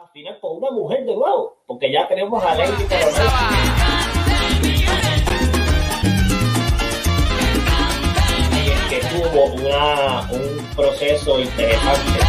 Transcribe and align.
al 0.00 0.08
final 0.12 0.38
con 0.40 0.56
una 0.56 0.70
mujer 0.70 1.04
de 1.04 1.14
nuevo, 1.14 1.58
porque 1.66 1.92
ya 1.92 2.08
tenemos 2.08 2.42
a 2.42 2.54
Lady 2.54 2.84
que 8.88 9.00
tuvo 9.00 9.44
una, 9.44 10.20
un 10.30 10.66
proceso 10.74 11.38
interesante. 11.38 12.20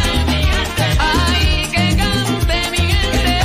Ay, 0.98 1.70
que 1.70 1.96
cante 1.96 2.70
mi 2.72 2.76
gente. 2.76 3.40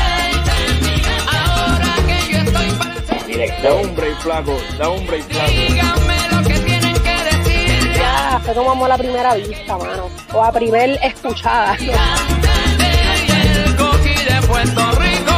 Ahora 1.32 1.96
que 2.06 2.32
yo 2.32 2.38
estoy 2.40 2.72
para 2.78 3.24
Director. 3.24 3.64
Da 3.64 3.74
un 3.76 3.96
break 3.96 4.18
flaco, 4.18 4.58
da 4.78 4.90
un 4.90 5.08
break 5.08 5.24
flaco. 5.24 5.52
Díganme 5.52 6.18
lo 6.32 6.48
que 6.48 6.60
tienen 6.60 6.94
que 6.96 7.16
decir. 7.24 7.94
Ya, 7.94 8.42
fue 8.44 8.54
como 8.54 8.72
amor 8.72 8.92
a 8.92 8.98
primera 8.98 9.36
vista, 9.36 9.78
mano. 9.78 10.10
O 10.34 10.44
a 10.44 10.52
primer 10.52 11.00
escuchada. 11.02 11.78
Y 11.80 11.90
Puerto 14.58 14.82
Rico. 15.00 15.34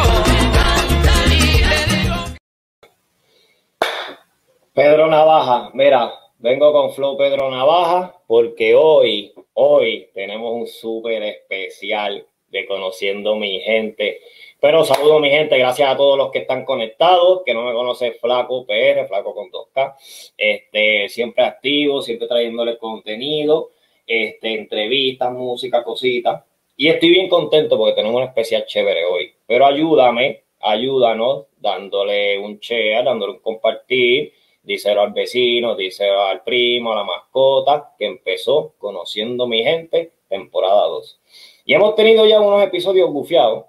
Pedro 4.74 5.08
Navaja, 5.08 5.72
mira, 5.74 6.14
vengo 6.38 6.72
con 6.72 6.94
Flow 6.94 7.18
Pedro 7.18 7.52
Navaja 7.52 8.16
porque 8.28 8.76
hoy, 8.76 9.34
hoy 9.56 10.08
tenemos 10.14 10.54
un 10.54 10.68
súper 10.68 11.22
especial 11.24 12.26
de 12.48 12.66
Conociendo 12.66 13.36
mi 13.36 13.60
gente. 13.60 14.22
Pero 14.62 14.86
saludo 14.86 15.20
mi 15.20 15.30
gente, 15.30 15.58
gracias 15.58 15.90
a 15.90 15.98
todos 15.98 16.18
los 16.18 16.32
que 16.32 16.40
están 16.40 16.64
conectados, 16.64 17.42
que 17.46 17.54
no 17.54 17.64
me 17.64 17.74
conocen 17.74 18.14
Flaco 18.22 18.66
PR, 18.66 19.06
Flaco 19.06 19.36
con 19.36 19.52
2K, 19.52 19.96
este, 20.38 21.10
siempre 21.10 21.44
activo, 21.44 22.02
siempre 22.02 22.30
trayéndole 22.30 22.78
contenido, 22.78 23.72
este, 24.08 24.54
entrevistas, 24.54 25.34
música, 25.34 25.84
cositas. 25.84 26.42
Y 26.82 26.88
estoy 26.88 27.10
bien 27.10 27.28
contento 27.28 27.78
porque 27.78 27.92
tenemos 27.92 28.22
un 28.22 28.28
especial 28.30 28.66
chévere 28.66 29.04
hoy. 29.04 29.34
Pero 29.46 29.66
ayúdame, 29.66 30.44
ayúdanos 30.62 31.48
dándole 31.58 32.40
un 32.40 32.58
share, 32.60 33.04
dándole 33.04 33.34
un 33.34 33.40
compartir, 33.40 34.32
díselo 34.64 35.02
al 35.02 35.12
vecino, 35.12 35.76
díselo 35.76 36.22
al 36.22 36.42
primo, 36.42 36.94
a 36.94 36.96
la 36.96 37.04
mascota, 37.04 37.94
que 38.00 38.06
empezó 38.06 38.76
conociendo 38.78 39.46
mi 39.46 39.62
gente, 39.62 40.14
temporada 40.30 40.88
2. 40.88 41.20
Y 41.66 41.74
hemos 41.74 41.96
tenido 41.96 42.26
ya 42.26 42.40
unos 42.40 42.64
episodios 42.64 43.12
bufiados. 43.12 43.66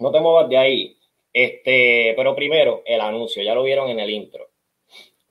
No 0.00 0.10
te 0.10 0.18
muevas 0.18 0.48
de 0.48 0.58
ahí. 0.58 0.96
Este, 1.32 2.14
pero 2.16 2.34
primero, 2.34 2.82
el 2.84 3.00
anuncio, 3.00 3.44
ya 3.44 3.54
lo 3.54 3.62
vieron 3.62 3.90
en 3.90 4.00
el 4.00 4.10
intro. 4.10 4.48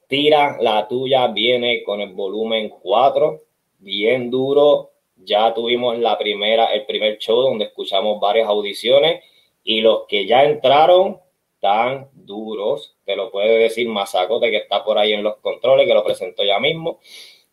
Tira 0.07 0.55
la 0.61 0.87
tuya, 0.87 1.27
viene 1.27 1.83
con 1.83 1.99
el 1.99 2.13
volumen 2.13 2.69
4, 2.69 3.41
bien 3.79 4.31
duro. 4.31 4.92
Ya 5.25 5.53
tuvimos 5.53 5.97
la 5.99 6.17
primera, 6.17 6.65
el 6.73 6.85
primer 6.85 7.17
show 7.17 7.41
donde 7.41 7.65
escuchamos 7.65 8.19
varias 8.19 8.47
audiciones 8.47 9.23
y 9.63 9.81
los 9.81 10.03
que 10.07 10.25
ya 10.25 10.43
entraron 10.43 11.19
están 11.55 12.09
duros. 12.13 12.95
Te 13.05 13.15
lo 13.15 13.31
puede 13.31 13.57
decir 13.57 13.87
Mazacote 13.87 14.51
que 14.51 14.57
está 14.57 14.83
por 14.83 14.97
ahí 14.97 15.13
en 15.13 15.23
los 15.23 15.37
controles, 15.37 15.87
que 15.87 15.93
lo 15.93 16.03
presentó 16.03 16.43
ya 16.43 16.59
mismo. 16.59 16.99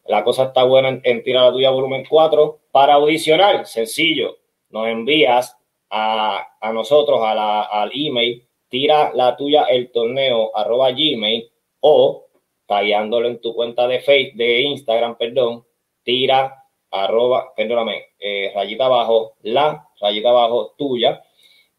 La 0.06 0.24
cosa 0.24 0.44
está 0.44 0.64
buena 0.64 0.88
en, 0.88 1.00
en 1.04 1.22
Tira 1.22 1.42
la 1.44 1.52
tuya 1.52 1.70
volumen 1.70 2.04
4. 2.08 2.58
Para 2.72 2.94
audicionar, 2.94 3.66
sencillo, 3.66 4.38
nos 4.70 4.88
envías 4.88 5.56
a, 5.90 6.46
a 6.60 6.72
nosotros 6.72 7.20
a 7.22 7.34
la- 7.34 7.62
al 7.62 7.90
email, 7.94 8.44
tira 8.68 9.12
la 9.14 9.36
tuya 9.36 9.64
el 9.64 9.90
torneo 9.90 10.56
arroba 10.56 10.90
gmail 10.92 11.50
o 11.80 12.26
tagueándolo 12.66 13.26
en 13.28 13.40
tu 13.40 13.54
cuenta 13.54 13.86
de 13.88 13.98
Facebook, 14.00 14.36
de 14.38 14.60
Instagram, 14.62 15.16
perdón, 15.18 15.64
tira 16.04 16.59
arroba, 16.90 17.52
perdóname, 17.54 18.06
eh, 18.18 18.52
rayita 18.54 18.86
abajo, 18.86 19.34
la 19.42 19.88
rayita 20.00 20.30
abajo 20.30 20.74
tuya. 20.76 21.22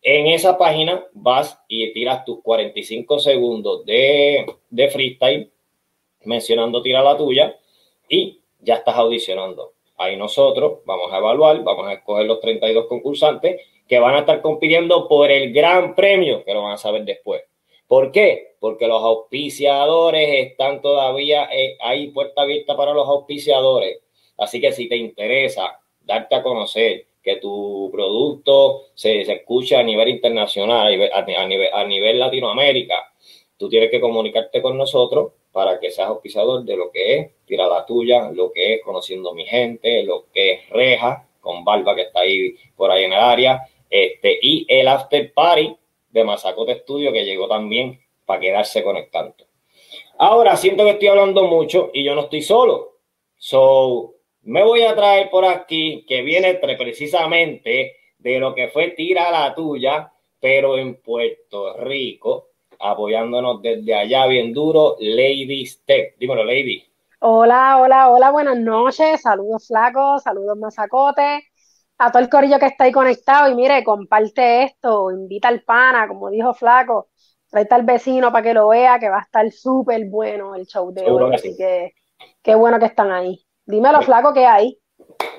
En 0.01 0.27
esa 0.27 0.57
página 0.57 1.05
vas 1.13 1.61
y 1.67 1.91
tiras 1.93 2.25
tus 2.25 2.41
45 2.41 3.19
segundos 3.19 3.85
de, 3.85 4.45
de 4.69 4.89
freestyle 4.89 5.51
mencionando 6.23 6.81
tira 6.81 7.01
la 7.03 7.17
tuya 7.17 7.57
y 8.09 8.41
ya 8.59 8.75
estás 8.75 8.95
audicionando. 8.95 9.73
Ahí 9.97 10.17
nosotros 10.17 10.79
vamos 10.85 11.11
a 11.13 11.17
evaluar, 11.17 11.63
vamos 11.63 11.87
a 11.87 11.93
escoger 11.93 12.25
los 12.25 12.39
32 12.39 12.87
concursantes 12.87 13.61
que 13.87 13.99
van 13.99 14.15
a 14.15 14.19
estar 14.19 14.41
compitiendo 14.41 15.07
por 15.07 15.29
el 15.29 15.53
gran 15.53 15.95
premio, 15.95 16.43
que 16.43 16.53
lo 16.53 16.63
van 16.63 16.73
a 16.73 16.77
saber 16.77 17.03
después. 17.03 17.43
¿Por 17.87 18.11
qué? 18.11 18.55
Porque 18.59 18.87
los 18.87 19.03
auspiciadores 19.03 20.47
están 20.47 20.81
todavía 20.81 21.49
eh, 21.51 21.77
ahí, 21.81 22.07
puerta 22.07 22.43
abierta 22.43 22.75
para 22.77 22.93
los 22.93 23.07
auspiciadores. 23.07 24.00
Así 24.37 24.59
que 24.59 24.71
si 24.71 24.87
te 24.87 24.95
interesa 24.95 25.79
darte 25.99 26.35
a 26.35 26.43
conocer, 26.43 27.05
que 27.21 27.35
tu 27.35 27.89
producto 27.91 28.87
se, 28.95 29.23
se 29.25 29.33
escuche 29.33 29.75
a 29.75 29.83
nivel 29.83 30.09
internacional, 30.09 30.87
a 30.87 30.89
nivel, 30.89 31.11
a 31.13 31.45
nivel, 31.45 31.69
a 31.73 31.83
nivel 31.83 32.19
Latinoamérica, 32.19 33.13
tú 33.57 33.69
tienes 33.69 33.91
que 33.91 34.01
comunicarte 34.01 34.61
con 34.61 34.77
nosotros 34.77 35.33
para 35.51 35.79
que 35.79 35.91
seas 35.91 36.07
auspiciador 36.07 36.63
de 36.63 36.77
lo 36.77 36.91
que 36.91 37.17
es 37.17 37.31
Tira 37.45 37.67
la 37.67 37.85
Tuya, 37.85 38.31
lo 38.31 38.51
que 38.51 38.75
es 38.75 38.81
Conociendo 38.81 39.33
mi 39.33 39.45
Gente, 39.45 40.03
lo 40.03 40.25
que 40.33 40.51
es 40.53 40.69
Reja, 40.69 41.27
con 41.39 41.63
Barba 41.63 41.95
que 41.95 42.03
está 42.03 42.21
ahí 42.21 42.55
por 42.75 42.89
ahí 42.89 43.03
en 43.03 43.13
el 43.13 43.19
área, 43.19 43.67
este, 43.89 44.39
y 44.41 44.65
el 44.69 44.87
After 44.87 45.33
Party 45.33 45.75
de 46.09 46.23
Mazacote 46.23 46.79
Studio 46.79 47.11
que 47.11 47.25
llegó 47.25 47.47
también 47.47 47.99
para 48.25 48.39
quedarse 48.39 48.83
con 48.83 48.97
el 48.97 49.09
canto. 49.09 49.45
Ahora 50.17 50.55
siento 50.55 50.85
que 50.85 50.91
estoy 50.91 51.09
hablando 51.09 51.43
mucho 51.43 51.89
y 51.93 52.03
yo 52.03 52.15
no 52.15 52.21
estoy 52.21 52.41
solo. 52.41 52.97
So, 53.37 54.13
me 54.43 54.63
voy 54.63 54.83
a 54.83 54.95
traer 54.95 55.29
por 55.29 55.45
aquí 55.45 56.05
que 56.07 56.21
viene 56.21 56.55
pre- 56.55 56.77
precisamente 56.77 57.95
de 58.17 58.39
lo 58.39 58.53
que 58.55 58.69
fue 58.69 58.89
Tira 58.89 59.31
la 59.31 59.53
Tuya, 59.55 60.11
pero 60.39 60.77
en 60.77 60.95
Puerto 61.01 61.77
Rico, 61.77 62.49
apoyándonos 62.79 63.61
desde 63.61 63.93
allá 63.95 64.25
bien 64.27 64.53
duro, 64.53 64.95
Lady 64.99 65.65
Step. 65.65 66.15
Dímelo, 66.17 66.43
Lady. 66.43 66.83
Hola, 67.19 67.77
hola, 67.79 68.09
hola, 68.09 68.31
buenas 68.31 68.57
noches. 68.57 69.21
Saludos 69.21 69.67
flacos, 69.67 70.23
saludos 70.23 70.57
mazacote. 70.57 71.43
A 71.97 72.11
todo 72.11 72.21
el 72.23 72.29
corillo 72.29 72.57
que 72.59 72.65
está 72.67 72.85
ahí 72.85 72.91
conectado. 72.91 73.49
Y 73.51 73.55
mire, 73.55 73.83
comparte 73.83 74.63
esto, 74.63 75.11
invita 75.11 75.47
al 75.47 75.61
pana, 75.63 76.07
como 76.07 76.29
dijo 76.29 76.53
Flaco. 76.53 77.09
Tráete 77.49 77.75
al 77.75 77.83
vecino 77.85 78.31
para 78.31 78.43
que 78.43 78.53
lo 78.53 78.69
vea, 78.69 78.99
que 78.99 79.09
va 79.09 79.19
a 79.19 79.21
estar 79.21 79.49
súper 79.51 80.05
bueno 80.05 80.55
el 80.55 80.65
show 80.65 80.91
de 80.93 81.05
Seguro 81.05 81.29
hoy. 81.29 81.31
que 81.31 81.37
Así 81.37 81.53
sí. 81.53 81.57
que 81.57 81.93
qué 82.41 82.55
bueno 82.55 82.79
que 82.79 82.85
están 82.85 83.11
ahí. 83.11 83.45
Dímelo, 83.65 84.01
Flaco, 84.01 84.33
¿qué 84.33 84.45
hay? 84.45 84.77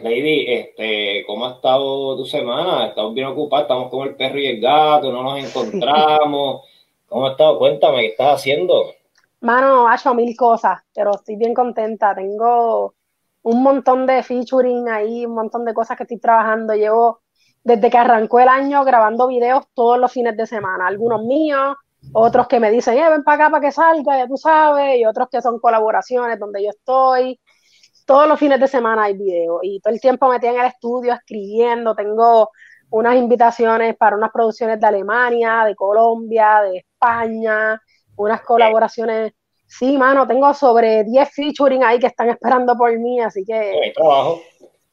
Lady, 0.03 0.47
este, 0.49 1.25
¿cómo 1.27 1.47
ha 1.47 1.53
estado 1.53 2.17
tu 2.17 2.25
semana? 2.25 2.87
Estamos 2.87 3.15
bien 3.15 3.27
ocupados, 3.27 3.65
estamos 3.65 3.91
con 3.91 4.09
el 4.09 4.15
perro 4.15 4.39
y 4.39 4.47
el 4.47 4.61
gato, 4.61 5.13
no 5.13 5.23
nos 5.23 5.39
encontramos. 5.39 6.63
¿Cómo 7.09 7.27
has 7.27 7.33
estado? 7.33 7.59
Cuéntame, 7.59 8.01
¿qué 8.01 8.07
estás 8.09 8.41
haciendo? 8.41 8.85
Mano, 9.41 9.89
ha 9.89 9.97
hecho 9.97 10.15
mil 10.15 10.37
cosas, 10.37 10.81
pero 10.95 11.15
estoy 11.15 11.37
bien 11.37 11.53
contenta. 11.53 12.15
Tengo 12.15 12.95
un 13.43 13.63
montón 13.63 14.07
de 14.07 14.23
featuring 14.23 14.89
ahí, 14.89 15.27
un 15.27 15.35
montón 15.35 15.65
de 15.65 15.75
cosas 15.75 15.97
que 15.97 16.05
estoy 16.05 16.19
trabajando. 16.19 16.75
Llevo 16.75 17.21
desde 17.65 17.91
que 17.91 17.99
arrancó 17.99 18.41
el 18.41 18.49
año 18.49 18.85
grabando 18.85 19.29
videos 19.29 19.67
todos 19.75 19.99
los 19.99 20.13
fines 20.13 20.37
de 20.37 20.47
semana, 20.47 20.87
algunos 20.87 21.23
míos, 21.25 21.77
otros 22.13 22.49
que 22.49 22.61
me 22.61 22.71
dicen, 22.71 22.97
eh, 22.99 23.11
ven 23.11 23.23
para 23.23 23.45
acá 23.45 23.51
para 23.51 23.61
que 23.61 23.73
salga, 23.73 24.19
ya 24.19 24.27
tú 24.27 24.37
sabes, 24.37 24.99
y 24.99 25.05
otros 25.05 25.29
que 25.31 25.41
son 25.41 25.59
colaboraciones 25.61 26.39
donde 26.39 26.63
yo 26.65 26.71
estoy. 26.71 27.39
Todos 28.05 28.29
los 28.29 28.39
fines 28.39 28.61
de 28.61 28.69
semana 28.69 29.05
hay 29.05 29.17
videos 29.17 29.61
y 29.63 29.81
todo 29.81 29.93
el 29.93 30.01
tiempo 30.01 30.29
metí 30.29 30.47
en 30.47 30.61
el 30.61 30.67
estudio 30.67 31.13
escribiendo. 31.15 31.95
Tengo 31.95 32.51
unas 32.91 33.17
invitaciones 33.17 33.97
para 33.97 34.17
unas 34.17 34.31
producciones 34.31 34.79
de 34.81 34.87
Alemania, 34.87 35.65
de 35.65 35.75
Colombia, 35.75 36.61
de 36.63 36.79
España, 36.79 37.81
unas 38.17 38.43
colaboraciones. 38.43 39.33
Sí, 39.67 39.97
mano, 39.97 40.27
tengo 40.27 40.53
sobre 40.53 41.03
10 41.05 41.31
featuring 41.33 41.83
ahí 41.83 41.99
que 41.99 42.09
están 42.09 42.29
esperando 42.29 42.77
por 42.77 42.97
mí, 42.99 43.21
así 43.21 43.43
que 43.45 43.55
Hay 43.55 43.93
trabajo. 43.95 44.43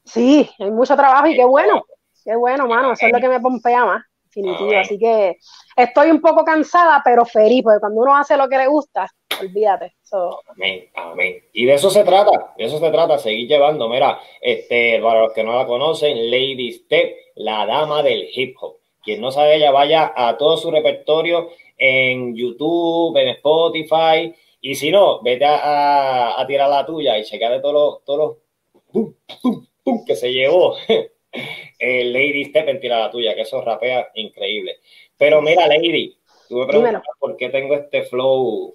sí, 0.05 0.49
hay 0.57 0.71
mucho 0.71 0.95
trabajo 0.95 1.27
y 1.27 1.35
qué 1.35 1.43
bueno, 1.43 1.83
qué 2.23 2.35
bueno, 2.37 2.65
mano, 2.67 2.93
eso 2.93 3.05
es 3.05 3.11
lo 3.11 3.19
que 3.19 3.27
me 3.27 3.41
pompea 3.41 3.83
más, 3.83 4.03
definitivo. 4.23 4.69
Amén. 4.69 4.79
Así 4.79 4.97
que 4.97 5.37
estoy 5.75 6.11
un 6.11 6.21
poco 6.21 6.45
cansada, 6.45 7.01
pero 7.03 7.25
feliz, 7.25 7.61
porque 7.63 7.81
cuando 7.81 7.99
uno 7.99 8.15
hace 8.15 8.37
lo 8.37 8.47
que 8.47 8.57
le 8.57 8.67
gusta, 8.67 9.05
olvídate. 9.41 9.93
So, 10.03 10.41
Amén, 10.47 10.89
amén. 10.95 11.43
Y 11.53 11.65
de 11.65 11.73
eso 11.73 11.89
se 11.89 12.03
trata, 12.03 12.53
de 12.57 12.65
eso 12.65 12.79
se 12.79 12.89
trata, 12.91 13.17
seguir 13.17 13.47
llevando. 13.47 13.87
Mira, 13.89 14.19
este, 14.41 14.99
para 15.01 15.21
los 15.21 15.33
que 15.33 15.43
no 15.43 15.55
la 15.55 15.65
conocen, 15.65 16.29
Lady 16.31 16.71
Step, 16.73 17.15
la 17.35 17.65
dama 17.65 18.01
del 18.03 18.27
hip 18.33 18.55
hop. 18.61 18.77
Quien 19.03 19.21
no 19.21 19.31
sabe 19.31 19.55
ella, 19.55 19.71
vaya 19.71 20.11
a 20.15 20.37
todo 20.37 20.57
su 20.57 20.69
repertorio 20.71 21.49
en 21.77 22.35
YouTube, 22.35 23.15
en 23.17 23.29
Spotify. 23.29 24.33
Y 24.61 24.75
si 24.75 24.91
no, 24.91 25.21
vete 25.21 25.45
a, 25.45 25.55
a- 26.35 26.41
a 26.41 26.45
tirar 26.47 26.69
la 26.69 26.85
tuya 26.85 27.17
y 27.17 27.23
chequea 27.23 27.49
de 27.49 27.59
todos 27.61 27.73
los, 27.73 28.03
todos 28.05 28.19
los 28.19 28.83
pum, 28.91 29.13
pum, 29.41 29.65
pum, 29.83 30.05
que 30.05 30.15
se 30.15 30.31
llevó. 30.33 30.75
El 31.79 32.11
Lady 32.11 32.45
Step 32.45 32.67
en 32.69 32.79
tira 32.79 32.99
la 32.99 33.11
tuya, 33.11 33.35
que 33.35 33.41
eso 33.41 33.61
rapea 33.61 34.09
increíble. 34.15 34.77
Pero 35.17 35.41
mira, 35.41 35.67
Lady, 35.67 36.17
tú 36.49 36.57
me 36.57 36.65
preguntas 36.65 36.91
Dímelo. 36.93 37.03
por 37.19 37.37
qué 37.37 37.49
tengo 37.49 37.75
este 37.75 38.01
flow 38.03 38.73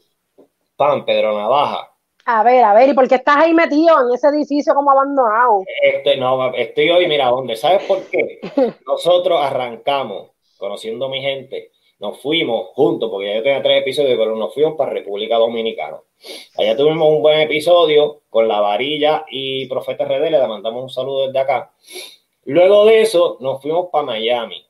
pan, 0.76 1.04
Pedro 1.04 1.36
Navaja. 1.36 1.90
a 2.26 2.42
ver, 2.42 2.64
a 2.64 2.74
ver, 2.74 2.88
¿y 2.90 2.94
por 2.94 3.08
qué 3.08 3.16
estás 3.16 3.36
ahí 3.36 3.52
metido 3.52 4.00
en 4.00 4.14
ese 4.14 4.28
edificio 4.28 4.74
como 4.74 4.90
abandonado? 4.90 5.62
Este, 5.82 6.16
no, 6.16 6.52
estoy 6.54 6.90
hoy, 6.90 7.06
mira, 7.06 7.28
¿dónde? 7.28 7.56
¿Sabes 7.56 7.84
por 7.84 8.02
qué? 8.10 8.40
Nosotros 8.86 9.40
arrancamos 9.40 10.30
conociendo 10.58 11.08
mi 11.08 11.20
gente, 11.20 11.72
nos 11.98 12.20
fuimos 12.20 12.68
juntos, 12.74 13.10
porque 13.10 13.34
yo 13.34 13.42
tenía 13.42 13.62
tres 13.62 13.82
episodios, 13.82 14.18
pero 14.18 14.34
nos 14.36 14.52
fuimos 14.52 14.74
para 14.76 14.92
República 14.92 15.36
Dominicana. 15.36 15.98
Allá 16.56 16.76
tuvimos 16.76 17.08
un 17.08 17.22
buen 17.22 17.40
episodio 17.40 18.22
con 18.30 18.48
la 18.48 18.60
varilla 18.60 19.24
y 19.28 19.66
Profeta 19.66 20.04
RD, 20.04 20.30
le 20.30 20.46
mandamos 20.46 20.82
un 20.82 20.90
saludo 20.90 21.26
desde 21.26 21.38
acá. 21.38 21.72
Luego 22.44 22.84
de 22.86 23.02
eso, 23.02 23.38
nos 23.40 23.62
fuimos 23.62 23.88
para 23.90 24.04
Miami 24.04 24.66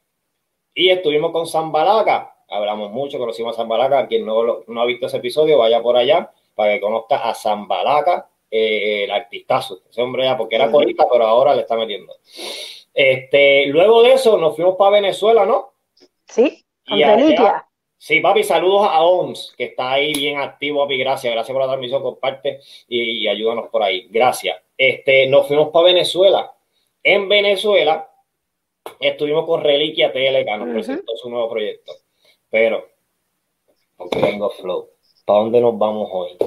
y 0.75 0.91
estuvimos 0.91 1.33
con 1.33 1.47
Zambalaca. 1.47 2.34
Hablamos 2.49 2.91
mucho, 2.91 3.19
conocimos 3.19 3.55
a 3.55 3.63
Zambalaca. 3.63 4.07
Quien 4.07 4.25
no, 4.25 4.63
ha 4.81 4.85
visto 4.87 5.07
ese 5.07 5.19
episodio, 5.19 5.59
vaya 5.59 5.83
por 5.83 5.97
allá 5.97 6.31
para 6.55 6.75
que 6.75 6.81
conozca 6.81 7.29
a 7.29 7.35
Zambalaca, 7.35 8.29
eh, 8.51 9.05
el 9.05 9.11
artistazo. 9.11 9.81
Ese 9.91 10.03
hombre 10.03 10.25
ya, 10.25 10.37
porque 10.37 10.57
era 10.57 10.71
corista, 10.71 11.07
pero 11.11 11.27
ahora 11.27 11.55
le 11.55 11.63
está 11.63 11.77
metiendo. 11.77 12.15
Este, 12.93 13.67
luego 13.67 14.03
de 14.03 14.13
eso, 14.13 14.39
nos 14.39 14.55
fuimos 14.55 14.77
para 14.77 14.93
Venezuela, 14.93 15.45
¿no? 15.45 15.73
Sí, 16.27 16.65
con. 16.87 17.65
Sí, 17.99 18.21
papi, 18.21 18.43
saludos 18.45 18.87
a 18.91 19.03
OMS, 19.03 19.55
que 19.57 19.65
está 19.65 19.93
ahí 19.93 20.13
bien 20.13 20.39
activo, 20.39 20.83
papi, 20.83 20.99
gracias, 20.99 21.33
gracias 21.33 21.55
por 21.55 21.63
la 21.63 21.69
transmisión, 21.69 22.03
comparte 22.03 22.61
y, 22.87 23.23
y 23.23 23.29
ayúdanos 23.29 23.69
por 23.71 23.83
ahí, 23.83 24.09
gracias. 24.11 24.59
Este, 24.77 25.27
nos 25.27 25.49
fuimos 25.49 25.71
para 25.71 25.87
Venezuela. 25.87 26.53
En 27.03 27.29
Venezuela 27.29 28.11
estuvimos 29.01 29.47
con 29.47 29.63
Reliquia 29.63 30.13
Tele, 30.13 30.45
que 30.45 30.57
nos 30.57 30.69
presentó 30.69 31.17
su 31.17 31.31
nuevo 31.31 31.49
proyecto. 31.49 31.93
Pero, 32.55 32.85
porque 33.97 34.21
tengo 34.21 34.49
flow. 34.49 34.89
¿Para 35.27 35.41
dónde 35.41 35.61
nos 35.61 35.77
vamos 35.77 36.09
hoy? 36.13 36.39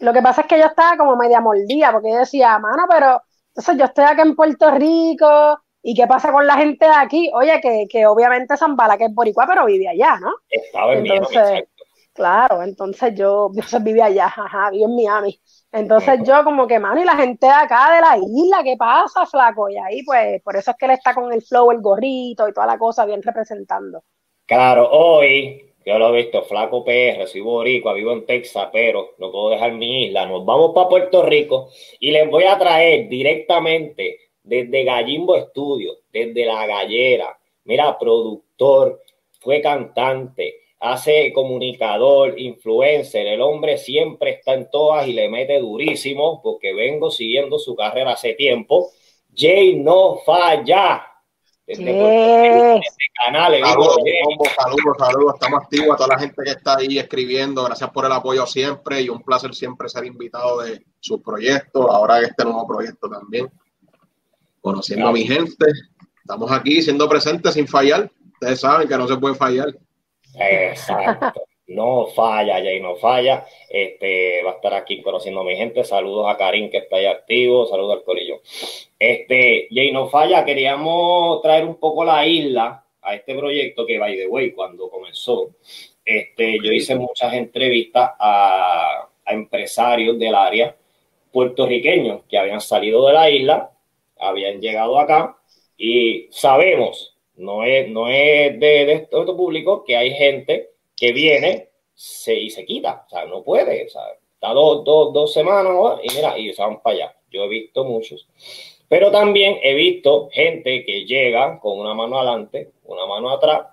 Lo 0.00 0.12
que 0.12 0.20
pasa 0.20 0.40
es 0.40 0.48
que 0.48 0.58
yo 0.58 0.66
estaba 0.66 0.96
como 0.96 1.14
media 1.14 1.40
mordida, 1.40 1.92
porque 1.92 2.10
yo 2.10 2.18
decía, 2.18 2.58
mano, 2.58 2.86
pero 2.90 3.22
entonces 3.50 3.76
yo 3.78 3.84
estoy 3.84 4.04
acá 4.04 4.22
en 4.22 4.34
Puerto 4.34 4.72
Rico, 4.72 5.60
¿y 5.80 5.94
qué 5.94 6.08
pasa 6.08 6.32
con 6.32 6.44
la 6.44 6.56
gente 6.56 6.86
de 6.86 6.96
aquí? 6.96 7.30
Oye, 7.32 7.60
que, 7.60 7.86
que 7.88 8.04
obviamente 8.04 8.56
Zambala, 8.56 8.98
que 8.98 9.04
es 9.04 9.14
boricua, 9.14 9.46
pero 9.46 9.66
vive 9.66 9.88
allá, 9.88 10.18
¿no? 10.18 10.32
Estaba 10.48 10.94
en 10.94 11.06
Entonces. 11.06 11.68
Claro, 12.12 12.60
entonces 12.64 13.14
yo, 13.14 13.52
yo 13.54 13.80
vive 13.80 14.02
allá, 14.02 14.26
ajá, 14.26 14.70
vive 14.70 14.86
en 14.86 14.96
Miami. 14.96 15.40
Entonces 15.70 16.18
yo 16.24 16.42
como 16.42 16.66
que, 16.66 16.80
mano, 16.80 17.00
y 17.00 17.04
la 17.04 17.14
gente 17.14 17.46
de 17.46 17.52
acá 17.52 17.94
de 17.94 18.00
la 18.00 18.16
isla, 18.16 18.64
¿qué 18.64 18.74
pasa, 18.76 19.24
flaco? 19.24 19.68
Y 19.68 19.76
ahí 19.76 20.02
pues, 20.02 20.42
por 20.42 20.56
eso 20.56 20.72
es 20.72 20.76
que 20.76 20.86
él 20.86 20.92
está 20.92 21.14
con 21.14 21.32
el 21.32 21.42
flow, 21.42 21.70
el 21.70 21.80
gorrito 21.80 22.48
y 22.48 22.52
toda 22.52 22.66
la 22.66 22.76
cosa 22.76 23.04
bien 23.04 23.22
representando. 23.22 24.02
Claro, 24.46 24.90
hoy 24.90 25.72
yo 25.86 25.98
lo 25.98 26.14
he 26.14 26.22
visto, 26.22 26.42
flaco 26.42 26.84
PR, 26.84 27.26
soy 27.26 27.40
boricua, 27.40 27.94
vivo 27.94 28.12
en 28.12 28.26
Texas, 28.26 28.68
pero 28.72 29.10
no 29.18 29.30
puedo 29.30 29.50
dejar 29.50 29.72
mi 29.72 30.04
isla. 30.06 30.26
Nos 30.26 30.44
vamos 30.44 30.72
para 30.74 30.88
Puerto 30.88 31.22
Rico 31.22 31.70
y 31.98 32.10
les 32.10 32.28
voy 32.28 32.44
a 32.44 32.58
traer 32.58 33.08
directamente 33.08 34.18
desde 34.42 34.84
Gallimbo 34.84 35.38
Studio, 35.48 35.94
desde 36.12 36.44
La 36.44 36.66
Gallera. 36.66 37.38
Mira, 37.64 37.98
productor, 37.98 39.02
fue 39.40 39.62
cantante, 39.62 40.56
hace 40.80 41.32
comunicador, 41.32 42.38
influencer. 42.38 43.26
El 43.26 43.40
hombre 43.40 43.78
siempre 43.78 44.32
está 44.32 44.52
en 44.54 44.70
todas 44.70 45.08
y 45.08 45.14
le 45.14 45.30
mete 45.30 45.58
durísimo 45.58 46.42
porque 46.42 46.74
vengo 46.74 47.10
siguiendo 47.10 47.58
su 47.58 47.74
carrera 47.74 48.12
hace 48.12 48.34
tiempo. 48.34 48.90
Jay 49.34 49.76
no 49.76 50.16
falla. 50.16 51.13
Desde 51.66 52.80
canales, 53.24 53.62
digo, 53.64 53.84
Saludos, 53.84 53.96
combo, 54.22 54.44
saludos, 54.54 54.96
saludos. 54.98 55.34
Estamos 55.34 55.62
activos 55.62 55.94
a 55.94 55.96
toda 55.96 56.08
la 56.08 56.18
gente 56.18 56.42
que 56.44 56.50
está 56.50 56.76
ahí 56.76 56.98
escribiendo. 56.98 57.64
Gracias 57.64 57.90
por 57.90 58.04
el 58.04 58.12
apoyo 58.12 58.46
siempre 58.46 59.00
y 59.00 59.08
un 59.08 59.22
placer 59.22 59.54
siempre 59.54 59.88
ser 59.88 60.04
invitado 60.04 60.60
de 60.60 60.84
sus 61.00 61.22
proyectos. 61.22 61.86
Ahora 61.88 62.20
este 62.20 62.44
nuevo 62.44 62.66
proyecto 62.66 63.08
también. 63.08 63.50
Conociendo 64.60 65.08
a 65.08 65.12
mi 65.12 65.24
gente. 65.24 65.64
Estamos 66.20 66.52
aquí 66.52 66.82
siendo 66.82 67.08
presentes 67.08 67.54
sin 67.54 67.66
fallar. 67.66 68.10
Ustedes 68.34 68.60
saben 68.60 68.86
que 68.86 68.98
no 68.98 69.08
se 69.08 69.16
puede 69.16 69.34
fallar. 69.34 69.68
Exacto. 70.34 71.32
No 71.66 72.06
falla, 72.08 72.60
Jay, 72.60 72.80
no 72.80 72.96
falla. 72.96 73.46
Este 73.70 74.42
va 74.42 74.52
a 74.52 74.54
estar 74.54 74.74
aquí 74.74 75.00
conociendo 75.00 75.40
a 75.40 75.44
mi 75.44 75.56
gente. 75.56 75.82
Saludos 75.84 76.26
a 76.28 76.36
Karim 76.36 76.70
que 76.70 76.78
está 76.78 76.96
ahí 76.96 77.06
activo. 77.06 77.66
Saludos 77.66 77.98
al 77.98 78.04
Corillo. 78.04 78.40
Este, 78.98 79.68
Jay, 79.70 79.90
no 79.90 80.08
falla. 80.08 80.44
Queríamos 80.44 81.40
traer 81.40 81.64
un 81.64 81.76
poco 81.76 82.04
la 82.04 82.26
isla 82.26 82.84
a 83.00 83.14
este 83.14 83.34
proyecto 83.34 83.86
que, 83.86 83.98
by 83.98 84.16
the 84.16 84.26
way, 84.26 84.52
cuando 84.52 84.90
comenzó, 84.90 85.54
este, 86.04 86.58
yo 86.62 86.72
hice 86.72 86.96
muchas 86.96 87.32
entrevistas 87.32 88.10
a, 88.18 89.08
a 89.24 89.32
empresarios 89.32 90.18
del 90.18 90.34
área 90.34 90.76
puertorriqueños 91.32 92.22
que 92.28 92.38
habían 92.38 92.60
salido 92.60 93.06
de 93.06 93.12
la 93.12 93.30
isla, 93.30 93.70
habían 94.18 94.60
llegado 94.60 94.98
acá 94.98 95.36
y 95.76 96.28
sabemos, 96.30 97.16
no 97.36 97.64
es, 97.64 97.88
no 97.88 98.08
es 98.08 98.58
de, 98.60 98.86
de 98.86 99.06
todo 99.10 99.36
público, 99.36 99.82
que 99.84 99.96
hay 99.96 100.12
gente 100.12 100.73
que 100.96 101.12
viene 101.12 101.70
se, 101.94 102.34
y 102.34 102.50
se 102.50 102.64
quita, 102.64 103.04
o 103.06 103.10
sea, 103.10 103.24
no 103.26 103.42
puede, 103.42 103.86
o 103.86 103.88
sea, 103.88 104.02
está 104.34 104.48
dos, 104.52 104.84
dos, 104.84 105.12
dos 105.12 105.32
semanas 105.32 105.72
y 106.02 106.14
mira, 106.14 106.38
y 106.38 106.52
se 106.52 106.62
van 106.62 106.82
para 106.82 106.96
allá. 106.96 107.16
Yo 107.30 107.44
he 107.44 107.48
visto 107.48 107.84
muchos. 107.84 108.28
Pero 108.88 109.10
también 109.10 109.58
he 109.62 109.74
visto 109.74 110.28
gente 110.30 110.84
que 110.84 111.04
llega 111.04 111.58
con 111.58 111.78
una 111.78 111.94
mano 111.94 112.18
adelante, 112.18 112.72
una 112.84 113.06
mano 113.06 113.30
atrás, 113.30 113.68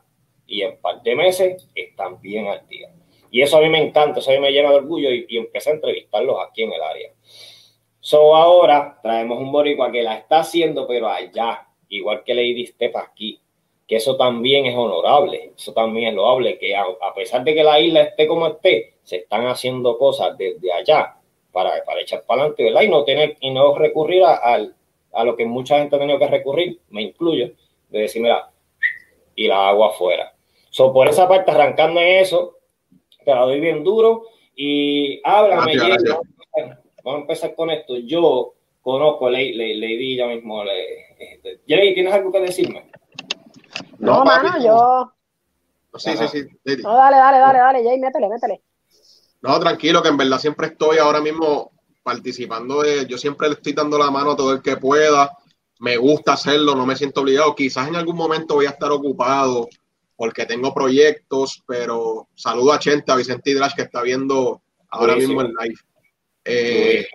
y 0.47 0.61
en 0.61 0.79
par 0.81 1.01
de 1.03 1.15
meses 1.15 1.67
están 1.75 2.21
bien 2.21 2.47
al 2.47 2.67
día. 2.67 2.89
Y 3.29 3.41
eso 3.41 3.57
a 3.57 3.61
mí 3.61 3.69
me 3.69 3.81
encanta, 3.81 4.19
eso 4.19 4.31
a 4.31 4.33
mí 4.33 4.39
me 4.39 4.51
llena 4.51 4.69
de 4.69 4.75
orgullo 4.75 5.11
y, 5.11 5.25
y 5.29 5.37
empecé 5.37 5.69
a 5.69 5.73
entrevistarlos 5.73 6.37
aquí 6.39 6.63
en 6.63 6.73
el 6.73 6.81
área. 6.81 7.11
So 7.99 8.35
ahora 8.35 8.99
traemos 9.03 9.39
un 9.39 9.51
boricua 9.51 9.91
que 9.91 10.01
la 10.01 10.15
está 10.17 10.39
haciendo, 10.39 10.87
pero 10.87 11.07
allá, 11.07 11.67
igual 11.89 12.23
que 12.23 12.33
Lady 12.33 12.65
Step 12.65 12.95
aquí, 12.97 13.40
que 13.91 13.97
eso 13.97 14.15
también 14.15 14.65
es 14.67 14.73
honorable, 14.73 15.51
eso 15.53 15.73
también 15.73 16.07
es 16.07 16.13
loable, 16.15 16.57
que 16.57 16.73
a, 16.73 16.83
a 16.83 17.13
pesar 17.13 17.43
de 17.43 17.53
que 17.53 17.61
la 17.61 17.77
isla 17.77 18.03
esté 18.03 18.25
como 18.25 18.47
esté, 18.47 18.93
se 19.03 19.17
están 19.17 19.45
haciendo 19.47 19.97
cosas 19.97 20.37
desde 20.37 20.71
allá 20.71 21.17
para, 21.51 21.83
para 21.83 21.99
echar 21.99 22.23
para 22.25 22.43
adelante, 22.43 22.63
¿verdad? 22.63 22.83
Y 22.83 22.87
no 22.87 23.03
tener, 23.03 23.35
y 23.41 23.49
no 23.51 23.75
recurrir 23.77 24.23
a, 24.23 24.35
al- 24.35 24.73
a 25.11 25.25
lo 25.25 25.35
que 25.35 25.45
mucha 25.45 25.77
gente 25.77 25.97
ha 25.97 25.99
tenido 25.99 26.17
que 26.19 26.27
recurrir, 26.27 26.79
me 26.89 27.01
incluyo, 27.01 27.51
de 27.89 27.99
decir, 27.99 28.21
mira, 28.21 28.49
y 29.35 29.47
la 29.49 29.67
agua 29.67 29.87
afuera. 29.89 30.33
So, 30.69 30.93
por 30.93 31.09
esa 31.09 31.27
parte, 31.27 31.51
arrancando 31.51 31.99
en 31.99 32.19
eso, 32.21 32.59
te 33.25 33.31
la 33.35 33.41
doy 33.41 33.59
bien 33.59 33.83
duro 33.83 34.23
y 34.55 35.19
háblame, 35.25 35.73
Gracias, 35.75 36.03
vamos 36.13 36.27
a 36.55 36.59
empezar- 36.61 36.83
vamos 37.03 37.17
a 37.17 37.21
empezar 37.23 37.55
con 37.55 37.69
esto. 37.71 37.97
Yo 37.97 38.53
conozco 38.81 39.27
a 39.27 39.31
Lady, 39.31 39.53
Lady, 39.75 40.15
ya 40.15 40.27
mismo. 40.27 40.63
Le, 40.63 41.01
este, 41.19 41.59
Lady, 41.67 41.93
¿tienes 41.93 42.13
algo 42.13 42.31
que 42.31 42.39
decirme? 42.39 42.83
No, 44.01 44.23
papi, 44.23 44.47
mano, 44.47 44.63
yo. 44.63 45.13
Sí, 45.97 46.11
sí, 46.17 46.27
sí. 46.27 46.81
No, 46.83 46.95
dale, 46.95 47.17
dale, 47.17 47.37
dale, 47.37 47.59
dale, 47.59 47.83
Jay, 47.83 47.99
métele, 47.99 48.29
métele. 48.29 48.61
No, 49.41 49.59
tranquilo, 49.59 50.01
que 50.01 50.09
en 50.09 50.17
verdad 50.17 50.39
siempre 50.39 50.67
estoy 50.67 50.97
ahora 50.97 51.21
mismo 51.21 51.71
participando 52.03 52.81
de, 52.81 53.05
yo 53.05 53.17
siempre 53.17 53.47
le 53.47 53.55
estoy 53.55 53.73
dando 53.73 53.97
la 53.97 54.09
mano 54.09 54.31
a 54.31 54.35
todo 54.35 54.53
el 54.53 54.61
que 54.61 54.77
pueda, 54.77 55.31
me 55.79 55.97
gusta 55.97 56.33
hacerlo, 56.33 56.75
no 56.75 56.85
me 56.85 56.95
siento 56.95 57.21
obligado, 57.21 57.55
quizás 57.55 57.87
en 57.87 57.95
algún 57.95 58.15
momento 58.15 58.55
voy 58.55 58.65
a 58.65 58.71
estar 58.71 58.91
ocupado 58.91 59.67
porque 60.15 60.45
tengo 60.45 60.73
proyectos, 60.73 61.63
pero 61.67 62.27
saludo 62.35 62.73
a 62.73 62.79
Chente, 62.79 63.11
a 63.11 63.15
Vicente 63.15 63.51
Hidrash 63.51 63.75
que 63.75 63.83
está 63.83 64.01
viendo 64.01 64.61
ahora 64.89 65.13
Buenísimo. 65.13 65.41
mismo 65.41 65.55
el 65.59 65.67
live. 65.67 65.79
Eh, 66.45 67.07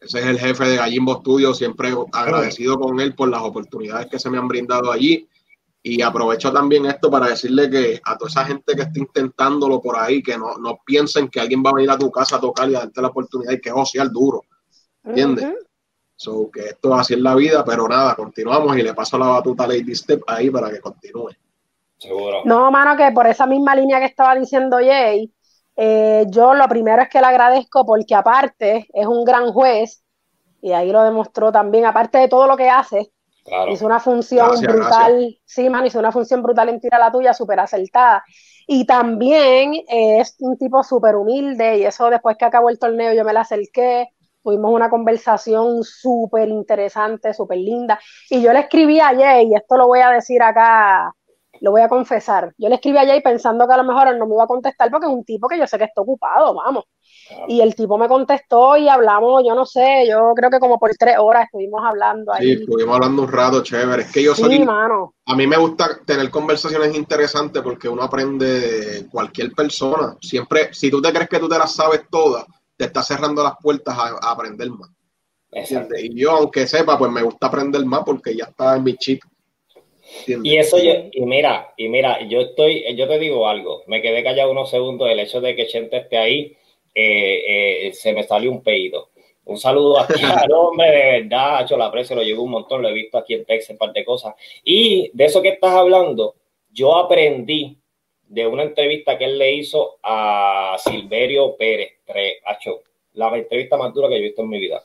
ese 0.00 0.18
es 0.18 0.26
el 0.26 0.38
jefe 0.38 0.64
de 0.64 0.76
Gallimbo 0.76 1.20
Studio, 1.20 1.54
siempre 1.54 1.92
agradecido 2.12 2.78
con 2.78 3.00
él 3.00 3.14
por 3.14 3.28
las 3.28 3.42
oportunidades 3.42 4.08
que 4.08 4.18
se 4.18 4.30
me 4.30 4.38
han 4.38 4.48
brindado 4.48 4.92
allí. 4.92 5.28
Y 5.86 6.00
aprovecho 6.00 6.50
también 6.50 6.86
esto 6.86 7.10
para 7.10 7.28
decirle 7.28 7.68
que 7.68 8.00
a 8.02 8.16
toda 8.16 8.30
esa 8.30 8.46
gente 8.46 8.74
que 8.74 8.82
está 8.82 8.98
intentándolo 8.98 9.82
por 9.82 9.98
ahí, 9.98 10.22
que 10.22 10.38
no, 10.38 10.56
no 10.56 10.78
piensen 10.82 11.28
que 11.28 11.40
alguien 11.40 11.62
va 11.62 11.70
a 11.70 11.74
venir 11.74 11.90
a 11.90 11.98
tu 11.98 12.10
casa 12.10 12.36
a 12.36 12.40
tocar 12.40 12.70
y 12.70 12.74
a 12.74 12.78
darte 12.80 13.02
la 13.02 13.08
oportunidad 13.08 13.52
y 13.52 13.60
que 13.60 13.70
josear 13.70 14.10
duro. 14.10 14.40
¿Entiendes? 15.04 15.52
So, 16.16 16.50
que 16.50 16.68
esto 16.68 16.94
así 16.94 17.12
es 17.12 17.20
la 17.20 17.34
vida, 17.34 17.62
pero 17.66 17.86
nada, 17.86 18.14
continuamos 18.14 18.74
y 18.78 18.82
le 18.82 18.94
paso 18.94 19.18
la 19.18 19.26
batuta 19.26 19.64
a 19.64 19.66
Lady 19.66 19.94
Step 19.94 20.22
ahí 20.26 20.48
para 20.48 20.70
que 20.70 20.80
continúe. 20.80 21.32
Seguro. 21.98 22.40
No, 22.46 22.70
mano, 22.70 22.96
que 22.96 23.12
por 23.12 23.26
esa 23.26 23.46
misma 23.46 23.76
línea 23.76 23.98
que 23.98 24.06
estaba 24.06 24.34
diciendo 24.34 24.78
Jay, 24.78 25.30
eh, 25.76 26.24
yo 26.28 26.54
lo 26.54 26.66
primero 26.66 27.02
es 27.02 27.10
que 27.10 27.20
le 27.20 27.26
agradezco 27.26 27.84
porque 27.84 28.14
aparte 28.14 28.88
es 28.90 29.06
un 29.06 29.22
gran 29.22 29.52
juez 29.52 30.02
y 30.62 30.72
ahí 30.72 30.90
lo 30.90 31.02
demostró 31.02 31.52
también, 31.52 31.84
aparte 31.84 32.16
de 32.16 32.28
todo 32.28 32.46
lo 32.46 32.56
que 32.56 32.70
hace, 32.70 33.10
Claro. 33.44 33.72
hizo 33.72 33.84
una 33.84 34.00
función 34.00 34.48
Gracias, 34.48 34.72
brutal, 34.72 35.38
sí, 35.44 35.68
mano, 35.68 35.86
hizo 35.86 35.98
una 35.98 36.12
función 36.12 36.42
brutal 36.42 36.70
en 36.70 36.80
Tira 36.80 36.98
la 36.98 37.12
Tuya, 37.12 37.34
súper 37.34 37.60
acertada. 37.60 38.24
Y 38.66 38.86
también 38.86 39.74
eh, 39.74 40.20
es 40.20 40.36
un 40.38 40.56
tipo 40.56 40.82
súper 40.82 41.16
humilde 41.16 41.78
y 41.78 41.84
eso 41.84 42.08
después 42.08 42.36
que 42.38 42.46
acabó 42.46 42.70
el 42.70 42.78
torneo 42.78 43.12
yo 43.12 43.22
me 43.24 43.34
la 43.34 43.42
acerqué, 43.42 44.08
tuvimos 44.42 44.72
una 44.72 44.88
conversación 44.88 45.84
súper 45.84 46.48
interesante, 46.48 47.34
súper 47.34 47.58
linda. 47.58 47.98
Y 48.30 48.40
yo 48.40 48.52
le 48.52 48.60
escribí 48.60 49.00
a 49.00 49.14
Jay, 49.14 49.48
y 49.50 49.54
esto 49.54 49.76
lo 49.76 49.86
voy 49.88 50.00
a 50.00 50.10
decir 50.10 50.42
acá 50.42 51.12
lo 51.60 51.70
voy 51.70 51.82
a 51.82 51.88
confesar. 51.88 52.52
Yo 52.58 52.68
le 52.68 52.76
escribí 52.76 52.98
a 52.98 53.06
Jay 53.06 53.22
pensando 53.22 53.66
que 53.66 53.74
a 53.74 53.78
lo 53.78 53.84
mejor 53.84 54.08
él 54.08 54.18
no 54.18 54.26
me 54.26 54.34
iba 54.34 54.44
a 54.44 54.46
contestar 54.48 54.90
porque 54.90 55.06
es 55.06 55.12
un 55.12 55.24
tipo 55.24 55.48
que 55.48 55.58
yo 55.58 55.66
sé 55.66 55.78
que 55.78 55.84
está 55.84 56.02
ocupado, 56.02 56.54
vamos. 56.54 56.84
Y 57.48 57.60
el 57.60 57.74
tipo 57.74 57.98
me 57.98 58.08
contestó 58.08 58.76
y 58.76 58.88
hablamos, 58.88 59.42
yo 59.46 59.54
no 59.54 59.64
sé, 59.66 60.06
yo 60.08 60.32
creo 60.34 60.50
que 60.50 60.58
como 60.60 60.78
por 60.78 60.90
tres 60.96 61.16
horas 61.18 61.44
estuvimos 61.46 61.82
hablando 61.84 62.32
Sí, 62.32 62.52
ahí. 62.52 62.52
estuvimos 62.52 62.94
hablando 62.96 63.22
un 63.22 63.32
rato, 63.32 63.62
chévere. 63.62 64.02
Es 64.02 64.12
que 64.12 64.22
yo 64.22 64.34
Sí, 64.34 64.42
soy, 64.42 64.58
mano. 64.60 65.14
a 65.26 65.36
mí 65.36 65.46
me 65.46 65.56
gusta 65.56 66.00
tener 66.04 66.30
conversaciones 66.30 66.94
interesantes 66.96 67.62
porque 67.62 67.88
uno 67.88 68.02
aprende 68.02 68.46
de 68.60 69.08
cualquier 69.08 69.52
persona. 69.52 70.16
Siempre, 70.20 70.72
si 70.74 70.90
tú 70.90 71.00
te 71.00 71.12
crees 71.12 71.28
que 71.28 71.38
tú 71.38 71.48
te 71.48 71.58
las 71.58 71.74
sabes 71.74 72.02
todas, 72.10 72.44
te 72.76 72.86
estás 72.86 73.06
cerrando 73.06 73.42
las 73.42 73.54
puertas 73.62 73.96
a, 73.96 74.08
a 74.28 74.32
aprender 74.32 74.68
más. 74.70 74.90
Y 76.02 76.20
yo, 76.20 76.32
aunque 76.32 76.66
sepa, 76.66 76.98
pues 76.98 77.10
me 77.12 77.22
gusta 77.22 77.46
aprender 77.46 77.84
más 77.84 78.02
porque 78.04 78.36
ya 78.36 78.44
está 78.46 78.76
en 78.76 78.84
mi 78.84 78.96
chip. 78.96 79.22
¿entiendes? 80.18 80.52
Y 80.52 80.56
eso 80.58 80.78
yo, 80.78 80.92
y 81.12 81.22
mira, 81.26 81.72
y 81.76 81.88
mira, 81.88 82.26
yo 82.28 82.40
estoy, 82.40 82.84
yo 82.96 83.08
te 83.08 83.18
digo 83.18 83.48
algo, 83.48 83.82
me 83.86 84.02
quedé 84.02 84.22
callado 84.22 84.50
unos 84.50 84.70
segundos 84.70 85.08
del 85.08 85.20
hecho 85.20 85.40
de 85.40 85.56
que 85.56 85.66
Chente 85.66 85.96
esté 85.98 86.18
ahí, 86.18 86.56
eh, 86.94 87.86
eh, 87.88 87.92
se 87.92 88.12
me 88.12 88.22
salió 88.22 88.50
un 88.50 88.62
pedido. 88.62 89.10
Un 89.46 89.58
saludo 89.58 90.00
aquí 90.00 90.22
al 90.22 90.50
hombre, 90.56 90.90
de 90.90 91.20
verdad, 91.22 91.66
yo 91.68 91.76
lo 91.76 91.84
aprecio, 91.84 92.16
lo 92.16 92.22
llevo 92.22 92.42
un 92.44 92.50
montón, 92.52 92.80
lo 92.82 92.88
he 92.88 92.92
visto 92.94 93.18
aquí 93.18 93.34
en 93.34 93.44
Texas, 93.44 93.70
un 93.70 93.78
par 93.78 93.92
de 93.92 94.04
cosas. 94.04 94.34
Y 94.64 95.10
de 95.12 95.24
eso 95.26 95.42
que 95.42 95.50
estás 95.50 95.72
hablando, 95.72 96.34
yo 96.70 96.94
aprendí 96.96 97.76
de 98.26 98.46
una 98.46 98.62
entrevista 98.62 99.18
que 99.18 99.26
él 99.26 99.38
le 99.38 99.52
hizo 99.52 99.98
a 100.02 100.76
Silverio 100.78 101.56
Pérez, 101.56 101.92
tre- 102.06 102.38
acho, 102.46 102.80
la 103.12 103.36
entrevista 103.36 103.76
más 103.76 103.92
dura 103.92 104.08
que 104.08 104.14
yo 104.14 104.20
he 104.20 104.26
visto 104.28 104.42
en 104.42 104.48
mi 104.48 104.58
vida. 104.58 104.82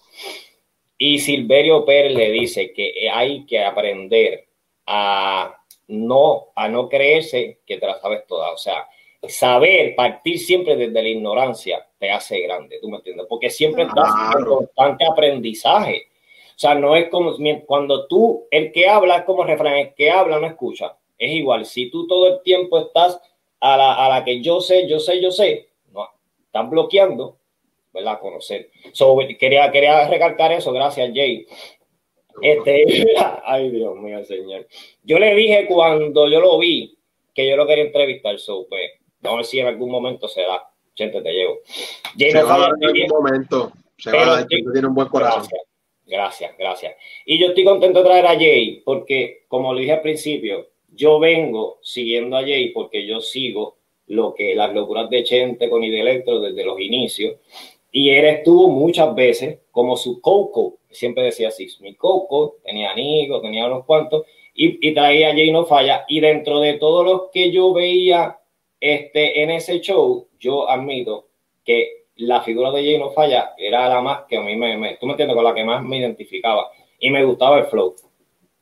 Y 0.98 1.20
Silverio 1.20 1.86
Pérez 1.86 2.14
le 2.14 2.30
dice 2.30 2.74
que 2.74 3.10
hay 3.10 3.46
que 3.46 3.64
aprender 3.64 4.46
a 4.86 5.56
no, 5.88 6.48
a 6.56 6.68
no 6.68 6.90
creerse 6.90 7.60
que 7.66 7.78
te 7.78 7.88
la 7.88 7.98
sabes 8.00 8.28
toda. 8.28 8.52
O 8.52 8.58
sea, 8.58 8.86
saber 9.28 9.96
partir 9.96 10.40
siempre 10.40 10.76
desde 10.76 11.02
la 11.02 11.10
ignorancia 11.10 11.86
te 11.98 12.10
hace 12.10 12.40
grande, 12.42 12.80
¿tú 12.82 12.90
me 12.90 12.98
entiendes? 12.98 13.26
Porque 13.28 13.50
siempre 13.50 13.84
estás 13.84 14.10
en 14.38 14.46
constante 14.46 15.06
aprendizaje. 15.06 16.08
O 16.56 16.60
sea, 16.60 16.76
no 16.76 16.96
es 16.96 17.10
como 17.10 17.36
cuando 17.66 18.08
tú, 18.08 18.48
el 18.52 18.72
que 18.72 18.88
habla 18.88 19.18
es 19.18 19.24
como 19.24 19.44
refrán, 19.44 19.76
el 19.76 19.94
que 19.94 20.10
habla 20.10 20.40
no 20.40 20.48
escucha. 20.48 20.96
Es 21.18 21.32
igual, 21.32 21.66
si 21.66 21.90
tú 21.90 22.08
todo 22.08 22.28
el 22.28 22.42
tiempo 22.44 22.80
estás 22.80 23.22
a 23.60 23.78
la, 23.78 24.06
a 24.06 24.10
la 24.10 24.24
que 24.24 24.42
yo 24.42 24.62
sé, 24.62 24.88
yo 24.88 25.00
sé, 25.00 25.22
yo 25.22 25.32
sé, 25.32 25.70
no, 25.92 26.08
estás 26.46 26.70
bloqueando, 26.70 27.38
¿verdad? 27.94 28.20
Conocer. 28.20 28.70
So, 28.94 29.18
quería, 29.38 29.70
quería 29.72 30.08
recalcar 30.08 30.52
eso, 30.54 30.72
gracias 30.72 31.12
Jay. 31.14 31.46
Este, 32.42 32.86
ay 33.44 33.70
Dios 33.70 33.96
mío, 33.98 34.24
señor. 34.24 34.68
Yo 35.04 35.20
le 35.20 35.36
dije 35.36 35.66
cuando 35.68 36.30
yo 36.30 36.40
lo 36.40 36.58
vi 36.58 36.98
que 37.34 37.48
yo 37.48 37.56
lo 37.56 37.68
quería 37.68 37.86
entrevistar, 37.86 38.38
so, 38.40 38.66
pues, 38.68 38.99
vamos 39.22 39.36
a 39.36 39.38
ver 39.38 39.46
si 39.46 39.60
en 39.60 39.68
algún 39.68 39.92
momento 39.92 40.28
se 40.28 40.42
da. 40.42 40.64
Gente, 40.96 41.22
te 41.22 41.32
llevo. 41.32 41.60
Jay, 42.18 42.32
Se 42.32 42.40
no 42.40 42.48
va 42.48 42.56
a 42.56 42.60
dar 42.60 42.72
en 42.80 42.86
algún 42.86 43.08
momento. 43.08 43.72
Se 43.98 44.12
va 44.12 44.22
a 44.22 44.26
dar, 44.36 44.48
tú 44.48 44.72
tiene 44.72 44.88
un 44.88 44.96
buen 44.96 45.08
corazón. 45.08 45.44
Gracias, 45.44 45.62
gracias, 46.06 46.58
gracias. 46.58 46.96
Y 47.26 47.40
yo 47.40 47.48
estoy 47.48 47.64
contento 47.64 48.00
de 48.00 48.06
traer 48.06 48.26
a 48.26 48.36
Jay 48.36 48.82
porque, 48.84 49.46
como 49.48 49.74
le 49.74 49.82
dije 49.82 49.94
al 49.94 50.02
principio, 50.02 50.68
yo 50.88 51.20
vengo 51.20 51.80
siguiendo 51.82 52.38
a 52.38 52.42
Jay 52.42 52.70
porque 52.70 53.06
yo 53.06 53.22
sigo 53.22 53.78
lo 54.08 54.34
que 54.34 54.56
las 54.56 54.74
locuras 54.74 55.10
de 55.10 55.24
Chente 55.24 55.70
con 55.70 55.84
Electro 55.84 56.40
desde 56.40 56.66
los 56.66 56.80
inicios. 56.80 57.36
Y 57.92 58.10
él 58.10 58.26
estuvo 58.26 58.68
muchas 58.68 59.16
veces 59.16 59.60
como 59.72 59.96
su 59.98 60.20
coco, 60.22 60.78
siempre 60.90 61.24
decía 61.24 61.48
así, 61.48 61.68
mi 61.80 61.96
coco, 61.96 62.58
tenía 62.64 62.94
Nico, 62.94 63.42
tenía 63.42 63.68
unos 63.68 63.86
cuantos, 63.86 64.26
y, 64.54 64.88
y 64.88 64.94
traía 64.94 65.30
a 65.30 65.34
Jay 65.34 65.52
No 65.52 65.66
Falla. 65.66 66.06
Y 66.08 66.20
dentro 66.20 66.60
de 66.60 66.74
todos 66.74 67.06
los 67.06 67.22
que 67.32 67.52
yo 67.52 67.74
veía 67.74 68.39
este, 68.80 69.44
en 69.44 69.52
ese 69.52 69.80
show, 69.82 70.28
yo 70.40 70.70
admito 70.70 71.28
que 71.66 72.06
la 72.16 72.42
figura 72.42 72.72
de 72.72 72.84
Jay 72.84 72.98
No 72.98 73.12
Falla 73.12 73.54
era 73.58 73.88
la 73.90 74.02
más 74.02 74.24
que 74.28 74.38
a 74.38 74.42
mí 74.42 74.56
me, 74.56 74.78
me- 74.78 74.98
tú 74.98 75.06
me 75.06 75.14
entiendes, 75.14 75.36
con 75.36 75.44
la 75.46 75.54
que 75.54 75.64
más 75.64 75.84
me 75.84 75.98
identificaba 75.98 76.70
y 77.00 77.10
me 77.10 77.24
gustaba 77.24 77.60
el 77.60 77.66
flow. 77.66 77.96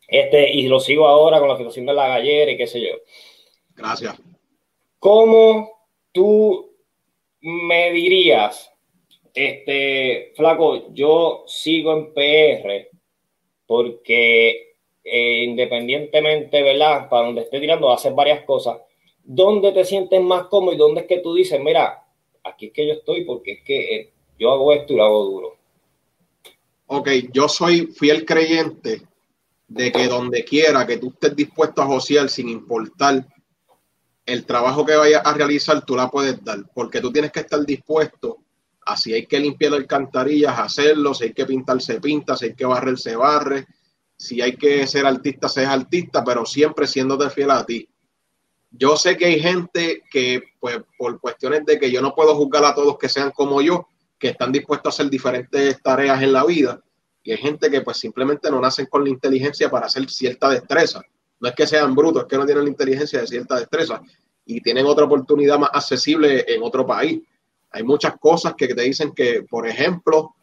Este, 0.08 0.54
y 0.54 0.68
lo 0.68 0.80
sigo 0.80 1.08
ahora 1.08 1.40
con 1.40 1.50
la 1.50 1.58
situación 1.58 1.86
de 1.86 1.94
la 1.94 2.08
gallera 2.08 2.52
y 2.52 2.58
qué 2.58 2.68
sé 2.68 2.82
yo. 2.82 2.96
Gracias. 3.76 4.16
¿Cómo 5.00 5.70
tú 6.12 6.72
me 7.42 7.92
dirías, 7.92 8.72
este, 9.34 10.34
flaco, 10.36 10.94
yo 10.94 11.44
sigo 11.48 11.94
en 11.94 12.14
PR 12.14 12.90
porque 13.66 14.74
eh, 15.04 15.44
independientemente, 15.44 16.64
¿verdad? 16.64 17.08
Para 17.10 17.26
donde 17.28 17.42
esté 17.42 17.60
tirando, 17.60 17.92
hacer 17.92 18.14
varias 18.14 18.44
cosas. 18.44 18.78
¿Dónde 19.30 19.74
te 19.74 19.84
sientes 19.84 20.22
más 20.22 20.48
cómodo 20.48 20.74
y 20.74 20.78
dónde 20.78 21.02
es 21.02 21.08
que 21.08 21.20
tú 21.20 21.34
dices, 21.36 21.60
mira, 21.62 22.02
aquí 22.46 22.68
es 22.68 22.72
que 22.72 22.88
yo 22.88 22.94
estoy 22.94 23.26
porque 23.26 23.52
es 23.52 23.64
que 23.66 23.96
eh, 23.96 24.14
yo 24.40 24.52
hago 24.52 24.72
esto 24.72 24.94
y 24.94 24.96
lo 24.96 25.04
hago 25.04 25.26
duro? 25.26 25.58
Ok, 26.86 27.10
yo 27.34 27.50
soy 27.50 27.88
fiel 27.88 28.26
creyente 28.26 29.02
de 29.68 29.92
que 29.92 30.08
donde 30.08 30.46
quiera 30.46 30.88
que 30.88 30.96
tú 30.96 31.10
estés 31.10 31.36
dispuesto 31.36 31.82
a 31.82 31.88
josear 31.88 32.30
sin 32.30 32.48
importar 32.48 33.28
el 34.26 34.46
trabajo 34.46 34.86
que 34.86 34.96
vayas 34.96 35.22
a 35.26 35.34
realizar, 35.34 35.84
tú 35.84 35.98
la 35.98 36.10
puedes 36.10 36.42
dar, 36.42 36.60
porque 36.74 37.02
tú 37.02 37.12
tienes 37.12 37.34
que 37.34 37.42
estar 37.42 37.66
dispuesto 37.66 38.38
a 38.86 38.96
si 38.96 39.14
hay 39.14 39.26
que 39.26 39.42
limpiar 39.42 39.74
alcantarillas, 39.74 40.58
hacerlo, 40.58 41.14
si 41.14 41.26
hay 41.26 41.34
que 41.34 41.46
pintar, 41.46 41.82
se 41.82 42.00
pinta, 42.00 42.38
si 42.38 42.46
hay 42.46 42.54
que 42.54 42.66
barrer, 42.66 42.98
se 42.98 43.18
barre, 43.18 43.68
si 44.16 44.42
hay 44.42 44.56
que 44.56 44.88
ser 44.88 45.06
artista, 45.06 45.50
se 45.50 45.66
artista, 45.66 46.24
pero 46.24 46.46
siempre 46.46 46.88
siéndote 46.88 47.30
fiel 47.30 47.52
a 47.52 47.66
ti. 47.66 47.90
Yo 48.72 48.98
sé 48.98 49.18
que 49.18 49.26
hay 49.26 49.40
gente 49.40 50.04
que, 50.12 50.44
pues, 50.60 50.78
por 50.98 51.20
cuestiones 51.20 51.66
de 51.66 51.80
que 51.80 51.92
yo 51.92 52.02
no 52.02 52.14
puedo 52.14 52.36
juzgar 52.36 52.66
a 52.66 52.76
todos 52.76 52.98
que 52.98 53.10
sean 53.10 53.32
como 53.32 53.62
yo, 53.62 53.88
que 54.20 54.30
están 54.30 54.52
dispuestos 54.52 54.94
a 54.94 54.94
hacer 54.96 55.12
diferentes 55.12 55.82
tareas 55.82 56.22
en 56.22 56.34
la 56.34 56.44
vida, 56.44 56.82
y 57.28 57.32
hay 57.32 57.38
gente 57.40 57.70
que 57.70 57.82
pues 57.82 57.98
simplemente 57.98 58.50
no 58.50 58.62
nacen 58.62 58.86
con 58.86 59.04
la 59.04 59.10
inteligencia 59.10 59.70
para 59.70 59.88
hacer 59.88 60.10
cierta 60.10 60.50
destreza. 60.50 61.02
No 61.42 61.50
es 61.50 61.56
que 61.56 61.68
sean 61.68 61.94
brutos, 61.94 62.22
es 62.22 62.28
que 62.30 62.38
no 62.38 62.46
tienen 62.46 62.64
la 62.64 62.70
inteligencia 62.70 63.20
de 63.20 63.28
cierta 63.28 63.58
destreza 63.58 64.02
y 64.46 64.62
tienen 64.62 64.86
otra 64.86 65.04
oportunidad 65.04 65.60
más 65.60 65.72
accesible 65.74 66.46
en 66.48 66.64
otro 66.64 66.88
país. 66.88 67.22
Hay 67.72 67.84
muchas 67.84 68.18
cosas 68.18 68.54
que 68.56 68.74
te 68.74 68.82
dicen 68.82 69.12
que, 69.12 69.44
por 69.44 69.68
ejemplo, 69.68 70.36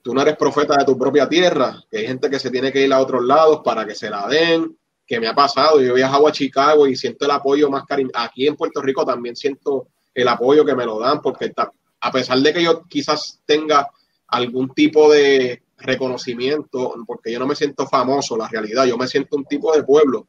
tú 0.00 0.14
no 0.14 0.22
eres 0.22 0.36
profeta 0.36 0.76
de 0.76 0.84
tu 0.84 0.96
propia 0.96 1.28
tierra, 1.28 1.82
que 1.90 1.98
hay 1.98 2.06
gente 2.06 2.30
que 2.30 2.38
se 2.38 2.50
tiene 2.50 2.70
que 2.70 2.86
ir 2.86 2.92
a 2.92 3.00
otros 3.00 3.24
lados 3.24 3.60
para 3.64 3.84
que 3.84 3.96
se 3.96 4.08
la 4.08 4.28
den, 4.28 4.78
que 5.12 5.20
me 5.20 5.28
ha 5.28 5.34
pasado. 5.34 5.78
Yo 5.78 5.90
he 5.90 5.94
viajado 5.94 6.26
a 6.26 6.32
Chicago 6.32 6.86
y 6.86 6.96
siento 6.96 7.26
el 7.26 7.32
apoyo 7.32 7.68
más 7.68 7.84
cariñoso. 7.84 8.14
Aquí 8.18 8.46
en 8.46 8.56
Puerto 8.56 8.80
Rico 8.80 9.04
también 9.04 9.36
siento 9.36 9.88
el 10.14 10.26
apoyo 10.26 10.64
que 10.64 10.74
me 10.74 10.86
lo 10.86 10.98
dan, 10.98 11.20
porque 11.20 11.44
está- 11.46 11.70
a 12.00 12.10
pesar 12.10 12.38
de 12.38 12.50
que 12.50 12.62
yo 12.62 12.82
quizás 12.88 13.38
tenga 13.44 13.90
algún 14.28 14.70
tipo 14.72 15.12
de 15.12 15.62
reconocimiento, 15.76 16.94
porque 17.06 17.30
yo 17.30 17.38
no 17.38 17.46
me 17.46 17.54
siento 17.54 17.86
famoso, 17.86 18.38
la 18.38 18.48
realidad, 18.48 18.86
yo 18.86 18.96
me 18.96 19.06
siento 19.06 19.36
un 19.36 19.44
tipo 19.44 19.70
de 19.76 19.82
pueblo, 19.82 20.26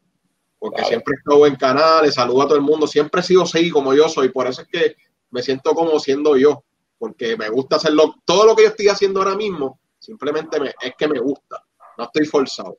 porque 0.60 0.84
siempre 0.84 1.14
he 1.16 1.20
estado 1.20 1.48
en 1.48 1.56
canales, 1.56 2.16
saludo 2.16 2.42
a 2.42 2.48
todo 2.48 2.58
el 2.58 2.62
mundo, 2.64 2.86
siempre 2.86 3.22
he 3.22 3.24
sido 3.24 3.44
así 3.44 3.70
como 3.70 3.94
yo 3.94 4.10
soy, 4.10 4.30
por 4.30 4.48
eso 4.48 4.64
es 4.64 4.68
que 4.68 4.96
me 5.32 5.42
siento 5.42 5.72
como 5.72 5.98
siendo 5.98 6.36
yo, 6.36 6.62
porque 6.98 7.38
me 7.38 7.48
gusta 7.48 7.78
hacerlo, 7.78 8.16
todo 8.26 8.46
lo 8.46 8.54
que 8.54 8.64
yo 8.64 8.70
estoy 8.70 8.90
haciendo 8.90 9.22
ahora 9.22 9.36
mismo, 9.36 9.80
simplemente 9.98 10.60
me- 10.60 10.74
es 10.82 10.94
que 10.98 11.08
me 11.08 11.20
gusta, 11.20 11.64
no 11.98 12.04
estoy 12.04 12.26
forzado. 12.26 12.78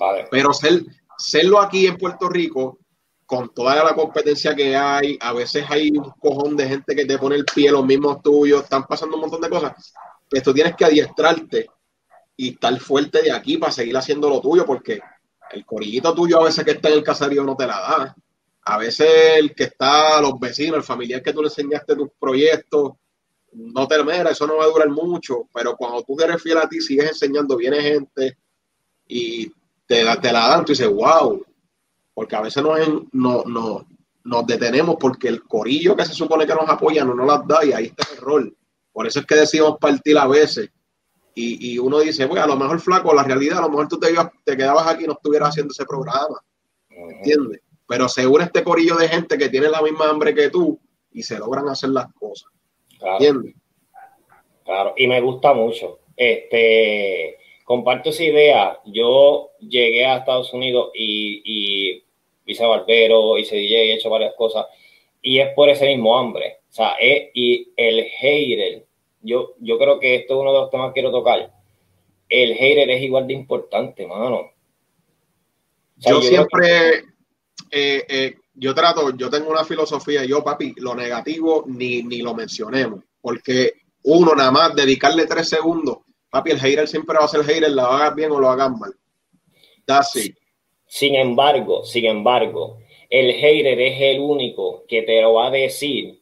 Vale. 0.00 0.26
Pero 0.30 0.52
ser, 0.52 0.82
serlo 1.18 1.60
aquí 1.60 1.86
en 1.86 1.96
Puerto 1.96 2.28
Rico, 2.28 2.78
con 3.26 3.52
toda 3.52 3.84
la 3.84 3.94
competencia 3.94 4.54
que 4.54 4.74
hay, 4.74 5.18
a 5.20 5.34
veces 5.34 5.64
hay 5.68 5.90
un 5.90 6.10
cojón 6.18 6.56
de 6.56 6.66
gente 6.66 6.96
que 6.96 7.04
te 7.04 7.18
pone 7.18 7.36
el 7.36 7.44
pie, 7.44 7.70
los 7.70 7.84
mismos 7.84 8.22
tuyos, 8.22 8.62
están 8.62 8.86
pasando 8.86 9.16
un 9.16 9.22
montón 9.22 9.42
de 9.42 9.50
cosas. 9.50 9.92
Pues 10.30 10.42
tú 10.42 10.54
tienes 10.54 10.74
que 10.76 10.86
adiestrarte 10.86 11.68
y 12.36 12.54
estar 12.54 12.78
fuerte 12.80 13.20
de 13.20 13.32
aquí 13.32 13.58
para 13.58 13.72
seguir 13.72 13.96
haciendo 13.96 14.30
lo 14.30 14.40
tuyo, 14.40 14.64
porque 14.64 15.00
el 15.50 15.66
corillito 15.66 16.14
tuyo 16.14 16.40
a 16.40 16.44
veces 16.44 16.64
que 16.64 16.70
está 16.70 16.88
en 16.88 16.94
el 16.94 17.04
caserío 17.04 17.44
no 17.44 17.56
te 17.56 17.66
la 17.66 17.78
da. 17.78 18.16
A 18.62 18.78
veces 18.78 19.08
el 19.36 19.54
que 19.54 19.64
está, 19.64 20.20
los 20.22 20.38
vecinos, 20.38 20.76
el 20.78 20.82
familiar 20.82 21.22
que 21.22 21.32
tú 21.32 21.42
le 21.42 21.48
enseñaste 21.48 21.96
tus 21.96 22.08
proyectos, 22.18 22.92
no 23.52 23.88
te 23.88 24.02
mira, 24.04 24.30
eso 24.30 24.46
no 24.46 24.56
va 24.56 24.64
a 24.64 24.68
durar 24.68 24.88
mucho, 24.88 25.48
pero 25.52 25.76
cuando 25.76 26.02
tú 26.02 26.16
eres 26.20 26.42
fiel 26.42 26.58
a 26.58 26.68
ti, 26.68 26.80
sigues 26.80 27.08
enseñando, 27.08 27.56
viene 27.56 27.80
gente 27.80 28.38
y 29.06 29.50
te, 29.88 30.04
la- 30.04 30.20
te 30.20 30.30
la 30.32 30.48
dan, 30.48 30.64
tú 30.64 30.72
dices, 30.72 30.88
wow, 30.88 31.44
porque 32.14 32.36
a 32.36 32.42
veces 32.42 32.62
nos, 32.62 32.78
no, 33.12 33.42
no- 33.44 33.86
nos 34.24 34.46
detenemos 34.46 34.96
porque 35.00 35.28
el 35.28 35.42
corillo 35.44 35.96
que 35.96 36.04
se 36.04 36.12
supone 36.12 36.46
que 36.46 36.54
nos 36.54 36.68
apoya 36.68 37.04
no 37.04 37.14
nos 37.14 37.26
las 37.26 37.46
da 37.46 37.64
y 37.64 37.72
ahí 37.72 37.86
está 37.86 38.06
el 38.12 38.18
error. 38.18 38.52
Por 38.92 39.06
eso 39.06 39.20
es 39.20 39.26
que 39.26 39.34
decimos 39.36 39.78
partir 39.80 40.16
a 40.18 40.26
veces. 40.26 40.70
Y, 41.34 41.72
y 41.74 41.78
uno 41.78 42.00
dice, 42.00 42.26
bueno, 42.26 42.42
a 42.44 42.46
lo 42.48 42.56
mejor 42.56 42.80
flaco, 42.80 43.14
la 43.14 43.22
realidad, 43.22 43.58
a 43.58 43.62
lo 43.62 43.68
mejor 43.70 43.88
tú 43.88 43.98
te, 43.98 44.12
quedabas 44.56 44.86
aquí 44.88 45.04
y 45.04 45.06
no 45.06 45.12
estuvieras 45.14 45.50
haciendo 45.50 45.72
ese 45.72 45.84
programa. 45.86 46.40
¿entiendes? 46.90 47.60
Pero 47.86 48.08
se 48.08 48.26
une 48.26 48.44
este 48.44 48.62
corillo 48.64 48.96
de 48.96 49.08
gente 49.08 49.38
que 49.38 49.48
tiene 49.48 49.68
la 49.70 49.80
misma 49.80 50.10
hambre 50.10 50.34
que 50.34 50.50
tú 50.50 50.78
y 51.12 51.22
se 51.22 51.38
logran 51.38 51.68
hacer 51.68 51.90
las 51.90 52.12
cosas, 52.12 52.50
Claro. 52.98 53.14
¿entiendes? 53.14 53.54
Claro, 54.64 54.92
y 54.96 55.06
me 55.06 55.20
gusta 55.22 55.54
mucho. 55.54 56.00
Este, 56.16 57.36
comparto 57.68 58.08
esa 58.08 58.24
idea. 58.24 58.78
Yo 58.86 59.50
llegué 59.60 60.06
a 60.06 60.16
Estados 60.16 60.54
Unidos 60.54 60.90
y, 60.94 61.42
y 61.44 62.02
hice 62.46 62.64
barbero, 62.64 63.36
hice 63.36 63.56
DJ, 63.56 63.76
he 63.76 63.94
hecho 63.96 64.08
varias 64.08 64.34
cosas. 64.36 64.64
Y 65.20 65.38
es 65.38 65.52
por 65.54 65.68
ese 65.68 65.86
mismo 65.86 66.18
hambre. 66.18 66.60
O 66.70 66.72
sea, 66.72 66.92
es, 66.98 67.28
y 67.34 67.70
el 67.76 68.04
hater, 68.04 68.86
yo, 69.20 69.52
yo 69.60 69.78
creo 69.78 70.00
que 70.00 70.14
esto 70.14 70.32
es 70.32 70.40
uno 70.40 70.54
de 70.54 70.60
los 70.60 70.70
temas 70.70 70.88
que 70.88 70.94
quiero 70.94 71.10
tocar. 71.10 71.52
El 72.30 72.54
hater 72.54 72.88
es 72.88 73.02
igual 73.02 73.26
de 73.26 73.34
importante, 73.34 74.06
mano. 74.06 74.36
O 74.38 76.00
sea, 76.00 76.12
yo 76.12 76.22
siempre, 76.22 77.04
eh, 77.70 78.02
eh, 78.08 78.34
yo 78.54 78.74
trato, 78.74 79.14
yo 79.14 79.28
tengo 79.28 79.50
una 79.50 79.64
filosofía, 79.64 80.24
yo 80.24 80.42
papi, 80.42 80.72
lo 80.78 80.94
negativo 80.94 81.64
ni, 81.66 82.02
ni 82.02 82.22
lo 82.22 82.34
mencionemos, 82.34 83.04
porque 83.20 83.72
uno 84.04 84.34
nada 84.34 84.52
más 84.52 84.74
dedicarle 84.74 85.26
tres 85.26 85.50
segundos, 85.50 85.98
papi, 86.30 86.50
el 86.50 86.60
hater 86.60 86.86
siempre 86.86 87.16
va 87.18 87.24
a 87.24 87.28
ser 87.28 87.42
hater, 87.42 87.70
lo 87.70 87.82
hagas 87.82 88.14
bien 88.14 88.30
o 88.32 88.38
lo 88.38 88.48
hagas 88.48 88.70
mal. 88.70 88.92
That's 89.86 90.16
it. 90.16 90.36
Sin 90.86 91.14
embargo, 91.14 91.84
sin 91.84 92.06
embargo, 92.06 92.78
el 93.10 93.32
hater 93.34 93.80
es 93.80 94.00
el 94.00 94.20
único 94.20 94.84
que 94.86 95.02
te 95.02 95.20
lo 95.20 95.34
va 95.34 95.48
a 95.48 95.50
decir, 95.50 96.20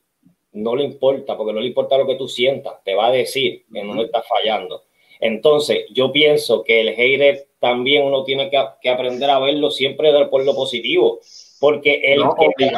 no 0.52 0.74
le 0.74 0.84
importa, 0.84 1.36
porque 1.36 1.52
no 1.52 1.60
le 1.60 1.68
importa 1.68 1.98
lo 1.98 2.06
que 2.06 2.16
tú 2.16 2.28
sientas, 2.28 2.82
te 2.84 2.94
va 2.94 3.08
a 3.08 3.12
decir 3.12 3.64
que 3.72 3.82
no 3.82 3.94
le 3.94 4.04
estás 4.04 4.24
fallando. 4.26 4.84
Entonces, 5.20 5.86
yo 5.90 6.12
pienso 6.12 6.62
que 6.62 6.80
el 6.80 6.94
hater 6.94 7.48
también 7.58 8.04
uno 8.04 8.24
tiene 8.24 8.50
que, 8.50 8.62
que 8.80 8.90
aprender 8.90 9.30
a 9.30 9.38
verlo 9.38 9.70
siempre 9.70 10.12
por 10.26 10.44
lo 10.44 10.54
positivo, 10.54 11.20
porque 11.60 12.00
el, 12.12 12.20
No, 12.20 12.34
que, 12.34 12.70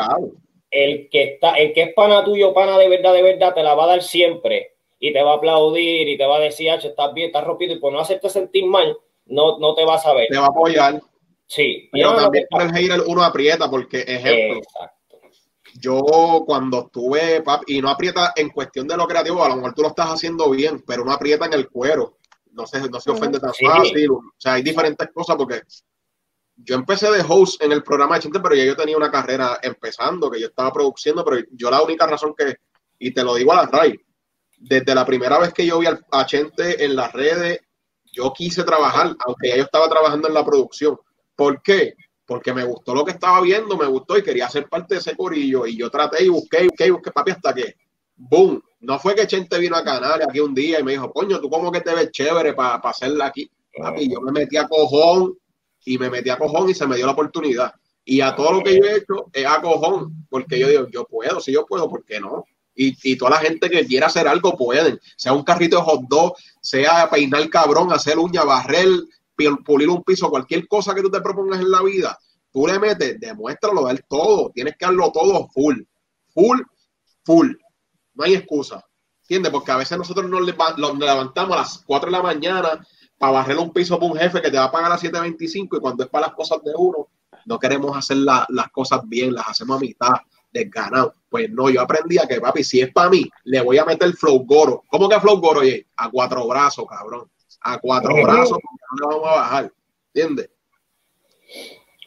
el 0.70 1.08
que 1.08 1.22
está, 1.22 1.54
el 1.54 1.72
que 1.72 1.82
es 1.82 1.94
pana 1.94 2.24
tuyo, 2.24 2.52
pana 2.54 2.78
de 2.78 2.88
verdad, 2.88 3.12
de 3.12 3.22
verdad, 3.22 3.54
te 3.54 3.62
la 3.62 3.74
va 3.74 3.84
a 3.84 3.88
dar 3.88 4.02
siempre 4.02 4.77
y 4.98 5.12
te 5.12 5.22
va 5.22 5.32
a 5.32 5.36
aplaudir 5.36 6.08
y 6.08 6.16
te 6.18 6.26
va 6.26 6.36
a 6.36 6.40
decir, 6.40 6.70
"Acho, 6.70 6.88
estás 6.88 7.12
bien, 7.14 7.28
estás 7.28 7.44
rompido 7.44 7.74
y 7.74 7.78
por 7.78 7.92
no 7.92 8.00
hacerte 8.00 8.28
sentir 8.28 8.66
mal, 8.66 8.96
no, 9.26 9.58
no 9.58 9.74
te 9.74 9.84
va 9.84 9.94
a 9.96 9.98
saber. 9.98 10.28
Te 10.28 10.38
va 10.38 10.46
a 10.46 10.48
apoyar, 10.48 11.00
Sí, 11.46 11.88
pero 11.90 12.10
no, 12.10 12.16
también 12.16 12.44
no, 12.50 12.58
por 12.58 12.66
el 12.66 12.72
hater 12.74 13.02
uno 13.06 13.22
aprieta, 13.22 13.70
porque 13.70 14.00
ejemplo, 14.06 14.58
Exacto. 14.58 15.18
yo 15.80 16.42
cuando 16.44 16.80
estuve, 16.80 17.40
papi, 17.40 17.76
y 17.78 17.80
no 17.80 17.88
aprieta 17.88 18.32
en 18.36 18.50
cuestión 18.50 18.86
de 18.86 18.96
lo 18.96 19.06
creativo, 19.06 19.42
a 19.42 19.48
lo 19.48 19.56
mejor 19.56 19.72
tú 19.74 19.82
lo 19.82 19.88
estás 19.88 20.08
haciendo 20.10 20.50
bien, 20.50 20.82
pero 20.86 21.02
uno 21.02 21.12
aprieta 21.12 21.46
en 21.46 21.54
el 21.54 21.70
cuero, 21.70 22.18
no 22.52 22.66
se, 22.66 22.80
no 22.90 23.00
se 23.00 23.10
ofende 23.10 23.40
tan 23.40 23.54
Sí. 23.54 23.64
fácil, 23.64 24.10
o 24.10 24.20
sea, 24.36 24.54
hay 24.54 24.62
diferentes 24.62 25.08
cosas 25.14 25.36
porque 25.36 25.62
yo 26.56 26.74
empecé 26.74 27.10
de 27.10 27.24
host 27.26 27.62
en 27.62 27.72
el 27.72 27.82
programa 27.82 28.16
de 28.16 28.22
Chente, 28.22 28.40
pero 28.40 28.54
ya 28.54 28.64
yo 28.64 28.76
tenía 28.76 28.96
una 28.96 29.10
carrera 29.10 29.58
empezando, 29.62 30.30
que 30.30 30.40
yo 30.40 30.48
estaba 30.48 30.70
produciendo, 30.72 31.24
pero 31.24 31.46
yo 31.52 31.70
la 31.70 31.80
única 31.82 32.06
razón 32.06 32.34
que, 32.36 32.56
y 32.98 33.12
te 33.14 33.22
lo 33.24 33.34
digo 33.36 33.52
a 33.52 33.56
la 33.56 33.66
RAI, 33.66 33.98
desde 34.58 34.94
la 34.94 35.06
primera 35.06 35.38
vez 35.38 35.52
que 35.52 35.66
yo 35.66 35.78
vi 35.78 35.86
a 35.86 36.26
Chente 36.26 36.84
en 36.84 36.96
las 36.96 37.12
redes, 37.12 37.60
yo 38.12 38.32
quise 38.32 38.64
trabajar, 38.64 39.14
aunque 39.24 39.48
ya 39.48 39.56
yo 39.56 39.62
estaba 39.62 39.88
trabajando 39.88 40.28
en 40.28 40.34
la 40.34 40.44
producción. 40.44 40.98
¿Por 41.36 41.62
qué? 41.62 41.94
Porque 42.26 42.52
me 42.52 42.64
gustó 42.64 42.94
lo 42.94 43.04
que 43.04 43.12
estaba 43.12 43.40
viendo, 43.40 43.76
me 43.76 43.86
gustó 43.86 44.18
y 44.18 44.22
quería 44.22 44.48
ser 44.48 44.68
parte 44.68 44.94
de 44.94 45.00
ese 45.00 45.16
corillo. 45.16 45.66
Y 45.66 45.76
yo 45.76 45.90
traté 45.90 46.24
y 46.24 46.28
busqué, 46.28 46.64
busqué, 46.64 46.90
busqué, 46.90 47.10
papi, 47.12 47.30
hasta 47.30 47.54
que, 47.54 47.74
boom, 48.16 48.62
no 48.80 48.98
fue 48.98 49.14
que 49.14 49.26
Chente 49.26 49.58
vino 49.58 49.76
a 49.76 49.84
Canales 49.84 50.26
aquí 50.28 50.40
un 50.40 50.54
día 50.54 50.80
y 50.80 50.82
me 50.82 50.92
dijo, 50.92 51.12
coño, 51.12 51.40
tú 51.40 51.48
como 51.48 51.70
que 51.70 51.80
te 51.80 51.94
ves 51.94 52.10
chévere 52.10 52.54
para 52.54 52.76
hacerla 52.76 53.26
aquí. 53.26 53.50
Papi, 53.76 54.10
yo 54.12 54.20
me 54.20 54.32
metí 54.32 54.56
a 54.56 54.66
cojón 54.66 55.38
y 55.84 55.98
me 55.98 56.10
metí 56.10 56.30
a 56.30 56.38
cojón 56.38 56.68
y 56.68 56.74
se 56.74 56.86
me 56.86 56.96
dio 56.96 57.06
la 57.06 57.12
oportunidad. 57.12 57.72
Y 58.04 58.20
a 58.20 58.34
todo 58.34 58.52
lo 58.52 58.62
que 58.62 58.76
yo 58.76 58.84
he 58.84 58.96
hecho 58.96 59.26
es 59.32 59.46
a 59.46 59.60
cojón, 59.60 60.26
porque 60.28 60.58
yo 60.58 60.68
digo, 60.68 60.88
yo 60.88 61.04
puedo, 61.04 61.40
si 61.40 61.52
yo 61.52 61.64
puedo, 61.66 61.88
¿por 61.88 62.04
qué 62.04 62.20
no? 62.20 62.44
Y, 62.80 63.16
toda 63.16 63.32
la 63.32 63.38
gente 63.38 63.68
que 63.68 63.84
quiera 63.84 64.06
hacer 64.06 64.28
algo 64.28 64.56
pueden, 64.56 65.00
sea 65.16 65.32
un 65.32 65.42
carrito 65.42 65.78
de 65.78 65.82
hot 65.82 66.02
dog, 66.08 66.36
sea 66.60 67.10
peinar 67.10 67.50
cabrón, 67.50 67.92
hacer 67.92 68.16
uña, 68.18 68.44
barrer, 68.44 68.86
pulir 69.64 69.88
un 69.88 70.04
piso, 70.04 70.30
cualquier 70.30 70.68
cosa 70.68 70.94
que 70.94 71.02
tú 71.02 71.10
te 71.10 71.20
propongas 71.20 71.60
en 71.60 71.70
la 71.72 71.82
vida, 71.82 72.16
tú 72.52 72.68
le 72.68 72.78
metes, 72.78 73.18
demuéstralo, 73.18 73.82
dar 73.82 74.00
todo, 74.08 74.50
tienes 74.54 74.76
que 74.78 74.84
darlo 74.86 75.10
todo 75.10 75.48
full, 75.48 75.80
full, 76.32 76.60
full, 77.24 77.50
no 78.14 78.24
hay 78.24 78.34
excusa, 78.34 78.84
¿entiendes? 79.22 79.50
Porque 79.50 79.72
a 79.72 79.76
veces 79.76 79.98
nosotros 79.98 80.30
nos 80.30 80.46
levantamos 80.98 81.56
a 81.56 81.60
las 81.60 81.78
4 81.84 82.10
de 82.10 82.16
la 82.16 82.22
mañana 82.22 82.86
para 83.18 83.32
barrer 83.32 83.58
un 83.58 83.72
piso 83.72 83.98
para 83.98 84.12
un 84.12 84.18
jefe 84.18 84.40
que 84.40 84.52
te 84.52 84.56
va 84.56 84.64
a 84.64 84.70
pagar 84.72 84.92
a 84.92 84.98
7.25 84.98 85.78
y 85.78 85.80
cuando 85.80 86.04
es 86.04 86.10
para 86.10 86.26
las 86.28 86.36
cosas 86.36 86.62
de 86.62 86.70
uno, 86.76 87.08
no 87.44 87.58
queremos 87.58 87.96
hacer 87.96 88.18
la- 88.18 88.46
las 88.50 88.68
cosas 88.70 89.00
bien, 89.04 89.34
las 89.34 89.48
hacemos 89.48 89.78
a 89.78 89.80
mitad, 89.80 90.14
desganado. 90.58 91.14
Pues 91.28 91.50
no, 91.50 91.68
yo 91.70 91.80
aprendí 91.80 92.18
a 92.18 92.26
que, 92.26 92.40
papi, 92.40 92.64
si 92.64 92.80
es 92.80 92.92
para 92.92 93.10
mí, 93.10 93.24
le 93.44 93.60
voy 93.60 93.78
a 93.78 93.84
meter 93.84 94.12
flow 94.12 94.44
goro. 94.46 94.84
¿Cómo 94.88 95.08
que 95.08 95.20
flow 95.20 95.40
goro, 95.40 95.60
oye? 95.60 95.86
A 95.96 96.10
cuatro 96.10 96.46
brazos, 96.46 96.86
cabrón. 96.86 97.30
A 97.62 97.78
cuatro 97.78 98.14
brazos, 98.22 98.58
porque 98.62 98.84
no 99.00 99.10
le 99.10 99.16
vamos 99.16 99.28
a 99.28 99.40
bajar. 99.40 99.72
¿Entiendes? 100.14 100.50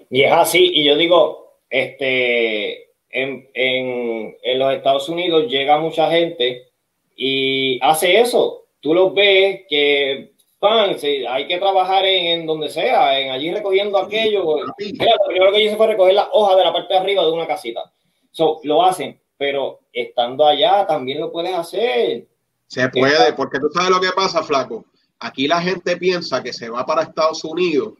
Y 0.09 0.23
es 0.23 0.31
así, 0.31 0.71
y 0.73 0.83
yo 0.85 0.95
digo, 0.97 1.59
este, 1.69 2.91
en, 3.09 3.49
en, 3.53 4.35
en 4.41 4.59
los 4.59 4.73
Estados 4.73 5.07
Unidos 5.07 5.49
llega 5.49 5.79
mucha 5.79 6.09
gente 6.09 6.67
y 7.15 7.79
hace 7.81 8.19
eso. 8.19 8.65
Tú 8.81 8.93
los 8.93 9.13
ves 9.13 9.61
que 9.69 10.31
pan, 10.59 10.99
sí, 10.99 11.25
hay 11.27 11.47
que 11.47 11.57
trabajar 11.57 12.05
en, 12.05 12.41
en 12.41 12.45
donde 12.45 12.69
sea, 12.69 13.19
en 13.19 13.31
allí 13.31 13.51
recogiendo 13.51 13.97
aquello. 13.97 14.57
Mira, 14.77 15.15
lo 15.19 15.27
primero 15.27 15.51
que 15.51 15.63
hice 15.63 15.75
fue 15.75 15.87
recoger 15.87 16.13
las 16.13 16.27
hojas 16.31 16.57
de 16.57 16.63
la 16.63 16.73
parte 16.73 16.93
de 16.93 16.99
arriba 16.99 17.23
de 17.23 17.31
una 17.31 17.47
casita. 17.47 17.91
So, 18.31 18.59
lo 18.63 18.83
hacen, 18.83 19.19
pero 19.37 19.81
estando 19.91 20.45
allá 20.45 20.85
también 20.87 21.19
lo 21.19 21.31
puedes 21.31 21.53
hacer. 21.53 22.27
Se 22.67 22.87
puede, 22.89 23.33
porque 23.33 23.59
tú 23.59 23.67
sabes 23.73 23.89
lo 23.89 23.99
que 23.99 24.11
pasa, 24.15 24.41
flaco. 24.43 24.85
Aquí 25.19 25.47
la 25.47 25.61
gente 25.61 25.97
piensa 25.97 26.41
que 26.41 26.53
se 26.53 26.69
va 26.69 26.85
para 26.85 27.03
Estados 27.03 27.43
Unidos 27.43 27.93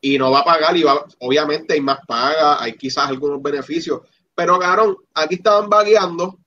y 0.00 0.16
no 0.18 0.30
va 0.30 0.40
a 0.40 0.44
pagar 0.44 0.76
y 0.76 0.82
va, 0.82 1.04
obviamente 1.18 1.74
hay 1.74 1.80
más 1.80 2.00
paga, 2.06 2.62
hay 2.62 2.74
quizás 2.74 3.08
algunos 3.08 3.42
beneficios, 3.42 4.00
pero 4.34 4.58
cabrón, 4.58 4.96
aquí 5.14 5.36
estaban 5.36 5.68
vagueando, 5.68 6.38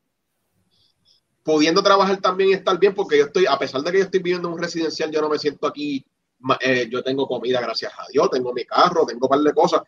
pudiendo 1.44 1.84
trabajar 1.84 2.18
también 2.18 2.50
y 2.50 2.54
estar 2.54 2.78
bien, 2.80 2.94
porque 2.94 3.18
yo 3.18 3.26
estoy, 3.26 3.46
a 3.46 3.58
pesar 3.58 3.82
de 3.82 3.92
que 3.92 3.98
yo 4.00 4.04
estoy 4.06 4.22
viviendo 4.22 4.48
en 4.48 4.56
un 4.56 4.62
residencial, 4.62 5.12
yo 5.12 5.22
no 5.22 5.30
me 5.30 5.38
siento 5.38 5.68
aquí, 5.68 6.06
eh, 6.60 6.88
yo 6.90 7.04
tengo 7.04 7.28
comida, 7.28 7.62
gracias 7.62 7.94
a 7.98 8.06
Dios, 8.12 8.30
tengo 8.30 8.52
mi 8.52 8.66
carro, 8.66 9.06
tengo 9.06 9.28
un 9.28 9.30
par 9.30 9.40
de 9.40 9.54
cosas, 9.54 9.82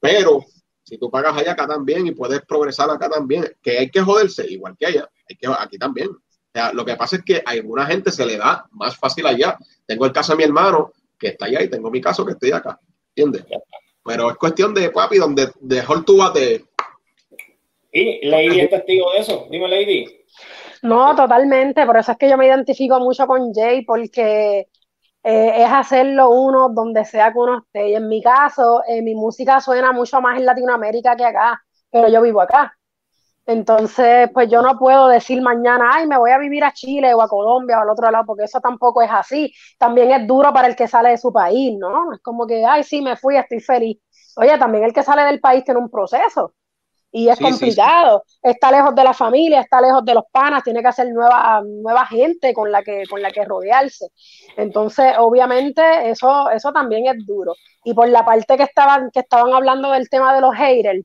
pero 0.00 0.44
si 0.86 0.98
tú 0.98 1.10
pagas 1.10 1.36
allá 1.36 1.52
acá 1.52 1.66
también 1.66 2.06
y 2.06 2.12
puedes 2.12 2.40
progresar 2.42 2.88
acá 2.90 3.10
también, 3.10 3.44
que 3.60 3.78
hay 3.78 3.90
que 3.90 4.00
joderse, 4.00 4.46
igual 4.48 4.76
que 4.78 4.86
allá, 4.86 5.10
hay 5.28 5.36
que 5.36 5.48
aquí 5.58 5.78
también. 5.78 6.10
O 6.10 6.20
sea, 6.54 6.72
lo 6.72 6.84
que 6.84 6.94
pasa 6.94 7.16
es 7.16 7.24
que 7.24 7.42
a 7.44 7.50
alguna 7.50 7.84
gente 7.86 8.12
se 8.12 8.24
le 8.24 8.36
da 8.38 8.66
más 8.70 8.96
fácil 8.96 9.26
allá. 9.26 9.58
Tengo 9.84 10.06
el 10.06 10.12
caso 10.12 10.32
de 10.32 10.38
mi 10.38 10.44
hermano 10.44 10.92
que 11.18 11.28
está 11.28 11.46
allá 11.46 11.60
y 11.62 11.68
tengo 11.68 11.90
mi 11.90 12.00
caso 12.00 12.24
que 12.24 12.32
estoy 12.32 12.52
acá. 12.52 12.78
¿Entiendes? 13.14 13.44
Pero 14.04 14.30
es 14.30 14.36
cuestión 14.36 14.72
de, 14.72 14.90
papi, 14.90 15.18
donde 15.18 15.50
dejó 15.60 16.02
tú 16.04 16.18
bate. 16.18 16.64
Y 17.90 18.24
Lady 18.28 18.60
es 18.60 18.70
testigo 18.70 19.12
de 19.12 19.18
eso. 19.18 19.48
Dime, 19.50 19.68
Lady. 19.68 20.06
No, 20.82 21.16
totalmente. 21.16 21.84
Por 21.84 21.96
eso 21.96 22.12
es 22.12 22.18
que 22.18 22.30
yo 22.30 22.36
me 22.36 22.46
identifico 22.46 23.00
mucho 23.00 23.26
con 23.26 23.52
Jay, 23.52 23.84
porque 23.84 24.68
eh, 25.28 25.64
es 25.64 25.72
hacerlo 25.72 26.30
uno 26.30 26.68
donde 26.68 27.04
sea 27.04 27.32
que 27.32 27.38
uno 27.38 27.58
esté. 27.58 27.88
Y 27.90 27.94
en 27.96 28.08
mi 28.08 28.22
caso, 28.22 28.82
eh, 28.86 29.02
mi 29.02 29.14
música 29.16 29.60
suena 29.60 29.90
mucho 29.92 30.20
más 30.20 30.38
en 30.38 30.46
Latinoamérica 30.46 31.16
que 31.16 31.24
acá, 31.24 31.60
pero 31.90 32.08
yo 32.08 32.22
vivo 32.22 32.40
acá. 32.40 32.76
Entonces, 33.46 34.30
pues 34.34 34.48
yo 34.50 34.62
no 34.62 34.78
puedo 34.78 35.08
decir 35.08 35.42
mañana, 35.42 35.90
ay, 35.94 36.06
me 36.06 36.18
voy 36.18 36.30
a 36.32 36.38
vivir 36.38 36.64
a 36.64 36.72
Chile 36.72 37.14
o 37.14 37.22
a 37.22 37.28
Colombia 37.28 37.78
o 37.78 37.82
al 37.82 37.90
otro 37.90 38.10
lado, 38.10 38.24
porque 38.26 38.44
eso 38.44 38.60
tampoco 38.60 39.02
es 39.02 39.10
así. 39.10 39.52
También 39.78 40.10
es 40.12 40.26
duro 40.26 40.52
para 40.52 40.68
el 40.68 40.76
que 40.76 40.88
sale 40.88 41.10
de 41.10 41.18
su 41.18 41.32
país, 41.32 41.76
¿no? 41.78 42.12
Es 42.14 42.20
como 42.22 42.46
que, 42.46 42.64
ay, 42.64 42.84
sí, 42.84 43.02
me 43.02 43.16
fui, 43.16 43.36
estoy 43.36 43.60
feliz. 43.60 43.98
Oye, 44.36 44.58
también 44.58 44.84
el 44.84 44.92
que 44.92 45.02
sale 45.02 45.22
del 45.24 45.40
país 45.40 45.64
tiene 45.64 45.80
un 45.80 45.90
proceso 45.90 46.54
y 47.16 47.28
es 47.30 47.38
Sí, 47.38 47.54
sí, 47.54 47.72
sí. 47.72 47.82
complicado. 47.82 48.24
Está 48.42 48.70
lejos 48.70 48.94
de 48.94 49.04
la 49.04 49.14
familia, 49.14 49.60
está 49.60 49.80
lejos 49.80 50.04
de 50.04 50.14
los 50.14 50.24
panas, 50.30 50.62
tiene 50.62 50.82
que 50.82 50.88
hacer 50.88 51.08
nueva, 51.12 51.62
nueva 51.64 52.04
gente 52.06 52.52
con 52.52 52.70
la 52.70 52.82
que, 52.82 53.04
con 53.08 53.22
la 53.22 53.30
que 53.30 53.44
rodearse. 53.44 54.08
Entonces, 54.56 55.14
obviamente, 55.18 56.10
eso, 56.10 56.50
eso 56.50 56.72
también 56.72 57.06
es 57.06 57.26
duro. 57.26 57.54
Y 57.84 57.94
por 57.94 58.08
la 58.08 58.24
parte 58.24 58.56
que 58.56 58.64
estaban, 58.64 59.10
que 59.12 59.20
estaban 59.20 59.52
hablando 59.54 59.90
del 59.92 60.08
tema 60.10 60.34
de 60.34 60.40
los 60.42 60.54
haters, 60.54 61.04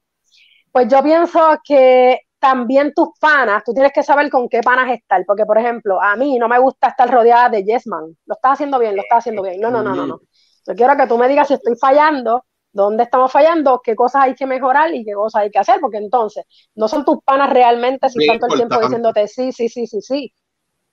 pues 0.71 0.88
yo 0.88 1.04
pienso 1.04 1.39
que 1.63 2.19
también 2.39 2.93
tus 2.95 3.10
panas, 3.19 3.63
tú 3.63 3.74
tienes 3.74 3.91
que 3.93 4.04
saber 4.04 4.30
con 4.30 4.50
qué 4.50 4.62
panas 4.62 4.91
estar, 4.91 5.24
porque 5.28 5.45
por 5.45 5.58
ejemplo, 5.60 6.02
a 6.02 6.15
mí 6.15 6.38
no 6.39 6.47
me 6.47 6.60
gusta 6.60 6.88
estar 6.89 7.10
rodeada 7.10 7.50
de 7.50 7.63
yes 7.63 7.88
man. 7.88 8.17
Lo 8.26 8.36
estás 8.36 8.54
haciendo 8.54 8.80
bien, 8.80 8.95
lo 8.95 9.04
estás 9.04 9.19
haciendo 9.19 9.43
bien. 9.43 9.60
No, 9.62 9.69
no, 9.71 9.84
no, 9.84 9.95
no, 9.95 10.08
no. 10.08 10.21
Yo 10.67 10.76
quiero 10.76 10.95
que 10.97 11.08
tú 11.08 11.17
me 11.17 11.28
digas 11.28 11.47
si 11.47 11.56
estoy 11.56 11.76
fallando, 11.80 12.45
dónde 12.73 13.03
estamos 13.03 13.31
fallando, 13.31 13.81
qué 13.84 13.95
cosas 13.95 14.23
hay 14.23 14.36
que 14.36 14.45
mejorar 14.45 14.93
y 14.93 15.03
qué 15.03 15.13
cosas 15.13 15.43
hay 15.43 15.51
que 15.51 15.60
hacer, 15.60 15.79
porque 15.79 15.97
entonces 15.97 16.45
no 16.75 16.88
son 16.88 17.03
tus 17.05 17.17
panas 17.23 17.51
realmente 17.51 18.10
si 18.10 18.23
están 18.23 18.39
todo 18.39 18.51
el 18.53 18.57
tiempo 18.57 18.79
diciéndote 18.79 19.27
sí, 19.27 19.51
sí, 19.51 19.69
sí, 19.69 19.88
sí, 19.88 20.01
sí. 20.01 20.34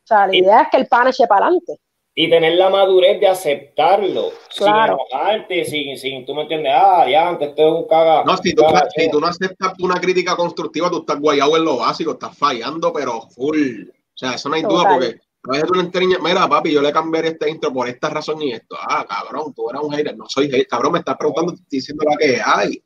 O 0.05 0.07
sea, 0.09 0.27
la 0.27 0.37
idea 0.37 0.63
es 0.63 0.69
que 0.71 0.79
el 0.79 0.87
pan 0.87 1.09
eche 1.09 1.27
para 1.27 1.47
adelante. 1.47 1.79
Y 2.15 2.29
tener 2.29 2.55
la 2.55 2.69
madurez 2.69 3.21
de 3.21 3.29
aceptarlo. 3.29 4.31
Claro. 4.57 4.97
Sin 5.09 5.17
enojarte, 5.19 5.65
sin, 5.65 5.99
sin, 5.99 6.27
tú 6.27 6.35
me 6.35 6.43
entiendes, 6.43 6.73
ah, 6.75 7.07
ya, 7.09 7.29
antes 7.29 7.51
esto 7.51 7.69
es 7.69 7.75
un 7.83 7.87
caga. 7.87 8.25
No, 8.25 8.37
si 8.39 8.55
tú, 8.55 8.63
caga- 8.63 8.89
si 8.91 9.09
tú 9.09 9.21
no 9.21 9.29
aceptas 9.29 9.75
una 9.81 10.01
crítica 10.01 10.35
constructiva, 10.35 10.91
tú 10.91 11.01
estás 11.01 11.21
guayado 11.21 11.57
en 11.57 11.65
lo 11.65 11.77
básico, 11.77 12.13
estás 12.13 12.37
fallando, 12.37 12.93
pero 12.93 13.21
full. 13.21 13.83
O 13.91 14.17
sea, 14.19 14.35
eso 14.35 14.49
no 14.49 14.57
hay 14.57 14.63
duda, 14.63 14.89
porque 14.95 15.21
a 15.53 15.57
veces 15.57 15.69
tú 15.69 15.75
le 15.75 15.81
enseñas, 15.83 16.21
mira, 16.23 16.49
papi, 16.49 16.73
yo 16.73 16.83
le 16.83 16.93
cambié 16.93 17.27
este 17.29 17.49
intro 17.51 17.73
por 17.73 17.89
esta 17.89 18.09
razón 18.11 18.43
y 18.43 18.53
esto. 18.53 18.77
Ah, 18.81 19.05
cabrón, 19.09 19.55
tú 19.55 19.69
eras 19.71 19.83
un 19.83 19.93
hater. 19.93 20.17
No 20.17 20.27
soy 20.29 20.47
hater. 20.51 20.67
Cabrón, 20.67 20.93
me 20.93 20.99
estás 21.01 21.17
preguntando, 21.17 21.53
te 21.55 21.61
estoy 21.63 21.79
diciendo 21.79 22.05
la 22.09 22.17
que 22.17 22.41
hay. 22.45 22.83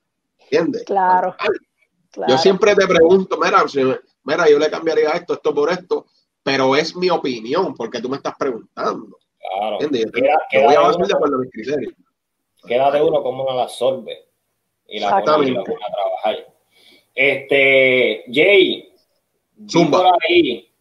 ¿entiendes? 0.51 0.85
Claro. 0.85 1.35
Yo 2.29 2.37
siempre 2.37 2.75
te 2.75 2.87
pregunto, 2.87 3.39
mira, 3.43 3.67
si- 3.67 3.81
mira, 4.25 4.49
yo 4.51 4.59
le 4.59 4.69
cambiaría 4.71 5.11
esto, 5.11 5.33
esto 5.33 5.55
por 5.55 5.71
esto, 5.73 6.05
pero 6.43 6.77
es 6.77 6.95
mi 6.95 7.09
opinión, 7.09 7.75
porque 7.75 8.01
tú 8.03 8.11
me 8.11 8.17
estás 8.19 8.35
preguntando, 8.39 9.17
Claro. 9.39 9.75
¿entiendes? 9.81 10.05
Yo, 10.05 10.11
te- 10.13 10.21
Queda, 10.51 10.67
voy 10.67 10.75
a 10.75 10.79
de 10.79 10.85
basar 10.85 10.97
de 10.99 11.05
uno, 11.07 11.17
acuerdo 11.17 11.37
a 11.37 11.39
mis 11.39 11.51
criterios. 11.51 11.95
queda 12.67 12.91
de 12.91 13.03
uno 13.03 13.23
cómo 13.23 13.45
uno 13.45 13.55
la 13.57 13.63
absorbe 13.63 14.29
y 14.89 15.01
la 15.01 15.23
pone, 15.25 15.59
a 15.59 15.65
trabajar. 15.65 16.53
Este, 17.15 18.25
Jay, 18.33 18.93
Zumba. 19.71 20.03
por 20.03 20.13
ahí, 20.29 20.72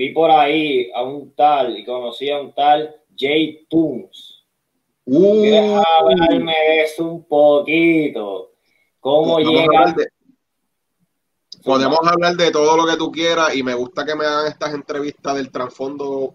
vi 0.00 0.14
por 0.14 0.30
ahí 0.30 0.90
a 0.94 1.02
un 1.02 1.34
tal 1.34 1.76
y 1.76 1.84
conocí 1.84 2.30
a 2.30 2.40
un 2.40 2.54
tal 2.54 2.96
Jay 3.14 3.66
Toons. 3.68 4.46
Uh, 5.04 5.42
¿Quieres 5.42 5.84
hablarme 5.98 6.52
de 6.52 6.82
eso 6.84 7.04
un 7.04 7.24
poquito? 7.24 8.52
¿Cómo 8.98 9.38
llega? 9.40 9.94
podemos 11.62 11.98
hablar 12.06 12.34
de 12.36 12.50
todo 12.50 12.74
lo 12.78 12.86
que 12.86 12.96
tú 12.96 13.12
quieras 13.12 13.54
y 13.54 13.62
me 13.62 13.74
gusta 13.74 14.06
que 14.06 14.14
me 14.14 14.24
hagan 14.24 14.46
estas 14.46 14.72
entrevistas 14.72 15.34
del 15.34 15.50
trasfondo 15.50 16.32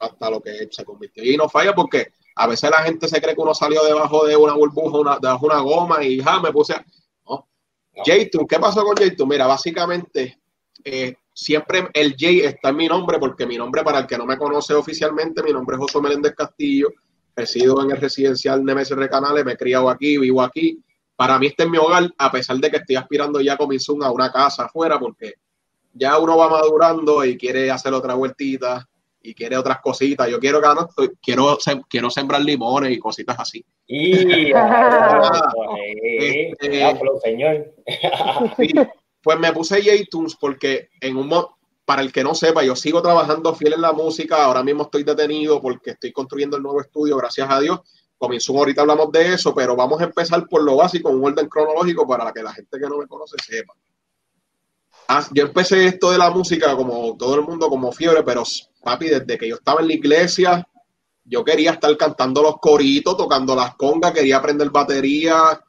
hasta 0.00 0.30
lo 0.30 0.40
que 0.42 0.66
se 0.72 0.84
convirtió. 0.84 1.22
Y 1.22 1.36
no 1.36 1.48
falla 1.48 1.72
porque 1.72 2.08
a 2.34 2.48
veces 2.48 2.68
la 2.68 2.78
gente 2.78 3.06
se 3.06 3.20
cree 3.20 3.36
que 3.36 3.40
uno 3.40 3.54
salió 3.54 3.84
debajo 3.84 4.26
de 4.26 4.34
una 4.34 4.54
burbuja, 4.54 4.98
una, 4.98 5.18
debajo 5.20 5.46
de 5.46 5.54
una 5.54 5.62
goma 5.62 6.02
y 6.02 6.18
ja, 6.18 6.40
me 6.40 6.50
puse 6.50 6.72
a... 6.72 6.84
No. 7.28 7.46
No. 7.94 8.02
J2, 8.02 8.46
¿qué 8.48 8.58
pasó 8.58 8.82
con 8.82 8.96
J2? 8.96 9.24
Mira, 9.28 9.46
básicamente 9.46 10.40
eh, 10.82 11.14
siempre 11.34 11.88
el 11.92 12.12
J 12.12 12.48
está 12.48 12.70
en 12.70 12.76
mi 12.76 12.86
nombre 12.86 13.18
porque 13.18 13.44
mi 13.46 13.56
nombre, 13.58 13.82
para 13.82 13.98
el 13.98 14.06
que 14.06 14.16
no 14.16 14.24
me 14.24 14.38
conoce 14.38 14.72
oficialmente, 14.72 15.42
mi 15.42 15.52
nombre 15.52 15.74
es 15.76 15.80
José 15.80 16.00
Meléndez 16.00 16.34
Castillo, 16.34 16.88
resido 17.36 17.82
en 17.82 17.90
el 17.90 17.96
residencial 18.00 18.64
de 18.64 18.74
MSR 18.74 19.10
Canales, 19.10 19.44
me 19.44 19.52
he 19.52 19.56
criado 19.56 19.90
aquí, 19.90 20.16
vivo 20.16 20.40
aquí. 20.40 20.80
Para 21.16 21.38
mí 21.38 21.46
este 21.48 21.64
es 21.64 21.68
mi 21.68 21.78
hogar, 21.78 22.08
a 22.16 22.30
pesar 22.30 22.56
de 22.58 22.70
que 22.70 22.76
estoy 22.78 22.96
aspirando 22.96 23.40
ya 23.40 23.56
con 23.56 23.68
mi 23.68 23.78
Zoom 23.78 24.02
a 24.02 24.10
una 24.10 24.30
casa 24.32 24.64
afuera 24.64 24.98
porque 24.98 25.34
ya 25.92 26.18
uno 26.18 26.36
va 26.36 26.48
madurando 26.48 27.24
y 27.24 27.36
quiere 27.36 27.70
hacer 27.70 27.92
otra 27.92 28.14
vueltita 28.14 28.88
y 29.22 29.34
quiere 29.34 29.56
otras 29.56 29.80
cositas. 29.80 30.28
Yo 30.28 30.38
quiero 30.38 30.60
ganar, 30.60 30.86
quiero, 31.22 31.56
quiero 31.88 32.10
sembrar 32.10 32.42
limones 32.42 32.92
y 32.92 32.98
cositas 32.98 33.36
así. 33.38 33.64
Y, 33.86 34.52
Ah, 34.54 35.50
eh, 35.94 36.52
este- 36.60 36.98
señor. 37.22 37.74
Sí, 38.56 38.72
pues 39.24 39.38
me 39.40 39.52
puse 39.52 39.82
J-Tunes 39.82 40.36
porque 40.36 40.90
en 41.00 41.16
un 41.16 41.30
para 41.84 42.02
el 42.02 42.12
que 42.12 42.22
no 42.22 42.34
sepa, 42.34 42.62
yo 42.62 42.76
sigo 42.76 43.02
trabajando 43.02 43.54
fiel 43.54 43.74
en 43.74 43.80
la 43.80 43.92
música. 43.92 44.44
Ahora 44.44 44.62
mismo 44.62 44.84
estoy 44.84 45.02
detenido 45.02 45.60
porque 45.60 45.90
estoy 45.90 46.12
construyendo 46.12 46.56
el 46.56 46.62
nuevo 46.62 46.80
estudio, 46.80 47.16
gracias 47.16 47.50
a 47.50 47.60
Dios. 47.60 47.80
Comenzó 48.16 48.56
ahorita 48.56 48.82
hablamos 48.82 49.10
de 49.12 49.34
eso, 49.34 49.54
pero 49.54 49.74
vamos 49.74 50.00
a 50.00 50.04
empezar 50.04 50.46
por 50.46 50.62
lo 50.62 50.76
básico, 50.76 51.10
un 51.10 51.24
orden 51.24 51.48
cronológico 51.48 52.06
para 52.06 52.32
que 52.32 52.42
la 52.42 52.52
gente 52.52 52.78
que 52.78 52.86
no 52.86 52.98
me 52.98 53.06
conoce 53.06 53.36
sepa. 53.42 53.74
Ah, 55.08 55.26
yo 55.32 55.44
empecé 55.44 55.84
esto 55.86 56.10
de 56.10 56.18
la 56.18 56.30
música 56.30 56.74
como 56.76 57.16
todo 57.18 57.34
el 57.34 57.42
mundo 57.42 57.68
como 57.68 57.92
fiebre, 57.92 58.22
pero 58.22 58.44
papi, 58.82 59.08
desde 59.08 59.36
que 59.36 59.48
yo 59.48 59.56
estaba 59.56 59.80
en 59.80 59.88
la 59.88 59.94
iglesia, 59.94 60.66
yo 61.24 61.44
quería 61.44 61.72
estar 61.72 61.94
cantando 61.96 62.42
los 62.42 62.58
coritos, 62.58 63.16
tocando 63.16 63.54
las 63.54 63.74
congas, 63.76 64.12
quería 64.12 64.38
aprender 64.38 64.70
batería, 64.70 65.60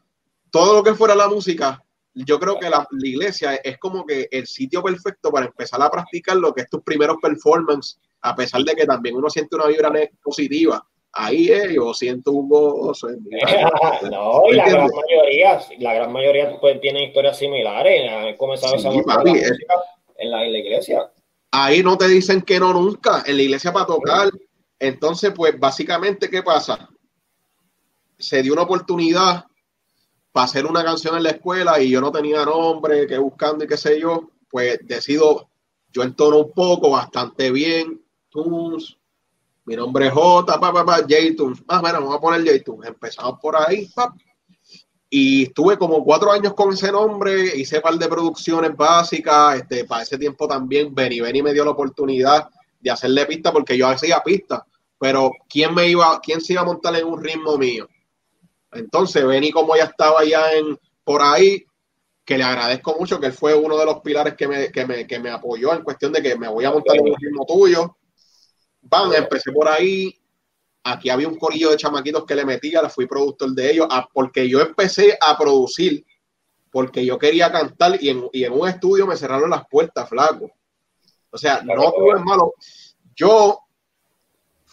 todo 0.50 0.76
lo 0.76 0.84
que 0.84 0.94
fuera 0.94 1.16
la 1.16 1.28
música. 1.28 1.85
Yo 2.16 2.40
creo 2.40 2.58
que 2.58 2.70
la, 2.70 2.88
la 2.90 3.08
iglesia 3.08 3.56
es 3.56 3.78
como 3.78 4.06
que 4.06 4.28
el 4.32 4.48
sitio 4.48 4.82
perfecto 4.82 5.32
para 5.32 5.48
empezar 5.48 5.82
a 5.82 5.90
practicar 5.92 6.38
lo 6.38 6.54
que 6.54 6.62
es 6.62 6.70
tus 6.70 6.82
primeros 6.82 7.18
performances, 7.22 8.00
a 8.22 8.34
pesar 8.34 8.62
de 8.64 8.74
que 8.74 8.86
también 8.86 9.16
uno 9.18 9.30
siente 9.30 9.56
una 9.58 9.68
vibra 9.68 9.92
positiva. 10.24 10.86
Ahí 11.12 11.50
es, 11.50 11.74
yo 11.74 11.94
siento 11.94 12.32
un 12.32 12.48
gozo 12.50 13.08
alma. 13.08 13.22
no, 14.12 14.44
y 14.50 14.56
la 14.56 14.70
gran 14.70 14.88
mayoría, 14.88 15.60
la 15.80 15.94
gran 15.94 16.12
mayoría 16.12 16.58
pues, 16.60 16.80
tienen 16.82 17.04
historias 17.04 17.38
similares. 17.38 18.10
Han 18.10 18.36
comenzado 18.38 18.78
Sí, 18.78 18.88
esa 18.88 19.04
papi, 19.04 19.32
es- 19.32 19.50
música 19.52 19.74
en, 20.18 20.32
la, 20.32 20.46
en 20.46 20.54
la 20.54 20.58
iglesia. 20.60 21.12
Ahí 21.52 21.84
no 21.84 21.98
te 21.98 22.08
dicen 22.08 22.42
que 22.42 22.60
no 22.60 22.74
nunca, 22.74 23.24
en 23.26 23.38
la 23.38 23.44
iglesia 23.44 23.72
para 23.72 23.86
tocar. 23.86 24.30
Entonces, 24.80 25.32
pues 25.36 25.58
básicamente, 25.58 26.30
¿qué 26.30 26.44
pasa? 26.44 26.90
Se 28.18 28.42
dio 28.42 28.54
una 28.54 28.64
oportunidad 28.64 29.46
para 30.36 30.44
hacer 30.48 30.66
una 30.66 30.84
canción 30.84 31.16
en 31.16 31.24
la 31.24 31.30
escuela 31.30 31.80
y 31.80 31.90
yo 31.90 32.02
no 32.02 32.12
tenía 32.12 32.44
nombre, 32.44 33.08
que 33.08 33.18
buscando 33.18 33.64
y 33.64 33.68
qué 33.70 33.78
sé 33.78 34.02
yo, 34.02 34.32
pues 34.50 34.78
decido, 34.84 35.48
yo 35.94 36.04
entono 36.04 36.40
un 36.40 36.52
poco, 36.52 36.90
bastante 36.90 37.52
bien, 37.52 38.02
Tunes, 38.28 38.98
mi 39.64 39.78
nombre 39.78 40.08
es 40.08 40.12
J, 40.12 40.60
pa, 40.60 40.74
pa, 40.74 40.86
pa, 40.86 40.98
J-Tunes, 40.98 41.64
ah, 41.70 41.80
bueno, 41.80 42.02
vamos 42.02 42.18
a 42.18 42.20
poner 42.20 42.42
J-Tunes, 42.46 42.90
empezamos 42.90 43.40
por 43.40 43.56
ahí, 43.56 43.90
y 45.10 45.44
estuve 45.44 45.78
como 45.78 46.04
cuatro 46.04 46.34
años 46.34 46.54
con 46.54 46.74
ese 46.74 46.92
nombre, 46.92 47.56
hice 47.56 47.78
un 47.78 47.84
par 47.84 47.96
de 47.96 48.10
producciones 48.10 48.76
básicas, 48.76 49.60
este, 49.60 49.86
para 49.86 50.04
ese 50.04 50.18
tiempo 50.18 50.50
también 50.50 50.94
Benny 50.94 51.22
Benny 51.22 51.44
me 51.44 51.54
dio 51.54 51.64
la 51.64 51.72
oportunidad 51.72 52.50
de 52.82 52.92
hacerle 52.92 53.26
pista 53.26 53.54
porque 53.54 53.78
yo 53.78 53.88
hacía 53.88 54.22
pista, 54.22 54.66
pero 55.00 55.32
¿quién 55.48 55.74
me 55.74 55.88
iba, 55.88 56.20
quién 56.20 56.42
se 56.42 56.52
iba 56.52 56.64
a 56.64 56.66
montar 56.66 56.94
en 56.98 57.06
un 57.06 57.24
ritmo 57.24 57.58
mío? 57.58 57.88
Entonces, 58.76 59.26
Benny, 59.26 59.52
como 59.52 59.76
ya 59.76 59.86
estaba 59.86 60.24
ya 60.24 60.52
en 60.52 60.78
por 61.04 61.22
ahí, 61.22 61.66
que 62.26 62.38
le 62.38 62.44
agradezco 62.44 62.96
mucho, 63.00 63.20
que 63.20 63.28
él 63.28 63.34
fue 63.34 63.54
uno 63.54 63.78
de 63.78 63.86
los 63.86 64.02
pilares 64.02 64.34
que 64.34 64.48
me, 64.48 64.72
que 64.72 64.86
me, 64.86 65.06
que 65.06 65.20
me 65.20 65.30
apoyó 65.30 65.74
en 65.74 65.84
cuestión 65.84 66.12
de 66.12 66.22
que 66.22 66.36
me 66.36 66.48
voy 66.48 66.66
a 66.66 66.72
montar 66.72 66.96
en 66.96 67.04
un 67.04 67.16
ritmo 67.16 67.46
tuyo. 67.46 67.98
Van, 68.82 69.14
empecé 69.14 69.52
por 69.52 69.68
ahí. 69.68 70.20
Aquí 70.84 71.10
había 71.10 71.28
un 71.28 71.38
corillo 71.38 71.72
de 71.72 71.78
chamaquitos 71.78 72.26
que 72.26 72.36
le 72.36 72.46
metía, 72.46 72.82
le 72.82 72.90
fui 72.90 73.08
productor 73.08 73.52
de 73.52 73.72
ellos, 73.72 73.88
porque 74.14 74.48
yo 74.50 74.60
empecé 74.60 75.18
a 75.20 75.38
producir, 75.38 76.06
porque 76.72 77.06
yo 77.06 77.18
quería 77.18 77.52
cantar 77.52 78.02
y 78.02 78.10
en, 78.10 78.28
y 78.32 78.44
en 78.44 78.54
un 78.54 78.68
estudio 78.68 79.08
me 79.08 79.16
cerraron 79.16 79.50
las 79.50 79.68
puertas, 79.68 80.10
flaco. 80.10 80.52
O 81.32 81.38
sea, 81.38 81.62
no 81.64 81.92
tuve 81.92 82.20
malo. 82.20 82.54
Yo 83.16 83.65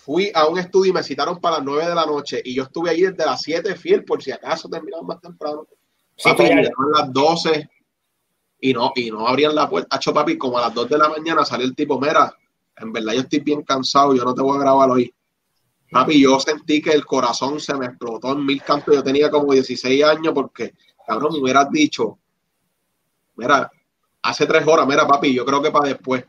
fui 0.05 0.33
a 0.35 0.47
un 0.49 0.59
estudio 0.59 0.91
y 0.91 0.95
me 0.95 1.03
citaron 1.05 1.41
para 1.41 1.57
las 1.59 1.65
9 1.65 1.87
de 1.87 1.95
la 1.95 2.05
noche 2.05 2.43
y 2.45 2.55
yo 2.57 2.65
estuve 2.65 2.91
ahí 2.91 3.03
desde 3.03 3.25
las 3.25 3.41
7 3.41 3.77
fiel 3.77 4.05
por 4.05 4.21
si 4.21 4.33
acaso 4.33 4.69
terminaban 4.69 5.07
más 5.07 5.21
temprano. 5.21 5.65
Sí, 6.17 6.29
Papi, 6.29 6.43
llegaron 6.43 6.93
las 6.93 7.13
12 7.13 7.71
y 8.61 8.73
no, 8.73 8.93
y 8.97 9.11
no 9.13 9.29
abrían 9.29 9.55
la 9.55 9.69
puerta. 9.71 9.95
Hacho, 9.97 10.13
papi, 10.13 10.37
como 10.37 10.59
a 10.59 10.63
las 10.63 10.75
2 10.75 10.89
de 10.89 10.99
la 10.99 11.09
mañana 11.09 11.45
salió 11.45 11.65
el 11.67 11.77
tipo, 11.77 12.01
mira, 12.01 12.35
en 12.77 12.93
verdad 12.93 13.13
yo 13.13 13.21
estoy 13.21 13.41
bien 13.41 13.63
cansado, 13.63 14.13
yo 14.15 14.25
no 14.25 14.35
te 14.35 14.43
voy 14.43 14.57
a 14.57 14.61
grabar 14.61 14.91
hoy. 14.91 15.15
Papi, 15.91 16.21
yo 16.21 16.41
sentí 16.41 16.83
que 16.83 16.91
el 16.91 17.05
corazón 17.07 17.61
se 17.61 17.75
me 17.77 17.87
explotó 17.87 18.33
en 18.33 18.45
mil 18.45 18.61
cantos. 18.63 18.95
Yo 18.95 19.03
tenía 19.05 19.31
como 19.31 19.53
16 19.53 20.03
años 20.05 20.33
porque, 20.35 20.75
cabrón, 21.07 21.35
me 21.35 21.39
hubieras 21.39 21.71
dicho, 21.71 22.19
mira, 23.37 23.71
hace 24.23 24.47
tres 24.47 24.67
horas, 24.67 24.87
mira, 24.87 25.07
papi, 25.07 25.33
yo 25.33 25.45
creo 25.45 25.63
que 25.63 25.71
para 25.71 25.89
después. 25.89 26.25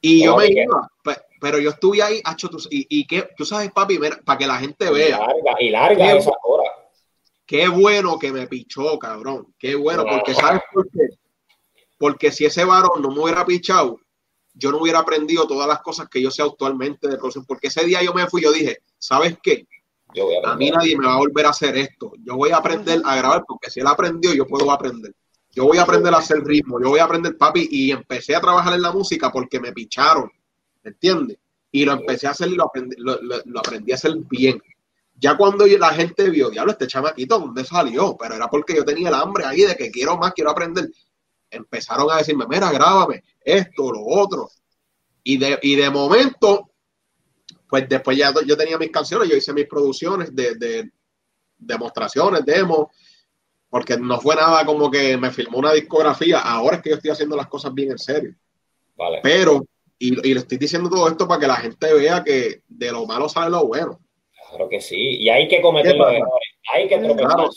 Y 0.00 0.24
yo 0.24 0.36
me 0.36 0.48
iba, 0.48 0.90
pe- 1.02 1.22
pero 1.42 1.58
yo 1.58 1.70
estuve 1.70 2.00
ahí, 2.00 2.20
hacho, 2.24 2.48
tú, 2.48 2.58
y, 2.70 2.86
y 2.88 3.04
que, 3.04 3.28
tú 3.36 3.44
sabes, 3.44 3.72
papi, 3.72 3.98
para 4.24 4.38
que 4.38 4.46
la 4.46 4.58
gente 4.58 4.86
y 4.86 4.92
vea. 4.92 5.18
larga, 5.18 5.56
y 5.60 5.70
larga 5.70 6.06
Qué- 6.12 6.16
esa 6.18 6.30
hora. 6.44 6.70
Qué 7.44 7.66
bueno 7.66 8.16
que 8.16 8.30
me 8.30 8.46
pichó, 8.46 8.96
cabrón. 8.96 9.52
Qué 9.58 9.74
bueno, 9.74 10.04
porque 10.08 10.34
¿sabes 10.34 10.62
por 10.72 10.88
qué? 10.88 11.08
Porque 11.98 12.30
si 12.30 12.44
ese 12.44 12.64
varón 12.64 13.02
no 13.02 13.10
me 13.10 13.20
hubiera 13.20 13.44
pichado, 13.44 13.98
yo 14.54 14.70
no 14.70 14.78
hubiera 14.78 15.00
aprendido 15.00 15.48
todas 15.48 15.66
las 15.66 15.82
cosas 15.82 16.08
que 16.08 16.22
yo 16.22 16.30
sé 16.30 16.42
actualmente 16.42 17.08
de 17.08 17.16
producción. 17.16 17.44
Porque 17.44 17.66
ese 17.66 17.84
día 17.84 18.00
yo 18.04 18.14
me 18.14 18.28
fui 18.28 18.40
y 18.40 18.44
yo 18.44 18.52
dije, 18.52 18.78
¿sabes 18.96 19.36
qué? 19.42 19.66
Yo 20.14 20.26
voy 20.26 20.36
a 20.36 20.52
A 20.52 20.54
mí 20.54 20.70
nadie 20.70 20.96
me 20.96 21.06
va 21.08 21.14
a 21.14 21.18
volver 21.18 21.46
a 21.46 21.50
hacer 21.50 21.76
esto. 21.76 22.12
Yo 22.24 22.36
voy 22.36 22.50
a 22.50 22.58
aprender 22.58 23.02
a 23.04 23.16
grabar 23.16 23.42
porque 23.48 23.68
si 23.68 23.80
él 23.80 23.88
aprendió, 23.88 24.32
yo 24.32 24.46
puedo 24.46 24.70
aprender. 24.70 25.12
Yo 25.50 25.64
voy 25.64 25.78
a 25.78 25.82
aprender 25.82 26.14
a 26.14 26.18
hacer 26.18 26.38
ritmo, 26.44 26.80
yo 26.80 26.90
voy 26.90 27.00
a 27.00 27.04
aprender 27.04 27.36
papi 27.36 27.66
y 27.68 27.90
empecé 27.90 28.36
a 28.36 28.40
trabajar 28.40 28.72
en 28.74 28.80
la 28.82 28.92
música 28.92 29.30
porque 29.32 29.58
me 29.60 29.72
picharon, 29.72 30.24
¿me 30.24 30.30
entiendes? 30.90 31.38
Y 31.70 31.84
lo 31.84 31.92
empecé 31.92 32.26
a 32.26 32.30
hacer 32.30 32.48
y 32.48 32.54
lo 32.54 32.64
aprendí, 32.64 32.96
lo, 32.98 33.20
lo- 33.22 33.42
lo 33.44 33.58
aprendí 33.60 33.92
a 33.92 33.94
hacer 33.94 34.14
bien. 34.28 34.62
Ya 35.18 35.36
cuando 35.36 35.66
la 35.66 35.90
gente 35.90 36.28
vio, 36.30 36.50
diablo, 36.50 36.72
este 36.72 36.86
chamaquito, 36.86 37.38
¿dónde 37.38 37.64
salió? 37.64 38.16
Pero 38.18 38.34
era 38.34 38.48
porque 38.48 38.74
yo 38.74 38.84
tenía 38.84 39.08
el 39.08 39.14
hambre 39.14 39.44
ahí 39.44 39.62
de 39.62 39.76
que 39.76 39.90
quiero 39.90 40.16
más, 40.16 40.32
quiero 40.32 40.50
aprender. 40.50 40.90
Empezaron 41.50 42.10
a 42.10 42.16
decirme, 42.16 42.44
mira, 42.48 42.70
grábame 42.72 43.22
esto, 43.40 43.92
lo 43.92 44.04
otro. 44.04 44.48
Y 45.22 45.36
de, 45.38 45.58
y 45.62 45.76
de 45.76 45.90
momento, 45.90 46.70
pues 47.68 47.88
después 47.88 48.16
ya 48.18 48.32
yo 48.44 48.56
tenía 48.56 48.78
mis 48.78 48.90
canciones, 48.90 49.28
yo 49.28 49.36
hice 49.36 49.52
mis 49.52 49.66
producciones 49.68 50.34
de, 50.34 50.54
de 50.56 50.90
demostraciones, 51.56 52.44
demos, 52.44 52.88
porque 53.70 53.96
no 53.96 54.20
fue 54.20 54.34
nada 54.34 54.66
como 54.66 54.90
que 54.90 55.16
me 55.16 55.30
filmó 55.30 55.58
una 55.58 55.72
discografía. 55.72 56.40
Ahora 56.40 56.76
es 56.76 56.82
que 56.82 56.90
yo 56.90 56.96
estoy 56.96 57.10
haciendo 57.12 57.36
las 57.36 57.46
cosas 57.46 57.72
bien 57.72 57.92
en 57.92 57.98
serio. 57.98 58.34
Vale. 58.96 59.20
Pero, 59.22 59.64
y, 60.02 60.28
y 60.28 60.34
le 60.34 60.40
estoy 60.40 60.58
diciendo 60.58 60.90
todo 60.90 61.08
esto 61.08 61.28
para 61.28 61.40
que 61.40 61.46
la 61.46 61.56
gente 61.56 61.94
vea 61.94 62.24
que 62.24 62.62
de 62.66 62.90
lo 62.90 63.06
malo 63.06 63.28
sale 63.28 63.50
lo 63.50 63.68
bueno. 63.68 64.00
Claro 64.48 64.68
que 64.68 64.80
sí. 64.80 64.96
Y 64.96 65.28
hay 65.28 65.46
que 65.46 65.62
cometer 65.62 65.92
¿Qué 65.92 65.98
los 65.98 66.12
errores. 66.12 66.48
Hay 66.74 66.88
que. 66.88 66.98
Claro. 66.98 67.50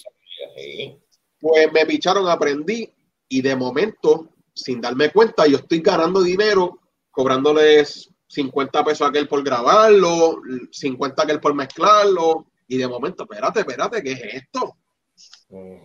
Sí. 0.55 0.95
Pues 1.39 1.73
me 1.73 1.86
picharon, 1.88 2.29
aprendí 2.29 2.88
y 3.27 3.41
de 3.41 3.55
momento, 3.55 4.29
sin 4.53 4.79
darme 4.79 5.10
cuenta, 5.12 5.47
yo 5.47 5.58
estoy 5.58 5.79
ganando 5.79 6.21
dinero, 6.21 6.81
cobrándoles 7.10 8.12
50 8.27 8.86
pesos 8.86 9.01
a 9.01 9.10
aquel 9.10 9.27
por 9.27 9.43
grabarlo, 9.43 10.39
50 10.71 11.19
a 11.19 11.25
aquel 11.25 11.39
por 11.39 11.55
mezclarlo. 11.55 12.45
Y 12.67 12.77
de 12.77 12.88
momento, 12.88 13.23
espérate, 13.23 13.62
espérate, 13.62 14.03
¿qué 14.03 14.12
es 14.12 14.21
esto? 14.36 14.77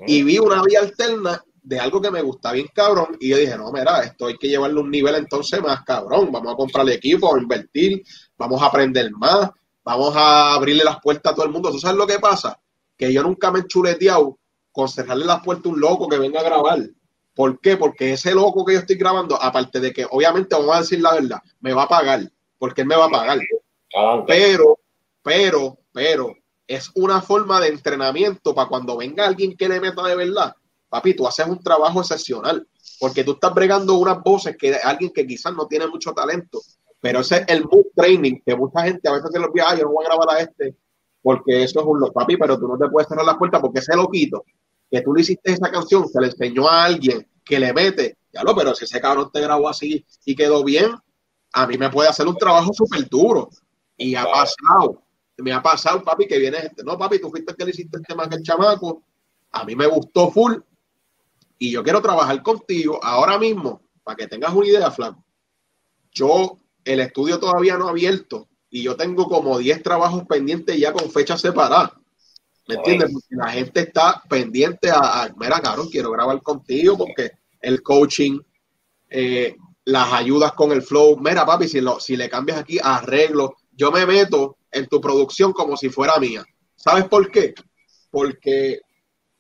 Y 0.07 0.23
vi 0.25 0.39
una 0.39 0.63
vía 0.63 0.81
alterna 0.81 1.43
de 1.63 1.79
algo 1.79 2.01
que 2.01 2.11
me 2.11 2.23
gusta 2.23 2.53
bien 2.53 2.69
cabrón 2.75 3.17
y 3.21 3.31
yo 3.31 3.37
dije, 3.37 3.57
no, 3.57 3.71
mira, 3.73 4.03
esto 4.03 4.27
hay 4.27 4.37
que 4.37 4.49
llevarlo 4.49 4.81
a 4.81 4.85
un 4.85 4.91
nivel 4.91 5.15
entonces 5.15 5.61
más 5.61 5.83
cabrón, 5.85 6.31
vamos 6.33 6.53
a 6.53 6.57
comprar 6.57 6.87
el 6.87 6.95
equipo, 6.95 7.35
a 7.35 7.39
invertir, 7.39 8.03
vamos 8.37 8.63
a 8.63 8.67
aprender 8.67 9.11
más, 9.13 9.51
vamos 9.85 10.15
a 10.17 10.55
abrirle 10.55 10.85
las 10.85 11.01
puertas 11.01 11.33
a 11.33 11.35
todo 11.35 11.47
el 11.47 11.53
mundo. 11.53 11.71
¿Tú 11.71 11.79
sabes 11.79 11.97
lo 11.97 12.07
que 12.07 12.19
pasa? 12.19 12.59
Que 12.97 13.13
yo 13.13 13.23
nunca 13.23 13.51
me 13.51 13.61
he 13.61 13.67
chuleteado 13.67 14.39
con 14.73 14.89
cerrarle 14.89 15.27
las 15.27 15.43
puertas 15.43 15.67
a 15.67 15.69
un 15.71 15.81
loco 15.81 16.09
que 16.09 16.19
venga 16.19 16.41
a 16.41 16.45
grabar. 16.45 16.79
¿Por 17.35 17.61
qué? 17.61 17.77
Porque 17.77 18.13
ese 18.13 18.35
loco 18.35 18.65
que 18.65 18.75
yo 18.75 18.81
estoy 18.81 18.97
grabando, 18.97 19.41
aparte 19.41 19.81
de 19.81 19.93
que 19.93 20.07
obviamente 20.11 20.55
vamos 20.55 20.77
a 20.77 20.81
decir 20.81 21.01
la 21.01 21.15
verdad, 21.15 21.39
me 21.61 21.73
va 21.73 21.85
a 21.85 21.89
pagar, 21.89 22.31
porque 22.59 22.83
él 22.83 22.87
me 22.87 22.97
va 22.97 23.07
a 23.07 23.11
pagar. 23.11 23.39
Pero, 24.27 24.79
pero, 25.23 25.79
pero, 25.93 26.35
es 26.67 26.91
una 26.95 27.21
forma 27.21 27.61
de 27.61 27.69
entrenamiento 27.69 28.55
para 28.55 28.69
cuando 28.69 28.97
venga 28.97 29.27
alguien 29.27 29.57
que 29.57 29.69
le 29.69 29.81
meta 29.81 30.03
de 30.03 30.17
verdad. 30.17 30.55
Papi, 30.91 31.15
tú 31.15 31.27
haces 31.27 31.47
un 31.47 31.63
trabajo 31.63 32.01
excepcional, 32.01 32.67
porque 32.99 33.25
tú 33.25 33.33
estás 33.33 33.55
bregando 33.55 33.97
unas 33.97 34.21
voces 34.23 34.57
que 34.59 34.75
alguien 34.75 35.13
que 35.15 35.27
quizás 35.27 35.55
no 35.55 35.67
tiene 35.67 35.87
mucho 35.87 36.13
talento, 36.13 36.61
pero 37.01 37.21
ese 37.21 37.37
es 37.37 37.45
el 37.47 37.65
mood 37.65 37.87
training 37.95 38.41
que 38.45 38.57
mucha 38.57 38.83
gente 38.83 39.09
a 39.09 39.13
veces 39.13 39.31
se 39.33 39.39
lo 39.39 39.47
olvida, 39.47 39.67
"Ay, 39.69 39.79
yo 39.79 39.85
no 39.85 39.93
voy 39.93 40.05
a 40.05 40.09
grabar 40.09 40.37
a 40.37 40.41
este, 40.41 40.77
porque 41.23 41.63
eso 41.63 41.81
es 41.81 41.87
un 41.87 42.01
lo 42.01 42.13
papi, 42.13 42.37
pero 42.37 42.59
tú 42.59 42.67
no 42.67 42.77
te 42.77 42.89
puedes 42.89 43.09
cerrar 43.09 43.25
la 43.25 43.39
puerta 43.39 43.61
porque 43.61 43.79
ese 43.79 43.95
loquito 43.97 44.45
que 44.91 45.01
tú 45.03 45.15
le 45.15 45.21
hiciste 45.23 45.53
esa 45.53 45.71
canción, 45.71 46.09
se 46.09 46.21
le 46.21 46.27
enseñó 46.27 46.69
a 46.69 46.85
alguien 46.85 47.27
que 47.45 47.61
le 47.61 47.73
mete, 47.73 48.19
ya 48.33 48.43
lo, 48.43 48.55
pero 48.57 48.75
si 48.75 48.85
ese 48.85 49.01
cabrón 49.01 49.31
te 49.33 49.41
grabó 49.41 49.69
así 49.69 50.05
y 50.25 50.35
quedó 50.35 50.65
bien, 50.65 50.91
a 51.53 51.67
mí 51.67 51.79
me 51.79 51.89
puede 51.91 52.09
hacer 52.09 52.27
un 52.27 52.37
trabajo 52.37 52.73
súper 52.73 53.09
duro. 53.09 53.49
Y 53.97 54.15
ha 54.17 54.25
pasado, 54.25 55.03
me 55.39 55.53
ha 55.53 55.63
pasado, 55.63 56.03
papi, 56.03 56.27
que 56.27 56.39
viene 56.39 56.59
gente, 56.59 56.83
no, 56.83 56.99
papi, 56.99 57.21
tú 57.21 57.31
fuiste 57.31 57.53
el 57.53 57.57
que 57.57 57.65
le 57.65 57.71
hiciste 57.71 57.99
el 57.99 58.05
tema 58.05 58.29
que 58.29 58.37
el 58.37 58.43
chamaco, 58.43 59.05
a 59.53 59.65
mí 59.65 59.77
me 59.77 59.87
gustó 59.87 60.31
full 60.31 60.55
y 61.61 61.71
yo 61.71 61.85
quiero 61.85 62.01
trabajar 62.01 62.43
contigo 62.43 62.99
ahora 63.05 63.39
mismo, 63.39 63.83
para 64.03 64.17
que 64.17 64.27
tengas 64.27 64.55
una 64.55 64.67
idea, 64.67 64.91
flaco. 64.91 65.23
Yo, 66.11 66.57
el 66.85 67.01
estudio 67.01 67.39
todavía 67.39 67.77
no 67.77 67.87
ha 67.87 67.91
abierto 67.91 68.49
y 68.71 68.83
yo 68.83 68.97
tengo 68.97 69.29
como 69.29 69.59
10 69.59 69.83
trabajos 69.83 70.25
pendientes 70.27 70.79
ya 70.79 70.95
con 70.95 71.11
fechas 71.11 71.43
separadas. 71.43 71.93
¿Me 72.67 72.77
entiendes? 72.77 73.13
Porque 73.13 73.37
la 73.37 73.51
gente 73.51 73.81
está 73.81 74.23
pendiente 74.27 74.91
a, 74.91 75.25
a, 75.25 75.35
mira, 75.37 75.61
cabrón, 75.61 75.91
quiero 75.91 76.11
grabar 76.11 76.41
contigo 76.41 76.97
porque 76.97 77.33
el 77.61 77.83
coaching, 77.83 78.41
eh, 79.11 79.55
las 79.85 80.13
ayudas 80.15 80.55
con 80.55 80.73
el 80.73 80.81
flow, 80.81 81.19
mira, 81.19 81.45
papi, 81.45 81.69
si, 81.69 81.83
lo, 81.83 82.01
si 82.01 82.17
le 82.17 82.31
cambias 82.31 82.59
aquí, 82.59 82.79
arreglo. 82.83 83.57
Yo 83.73 83.93
me 83.93 84.07
meto 84.07 84.57
en 84.71 84.87
tu 84.87 84.99
producción 84.99 85.53
como 85.53 85.77
si 85.77 85.91
fuera 85.91 86.19
mía. 86.19 86.43
¿Sabes 86.75 87.05
por 87.05 87.31
qué? 87.31 87.53
Porque, 88.11 88.81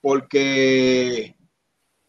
porque 0.02 1.34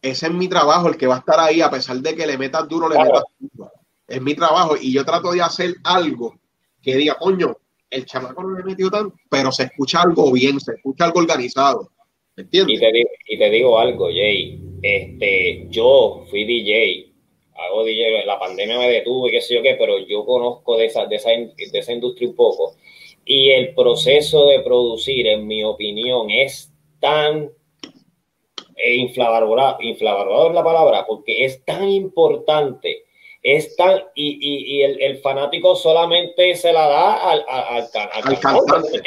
ese 0.01 0.27
es 0.27 0.33
mi 0.33 0.47
trabajo, 0.47 0.87
el 0.89 0.97
que 0.97 1.07
va 1.07 1.15
a 1.15 1.19
estar 1.19 1.39
ahí, 1.39 1.61
a 1.61 1.69
pesar 1.69 1.97
de 1.97 2.15
que 2.15 2.25
le 2.27 2.37
metas 2.37 2.67
duro, 2.67 2.89
le 2.89 2.97
metas 2.97 3.23
duro. 3.39 3.71
Es 4.07 4.21
mi 4.21 4.33
trabajo 4.35 4.75
y 4.79 4.91
yo 4.93 5.05
trato 5.05 5.31
de 5.31 5.41
hacer 5.41 5.75
algo 5.83 6.35
que 6.81 6.95
diga, 6.97 7.15
coño, 7.15 7.55
el 7.89 8.05
chamaco 8.05 8.43
no 8.43 8.57
le 8.57 8.63
metió 8.63 8.89
tanto, 8.89 9.15
pero 9.29 9.51
se 9.51 9.63
escucha 9.63 10.01
algo 10.01 10.31
bien, 10.31 10.59
se 10.59 10.73
escucha 10.73 11.05
algo 11.05 11.19
organizado. 11.19 11.91
¿Me 12.35 12.41
Y 12.41 12.45
entiendes? 12.45 12.79
te, 12.79 12.91
di- 12.91 13.05
y 13.27 13.37
te 13.37 13.49
digo 13.49 13.77
algo, 13.77 14.07
Jay. 14.07 14.59
Este, 14.81 15.67
yo 15.69 16.25
fui 16.29 16.45
DJ, 16.45 17.11
hago 17.55 17.83
DJ, 17.83 18.25
la 18.25 18.39
pandemia 18.39 18.77
me 18.79 18.89
detuvo 18.89 19.27
y 19.27 19.31
qué 19.31 19.41
sé 19.41 19.53
yo 19.55 19.61
qué, 19.61 19.75
pero 19.75 19.99
yo 19.99 20.25
conozco 20.25 20.77
de 20.77 20.85
esa, 20.85 21.05
de 21.05 21.17
esa, 21.17 21.29
de 21.29 21.53
esa 21.73 21.93
industria 21.93 22.29
un 22.29 22.35
poco. 22.35 22.75
Y 23.25 23.49
el 23.51 23.75
proceso 23.75 24.47
de 24.47 24.61
producir, 24.61 25.27
en 25.27 25.45
mi 25.45 25.63
opinión, 25.63 26.31
es 26.31 26.71
tan 26.99 27.51
eh, 28.83 28.95
inflamadorador, 28.95 29.83
inflamadorador 29.83 30.53
la 30.53 30.63
palabra, 30.63 31.05
porque 31.07 31.45
es 31.45 31.63
tan 31.65 31.87
importante, 31.89 33.05
es 33.43 33.75
tan, 33.75 34.01
y, 34.15 34.37
y, 34.39 34.75
y 34.77 34.81
el, 34.83 35.01
el 35.01 35.17
fanático 35.19 35.75
solamente 35.75 36.55
se 36.55 36.71
la 36.73 36.87
da 36.87 37.31
al, 37.31 37.45
al, 37.47 37.63
al, 37.77 37.89
can- 37.91 38.09
al 38.13 38.23
Al 38.33 38.39
cantante. 38.39 39.01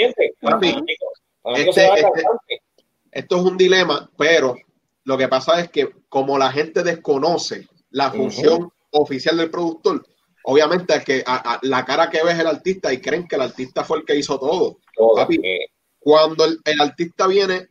Esto 3.12 3.36
es 3.36 3.42
un 3.42 3.56
dilema, 3.56 4.10
pero 4.16 4.56
lo 5.04 5.16
que 5.18 5.28
pasa 5.28 5.60
es 5.60 5.70
que 5.70 5.88
como 6.08 6.36
la 6.38 6.50
gente 6.50 6.82
desconoce 6.82 7.68
la 7.90 8.10
función 8.10 8.70
oficial 8.90 9.36
del 9.36 9.50
productor, 9.50 10.04
obviamente 10.44 10.94
es 10.96 11.04
que 11.04 11.22
a- 11.26 11.54
a- 11.54 11.58
la 11.62 11.84
cara 11.84 12.10
que 12.10 12.22
ve 12.24 12.32
es 12.32 12.38
el 12.40 12.46
artista 12.48 12.92
y 12.92 13.00
creen 13.00 13.28
que 13.28 13.36
el 13.36 13.42
artista 13.42 13.84
fue 13.84 13.98
el 13.98 14.04
que 14.04 14.16
hizo 14.16 14.38
todo. 14.38 14.78
Todo, 14.96 15.14
Papi, 15.14 15.36
eh, 15.44 15.66
Cuando 16.00 16.44
el, 16.44 16.58
el 16.64 16.80
artista 16.80 17.26
viene, 17.28 17.68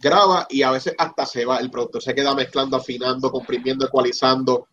graba 0.00 0.46
y 0.48 0.62
a 0.62 0.70
veces 0.70 0.94
hasta 0.98 1.26
se 1.26 1.44
va, 1.44 1.58
el 1.58 1.70
productor 1.70 2.02
se 2.02 2.14
queda 2.14 2.34
mezclando, 2.34 2.76
afinando, 2.76 3.30
comprimiendo, 3.30 3.86
ecualizando. 3.86 4.66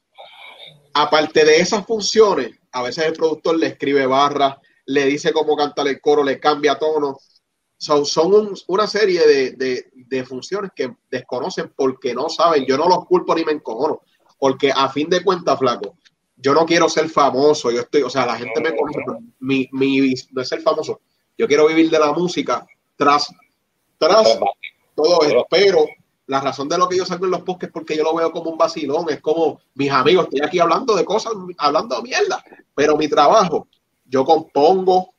Aparte 0.93 1.45
de 1.45 1.57
esas 1.59 1.85
funciones, 1.85 2.51
a 2.71 2.81
veces 2.81 3.05
el 3.05 3.13
productor 3.13 3.57
le 3.57 3.67
escribe 3.67 4.05
barras, 4.07 4.57
le 4.85 5.05
dice 5.05 5.31
cómo 5.33 5.55
cantar 5.55 5.87
el 5.87 6.01
coro, 6.01 6.23
le 6.23 6.39
cambia 6.39 6.79
tono. 6.79 7.17
Son, 7.77 8.05
son 8.05 8.33
un- 8.33 8.57
una 8.67 8.87
serie 8.87 9.25
de, 9.27 9.51
de- 9.51 9.91
de 9.93 10.25
funciones 10.25 10.71
que 10.75 10.95
desconocen 11.11 11.71
porque 11.75 12.15
no 12.15 12.29
saben. 12.29 12.65
Yo 12.65 12.77
no 12.77 12.87
los 12.87 13.05
culpo 13.05 13.35
ni 13.35 13.43
me 13.43 13.51
encojono, 13.51 14.01
porque 14.39 14.71
a 14.75 14.89
fin 14.89 15.09
de 15.09 15.23
cuentas, 15.23 15.59
flaco, 15.59 15.97
yo 16.35 16.53
no 16.53 16.65
quiero 16.65 16.89
ser 16.89 17.09
famoso. 17.09 17.69
Yo 17.69 17.81
estoy, 17.81 18.01
o 18.01 18.09
sea, 18.09 18.25
la 18.25 18.35
gente 18.37 18.59
me 18.61 18.75
conoce, 18.75 18.99
pero 19.05 19.19
mi, 19.39 19.69
mi, 19.73 20.13
no 20.31 20.41
es 20.41 20.47
ser 20.47 20.61
famoso. 20.61 21.01
Yo 21.37 21.47
quiero 21.47 21.67
vivir 21.67 21.91
de 21.91 21.99
la 21.99 22.11
música 22.13 22.65
tras, 22.95 23.27
tras 23.99 24.39
todo 24.97 25.21
esto, 25.21 25.45
pero 25.47 25.85
la 26.25 26.41
razón 26.41 26.67
de 26.67 26.77
lo 26.77 26.89
que 26.89 26.97
yo 26.97 27.05
salgo 27.05 27.25
en 27.25 27.31
los 27.31 27.41
podcasts 27.41 27.67
es 27.67 27.71
porque 27.71 27.95
yo 27.95 28.03
lo 28.03 28.15
veo 28.15 28.31
como 28.31 28.49
un 28.49 28.57
vacilón, 28.57 29.05
es 29.09 29.21
como 29.21 29.61
mis 29.75 29.91
amigos, 29.91 30.25
estoy 30.25 30.41
aquí 30.41 30.59
hablando 30.59 30.95
de 30.95 31.05
cosas, 31.05 31.33
hablando 31.59 31.97
de 31.97 32.01
mierda, 32.01 32.43
pero 32.73 32.97
mi 32.97 33.07
trabajo, 33.07 33.67
yo 34.05 34.25
compongo, 34.25 35.13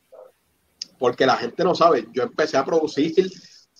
porque 0.99 1.25
la 1.25 1.37
gente 1.37 1.63
no 1.63 1.77
sabe, 1.77 2.09
yo 2.13 2.25
empecé 2.25 2.57
a 2.57 2.65
producir 2.65 3.31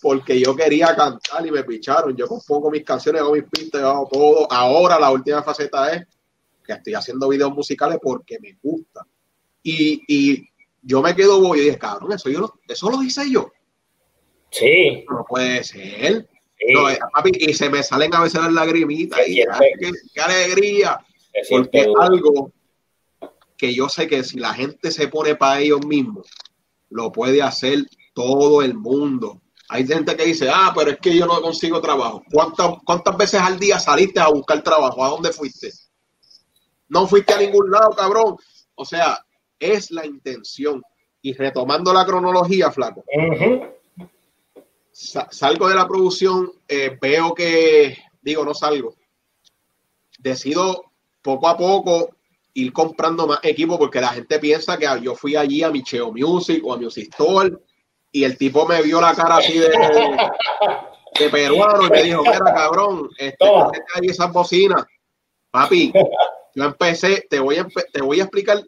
porque 0.01 0.39
yo 0.39 0.55
quería 0.55 0.95
cantar 0.95 1.45
y 1.45 1.51
me 1.51 1.65
picharon, 1.65 2.15
yo 2.15 2.27
compongo 2.27 2.71
mis 2.71 2.85
canciones, 2.85 3.21
hago 3.21 3.33
mis 3.33 3.43
pistas, 3.43 3.83
hago 3.83 4.07
todo, 4.09 4.51
ahora 4.51 4.97
la 4.97 5.11
última 5.11 5.43
faceta 5.43 5.91
es 5.91 6.07
que 6.63 6.73
estoy 6.73 6.93
haciendo 6.93 7.27
videos 7.27 7.53
musicales 7.53 7.99
porque 8.01 8.39
me 8.39 8.57
gusta, 8.63 9.05
y, 9.61 10.01
y 10.07 10.47
yo 10.81 11.01
me 11.01 11.13
quedo 11.13 11.41
voy 11.41 11.59
y 11.59 11.63
dije, 11.65 11.77
cabrón, 11.77 12.13
eso, 12.13 12.29
yo 12.29 12.39
lo, 12.39 12.53
eso 12.65 12.89
lo 12.89 13.03
hice 13.03 13.29
yo, 13.29 13.51
Sí, 14.51 15.05
no 15.09 15.25
puede 15.27 15.63
ser. 15.63 16.27
sí, 16.57 16.73
No, 16.73 16.89
eh, 16.89 16.99
papi, 17.13 17.31
y 17.39 17.53
se 17.53 17.69
me 17.69 17.83
salen 17.83 18.13
a 18.15 18.21
veces 18.21 18.41
las 18.41 18.51
lagrimitas 18.53 19.19
y 19.27 19.41
ay, 19.41 19.71
qué, 19.79 19.91
qué 20.13 20.21
alegría, 20.21 20.99
porque 21.49 21.79
es 21.81 21.85
duro. 21.87 22.01
algo 22.01 22.51
que 23.57 23.73
yo 23.73 23.89
sé 23.89 24.07
que 24.07 24.23
si 24.23 24.39
la 24.39 24.53
gente 24.53 24.91
se 24.91 25.07
pone 25.07 25.35
para 25.35 25.59
ellos 25.59 25.85
mismos, 25.85 26.27
lo 26.89 27.11
puede 27.11 27.41
hacer 27.41 27.79
todo 28.13 28.61
el 28.61 28.73
mundo. 28.73 29.41
Hay 29.71 29.85
gente 29.85 30.15
que 30.15 30.25
dice, 30.25 30.49
ah, 30.51 30.73
pero 30.75 30.91
es 30.91 30.97
que 30.99 31.15
yo 31.15 31.27
no 31.27 31.39
consigo 31.41 31.79
trabajo. 31.79 32.23
¿Cuántas, 32.31 32.71
cuántas 32.85 33.15
veces 33.17 33.39
al 33.39 33.59
día 33.59 33.77
saliste 33.79 34.19
a 34.19 34.29
buscar 34.29 34.63
trabajo? 34.63 35.03
¿A 35.05 35.09
dónde 35.09 35.31
fuiste? 35.31 35.69
No 36.87 37.05
fuiste 37.07 37.33
a 37.33 37.37
ningún 37.39 37.69
lado, 37.69 37.91
cabrón. 37.91 38.35
O 38.75 38.83
sea, 38.85 39.19
es 39.59 39.91
la 39.91 40.05
intención. 40.07 40.81
Y 41.21 41.33
retomando 41.33 41.93
la 41.93 42.05
cronología, 42.05 42.71
flaco, 42.71 43.03
sa- 43.37 43.69
salgo 44.99 45.69
de 45.69 45.75
la 45.75 45.87
producción, 45.87 46.51
eh, 46.67 46.97
veo 46.99 47.33
que, 47.33 47.97
digo, 48.21 48.43
no 48.43 48.53
salgo. 48.53 48.95
Decido 50.17 50.91
poco 51.21 51.47
a 51.47 51.57
poco 51.57 52.09
ir 52.53 52.73
comprando 52.73 53.25
más 53.25 53.39
equipo 53.43 53.79
porque 53.79 54.01
la 54.01 54.09
gente 54.09 54.39
piensa 54.39 54.77
que 54.77 54.87
yo 55.01 55.15
fui 55.15 55.35
allí 55.35 55.63
a 55.63 55.71
Micheo 55.71 56.11
Music 56.11 56.61
o 56.65 56.73
a 56.73 56.77
Music 56.77 57.09
Store 57.11 57.55
y 58.11 58.23
el 58.23 58.37
tipo 58.37 58.65
me 58.65 58.81
vio 58.81 58.99
la 58.99 59.13
cara 59.13 59.37
así 59.37 59.57
de, 59.57 59.69
de 61.19 61.29
peruano 61.29 61.87
y 61.87 61.89
me 61.89 62.03
dijo, 62.03 62.21
mira 62.23 62.53
cabrón, 62.53 63.09
este, 63.17 63.37
Toma. 63.37 63.71
¿qué 63.71 63.81
hay 63.95 64.07
esas 64.09 64.33
bocinas? 64.33 64.85
Papi, 65.51 65.93
yo 66.55 66.63
empecé, 66.63 67.25
te 67.29 67.39
voy 67.39 67.57
a, 67.57 67.67
te 67.93 68.01
voy 68.01 68.19
a 68.19 68.23
explicar, 68.23 68.61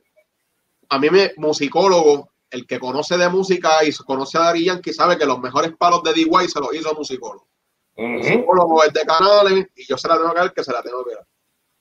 a 0.90 1.00
mí 1.00 1.10
me, 1.10 1.32
musicólogo, 1.38 2.31
el 2.52 2.68
que 2.68 2.80
conoce 2.80 3.18
de 3.18 3.30
música 3.30 3.84
y 3.84 3.94
conoce 3.94 4.38
a 4.38 4.42
Dari 4.42 4.66
Yankee 4.66 4.94
sabe 4.94 5.18
que 5.18 5.26
los 5.26 5.40
mejores 5.40 5.72
palos 5.78 6.04
de 6.04 6.14
DY 6.14 6.48
se 6.48 6.60
los 6.60 6.74
hizo 6.74 6.94
musicólogo. 6.94 7.48
Ujú. 7.96 8.08
Musicólogo 8.08 8.84
es 8.84 8.94
de 8.94 9.02
canales 9.02 9.68
y 9.76 9.86
yo 9.86 9.98
se 9.98 10.08
la 10.08 10.18
tengo 10.18 10.34
que 10.34 10.40
dar 10.40 10.54
que 10.54 10.64
se 10.64 10.72
la 10.72 10.84
tengo 10.84 11.04
que 11.06 11.16
dar. 11.16 11.26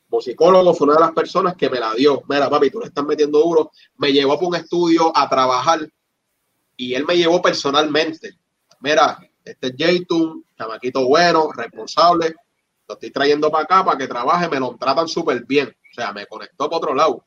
Musicólogo 0.09 0.73
fue 0.75 0.87
una 0.87 0.95
de 0.95 1.01
las 1.01 1.13
personas 1.13 1.57
que 1.57 1.69
me 1.69 1.81
la 1.81 1.93
dio. 1.95 2.23
Mira, 2.29 2.49
papi, 2.49 2.71
tú 2.71 2.81
le 2.81 2.87
estás 2.87 3.05
metiendo 3.05 3.41
duro. 3.41 3.73
Me 3.97 4.13
llevó 4.13 4.39
por 4.39 4.49
un 4.49 4.57
estudio 4.57 5.13
a 5.17 5.29
trabajar 5.29 5.89
y 6.77 6.95
él 6.95 7.05
me 7.05 7.17
llevó 7.17 7.43
personalmente. 7.43 8.39
Mira, 8.81 9.19
este 9.45 9.69
es 9.69 9.75
Jaytun, 9.77 10.45
chamaquito 10.57 11.05
bueno, 11.07 11.51
responsable. 11.53 12.35
Lo 12.89 12.95
estoy 12.95 13.11
trayendo 13.11 13.51
para 13.51 13.65
acá 13.65 13.85
para 13.85 13.99
que 13.99 14.09
trabaje. 14.09 14.49
Me 14.49 14.61
lo 14.61 14.77
tratan 14.77 15.09
súper 15.09 15.45
bien. 15.45 15.69
O 15.69 15.95
sea, 15.95 16.13
me 16.13 16.27
conectó 16.27 16.69
para 16.69 16.77
otro 16.77 16.95
lado. 16.95 17.25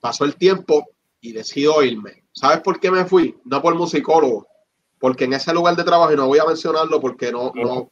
Pasó 0.00 0.24
el 0.24 0.36
tiempo 0.36 0.86
y 1.20 1.32
decido 1.32 1.82
irme. 1.82 2.24
¿Sabes 2.32 2.60
por 2.60 2.78
qué 2.80 2.90
me 2.90 3.04
fui? 3.04 3.38
No 3.44 3.60
por 3.62 3.74
musicólogo. 3.74 4.46
porque 5.00 5.24
en 5.24 5.32
ese 5.34 5.52
lugar 5.52 5.76
de 5.76 5.84
trabajo, 5.84 6.12
y 6.12 6.16
no 6.16 6.26
voy 6.26 6.40
a 6.40 6.44
mencionarlo 6.44 7.00
porque 7.00 7.30
no, 7.30 7.52
no, 7.54 7.90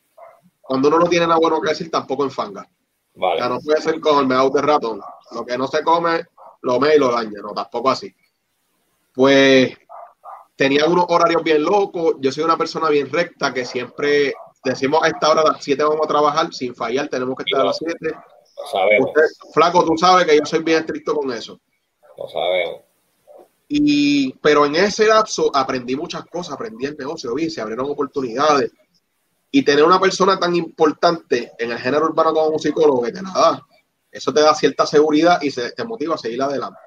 cuando 0.61 0.89
uno 0.89 0.99
no 0.99 1.09
tiene 1.09 1.27
nada 1.27 1.39
bueno 1.39 1.61
que 1.61 1.69
decir, 1.69 1.89
tampoco 1.91 2.25
enfanga. 2.25 2.69
Vale. 3.15 3.41
Ya 3.41 3.49
no 3.49 3.61
puede 3.61 3.81
ser 3.81 4.01
como 4.01 4.21
el 4.21 4.27
meado 4.27 4.51
de 4.51 4.61
ratón. 4.61 5.01
Lo 5.31 5.47
que 5.47 5.57
no 5.57 5.69
se 5.69 5.83
come, 5.85 6.25
lo 6.63 6.81
me 6.81 6.97
y 6.97 6.99
lo 6.99 7.13
daña, 7.13 7.41
no, 7.43 7.53
tampoco 7.55 7.91
así. 7.91 8.13
Pues 9.15 9.77
tenía 10.57 10.87
unos 10.87 11.07
horarios 11.09 11.43
bien 11.45 11.63
locos. 11.63 12.17
Yo 12.19 12.33
soy 12.33 12.43
una 12.45 12.57
persona 12.57 12.89
bien 12.89 13.09
recta 13.11 13.55
que 13.55 13.65
siempre 13.65 14.35
decimos 14.65 15.01
a 15.05 15.09
esta 15.09 15.31
hora 15.31 15.43
a 15.43 15.53
las 15.53 15.63
7 15.65 15.83
vamos 15.85 16.01
a 16.05 16.09
trabajar 16.09 16.53
sin 16.53 16.75
fallar, 16.75 17.09
tenemos 17.09 17.37
que 17.37 17.45
estar 17.47 17.61
a 17.61 17.67
las 17.67 17.77
7. 17.79 17.97
Lo 18.11 18.67
sabemos, 18.67 19.09
Usted, 19.11 19.23
flaco, 19.55 19.85
tú 19.85 19.97
sabes 19.97 20.27
que 20.27 20.37
yo 20.37 20.45
soy 20.45 20.63
bien 20.65 20.81
estricto 20.81 21.15
con 21.15 21.31
eso. 21.33 21.61
lo 22.19 22.29
sabemos. 22.29 22.81
Y, 23.69 24.33
pero 24.35 24.65
en 24.65 24.77
ese 24.77 25.07
lapso 25.07 25.51
aprendí 25.55 25.97
muchas 25.97 26.25
cosas, 26.27 26.55
aprendí 26.55 26.87
el 26.87 26.97
negocio, 26.97 27.35
vi, 27.35 27.51
se 27.51 27.61
abrieron 27.61 27.91
oportunidades. 27.91 28.71
Y 29.51 29.63
tener 29.63 29.85
una 29.85 30.01
persona 30.01 30.39
tan 30.39 30.55
importante 30.55 31.53
en 31.59 31.73
el 31.73 31.79
género 31.79 32.07
urbano 32.07 32.33
como 32.33 32.49
un 32.49 32.59
psicólogo 32.59 33.03
que 33.03 33.13
te 33.13 33.23
la 33.23 33.31
da, 33.31 33.67
eso 34.11 34.33
te 34.33 34.41
da 34.41 34.55
cierta 34.55 34.87
seguridad 34.87 35.41
y 35.43 35.51
se, 35.51 35.73
te 35.73 35.85
motiva 35.85 36.15
a 36.15 36.19
seguir 36.19 36.43
adelante. 36.43 36.79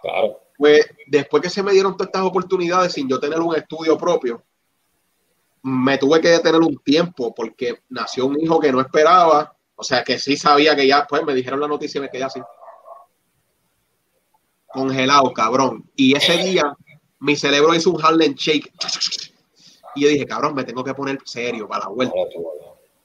Claro. 0.00 0.40
Pues 0.56 0.86
después 1.06 1.42
que 1.42 1.50
se 1.50 1.62
me 1.62 1.72
dieron 1.72 1.96
todas 1.96 2.08
estas 2.08 2.22
oportunidades 2.22 2.92
sin 2.92 3.08
yo 3.08 3.18
tener 3.18 3.40
un 3.40 3.54
estudio 3.54 3.96
propio, 3.98 4.42
me 5.62 5.96
tuve 5.98 6.20
que 6.20 6.28
detener 6.28 6.60
un 6.60 6.78
tiempo 6.78 7.34
porque 7.34 7.82
nació 7.88 8.26
un 8.26 8.38
hijo 8.40 8.60
que 8.60 8.70
no 8.70 8.80
esperaba, 8.80 9.56
o 9.74 9.82
sea 9.82 10.04
que 10.04 10.18
sí 10.18 10.36
sabía 10.36 10.76
que 10.76 10.86
ya, 10.86 11.06
pues 11.06 11.24
me 11.24 11.34
dijeron 11.34 11.60
la 11.60 11.68
noticia 11.68 11.98
y 11.98 12.02
me 12.02 12.10
quedé 12.10 12.24
así. 12.24 12.40
Congelado, 14.74 15.32
cabrón. 15.32 15.88
Y 15.96 16.14
ese 16.14 16.36
día 16.36 16.76
mi 17.20 17.36
cerebro 17.36 17.74
hizo 17.74 17.90
un 17.90 18.04
Harlem 18.04 18.34
Shake. 18.34 18.70
Y 19.94 20.02
yo 20.02 20.08
dije, 20.08 20.26
cabrón, 20.26 20.54
me 20.54 20.64
tengo 20.64 20.84
que 20.84 20.92
poner 20.92 21.18
serio 21.24 21.66
para 21.66 21.84
la 21.84 21.90
vuelta 21.90 22.14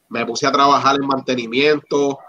me 0.10 0.26
puse 0.26 0.48
a 0.48 0.52
trabajar 0.52 0.96
en 0.96 1.08
mantenimiento, 1.08 2.20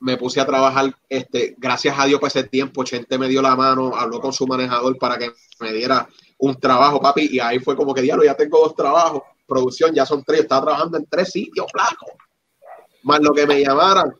me 0.00 0.16
puse 0.16 0.40
a 0.40 0.46
trabajar, 0.46 0.92
este, 1.08 1.54
gracias 1.58 1.96
a 1.96 2.06
Dios 2.06 2.18
por 2.18 2.28
ese 2.28 2.44
tiempo, 2.44 2.82
Chente 2.82 3.18
me 3.18 3.28
dio 3.28 3.40
la 3.40 3.54
mano, 3.54 3.94
habló 3.94 4.20
con 4.20 4.32
su 4.32 4.46
manejador 4.46 4.98
para 4.98 5.16
que 5.16 5.30
me 5.60 5.72
diera 5.72 6.08
un 6.38 6.58
trabajo, 6.58 7.00
papi, 7.00 7.28
y 7.30 7.38
ahí 7.38 7.60
fue 7.60 7.76
como 7.76 7.94
que, 7.94 8.02
diablo, 8.02 8.24
ya 8.24 8.34
tengo 8.34 8.58
dos 8.58 8.74
trabajos, 8.74 9.22
producción, 9.46 9.94
ya 9.94 10.04
son 10.04 10.24
tres, 10.24 10.38
yo 10.38 10.42
estaba 10.42 10.62
trabajando 10.62 10.98
en 10.98 11.06
tres 11.06 11.30
sitios, 11.30 11.66
flaco, 11.70 12.06
más 13.04 13.20
lo 13.20 13.32
que 13.32 13.46
me 13.46 13.60
llamaran. 13.60 14.12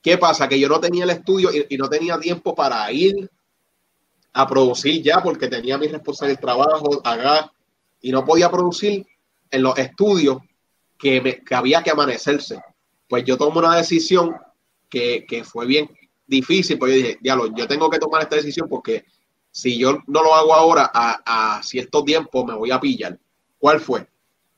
¿Qué 0.00 0.16
pasa? 0.16 0.48
Que 0.48 0.58
yo 0.58 0.68
no 0.68 0.80
tenía 0.80 1.04
el 1.04 1.10
estudio 1.10 1.50
y, 1.52 1.74
y 1.74 1.76
no 1.76 1.88
tenía 1.88 2.18
tiempo 2.18 2.54
para 2.54 2.90
ir 2.90 3.30
a 4.40 4.46
producir 4.46 5.02
ya, 5.02 5.20
porque 5.20 5.48
tenía 5.48 5.76
mi 5.78 5.88
responsabilidad 5.88 6.38
de 6.38 6.46
trabajo, 6.46 7.00
acá, 7.04 7.52
y 8.00 8.12
no 8.12 8.24
podía 8.24 8.48
producir 8.50 9.04
en 9.50 9.62
los 9.62 9.76
estudios 9.76 10.38
que, 10.96 11.20
me- 11.20 11.42
que 11.44 11.54
había 11.56 11.82
que 11.82 11.90
amanecerse. 11.90 12.60
Pues 13.08 13.24
yo 13.24 13.36
tomo 13.36 13.58
una 13.58 13.74
decisión 13.76 14.36
que, 14.88 15.26
que 15.28 15.42
fue 15.42 15.66
bien 15.66 15.90
difícil, 16.26 16.78
pues 16.78 16.92
yo 16.92 16.96
dije, 16.98 17.18
diablo, 17.20 17.48
yo 17.54 17.66
tengo 17.66 17.90
que 17.90 17.98
tomar 17.98 18.22
esta 18.22 18.36
decisión 18.36 18.68
porque 18.68 19.04
si 19.50 19.76
yo 19.76 19.98
no 20.06 20.22
lo 20.22 20.32
hago 20.34 20.54
ahora, 20.54 20.88
a, 20.94 21.56
a 21.58 21.62
cierto 21.64 22.04
tiempo 22.04 22.44
me 22.46 22.54
voy 22.54 22.70
a 22.70 22.78
pillar. 22.78 23.18
¿Cuál 23.58 23.80
fue? 23.80 24.06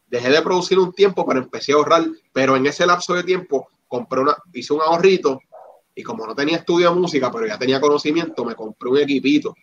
Dejé 0.08 0.28
de 0.28 0.42
producir 0.42 0.78
un 0.78 0.92
tiempo, 0.92 1.24
pero 1.24 1.40
empecé 1.40 1.72
a 1.72 1.76
ahorrar, 1.76 2.04
pero 2.34 2.54
en 2.56 2.66
ese 2.66 2.84
lapso 2.84 3.14
de 3.14 3.22
tiempo 3.22 3.68
compré 3.88 4.20
una, 4.20 4.36
hice 4.52 4.74
un 4.74 4.82
ahorrito 4.82 5.40
y 5.94 6.02
como 6.02 6.26
no 6.26 6.34
tenía 6.34 6.58
estudio 6.58 6.90
de 6.92 7.00
música, 7.00 7.30
pero 7.32 7.46
ya 7.46 7.58
tenía 7.58 7.80
conocimiento, 7.80 8.44
me 8.44 8.54
compré 8.54 8.90
un 8.90 8.98
equipito 8.98 9.54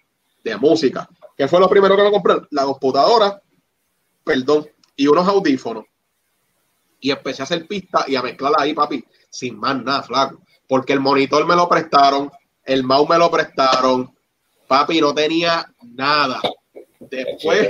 de 0.49 0.57
música. 0.57 1.09
¿Qué 1.35 1.47
fue 1.47 1.59
lo 1.59 1.69
primero 1.69 1.95
que 1.95 2.03
me 2.03 2.11
compré? 2.11 2.35
La 2.51 2.63
computadora, 2.63 3.41
perdón, 4.23 4.67
y 4.95 5.07
unos 5.07 5.27
audífonos 5.27 5.85
y 6.99 7.11
empecé 7.11 7.41
a 7.41 7.45
hacer 7.45 7.67
pistas 7.67 8.07
y 8.07 8.15
a 8.15 8.21
mezclarla 8.21 8.57
ahí, 8.59 8.73
papi, 8.73 9.03
sin 9.29 9.57
más 9.59 9.81
nada, 9.83 10.03
flaco. 10.03 10.41
Porque 10.67 10.93
el 10.93 10.99
monitor 10.99 11.45
me 11.45 11.55
lo 11.55 11.69
prestaron, 11.69 12.31
el 12.63 12.83
mouse 12.83 13.09
me 13.09 13.17
lo 13.17 13.29
prestaron, 13.29 14.13
papi, 14.67 14.99
no 14.99 15.13
tenía 15.13 15.71
nada. 15.81 16.41
Después, 16.99 17.67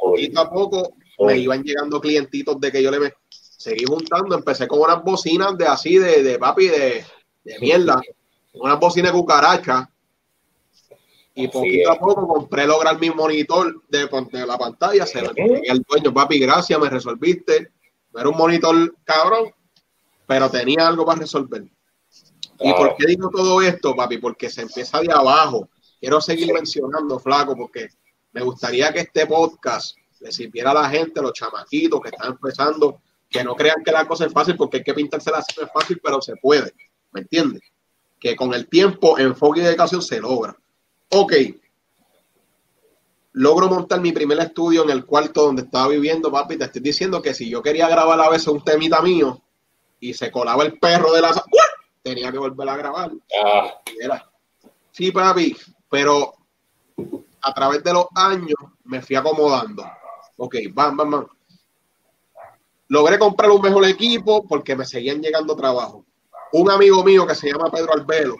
poquito 0.00 0.40
a 0.40 0.50
poco, 0.50 0.94
me 1.18 1.36
iban 1.36 1.62
llegando 1.62 2.00
clientitos 2.00 2.60
de 2.60 2.72
que 2.72 2.82
yo 2.82 2.90
le 2.90 3.00
me 3.00 3.12
seguí 3.30 3.84
juntando. 3.84 4.36
Empecé 4.36 4.66
con 4.68 4.80
unas 4.80 5.02
bocinas 5.02 5.56
de 5.58 5.66
así, 5.66 5.98
de, 5.98 6.22
de 6.22 6.38
papi, 6.38 6.68
de, 6.68 7.04
de 7.44 7.58
mierda, 7.58 8.00
unas 8.54 8.78
bocinas 8.78 9.12
de 9.12 9.18
cucaracha. 9.18 9.90
Y 11.34 11.48
poquito 11.48 11.92
a 11.92 11.98
poco 11.98 12.26
compré 12.26 12.66
lograr 12.66 12.98
mi 12.98 13.10
monitor 13.10 13.82
de, 13.88 14.08
de 14.32 14.46
la 14.46 14.58
pantalla. 14.58 15.06
Se 15.06 15.22
lo 15.22 15.28
entregué 15.30 15.70
al 15.70 15.82
dueño, 15.82 16.12
papi, 16.12 16.38
gracias, 16.38 16.78
me 16.78 16.90
resolviste. 16.90 17.72
No 18.12 18.20
era 18.20 18.28
un 18.28 18.36
monitor 18.36 18.96
cabrón, 19.04 19.52
pero 20.26 20.50
tenía 20.50 20.88
algo 20.88 21.04
para 21.04 21.20
resolver. 21.20 21.64
¿Y 22.60 22.72
por 22.74 22.96
qué 22.96 23.06
digo 23.06 23.30
todo 23.30 23.62
esto, 23.62 23.94
papi? 23.94 24.18
Porque 24.18 24.50
se 24.50 24.62
empieza 24.62 25.00
de 25.00 25.12
abajo. 25.12 25.68
Quiero 25.98 26.20
seguir 26.20 26.52
mencionando, 26.52 27.18
flaco, 27.18 27.56
porque 27.56 27.88
me 28.32 28.42
gustaría 28.42 28.92
que 28.92 29.00
este 29.00 29.26
podcast 29.26 29.96
le 30.20 30.32
sirviera 30.32 30.72
a 30.72 30.74
la 30.74 30.88
gente, 30.88 31.20
a 31.20 31.22
los 31.22 31.32
chamaquitos 31.32 32.00
que 32.00 32.08
están 32.08 32.32
empezando, 32.32 33.00
que 33.28 33.42
no 33.44 33.54
crean 33.54 33.82
que 33.84 33.92
la 33.92 34.06
cosa 34.06 34.26
es 34.26 34.32
fácil, 34.32 34.56
porque 34.56 34.78
hay 34.78 34.82
que 34.84 34.94
pintársela 34.94 35.38
así, 35.38 35.54
no 35.56 35.66
es 35.66 35.72
fácil, 35.72 36.00
pero 36.02 36.20
se 36.20 36.36
puede. 36.36 36.74
¿Me 37.12 37.20
entiendes? 37.20 37.62
Que 38.18 38.36
con 38.36 38.52
el 38.52 38.68
tiempo, 38.68 39.18
enfoque 39.18 39.60
y 39.60 39.62
dedicación 39.62 40.02
se 40.02 40.20
logra. 40.20 40.56
Ok. 41.10 41.32
Logro 43.32 43.68
montar 43.68 44.00
mi 44.00 44.12
primer 44.12 44.38
estudio 44.40 44.82
en 44.82 44.90
el 44.90 45.06
cuarto 45.06 45.42
donde 45.46 45.62
estaba 45.62 45.88
viviendo, 45.88 46.32
papi. 46.32 46.56
Te 46.58 46.64
estoy 46.64 46.82
diciendo 46.82 47.22
que 47.22 47.32
si 47.32 47.48
yo 47.48 47.62
quería 47.62 47.88
grabar 47.88 48.20
a 48.20 48.28
veces 48.28 48.48
un 48.48 48.62
temita 48.64 49.00
mío 49.02 49.40
y 50.00 50.14
se 50.14 50.30
colaba 50.30 50.64
el 50.64 50.78
perro 50.78 51.12
de 51.12 51.20
la 51.20 51.32
sa- 51.32 51.44
¡Uah! 51.52 51.62
tenía 52.02 52.32
que 52.32 52.38
volver 52.38 52.68
a 52.68 52.76
grabar. 52.76 53.10
Ah, 53.44 53.74
era, 54.00 54.26
Sí, 54.90 55.12
papi, 55.12 55.56
pero 55.88 56.34
a 57.42 57.54
través 57.54 57.84
de 57.84 57.92
los 57.92 58.06
años 58.16 58.56
me 58.84 59.00
fui 59.00 59.14
acomodando. 59.14 59.84
Ok, 60.36 60.56
van, 60.72 60.96
van, 60.96 61.10
van. 61.10 61.26
Logré 62.88 63.18
comprar 63.18 63.50
un 63.50 63.62
mejor 63.62 63.84
equipo 63.84 64.44
porque 64.48 64.74
me 64.74 64.84
seguían 64.84 65.20
llegando 65.20 65.54
trabajo. 65.54 66.04
Un 66.52 66.68
amigo 66.70 67.04
mío 67.04 67.24
que 67.26 67.36
se 67.36 67.52
llama 67.52 67.70
Pedro 67.70 67.92
Albelo 67.94 68.34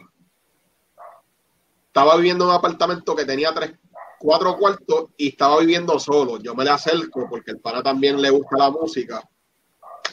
estaba 1.91 2.17
viviendo 2.17 2.45
en 2.45 2.51
un 2.51 2.57
apartamento 2.57 3.17
que 3.17 3.25
tenía 3.25 3.53
tres, 3.53 3.73
cuatro 4.21 4.57
cuartos 4.57 5.07
y 5.17 5.31
estaba 5.31 5.59
viviendo 5.59 5.99
solo. 5.99 6.39
Yo 6.39 6.55
me 6.55 6.63
le 6.63 6.71
acerco 6.71 7.27
porque 7.29 7.51
el 7.51 7.59
pana 7.59 7.83
también 7.83 8.23
le 8.23 8.31
gusta 8.31 8.57
la 8.57 8.71
música. 8.71 9.29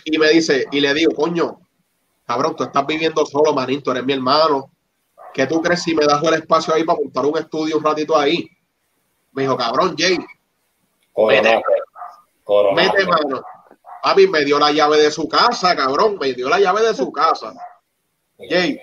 Y 0.04 0.18
me 0.18 0.30
dice, 0.30 0.66
y 0.72 0.80
le 0.80 0.92
digo, 0.96 1.14
coño, 1.14 1.60
cabrón, 2.26 2.56
tú 2.56 2.64
estás 2.64 2.86
viviendo 2.88 3.24
solo, 3.28 3.54
manín, 3.54 3.84
tú 3.84 3.92
eres 3.92 4.04
mi 4.04 4.14
hermano. 4.14 4.72
¿Qué 5.34 5.46
tú 5.46 5.62
crees 5.62 5.84
si 5.84 5.94
me 5.94 6.06
das 6.06 6.24
el 6.24 6.34
espacio 6.34 6.74
ahí 6.74 6.84
para 6.84 6.98
montar 6.98 7.26
un 7.28 7.38
estudio 7.38 7.78
un 7.78 7.84
ratito 7.84 8.18
ahí? 8.18 8.50
Me 9.34 9.44
dijo, 9.44 9.56
cabrón, 9.56 9.94
Jay, 9.96 10.18
coronaste. 11.14 11.62
Coronaste. 12.44 12.98
mete 12.98 13.06
mano. 13.06 13.44
Papi 14.02 14.28
me 14.28 14.44
dio 14.44 14.58
la 14.58 14.72
llave 14.72 14.98
de 14.98 15.12
su 15.12 15.28
casa, 15.28 15.76
cabrón, 15.76 16.18
me 16.20 16.34
dio 16.34 16.50
la 16.50 16.60
llave 16.60 16.82
de 16.82 16.96
su 16.96 17.12
casa. 17.12 17.54
Jay, 18.50 18.80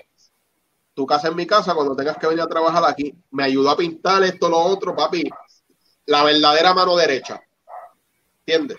tu 0.95 1.05
casa 1.05 1.27
es 1.27 1.35
mi 1.35 1.45
casa 1.45 1.75
cuando 1.75 1.95
tengas 1.95 2.17
que 2.17 2.25
venir 2.25 2.41
a 2.41 2.47
trabajar 2.47 2.83
aquí. 2.87 3.13
Me 3.31 3.43
ayudó 3.43 3.69
a 3.69 3.77
pintar 3.77 4.23
esto, 4.23 4.49
lo 4.49 4.57
otro, 4.57 4.95
papi. 4.95 5.23
La 6.05 6.23
verdadera 6.23 6.73
mano 6.73 6.95
derecha. 6.95 7.39
¿Entiendes? 8.45 8.77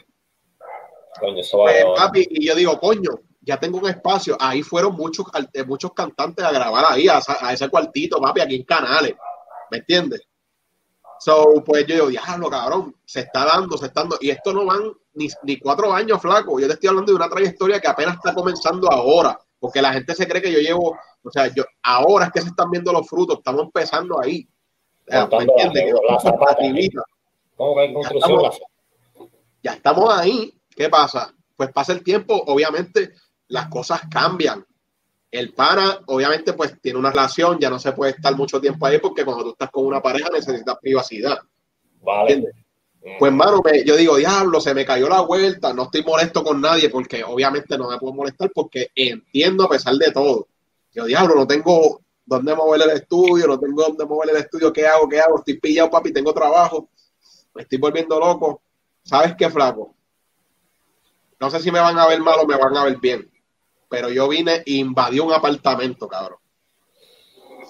Coño, 1.20 1.40
eso 1.40 1.58
va 1.58 1.70
a- 1.70 1.94
papi, 1.94 2.26
y 2.30 2.46
yo 2.46 2.54
digo, 2.54 2.78
coño, 2.80 3.10
ya 3.40 3.58
tengo 3.58 3.78
un 3.78 3.88
espacio. 3.88 4.36
Ahí 4.40 4.62
fueron 4.62 4.94
muchos, 4.94 5.26
eh, 5.52 5.64
muchos 5.64 5.92
cantantes 5.92 6.44
a 6.44 6.50
grabar 6.50 6.84
ahí, 6.88 7.06
a 7.08 7.20
ese 7.52 7.68
cuartito, 7.68 8.20
papi, 8.20 8.40
aquí 8.40 8.56
en 8.56 8.64
Canales. 8.64 9.14
¿Me 9.70 9.78
entiendes? 9.78 10.22
So, 11.18 11.62
pues 11.64 11.86
yo 11.86 11.94
digo, 11.94 12.06
diablo, 12.08 12.50
cabrón, 12.50 12.94
se 13.04 13.20
está 13.20 13.44
dando, 13.44 13.78
se 13.78 13.86
está 13.86 14.00
dando. 14.00 14.18
Y 14.20 14.30
esto 14.30 14.52
no 14.52 14.66
van 14.66 14.92
ni, 15.14 15.28
ni 15.44 15.58
cuatro 15.58 15.92
años, 15.92 16.20
flaco. 16.20 16.60
Yo 16.60 16.66
te 16.66 16.74
estoy 16.74 16.88
hablando 16.90 17.12
de 17.12 17.16
una 17.16 17.28
trayectoria 17.28 17.80
que 17.80 17.88
apenas 17.88 18.16
está 18.16 18.34
comenzando 18.34 18.90
ahora. 18.90 19.38
Porque 19.58 19.80
la 19.82 19.92
gente 19.92 20.14
se 20.14 20.28
cree 20.28 20.42
que 20.42 20.52
yo 20.52 20.58
llevo, 20.58 20.96
o 21.22 21.30
sea, 21.30 21.46
yo 21.54 21.64
ahora 21.82 22.26
es 22.26 22.32
que 22.32 22.40
se 22.42 22.48
están 22.48 22.70
viendo 22.70 22.92
los 22.92 23.08
frutos, 23.08 23.38
estamos 23.38 23.62
empezando 23.62 24.20
ahí. 24.20 24.46
O 25.08 25.10
sea, 25.10 25.26
¿Me 25.26 25.36
la- 25.36 25.42
entiendes? 25.44 25.94
la 26.08 26.16
estamos- 28.10 28.60
ya 29.62 29.72
estamos 29.72 30.18
ahí. 30.18 30.52
¿Qué 30.70 30.88
pasa? 30.88 31.34
Pues 31.56 31.72
pasa 31.72 31.92
el 31.92 32.02
tiempo, 32.02 32.34
obviamente 32.46 33.12
las 33.48 33.68
cosas 33.68 34.02
cambian. 34.10 34.64
El 35.30 35.52
pana, 35.54 36.00
obviamente, 36.06 36.52
pues 36.52 36.80
tiene 36.80 36.98
una 36.98 37.10
relación, 37.10 37.58
ya 37.58 37.70
no 37.70 37.78
se 37.78 37.92
puede 37.92 38.12
estar 38.12 38.36
mucho 38.36 38.60
tiempo 38.60 38.86
ahí 38.86 38.98
porque 38.98 39.24
cuando 39.24 39.44
tú 39.44 39.50
estás 39.50 39.70
con 39.70 39.86
una 39.86 40.00
pareja 40.00 40.28
necesitas 40.32 40.76
privacidad. 40.80 41.38
Vale. 42.02 42.32
¿entiendes? 42.34 42.65
Pues, 43.18 43.32
mano, 43.32 43.60
me- 43.64 43.84
yo 43.84 43.96
digo, 43.96 44.16
diablo, 44.16 44.60
se 44.60 44.74
me 44.74 44.84
cayó 44.84 45.08
la 45.08 45.20
vuelta, 45.20 45.72
no 45.72 45.84
estoy 45.84 46.02
molesto 46.02 46.42
con 46.42 46.60
nadie 46.60 46.90
porque 46.90 47.22
obviamente 47.24 47.78
no 47.78 47.88
me 47.88 47.98
puedo 47.98 48.12
molestar 48.12 48.50
porque 48.54 48.90
entiendo 48.94 49.64
a 49.64 49.68
pesar 49.68 49.94
de 49.94 50.10
todo. 50.10 50.48
Yo, 50.92 51.04
diablo, 51.04 51.34
no 51.34 51.46
tengo 51.46 52.00
dónde 52.24 52.54
mover 52.54 52.82
el 52.82 52.90
estudio, 52.90 53.46
no 53.46 53.58
tengo 53.58 53.82
dónde 53.82 54.04
mover 54.04 54.30
el 54.30 54.36
estudio, 54.36 54.72
¿qué 54.72 54.86
hago? 54.86 55.08
¿Qué 55.08 55.20
hago? 55.20 55.38
Estoy 55.38 55.58
pillado, 55.60 55.90
papi, 55.90 56.12
tengo 56.12 56.32
trabajo, 56.34 56.88
me 57.54 57.62
estoy 57.62 57.78
volviendo 57.78 58.18
loco. 58.18 58.60
¿Sabes 59.02 59.34
qué, 59.36 59.48
flaco? 59.48 59.94
no 61.38 61.50
sé 61.50 61.60
si 61.60 61.70
me 61.70 61.80
van 61.80 61.98
a 61.98 62.06
ver 62.06 62.20
mal 62.20 62.36
o 62.40 62.46
me 62.46 62.56
van 62.56 62.76
a 62.76 62.84
ver 62.84 62.96
bien, 62.98 63.30
pero 63.88 64.08
yo 64.08 64.28
vine 64.28 64.62
e 64.64 64.72
invadí 64.74 65.20
un 65.20 65.32
apartamento, 65.32 66.08
cabrón. 66.08 66.38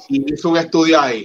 Y 0.08 0.32
hice 0.32 0.46
un 0.46 0.56
estudio 0.56 1.00
ahí. 1.00 1.24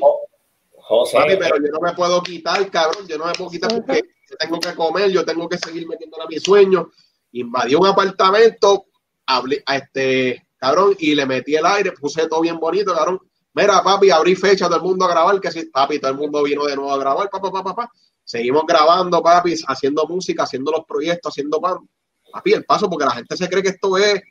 José, 0.83 1.17
Papi, 1.17 1.35
pero 1.37 1.57
yo 1.57 1.71
no 1.71 1.79
me 1.79 1.93
puedo 1.93 2.21
quitar, 2.21 2.69
cabrón. 2.69 3.07
Yo 3.07 3.17
no 3.17 3.25
me 3.25 3.33
puedo 3.33 3.49
quitar 3.49 3.73
porque 3.73 4.03
yo 4.29 4.37
tengo 4.37 4.59
que 4.59 4.75
comer, 4.75 5.11
yo 5.11 5.25
tengo 5.25 5.47
que 5.47 5.57
seguir 5.57 5.87
metiéndole 5.87 6.23
a 6.23 6.27
mis 6.27 6.43
sueños. 6.43 6.87
Invadí 7.33 7.75
un 7.75 7.85
apartamento, 7.85 8.87
hablé 9.25 9.63
a 9.65 9.77
este 9.77 10.47
cabrón 10.57 10.95
y 10.99 11.15
le 11.15 11.25
metí 11.25 11.55
el 11.55 11.65
aire, 11.65 11.91
puse 11.93 12.27
todo 12.27 12.41
bien 12.41 12.59
bonito, 12.59 12.93
cabrón. 12.93 13.19
Mira, 13.53 13.83
papi, 13.83 14.09
abrí 14.09 14.35
fecha, 14.35 14.67
todo 14.67 14.77
el 14.77 14.83
mundo 14.83 15.05
a 15.05 15.09
grabar, 15.09 15.39
que 15.41 15.51
sí, 15.51 15.65
papi, 15.65 15.99
todo 15.99 16.11
el 16.11 16.17
mundo 16.17 16.43
vino 16.43 16.65
de 16.65 16.75
nuevo 16.75 16.91
a 16.91 16.97
grabar, 16.97 17.29
papá, 17.29 17.51
papá, 17.51 17.63
papá. 17.63 17.91
Seguimos 18.23 18.63
grabando, 18.65 19.21
papi, 19.21 19.55
haciendo 19.67 20.05
música, 20.07 20.43
haciendo 20.43 20.71
los 20.71 20.85
proyectos, 20.85 21.31
haciendo 21.31 21.59
pan. 21.59 21.77
Papi, 22.31 22.53
el 22.53 22.63
paso, 22.63 22.89
porque 22.89 23.05
la 23.05 23.11
gente 23.11 23.35
se 23.35 23.49
cree 23.49 23.61
que 23.61 23.69
esto 23.69 23.97
es 23.97 24.21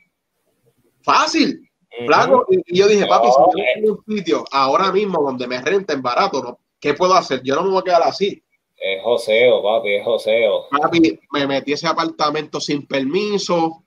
fácil. 1.03 1.70
Ujú. 1.97 2.05
Flaco, 2.07 2.45
y 2.49 2.77
yo 2.77 2.87
dije, 2.87 3.05
papi, 3.05 3.27
No, 3.27 3.33
si 3.53 3.59
yo 3.59 3.63
eh. 3.63 3.71
tengo 3.75 4.03
un 4.05 4.15
sitio 4.17 4.45
ahora 4.51 4.91
mismo 4.91 5.21
donde 5.21 5.47
me 5.47 5.61
renten 5.61 6.01
barato, 6.01 6.41
¿no? 6.41 6.59
¿qué 6.79 6.93
puedo 6.95 7.13
hacer? 7.13 7.41
Yo 7.43 7.55
no 7.55 7.63
me 7.63 7.69
voy 7.69 7.79
a 7.81 7.83
quedar 7.83 8.03
así. 8.03 8.43
es 8.75 9.03
joseo, 9.03 9.61
papi, 9.61 9.95
es 9.95 10.03
joseo. 10.03 10.67
Papi, 10.71 11.19
me 11.31 11.45
metí 11.47 11.73
ese 11.73 11.87
apartamento 11.87 12.59
sin 12.59 12.87
permiso. 12.87 13.83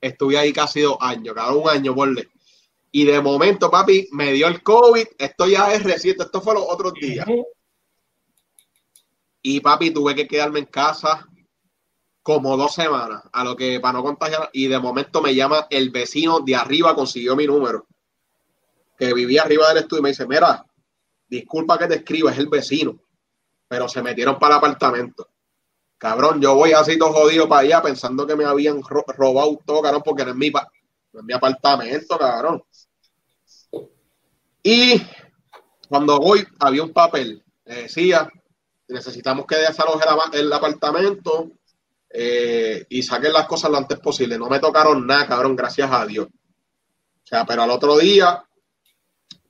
Estuve 0.00 0.38
ahí 0.38 0.52
casi 0.52 0.80
dos 0.80 0.96
años, 1.00 1.34
cada 1.34 1.52
un 1.52 1.68
año, 1.68 1.94
porle. 1.94 2.28
Y 2.90 3.04
de 3.04 3.20
momento, 3.20 3.70
papi, 3.70 4.08
me 4.12 4.32
dio 4.32 4.48
el 4.48 4.62
COVID. 4.62 5.06
Esto 5.18 5.46
ya 5.46 5.72
es 5.74 5.84
reciente, 5.84 6.24
esto 6.24 6.40
fue 6.40 6.54
los 6.54 6.64
otros 6.66 6.94
días. 6.94 7.26
Y 9.42 9.60
papi, 9.60 9.90
tuve 9.90 10.14
que 10.14 10.26
quedarme 10.26 10.60
en 10.60 10.66
casa 10.66 11.28
como 12.22 12.56
dos 12.56 12.74
semanas, 12.74 13.22
a 13.32 13.44
lo 13.44 13.56
que 13.56 13.80
para 13.80 13.94
no 13.94 14.02
contagiar. 14.02 14.50
Y 14.52 14.68
de 14.68 14.78
momento 14.78 15.22
me 15.22 15.34
llama 15.34 15.66
el 15.70 15.90
vecino 15.90 16.40
de 16.40 16.54
arriba, 16.54 16.94
consiguió 16.94 17.34
mi 17.36 17.46
número, 17.46 17.86
que 18.98 19.12
vivía 19.14 19.42
arriba 19.42 19.68
del 19.68 19.78
estudio 19.78 20.00
y 20.00 20.02
me 20.02 20.08
dice, 20.10 20.26
mira, 20.26 20.64
disculpa 21.28 21.78
que 21.78 21.86
te 21.86 21.94
escriba, 21.96 22.30
es 22.30 22.38
el 22.38 22.48
vecino. 22.48 22.98
Pero 23.68 23.88
se 23.88 24.02
metieron 24.02 24.38
para 24.38 24.54
el 24.54 24.58
apartamento. 24.58 25.28
Cabrón, 25.96 26.40
yo 26.40 26.54
voy 26.54 26.72
así 26.72 26.98
todo 26.98 27.12
jodido 27.12 27.48
para 27.48 27.60
allá 27.62 27.82
pensando 27.82 28.26
que 28.26 28.34
me 28.34 28.44
habían 28.44 28.82
ro- 28.82 29.04
robado 29.08 29.58
todo, 29.64 29.82
cabrón, 29.82 30.02
porque 30.04 30.24
no 30.24 30.30
es 30.30 30.36
mi, 30.36 30.50
no 30.50 31.20
es 31.20 31.24
mi 31.24 31.32
apartamento, 31.32 32.18
cabrón. 32.18 32.62
Y 34.62 35.00
cuando 35.88 36.18
voy, 36.18 36.46
había 36.58 36.82
un 36.82 36.92
papel, 36.92 37.42
que 37.64 37.74
decía, 37.74 38.28
necesitamos 38.88 39.46
que 39.46 39.56
desaloje 39.56 40.04
el 40.34 40.52
apartamento 40.52 41.50
eh, 42.12 42.86
y 42.88 43.02
saquen 43.02 43.32
las 43.32 43.46
cosas 43.46 43.70
lo 43.70 43.78
antes 43.78 43.98
posible. 44.00 44.36
No 44.36 44.48
me 44.48 44.58
tocaron 44.58 45.06
nada, 45.06 45.26
cabrón, 45.26 45.56
gracias 45.56 45.90
a 45.90 46.04
Dios. 46.06 46.26
O 46.26 47.26
sea, 47.26 47.46
pero 47.46 47.62
al 47.62 47.70
otro 47.70 47.96
día, 47.96 48.44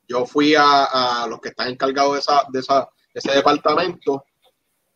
yo 0.07 0.27
fui 0.27 0.55
a, 0.55 1.23
a 1.23 1.27
los 1.27 1.41
que 1.41 1.51
están 1.51 1.69
encargados 1.69 2.15
de, 2.15 2.19
esa, 2.21 2.43
de, 2.53 2.61
esa, 2.61 2.89
de 3.15 3.21
ese 3.21 3.33
departamento 3.33 4.25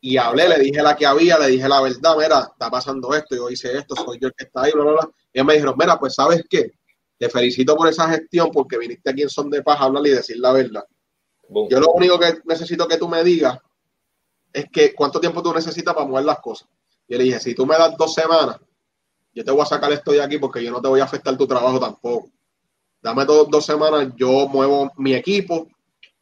y 0.00 0.18
hablé, 0.18 0.48
le 0.48 0.58
dije 0.58 0.82
la 0.82 0.94
que 0.94 1.06
había, 1.06 1.38
le 1.38 1.46
dije 1.46 1.66
la 1.66 1.80
verdad, 1.80 2.14
mira, 2.18 2.50
está 2.52 2.70
pasando 2.70 3.14
esto, 3.14 3.36
yo 3.36 3.48
hice 3.48 3.78
esto, 3.78 3.96
soy 3.96 4.18
yo 4.20 4.28
el 4.28 4.34
que 4.34 4.44
está 4.44 4.64
ahí, 4.64 4.72
bla, 4.72 4.82
bla, 4.82 4.92
bla. 4.92 5.10
Y 5.32 5.38
ellos 5.38 5.46
me 5.46 5.54
dijeron, 5.54 5.74
mira, 5.78 5.98
pues 5.98 6.14
sabes 6.14 6.44
qué, 6.50 6.72
te 7.18 7.30
felicito 7.30 7.74
por 7.74 7.88
esa 7.88 8.06
gestión 8.10 8.50
porque 8.52 8.76
viniste 8.76 9.10
aquí 9.10 9.22
en 9.22 9.30
Son 9.30 9.48
de 9.48 9.62
Paz 9.62 9.80
a 9.80 9.84
hablar 9.84 10.06
y 10.06 10.10
decir 10.10 10.36
la 10.38 10.52
verdad. 10.52 10.84
Boom. 11.48 11.68
Yo 11.70 11.80
lo 11.80 11.92
único 11.92 12.18
que 12.18 12.34
necesito 12.44 12.86
que 12.86 12.98
tú 12.98 13.08
me 13.08 13.24
digas 13.24 13.58
es 14.52 14.66
que 14.70 14.94
cuánto 14.94 15.20
tiempo 15.20 15.42
tú 15.42 15.54
necesitas 15.54 15.94
para 15.94 16.06
mover 16.06 16.24
las 16.24 16.40
cosas. 16.40 16.68
Y 17.06 17.12
yo 17.12 17.18
le 17.18 17.24
dije, 17.24 17.40
si 17.40 17.54
tú 17.54 17.66
me 17.66 17.76
das 17.76 17.96
dos 17.96 18.14
semanas, 18.14 18.58
yo 19.34 19.44
te 19.44 19.50
voy 19.50 19.62
a 19.62 19.66
sacar 19.66 19.92
esto 19.92 20.12
de 20.12 20.22
aquí 20.22 20.38
porque 20.38 20.62
yo 20.62 20.70
no 20.70 20.80
te 20.80 20.88
voy 20.88 21.00
a 21.00 21.04
afectar 21.04 21.36
tu 21.36 21.46
trabajo 21.46 21.80
tampoco. 21.80 22.30
Dame 23.02 23.24
dos, 23.24 23.50
dos 23.50 23.66
semanas, 23.66 24.12
yo 24.16 24.48
muevo 24.48 24.90
mi 24.96 25.14
equipo 25.14 25.68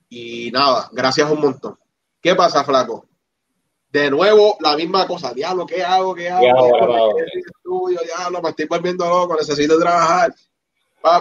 y 0.08 0.50
nada, 0.50 0.88
gracias 0.92 1.30
un 1.30 1.40
montón. 1.40 1.78
¿Qué 2.20 2.34
pasa, 2.34 2.64
flaco? 2.64 3.06
De 3.90 4.10
nuevo, 4.10 4.56
la 4.60 4.76
misma 4.76 5.06
cosa. 5.06 5.34
Diablo, 5.34 5.66
¿qué 5.66 5.82
hago? 5.82 6.14
¿Qué 6.14 6.30
hago? 6.30 6.44
¿Y 6.44 6.48
ahora 6.48 6.86
Diablo, 6.86 7.14
sin 7.30 7.42
estudio, 7.44 8.00
diablo, 8.04 8.42
me 8.42 8.48
estoy 8.50 8.66
volviendo 8.66 9.08
loco, 9.08 9.36
necesito 9.36 9.78
trabajar. 9.78 10.34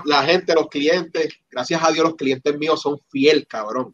La 0.06 0.24
gente, 0.24 0.54
los 0.54 0.68
clientes, 0.68 1.34
gracias 1.50 1.84
a 1.84 1.92
Dios, 1.92 2.06
los 2.06 2.16
clientes 2.16 2.58
míos 2.58 2.82
son 2.82 3.00
fiel, 3.10 3.46
cabrón. 3.48 3.94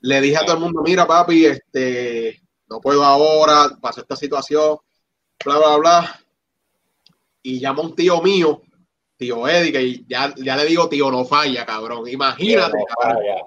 Le 0.00 0.20
dije 0.20 0.36
a 0.36 0.44
todo 0.44 0.56
el 0.56 0.62
mundo, 0.62 0.82
mira, 0.82 1.06
papi, 1.06 1.46
este, 1.46 2.40
no 2.74 2.80
puedo 2.80 3.04
ahora, 3.04 3.70
pasó 3.80 4.00
esta 4.00 4.16
situación, 4.16 4.78
bla, 5.44 5.58
bla, 5.58 5.76
bla. 5.76 6.20
Y 7.40 7.60
llama 7.60 7.82
un 7.82 7.94
tío 7.94 8.20
mío, 8.20 8.62
tío 9.16 9.46
Eddie, 9.46 9.70
que 9.72 10.04
ya, 10.08 10.34
ya 10.36 10.56
le 10.56 10.64
digo, 10.64 10.88
tío, 10.88 11.08
no 11.08 11.24
falla, 11.24 11.64
cabrón. 11.64 12.08
Imagínate, 12.08 12.76
No 12.76 12.84
cabrón. 12.84 13.22
falla. 13.22 13.42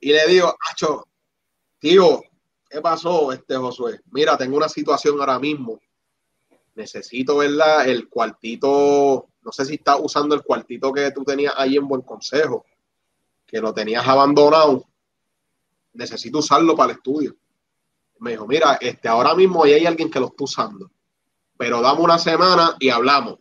Y 0.00 0.12
le 0.12 0.26
digo, 0.26 0.52
Acho, 0.68 1.06
tío, 1.78 2.22
¿qué 2.68 2.80
pasó, 2.80 3.30
este 3.30 3.54
Josué? 3.56 4.00
Mira, 4.10 4.36
tengo 4.36 4.56
una 4.56 4.68
situación 4.68 5.20
ahora 5.20 5.38
mismo. 5.38 5.78
Necesito, 6.74 7.36
¿verdad? 7.36 7.88
El 7.88 8.08
cuartito, 8.08 9.28
no 9.42 9.52
sé 9.52 9.64
si 9.64 9.74
estás 9.74 9.98
usando 10.00 10.34
el 10.34 10.42
cuartito 10.42 10.92
que 10.92 11.12
tú 11.12 11.22
tenías 11.22 11.54
ahí 11.56 11.76
en 11.76 11.86
Buen 11.86 12.02
Consejo, 12.02 12.66
que 13.46 13.60
lo 13.60 13.72
tenías 13.72 14.06
abandonado. 14.08 14.84
Necesito 15.92 16.38
usarlo 16.38 16.74
para 16.74 16.90
el 16.90 16.96
estudio. 16.98 17.36
Me 18.18 18.32
dijo, 18.32 18.46
mira, 18.46 18.78
este, 18.80 19.08
ahora 19.08 19.34
mismo 19.34 19.64
ahí 19.64 19.74
hay 19.74 19.86
alguien 19.86 20.10
que 20.10 20.20
lo 20.20 20.26
está 20.26 20.44
usando, 20.44 20.90
pero 21.56 21.80
dame 21.80 22.00
una 22.00 22.18
semana 22.18 22.76
y 22.80 22.88
hablamos. 22.88 23.38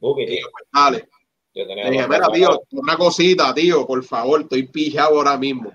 Buki, 0.00 0.22
Y 0.22 0.40
yo, 0.40 0.46
pues, 0.50 0.64
dale. 0.72 1.08
yo 1.54 1.66
tenía 1.66 1.84
Le 1.84 1.90
dije, 1.90 2.08
mira, 2.08 2.28
tío, 2.28 2.62
una 2.72 2.96
cosita, 2.96 3.54
tío, 3.54 3.86
por 3.86 4.02
favor, 4.04 4.42
estoy 4.42 4.68
pillado 4.68 5.16
ahora 5.16 5.36
mismo. 5.36 5.72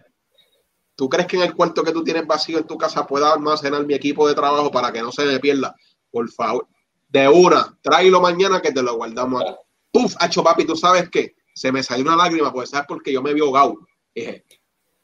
¿Tú 0.96 1.08
crees 1.08 1.28
que 1.28 1.38
en 1.38 1.44
el 1.44 1.56
cuarto 1.56 1.84
que 1.84 1.92
tú 1.94 2.04
tienes 2.04 2.28
vacío 2.28 2.58
en 2.58 2.68
tu 2.68 2.78
casa 2.78 3.08
pueda 3.08 3.32
almacenar 3.34 3.86
mi 3.86 3.94
equipo 3.94 4.28
de 4.28 4.36
trabajo 4.36 4.70
para 4.70 4.92
que 4.92 5.02
no 5.02 5.12
se 5.12 5.24
me 5.26 5.40
pierda? 5.40 5.74
Por 6.12 6.30
favor. 6.30 6.68
De 7.08 7.28
una, 7.28 7.78
tráelo 7.82 8.20
mañana 8.20 8.62
que 8.62 8.72
te 8.72 8.84
lo 8.84 8.96
guardamos 8.96 9.42
aquí. 9.42 9.54
Puf, 9.92 10.16
hacho 10.20 10.44
papi, 10.44 10.66
¿tú 10.66 10.76
sabes 10.76 11.10
qué? 11.10 11.36
Se 11.56 11.72
me 11.72 11.82
salió 11.84 12.04
una 12.06 12.16
lágrima, 12.18 12.52
pues 12.52 12.70
sabes 12.70 12.86
porque 12.88 13.12
yo 13.14 13.22
me 13.22 13.34
vi 13.34 13.42
ahogado. 13.42 13.80
Dije, 14.14 14.46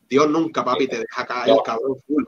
Dios 0.07 0.29
nunca, 0.29 0.63
papi, 0.65 0.87
te 0.87 0.99
deja 0.99 1.25
caer, 1.25 1.55
No. 1.55 1.63
cabrón, 1.63 1.95
full. 2.05 2.23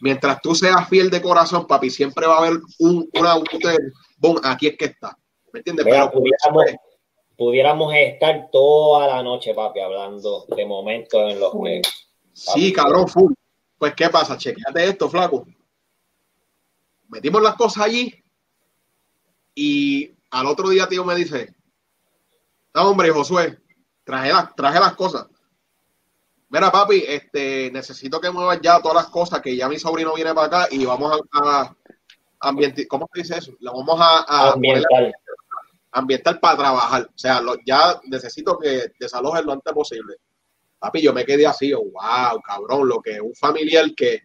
Mientras 0.00 0.40
tú 0.40 0.54
seas 0.54 0.88
fiel 0.88 1.10
de 1.10 1.20
corazón, 1.20 1.66
papi, 1.66 1.90
siempre 1.90 2.26
va 2.26 2.36
a 2.36 2.38
haber 2.38 2.60
un, 2.78 3.08
una, 3.14 3.36
un- 3.36 3.44
boom, 4.18 4.40
aquí 4.44 4.68
es 4.68 4.76
que 4.76 4.86
está. 4.86 5.16
¿Me 5.52 5.60
entiendes? 5.60 5.84
Pero 5.88 6.10
pudiéramos, 6.10 6.64
es- 6.66 6.76
pudiéramos 7.36 7.94
estar 7.94 8.48
toda 8.52 9.06
la 9.08 9.22
noche, 9.22 9.54
papi, 9.54 9.80
hablando 9.80 10.44
de 10.48 10.66
momentos 10.66 11.32
en 11.32 11.40
los 11.40 11.52
que 11.52 11.82
Sí, 12.32 12.72
cabrón, 12.72 13.08
full. 13.08 13.32
Pues, 13.78 13.94
¿qué 13.94 14.08
pasa? 14.08 14.36
Chequéate 14.36 14.84
esto, 14.88 15.08
flaco. 15.08 15.46
Metimos 17.08 17.42
las 17.42 17.54
cosas 17.56 17.84
allí 17.84 18.14
y 19.54 20.12
al 20.30 20.46
otro 20.46 20.68
día, 20.68 20.86
tío, 20.88 21.04
me 21.04 21.14
dice, 21.14 21.54
no, 22.74 22.90
hombre, 22.90 23.10
Josué, 23.10 23.58
traje 24.04 24.32
las, 24.32 24.54
traje 24.54 24.78
las 24.78 24.94
cosas. 24.94 25.26
Mira, 26.50 26.70
papi, 26.72 27.04
este, 27.06 27.70
necesito 27.70 28.20
que 28.20 28.30
muevas 28.30 28.58
ya 28.62 28.80
todas 28.80 28.94
las 28.96 29.08
cosas, 29.08 29.40
que 29.42 29.54
ya 29.54 29.68
mi 29.68 29.78
sobrino 29.78 30.14
viene 30.14 30.32
para 30.34 30.46
acá 30.46 30.68
y 30.70 30.84
vamos 30.86 31.20
a, 31.32 31.60
a 31.62 31.76
ambientar, 32.40 32.86
¿cómo 32.86 33.08
se 33.12 33.20
dice 33.20 33.38
eso? 33.38 33.52
Lo 33.60 33.72
vamos 33.74 33.98
a, 34.00 34.20
a 34.20 34.54
poner 34.54 34.76
ambiental. 34.76 35.12
ambiental 35.92 36.40
para 36.40 36.56
trabajar. 36.56 37.02
O 37.14 37.18
sea, 37.18 37.40
lo- 37.42 37.56
ya 37.66 38.00
necesito 38.04 38.58
que 38.58 38.92
desalojes 38.98 39.44
lo 39.44 39.52
antes 39.52 39.72
posible. 39.74 40.16
Papi, 40.78 41.02
yo 41.02 41.12
me 41.12 41.24
quedé 41.26 41.46
así, 41.46 41.68
yo, 41.70 41.80
wow, 41.80 42.40
cabrón, 42.46 42.88
lo 42.88 43.00
que 43.02 43.20
un 43.20 43.34
familiar 43.34 43.84
que 43.96 44.22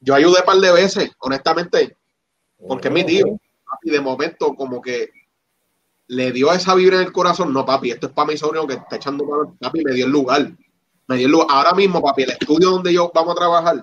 yo 0.00 0.14
ayudé 0.14 0.40
un 0.40 0.46
par 0.46 0.56
de 0.58 0.72
veces, 0.72 1.10
honestamente, 1.18 1.96
porque 2.68 2.88
es 2.88 2.94
mi 2.94 3.04
tío. 3.04 3.24
Papi, 3.68 3.90
de 3.90 4.00
momento, 4.00 4.54
como 4.54 4.80
que 4.80 5.10
le 6.08 6.32
dio 6.32 6.52
esa 6.52 6.74
vibra 6.74 6.96
en 6.96 7.02
el 7.06 7.12
corazón. 7.12 7.52
No, 7.52 7.64
papi, 7.64 7.90
esto 7.90 8.06
es 8.08 8.12
para 8.12 8.28
mi 8.28 8.36
sobrino 8.36 8.66
que 8.66 8.74
está 8.74 8.96
echando 8.96 9.24
mano. 9.24 9.56
Papi, 9.60 9.82
me 9.84 9.92
dio 9.92 10.06
el 10.06 10.12
lugar. 10.12 10.52
Ahora 11.48 11.72
mismo, 11.72 12.00
papi, 12.00 12.22
el 12.22 12.30
estudio 12.30 12.70
donde 12.70 12.92
yo 12.92 13.10
vamos 13.12 13.32
a 13.32 13.38
trabajar 13.38 13.82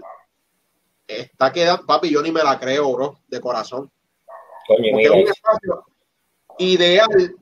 está 1.05 1.51
quedando, 1.51 1.85
papi, 1.85 2.09
yo 2.09 2.21
ni 2.21 2.31
me 2.31 2.43
la 2.43 2.59
creo, 2.59 2.93
bro, 2.93 3.19
de 3.27 3.39
corazón. 3.39 3.91
Coño, 4.67 4.91
Porque 4.91 5.03
es 5.03 5.11
un 5.11 5.27
espacio 5.27 5.85
ideal 6.59 7.35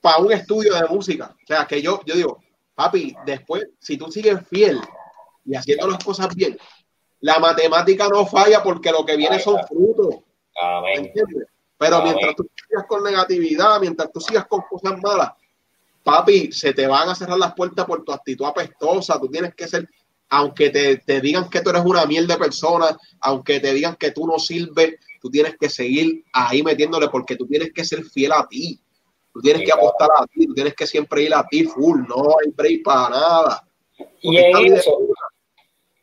para 0.00 0.18
un 0.18 0.32
estudio 0.32 0.74
de 0.74 0.86
música. 0.88 1.34
O 1.42 1.46
sea, 1.46 1.66
que 1.66 1.80
yo, 1.80 2.00
yo 2.04 2.14
digo, 2.14 2.42
papi, 2.74 3.16
después, 3.24 3.66
si 3.78 3.96
tú 3.96 4.10
sigues 4.10 4.46
fiel 4.48 4.80
y 5.44 5.54
haciendo 5.54 5.88
las 5.88 6.02
cosas 6.02 6.34
bien, 6.34 6.58
la 7.20 7.38
matemática 7.38 8.08
no 8.08 8.26
falla 8.26 8.62
porque 8.62 8.90
lo 8.90 9.04
que 9.04 9.16
viene 9.16 9.38
son 9.38 9.58
frutos. 9.66 10.16
Pero 11.76 11.96
Amén. 11.96 12.14
mientras 12.14 12.36
tú 12.36 12.46
sigas 12.54 12.86
con 12.86 13.02
negatividad, 13.02 13.80
mientras 13.80 14.12
tú 14.12 14.20
sigas 14.20 14.46
con 14.46 14.62
cosas 14.62 15.00
malas, 15.02 15.32
papi, 16.04 16.52
se 16.52 16.72
te 16.74 16.86
van 16.86 17.08
a 17.08 17.14
cerrar 17.16 17.38
las 17.38 17.54
puertas 17.54 17.86
por 17.86 18.04
tu 18.04 18.12
actitud 18.12 18.46
apestosa. 18.46 19.18
Tú 19.20 19.28
tienes 19.30 19.54
que 19.54 19.68
ser, 19.68 19.88
aunque 20.28 20.70
te, 20.70 20.98
te 20.98 21.20
digan 21.20 21.50
que 21.50 21.62
tú 21.62 21.70
eres 21.70 21.82
una 21.84 22.06
miel 22.06 22.26
de 22.28 22.36
persona, 22.36 22.96
aunque 23.20 23.60
te 23.60 23.74
digan 23.74 23.96
que 23.96 24.12
tú 24.12 24.26
no 24.26 24.38
sirves, 24.38 24.96
tú 25.20 25.30
tienes 25.30 25.56
que 25.58 25.68
seguir 25.70 26.24
ahí 26.32 26.62
metiéndole 26.62 27.08
porque 27.08 27.36
tú 27.36 27.46
tienes 27.46 27.72
que 27.72 27.84
ser 27.84 28.04
fiel 28.04 28.32
a 28.32 28.46
ti. 28.48 28.80
Tú 29.32 29.40
tienes 29.40 29.60
Sí, 29.60 29.66
que 29.66 29.72
claro. 29.72 29.88
apostar 29.88 30.10
a 30.18 30.26
ti, 30.26 30.46
tú 30.46 30.54
tienes 30.54 30.74
que 30.74 30.86
siempre 30.86 31.22
ir 31.22 31.34
a 31.34 31.44
ti 31.48 31.64
full, 31.64 32.02
no 32.08 32.36
hay 32.38 32.52
break 32.54 32.82
para 32.84 33.10
nada. 33.10 33.68
Y 34.22 34.36
en 34.38 34.56
eso, 34.74 34.98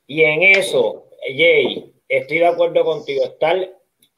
y 0.07 0.23
en 0.23 0.43
eso, 0.43 1.05
Jay, 1.21 1.93
estoy 2.07 2.39
de 2.39 2.47
acuerdo 2.47 2.83
contigo, 2.83 3.23
estar 3.23 3.69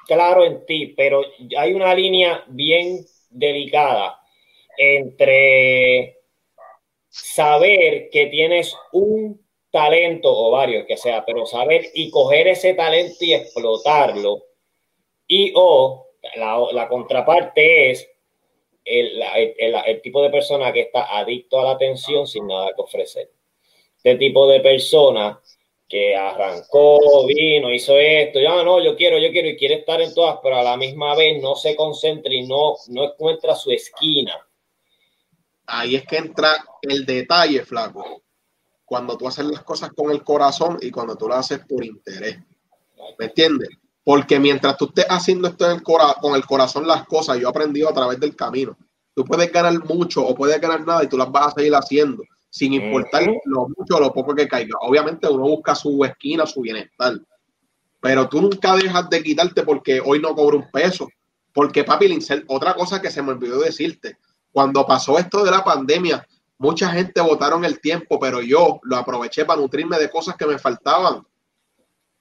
claro 0.07 0.43
en 0.45 0.65
ti, 0.65 0.93
pero 0.97 1.21
hay 1.57 1.73
una 1.73 1.93
línea 1.95 2.43
bien 2.47 3.05
delicada 3.29 4.19
entre 4.77 6.19
saber 7.09 8.09
que 8.09 8.27
tienes 8.27 8.75
un 8.91 9.43
talento 9.69 10.31
o 10.31 10.51
varios 10.51 10.85
que 10.85 10.97
sea, 10.97 11.25
pero 11.25 11.45
saber 11.45 11.85
y 11.93 12.09
coger 12.09 12.47
ese 12.47 12.73
talento 12.73 13.17
y 13.21 13.33
explotarlo. 13.33 14.43
Y 15.27 15.51
o 15.55 16.07
la, 16.35 16.87
contraparte 16.87 17.91
es 17.91 18.09
el, 18.85 20.01
tipo 20.01 20.21
de 20.21 20.29
persona 20.29 20.71
que 20.71 20.81
está 20.81 21.17
adicto 21.17 21.59
a 21.59 21.63
la 21.63 21.71
atención 21.71 22.27
sin 22.27 22.47
nada 22.47 22.71
que 22.75 22.81
ofrecer. 22.81 23.29
Este 23.97 24.15
tipo 24.15 24.47
de 24.47 24.59
persona 24.59 25.41
que 25.87 26.15
arrancó, 26.15 27.25
vino, 27.25 27.71
hizo 27.71 27.97
esto, 27.97 28.39
ya 28.39 28.63
no, 28.63 28.79
yo 28.79 28.95
quiero, 28.95 29.17
yo 29.19 29.31
quiero 29.31 29.49
y 29.49 29.57
quiere 29.57 29.75
estar 29.75 30.01
en 30.01 30.13
todas, 30.13 30.39
pero 30.41 30.55
a 30.55 30.63
la 30.63 30.77
misma 30.77 31.15
vez 31.15 31.41
no 31.41 31.55
se 31.55 31.75
concentra 31.75 32.33
y 32.33 32.47
no, 32.47 32.75
no 32.89 33.03
encuentra 33.05 33.55
su 33.55 33.71
esquina. 33.71 34.47
Ahí 35.67 35.95
es 35.95 36.05
que 36.05 36.17
entra 36.17 36.53
el 36.81 37.05
detalle, 37.05 37.63
flaco. 37.63 38.23
Cuando 38.85 39.17
tú 39.17 39.27
haces 39.27 39.45
las 39.45 39.63
cosas 39.63 39.91
con 39.95 40.11
el 40.11 40.23
corazón 40.23 40.77
y 40.81 40.91
cuando 40.91 41.15
tú 41.15 41.27
las 41.27 41.39
haces 41.39 41.65
por 41.67 41.83
interés. 41.83 42.37
¿Me 43.17 43.25
entiendes? 43.25 43.69
Porque 44.03 44.39
mientras 44.39 44.77
tú 44.77 44.85
estés 44.85 45.05
haciendo 45.09 45.47
esto 45.47 45.65
en 45.65 45.77
el 45.77 45.83
cora- 45.83 46.15
con 46.21 46.35
el 46.35 46.45
corazón 46.45 46.85
las 46.85 47.05
cosas, 47.07 47.39
yo 47.39 47.47
he 47.47 47.49
aprendido 47.49 47.89
a 47.89 47.93
través 47.93 48.19
del 48.19 48.35
camino. 48.35 48.77
Tú 49.15 49.23
puedes 49.23 49.51
ganar 49.51 49.83
mucho 49.85 50.25
o 50.25 50.35
puedes 50.35 50.59
ganar 50.59 50.85
nada 50.85 51.03
y 51.03 51.07
tú 51.07 51.17
las 51.17 51.31
vas 51.31 51.47
a 51.47 51.51
seguir 51.51 51.73
haciendo, 51.75 52.23
sin 52.49 52.73
importar 52.73 53.23
lo 53.45 53.67
mucho 53.69 53.95
o 53.97 53.99
lo 53.99 54.11
poco 54.13 54.35
que 54.35 54.47
caiga. 54.47 54.77
Obviamente 54.81 55.27
uno 55.29 55.43
busca 55.43 55.73
su 55.75 56.03
esquina, 56.03 56.45
su 56.45 56.61
bienestar. 56.61 57.13
Pero 58.01 58.27
tú 58.27 58.41
nunca 58.41 58.75
dejas 58.75 59.09
de 59.09 59.23
quitarte 59.23 59.63
porque 59.63 60.01
hoy 60.03 60.19
no 60.19 60.35
cobro 60.35 60.57
un 60.57 60.69
peso. 60.71 61.07
Porque, 61.53 61.83
papi, 61.83 62.17
otra 62.47 62.73
cosa 62.73 63.01
que 63.01 63.11
se 63.11 63.21
me 63.21 63.31
olvidó 63.31 63.59
decirte, 63.59 64.17
cuando 64.53 64.85
pasó 64.85 65.17
esto 65.17 65.43
de 65.43 65.49
la 65.51 65.63
pandemia, 65.63 66.25
mucha 66.59 66.89
gente 66.91 67.19
votaron 67.19 67.65
el 67.65 67.81
tiempo, 67.81 68.19
pero 68.19 68.39
yo 68.39 68.79
lo 68.83 68.97
aproveché 68.97 69.45
para 69.45 69.59
nutrirme 69.59 69.97
de 69.97 70.11
cosas 70.11 70.35
que 70.37 70.45
me 70.45 70.59
faltaban. 70.59 71.25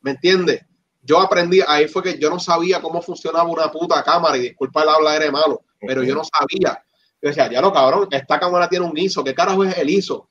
¿Me 0.00 0.12
entiendes? 0.12 0.64
Yo 1.02 1.20
aprendí, 1.20 1.60
ahí 1.66 1.88
fue 1.88 2.02
que 2.02 2.18
yo 2.18 2.30
no 2.30 2.40
sabía 2.40 2.80
cómo 2.80 3.02
funcionaba 3.02 3.44
una 3.44 3.70
puta 3.70 4.02
cámara, 4.02 4.38
y 4.38 4.40
disculpa 4.40 4.82
el 4.82 4.88
habla 4.88 5.14
era 5.14 5.30
malo, 5.30 5.62
pero 5.78 6.02
yo 6.02 6.14
no 6.14 6.22
sabía. 6.24 6.82
Yo 7.20 7.28
decía, 7.28 7.50
ya 7.50 7.60
lo 7.60 7.72
cabrón, 7.72 8.08
esta 8.10 8.40
cámara 8.40 8.68
tiene 8.68 8.86
un 8.86 8.96
ISO, 8.96 9.22
¿qué 9.22 9.34
carajo 9.34 9.64
es 9.64 9.76
el 9.76 9.90
ISO? 9.90 10.28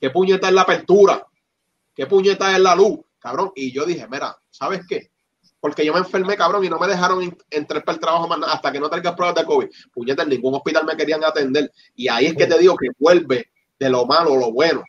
¿Qué 0.00 0.10
puñeta 0.10 0.48
es 0.48 0.54
la 0.54 0.62
apertura? 0.62 1.24
¿Qué 1.94 2.06
puñeta 2.06 2.52
es 2.52 2.60
la 2.60 2.74
luz? 2.74 2.98
Cabrón, 3.20 3.52
y 3.54 3.72
yo 3.72 3.86
dije, 3.86 4.08
mira, 4.08 4.36
¿sabes 4.50 4.82
qué? 4.88 5.12
Porque 5.64 5.82
yo 5.82 5.94
me 5.94 6.00
enfermé, 6.00 6.36
cabrón, 6.36 6.62
y 6.62 6.68
no 6.68 6.78
me 6.78 6.86
dejaron 6.86 7.22
en- 7.22 7.38
entrar 7.48 7.82
para 7.82 7.94
el 7.94 8.00
trabajo 8.02 8.28
más 8.28 8.38
nada 8.38 8.52
hasta 8.52 8.70
que 8.70 8.78
no 8.78 8.90
traiga 8.90 9.16
pruebas 9.16 9.34
de 9.36 9.46
COVID. 9.46 9.66
Puñeta, 9.94 10.22
en 10.22 10.28
ningún 10.28 10.54
hospital 10.54 10.84
me 10.84 10.94
querían 10.94 11.24
atender. 11.24 11.72
Y 11.94 12.06
ahí 12.06 12.26
es 12.26 12.34
que 12.34 12.46
te 12.46 12.58
digo 12.58 12.76
que 12.76 12.88
vuelve 12.98 13.50
de 13.78 13.88
lo 13.88 14.04
malo 14.04 14.34
a 14.34 14.36
lo 14.36 14.52
bueno. 14.52 14.84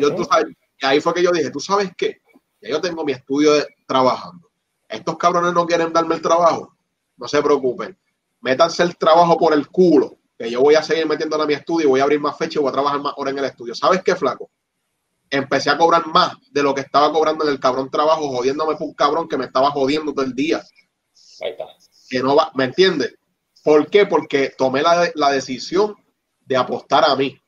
Yo, 0.00 0.14
tú 0.14 0.24
sabes, 0.24 0.46
y 0.80 0.86
ahí 0.86 0.98
fue 1.02 1.12
que 1.12 1.22
yo 1.22 1.30
dije, 1.30 1.50
¿tú 1.50 1.60
sabes 1.60 1.90
qué? 1.94 2.22
Ya 2.62 2.70
yo 2.70 2.80
tengo 2.80 3.04
mi 3.04 3.12
estudio 3.12 3.52
de, 3.52 3.66
trabajando. 3.86 4.48
Estos 4.88 5.18
cabrones 5.18 5.52
no 5.52 5.66
quieren 5.66 5.92
darme 5.92 6.14
el 6.14 6.22
trabajo. 6.22 6.74
No 7.18 7.28
se 7.28 7.42
preocupen. 7.42 7.94
Métanse 8.40 8.82
el 8.84 8.96
trabajo 8.96 9.36
por 9.36 9.52
el 9.52 9.68
culo. 9.68 10.16
Que 10.38 10.50
yo 10.50 10.62
voy 10.62 10.74
a 10.74 10.82
seguir 10.82 11.06
metiéndole 11.06 11.42
a 11.42 11.46
mi 11.46 11.52
estudio, 11.52 11.90
voy 11.90 12.00
a 12.00 12.04
abrir 12.04 12.18
más 12.18 12.38
fecha 12.38 12.58
y 12.58 12.62
voy 12.62 12.70
a 12.70 12.72
trabajar 12.72 12.98
más 13.02 13.12
horas 13.18 13.32
en 13.32 13.40
el 13.40 13.44
estudio. 13.44 13.74
¿Sabes 13.74 14.02
qué, 14.02 14.16
flaco? 14.16 14.48
Empecé 15.34 15.70
a 15.70 15.78
cobrar 15.78 16.06
más 16.08 16.34
de 16.50 16.62
lo 16.62 16.74
que 16.74 16.82
estaba 16.82 17.10
cobrando 17.10 17.44
en 17.44 17.52
el 17.52 17.58
cabrón 17.58 17.90
trabajo, 17.90 18.28
jodiéndome 18.28 18.76
por 18.76 18.86
un 18.86 18.94
cabrón 18.94 19.28
que 19.28 19.38
me 19.38 19.46
estaba 19.46 19.70
jodiendo 19.70 20.12
todo 20.12 20.26
el 20.26 20.34
día. 20.34 20.62
Ahí 21.40 21.52
está. 21.52 21.64
Que 22.10 22.22
no 22.22 22.36
va, 22.36 22.52
¿me 22.54 22.64
entiendes? 22.64 23.14
¿Por 23.64 23.88
qué? 23.88 24.04
Porque 24.04 24.52
tomé 24.58 24.82
la, 24.82 25.10
la 25.14 25.30
decisión 25.30 25.96
de 26.44 26.56
apostar 26.56 27.08
a 27.08 27.16
mí. 27.16 27.40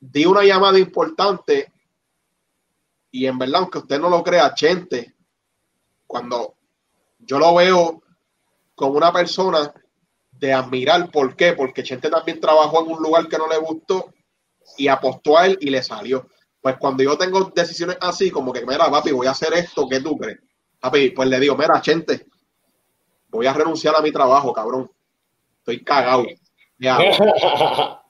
Di 0.00 0.26
una 0.26 0.42
llamada 0.42 0.80
importante 0.80 1.72
y 3.12 3.26
en 3.26 3.38
verdad, 3.38 3.60
aunque 3.60 3.78
usted 3.78 4.00
no 4.00 4.10
lo 4.10 4.24
crea, 4.24 4.52
Chente, 4.54 5.14
cuando 6.06 6.56
yo 7.18 7.38
lo 7.38 7.54
veo 7.54 8.02
como 8.74 8.94
una 8.94 9.12
persona 9.12 9.72
de 10.30 10.52
admirar, 10.52 11.08
¿por 11.10 11.36
qué? 11.36 11.52
Porque 11.52 11.82
Chente 11.82 12.10
también 12.10 12.40
trabajó 12.40 12.84
en 12.84 12.92
un 12.92 13.02
lugar 13.02 13.28
que 13.28 13.38
no 13.38 13.48
le 13.48 13.58
gustó 13.58 14.12
y 14.76 14.88
apostó 14.88 15.38
a 15.38 15.46
él 15.46 15.58
y 15.60 15.70
le 15.70 15.82
salió. 15.82 16.28
Pues 16.60 16.76
cuando 16.78 17.02
yo 17.02 17.16
tengo 17.16 17.52
decisiones 17.54 17.96
así, 18.00 18.30
como 18.30 18.52
que, 18.52 18.66
mira, 18.66 18.90
papi, 18.90 19.12
voy 19.12 19.26
a 19.26 19.30
hacer 19.32 19.52
esto, 19.54 19.88
¿qué 19.88 20.00
tú 20.00 20.16
crees? 20.16 20.38
Papi, 20.80 21.10
pues 21.10 21.28
le 21.28 21.40
digo, 21.40 21.56
mira, 21.56 21.80
Chente, 21.80 22.26
voy 23.30 23.46
a 23.46 23.52
renunciar 23.52 23.94
a 23.96 24.02
mi 24.02 24.12
trabajo, 24.12 24.52
cabrón. 24.52 24.90
Estoy 25.60 25.84
cagado. 25.84 26.24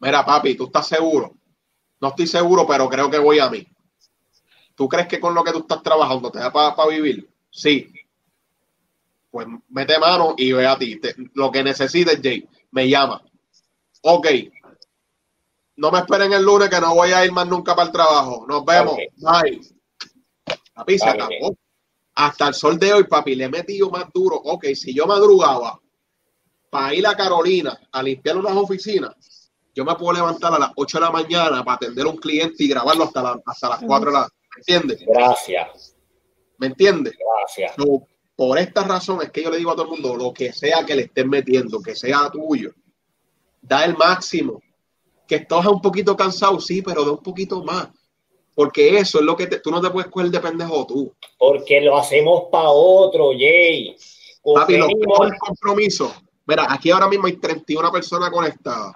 Mira, 0.00 0.24
papi, 0.24 0.54
¿tú 0.54 0.64
estás 0.66 0.86
seguro? 0.86 1.34
No 2.00 2.08
estoy 2.08 2.26
seguro, 2.26 2.66
pero 2.66 2.88
creo 2.88 3.10
que 3.10 3.18
voy 3.18 3.38
a 3.38 3.50
mí. 3.50 3.66
¿Tú 4.76 4.88
crees 4.88 5.08
que 5.08 5.20
con 5.20 5.34
lo 5.34 5.42
que 5.44 5.52
tú 5.52 5.58
estás 5.60 5.82
trabajando 5.82 6.30
te 6.30 6.38
da 6.38 6.52
para 6.52 6.86
vivir? 6.88 7.28
Sí. 7.50 7.92
Pues 9.30 9.46
mete 9.68 9.98
mano 9.98 10.34
y 10.36 10.52
ve 10.52 10.66
a 10.66 10.78
ti. 10.78 10.98
Te- 11.00 11.14
lo 11.34 11.50
que 11.50 11.62
necesites, 11.62 12.20
Jay, 12.22 12.48
me 12.70 12.88
llama. 12.88 13.22
Ok. 14.02 14.26
No 15.76 15.90
me 15.90 15.98
esperen 16.00 16.32
el 16.32 16.42
lunes 16.42 16.68
que 16.70 16.80
no 16.80 16.94
voy 16.94 17.10
a 17.12 17.24
ir 17.24 17.32
más 17.32 17.46
nunca 17.46 17.74
para 17.74 17.86
el 17.86 17.92
trabajo. 17.92 18.44
Nos 18.48 18.64
vemos. 18.64 18.94
Ok. 18.94 18.98
Bye. 19.16 19.60
Papi, 20.74 20.98
se 20.98 21.08
acabó. 21.08 21.56
Hasta 22.16 22.48
el 22.48 22.54
sol 22.54 22.78
de 22.78 22.92
hoy, 22.92 23.04
papi, 23.04 23.34
le 23.34 23.44
he 23.44 23.48
metido 23.48 23.90
más 23.90 24.04
duro. 24.12 24.36
Ok, 24.36 24.66
si 24.74 24.94
yo 24.94 25.06
madrugaba 25.06 25.80
para 26.70 26.94
ir 26.94 27.06
a 27.06 27.16
Carolina 27.16 27.78
a 27.90 28.02
limpiar 28.02 28.36
unas 28.36 28.54
oficinas, 28.56 29.50
yo 29.74 29.84
me 29.84 29.94
puedo 29.96 30.12
levantar 30.12 30.54
a 30.54 30.58
las 30.58 30.70
8 30.76 30.98
de 30.98 31.04
la 31.04 31.10
mañana 31.10 31.64
para 31.64 31.74
atender 31.76 32.06
a 32.06 32.10
un 32.10 32.16
cliente 32.16 32.62
y 32.62 32.68
grabarlo 32.68 33.04
hasta, 33.04 33.22
la- 33.22 33.42
hasta 33.44 33.68
las 33.70 33.80
4 33.84 34.10
de 34.12 34.16
la 34.18 34.28
¿Me 34.56 34.58
entiendes? 34.60 35.04
Gracias, 35.06 35.96
¿Me 36.58 36.68
entiendes? 36.68 37.14
gracias. 37.18 37.74
So, 37.76 38.06
por 38.36 38.56
esta 38.58 38.84
razón 38.84 39.20
es 39.22 39.30
que 39.32 39.42
yo 39.42 39.50
le 39.50 39.56
digo 39.58 39.72
a 39.72 39.74
todo 39.74 39.84
el 39.86 39.90
mundo, 39.90 40.16
lo 40.16 40.32
que 40.32 40.52
sea 40.52 40.84
que 40.86 40.94
le 40.94 41.02
estén 41.02 41.28
metiendo, 41.28 41.80
que 41.82 41.96
sea 41.96 42.30
tuyo, 42.30 42.72
da 43.60 43.84
el 43.84 43.96
máximo. 43.96 44.60
Que 45.26 45.36
estás 45.36 45.66
un 45.66 45.80
poquito 45.80 46.16
cansado, 46.16 46.60
sí, 46.60 46.82
pero 46.82 47.04
da 47.04 47.12
un 47.12 47.22
poquito 47.22 47.62
más. 47.64 47.88
Porque 48.54 48.98
eso 48.98 49.18
es 49.18 49.24
lo 49.24 49.36
que 49.36 49.46
te- 49.46 49.58
tú 49.60 49.70
no 49.70 49.80
te 49.80 49.90
puedes 49.90 50.10
coger 50.10 50.30
de 50.30 50.40
pendejo 50.40 50.86
tú. 50.86 51.12
Porque 51.38 51.80
lo 51.80 51.96
hacemos 51.96 52.44
para 52.52 52.68
otro, 52.70 53.30
Jay. 53.32 53.96
Papi, 54.44 54.76
los 54.76 54.88
Cogemos- 54.88 55.18
peores 55.18 55.38
compromisos. 55.40 56.12
Mira, 56.46 56.66
aquí 56.68 56.90
ahora 56.90 57.08
mismo 57.08 57.26
hay 57.26 57.36
31 57.38 57.90
personas 57.90 58.30
conectadas. 58.30 58.94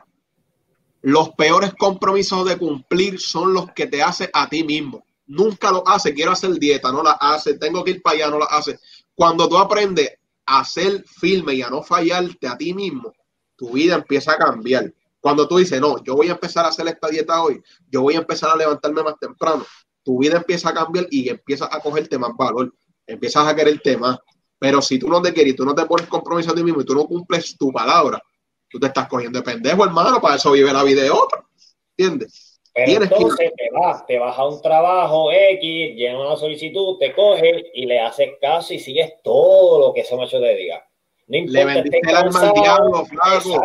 Los 1.00 1.30
peores 1.30 1.72
compromisos 1.74 2.46
de 2.46 2.58
cumplir 2.58 3.18
son 3.20 3.54
los 3.54 3.70
que 3.72 3.86
te 3.86 4.02
haces 4.02 4.28
a 4.32 4.48
ti 4.48 4.64
mismo. 4.64 5.04
Nunca 5.26 5.70
lo 5.70 5.86
hace. 5.86 6.12
Quiero 6.12 6.32
hacer 6.32 6.50
dieta, 6.58 6.90
no 6.92 7.02
la 7.02 7.12
hace. 7.12 7.58
Tengo 7.58 7.82
que 7.84 7.92
ir 7.92 8.02
para 8.02 8.16
allá, 8.16 8.30
no 8.30 8.38
la 8.38 8.46
hace. 8.46 8.78
Cuando 9.14 9.48
tú 9.48 9.56
aprendes 9.56 10.10
a 10.46 10.64
ser 10.64 11.04
firme 11.06 11.54
y 11.54 11.62
a 11.62 11.70
no 11.70 11.82
fallarte 11.82 12.46
a 12.46 12.56
ti 12.56 12.74
mismo, 12.74 13.12
tu 13.56 13.70
vida 13.70 13.94
empieza 13.96 14.32
a 14.32 14.36
cambiar. 14.38 14.92
Cuando 15.20 15.48
tú 15.48 15.56
dices, 15.58 15.80
no, 15.80 16.02
yo 16.04 16.14
voy 16.14 16.28
a 16.28 16.32
empezar 16.32 16.64
a 16.64 16.68
hacer 16.68 16.86
esta 16.88 17.08
dieta 17.08 17.42
hoy, 17.42 17.60
yo 17.90 18.02
voy 18.02 18.14
a 18.14 18.18
empezar 18.18 18.50
a 18.50 18.56
levantarme 18.56 19.02
más 19.02 19.18
temprano, 19.18 19.66
tu 20.02 20.18
vida 20.18 20.36
empieza 20.38 20.70
a 20.70 20.74
cambiar 20.74 21.06
y 21.10 21.28
empiezas 21.28 21.68
a 21.72 21.80
cogerte 21.80 22.18
más 22.18 22.30
valor, 22.36 22.72
empiezas 23.06 23.46
a 23.46 23.54
quererte 23.54 23.96
más. 23.96 24.18
Pero 24.58 24.80
si 24.82 24.98
tú 24.98 25.08
no 25.08 25.20
te 25.22 25.32
quieres, 25.32 25.56
tú 25.56 25.64
no 25.64 25.74
te 25.74 25.84
pones 25.86 26.06
compromiso 26.06 26.50
a 26.50 26.54
ti 26.54 26.62
mismo 26.64 26.80
y 26.80 26.84
tú 26.84 26.94
no 26.94 27.04
cumples 27.06 27.56
tu 27.56 27.72
palabra, 27.72 28.20
tú 28.68 28.78
te 28.78 28.86
estás 28.86 29.08
cogiendo 29.08 29.38
de 29.38 29.44
pendejo, 29.44 29.84
hermano, 29.84 30.20
para 30.20 30.36
eso 30.36 30.52
vive 30.52 30.72
la 30.72 30.82
vida 30.82 31.02
de 31.02 31.10
otro. 31.10 31.48
¿Entiendes? 31.96 32.60
Pero 32.74 32.86
que- 33.00 33.04
entonces 33.06 33.52
te 33.56 33.70
vas, 33.72 34.06
te 34.06 34.18
vas 34.18 34.38
a 34.38 34.46
un 34.46 34.62
trabajo 34.62 35.32
X, 35.32 35.96
llenas 35.96 36.20
una 36.20 36.36
solicitud, 36.36 36.96
te 36.98 37.12
coges 37.12 37.64
y 37.74 37.86
le 37.86 38.00
haces 38.00 38.30
caso 38.40 38.72
y 38.72 38.78
sigues 38.78 39.14
todo 39.24 39.80
lo 39.88 39.92
que 39.94 40.02
ese 40.02 40.16
macho 40.16 40.38
te 40.40 40.54
diga. 40.54 40.87
No 41.30 41.52
Le 41.52 41.64
vendiste 41.64 42.00
el 42.02 42.16
alma 42.16 42.40
al 42.40 42.52
diablo, 42.54 43.04
flaco. 43.04 43.62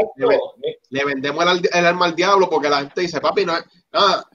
Le, 0.89 1.05
vendemos 1.05 1.45
el, 1.47 1.70
el 1.72 1.86
alma 1.86 2.05
al 2.05 2.16
diablo 2.16 2.49
porque 2.49 2.70
la 2.70 2.80
gente 2.80 3.01
dice, 3.01 3.22
papi, 3.22 3.45
no, 3.45 3.53
nada. 3.91 4.26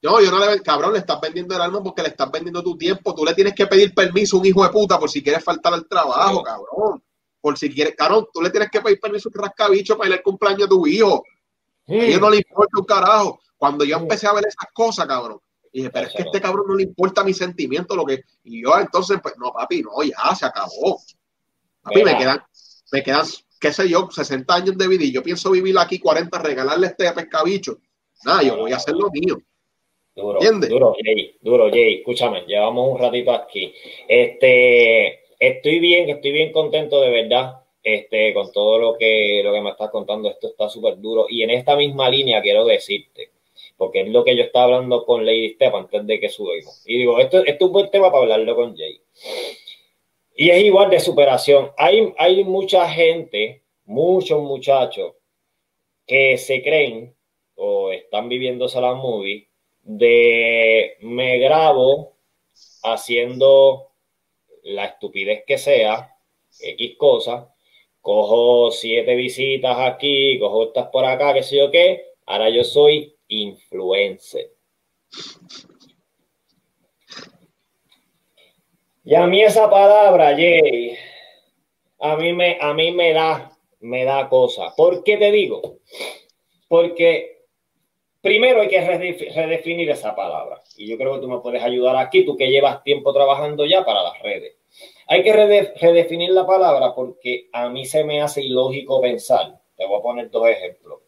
No, 0.00 0.20
yo 0.20 0.30
no 0.30 0.38
le 0.38 0.60
cabrón, 0.60 0.92
le 0.92 1.00
estás 1.00 1.20
vendiendo 1.20 1.56
el 1.56 1.60
alma 1.62 1.82
porque 1.82 2.02
le 2.02 2.08
estás 2.08 2.30
vendiendo 2.30 2.62
tu 2.62 2.76
tiempo. 2.76 3.14
Tú 3.14 3.24
le 3.24 3.34
tienes 3.34 3.54
que 3.54 3.66
pedir 3.66 3.94
permiso 3.94 4.36
a 4.36 4.40
un 4.40 4.46
hijo 4.46 4.62
de 4.62 4.70
puta 4.70 4.98
por 4.98 5.10
si 5.10 5.22
quieres 5.22 5.42
faltar 5.42 5.74
al 5.74 5.88
trabajo, 5.88 6.38
Sí. 6.38 6.44
cabrón. 6.44 7.02
Por 7.40 7.58
si 7.58 7.72
quieres, 7.72 7.94
cabrón, 7.96 8.26
tú 8.32 8.42
le 8.42 8.50
tienes 8.50 8.70
que 8.70 8.80
pedir 8.80 9.00
permiso 9.00 9.28
a 9.28 9.32
un 9.34 9.42
rascabicho 9.44 9.96
para 9.96 10.10
ir 10.10 10.14
al 10.16 10.22
cumpleaños 10.22 10.60
de 10.62 10.68
tu 10.68 10.86
hijo. 10.86 11.24
A 11.88 11.92
ellos 11.94 12.20
no 12.20 12.30
le 12.30 12.36
importa 12.36 12.78
un 12.78 12.84
carajo. 12.84 13.40
Cuando 13.56 13.84
yo 13.84 13.96
empecé 13.96 14.26
a 14.26 14.34
ver 14.34 14.44
esas 14.46 14.70
cosas, 14.74 15.06
cabrón, 15.06 15.40
dije, 15.72 15.90
pero 15.90 16.06
es 16.06 16.12
que 16.12 16.18
Eso 16.22 16.28
este 16.28 16.40
cabrón 16.42 16.66
no 16.68 16.74
le 16.76 16.82
importa 16.84 17.24
mi 17.24 17.32
sentimiento, 17.32 17.96
lo 17.96 18.04
que. 18.04 18.20
Y 18.44 18.62
yo 18.62 18.78
entonces, 18.78 19.18
pues, 19.22 19.34
no, 19.38 19.52
papi, 19.52 19.82
no, 19.82 20.02
ya 20.02 20.34
se 20.36 20.44
acabó. 20.46 21.00
Papi, 21.82 21.96
me 21.98 22.04
Mira. 22.04 22.18
quedan, 22.18 22.42
me 22.92 23.02
quedan, 23.02 23.26
qué 23.60 23.72
sé 23.72 23.88
yo, 23.88 24.08
60 24.10 24.54
años 24.54 24.78
de 24.78 24.88
vida 24.88 25.04
y 25.04 25.12
yo 25.12 25.22
pienso 25.22 25.50
vivir 25.50 25.76
aquí 25.78 25.98
40, 25.98 26.38
regalarle 26.38 26.88
este 26.88 27.10
pescabicho. 27.12 27.78
Nada, 28.24 28.42
yo 28.42 28.56
voy 28.56 28.72
a 28.72 28.76
hacer 28.76 28.94
lo 28.94 29.10
mío. 29.10 29.38
Duro, 30.14 30.40
¿Entiendes? 30.40 30.70
duro, 30.70 30.96
Jay, 31.00 31.36
duro, 31.40 31.70
Jay. 31.70 31.98
Escúchame, 31.98 32.44
llevamos 32.46 32.92
un 32.92 32.98
ratito 32.98 33.30
aquí. 33.30 33.72
Este, 34.08 35.20
estoy 35.38 35.78
bien, 35.78 36.10
estoy 36.10 36.32
bien 36.32 36.52
contento 36.52 37.00
de 37.00 37.10
verdad. 37.10 37.62
Este, 37.80 38.34
con 38.34 38.52
todo 38.52 38.78
lo 38.78 38.98
que, 38.98 39.40
lo 39.42 39.52
que 39.52 39.60
me 39.60 39.70
estás 39.70 39.90
contando, 39.90 40.28
esto 40.28 40.48
está 40.48 40.68
súper 40.68 40.98
duro. 41.00 41.26
Y 41.28 41.42
en 41.42 41.50
esta 41.50 41.76
misma 41.76 42.10
línea 42.10 42.42
quiero 42.42 42.64
decirte, 42.66 43.30
porque 43.76 44.00
es 44.00 44.08
lo 44.08 44.24
que 44.24 44.36
yo 44.36 44.42
estaba 44.42 44.64
hablando 44.64 45.06
con 45.06 45.24
Lady 45.24 45.54
Steph 45.54 45.74
antes 45.74 46.06
de 46.06 46.20
que 46.20 46.28
subimos. 46.28 46.82
Y 46.84 46.98
digo, 46.98 47.18
esto, 47.20 47.38
esto 47.38 47.64
es 47.64 47.68
un 47.68 47.72
buen 47.72 47.90
tema 47.90 48.10
para 48.10 48.24
hablarlo 48.24 48.56
con 48.56 48.76
Jay. 48.76 49.00
Y 50.40 50.50
es 50.50 50.62
igual 50.62 50.88
de 50.88 51.00
superación. 51.00 51.72
Hay, 51.76 52.14
hay 52.16 52.44
mucha 52.44 52.88
gente, 52.88 53.64
muchos 53.84 54.40
muchachos, 54.40 55.16
que 56.06 56.38
se 56.38 56.62
creen 56.62 57.12
o 57.56 57.90
están 57.90 58.28
viviéndose 58.28 58.80
la 58.80 58.94
movie 58.94 59.48
de 59.82 60.96
me 61.00 61.40
grabo 61.40 62.18
haciendo 62.84 63.90
la 64.62 64.84
estupidez 64.84 65.42
que 65.44 65.58
sea, 65.58 66.16
X 66.60 66.96
cosa, 66.96 67.52
cojo 68.00 68.70
siete 68.70 69.16
visitas 69.16 69.76
aquí, 69.80 70.38
cojo 70.38 70.68
estas 70.68 70.86
por 70.90 71.04
acá, 71.04 71.34
qué 71.34 71.42
sé 71.42 71.56
yo 71.56 71.72
qué, 71.72 72.12
ahora 72.26 72.48
yo 72.48 72.62
soy 72.62 73.12
influencer. 73.26 74.52
Y 79.10 79.14
a 79.14 79.26
mí 79.26 79.40
esa 79.42 79.70
palabra, 79.70 80.34
Jay, 80.36 80.94
a 81.98 82.14
mí 82.16 82.34
me, 82.34 82.58
a 82.60 82.74
mí 82.74 82.92
me 82.92 83.14
da, 83.14 83.50
me 83.80 84.04
da 84.04 84.28
cosa. 84.28 84.74
¿Por 84.76 85.02
qué 85.02 85.16
te 85.16 85.32
digo? 85.32 85.78
Porque 86.68 87.46
primero 88.20 88.60
hay 88.60 88.68
que 88.68 88.82
redef- 88.86 89.34
redefinir 89.34 89.88
esa 89.88 90.14
palabra. 90.14 90.60
Y 90.76 90.86
yo 90.86 90.98
creo 90.98 91.14
que 91.14 91.20
tú 91.22 91.28
me 91.28 91.38
puedes 91.38 91.62
ayudar 91.62 91.96
aquí, 91.96 92.26
tú 92.26 92.36
que 92.36 92.50
llevas 92.50 92.82
tiempo 92.84 93.14
trabajando 93.14 93.64
ya 93.64 93.82
para 93.82 94.02
las 94.02 94.20
redes. 94.20 94.56
Hay 95.06 95.22
que 95.22 95.32
rede- 95.32 95.72
redefinir 95.80 96.28
la 96.32 96.46
palabra 96.46 96.94
porque 96.94 97.48
a 97.54 97.70
mí 97.70 97.86
se 97.86 98.04
me 98.04 98.20
hace 98.20 98.42
ilógico 98.42 99.00
pensar. 99.00 99.58
Te 99.74 99.86
voy 99.86 100.00
a 100.00 100.02
poner 100.02 100.30
dos 100.30 100.46
ejemplos. 100.48 100.98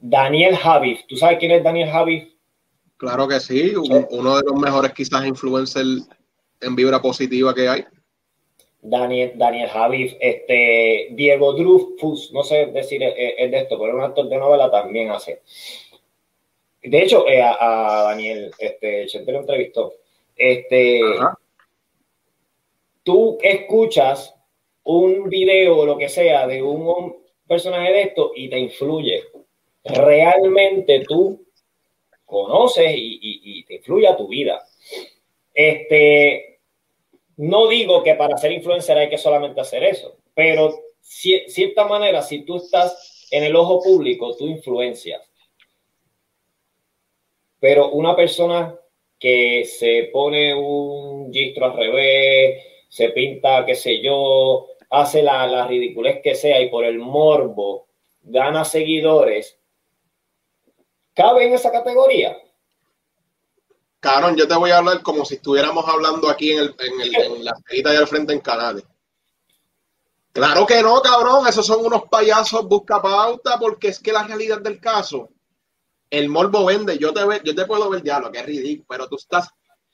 Daniel 0.00 0.54
Javif. 0.54 1.06
¿Tú 1.06 1.16
sabes 1.16 1.38
quién 1.38 1.52
es 1.52 1.64
Daniel 1.64 1.88
Javif? 1.88 2.28
Claro 2.98 3.26
que 3.26 3.40
sí, 3.40 3.74
un- 3.74 4.06
uno 4.10 4.36
de 4.36 4.42
los 4.44 4.60
mejores 4.60 4.92
quizás 4.92 5.24
influencers 5.24 6.06
en 6.62 6.74
vibra 6.76 7.00
positiva 7.02 7.54
que 7.54 7.68
hay. 7.68 7.84
Daniel, 8.80 9.32
Daniel 9.36 9.68
Javif, 9.68 10.14
este, 10.20 11.08
Diego 11.12 11.52
Drufus, 11.52 12.32
no 12.32 12.42
sé 12.42 12.66
decir 12.66 13.02
eh, 13.02 13.14
es, 13.16 13.34
es 13.38 13.50
de 13.50 13.58
esto, 13.58 13.78
pero 13.78 13.94
un 13.96 14.02
actor 14.02 14.28
de 14.28 14.36
novela 14.38 14.70
también 14.70 15.10
hace. 15.10 15.40
De 16.82 17.02
hecho, 17.02 17.28
eh, 17.28 17.40
a, 17.40 18.00
a 18.00 18.02
Daniel, 18.04 18.50
este, 18.58 19.06
Chente 19.06 19.30
lo 19.30 19.38
entrevistó. 19.40 19.94
Este, 20.34 21.00
Ajá. 21.16 21.38
tú 23.04 23.38
escuchas 23.40 24.34
un 24.84 25.28
video 25.28 25.78
o 25.78 25.86
lo 25.86 25.96
que 25.96 26.08
sea 26.08 26.46
de 26.48 26.60
un 26.60 27.16
personaje 27.46 27.92
de 27.92 28.02
esto 28.02 28.32
y 28.34 28.48
te 28.48 28.58
influye. 28.58 29.22
Realmente 29.84 31.04
tú 31.06 31.44
conoces 32.24 32.92
y, 32.96 33.18
y- 33.22 33.40
y 33.60 33.64
te 33.64 33.74
influye 33.74 34.08
a 34.08 34.16
tu 34.16 34.26
vida. 34.26 34.60
Este, 35.54 36.51
no 37.36 37.68
digo 37.68 38.02
que 38.02 38.14
para 38.14 38.36
ser 38.36 38.52
influencer 38.52 38.96
hay 38.98 39.08
que 39.10 39.18
solamente 39.18 39.60
hacer 39.60 39.82
eso, 39.84 40.16
pero 40.34 40.72
ci- 41.02 41.46
cierta 41.48 41.84
manera, 41.86 42.22
si 42.22 42.44
tú 42.44 42.56
estás 42.56 43.26
en 43.30 43.44
el 43.44 43.56
ojo 43.56 43.82
público, 43.82 44.36
tú 44.36 44.46
influencias. 44.46 45.22
Pero 47.60 47.90
una 47.92 48.16
persona 48.16 48.78
que 49.18 49.64
se 49.64 50.10
pone 50.12 50.54
un 50.54 51.32
gistro 51.32 51.66
al 51.66 51.76
revés, 51.76 52.62
se 52.88 53.10
pinta, 53.10 53.64
qué 53.64 53.74
sé 53.74 54.02
yo, 54.02 54.66
hace 54.90 55.22
la, 55.22 55.46
la 55.46 55.66
ridiculez 55.66 56.20
que 56.22 56.34
sea 56.34 56.60
y 56.60 56.68
por 56.68 56.84
el 56.84 56.98
morbo 56.98 57.86
gana 58.22 58.64
seguidores, 58.64 59.58
¿cabe 61.14 61.44
en 61.46 61.54
esa 61.54 61.70
categoría? 61.72 62.36
Cabrón, 64.02 64.36
yo 64.36 64.46
te 64.46 64.54
voy 64.54 64.70
a 64.70 64.76
hablar 64.76 65.00
como 65.00 65.24
si 65.24 65.36
estuviéramos 65.36 65.88
hablando 65.88 66.28
aquí 66.28 66.52
en, 66.52 66.58
el, 66.58 66.74
en, 66.78 67.00
el, 67.00 67.14
en 67.16 67.44
la 67.46 67.54
cerita 67.66 67.90
de 67.90 67.96
al 67.96 68.06
frente 68.06 68.34
en 68.34 68.40
Canales. 68.40 68.84
Claro 70.32 70.66
que 70.66 70.82
no, 70.82 71.00
cabrón, 71.02 71.46
esos 71.46 71.66
son 71.66 71.84
unos 71.84 72.04
payasos 72.10 72.66
busca 72.66 73.00
pauta, 73.02 73.58
porque 73.58 73.88
es 73.88 73.98
que 73.98 74.12
la 74.12 74.22
realidad 74.24 74.60
del 74.62 74.80
caso, 74.80 75.28
el 76.10 76.28
morbo 76.30 76.66
vende, 76.66 76.98
yo 76.98 77.12
te, 77.14 77.24
ve- 77.24 77.42
yo 77.44 77.54
te 77.54 77.66
puedo 77.66 77.90
ver 77.90 78.02
ya 78.04 78.20
lo 78.20 78.32
que 78.32 78.40
es 78.40 78.46
ridículo, 78.46 78.86
pero 78.88 79.08
tú 79.08 79.16
estás 79.16 79.50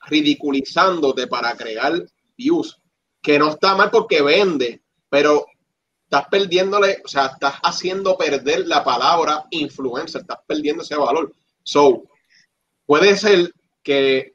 ridiculizándote 0.07 1.27
para 1.27 1.55
crear 1.57 2.05
views, 2.37 2.79
que 3.21 3.39
no 3.39 3.49
está 3.51 3.75
mal 3.75 3.91
porque 3.91 4.21
vende, 4.21 4.81
pero 5.09 5.45
estás 6.05 6.27
perdiéndole, 6.29 7.01
o 7.05 7.07
sea, 7.09 7.27
estás 7.27 7.55
haciendo 7.63 8.17
perder 8.17 8.67
la 8.67 8.83
palabra 8.83 9.45
influencer, 9.51 10.21
estás 10.21 10.39
perdiendo 10.47 10.83
ese 10.83 10.95
valor. 10.97 11.33
So, 11.63 12.03
puede 12.85 13.17
ser 13.17 13.53
que 13.89 14.33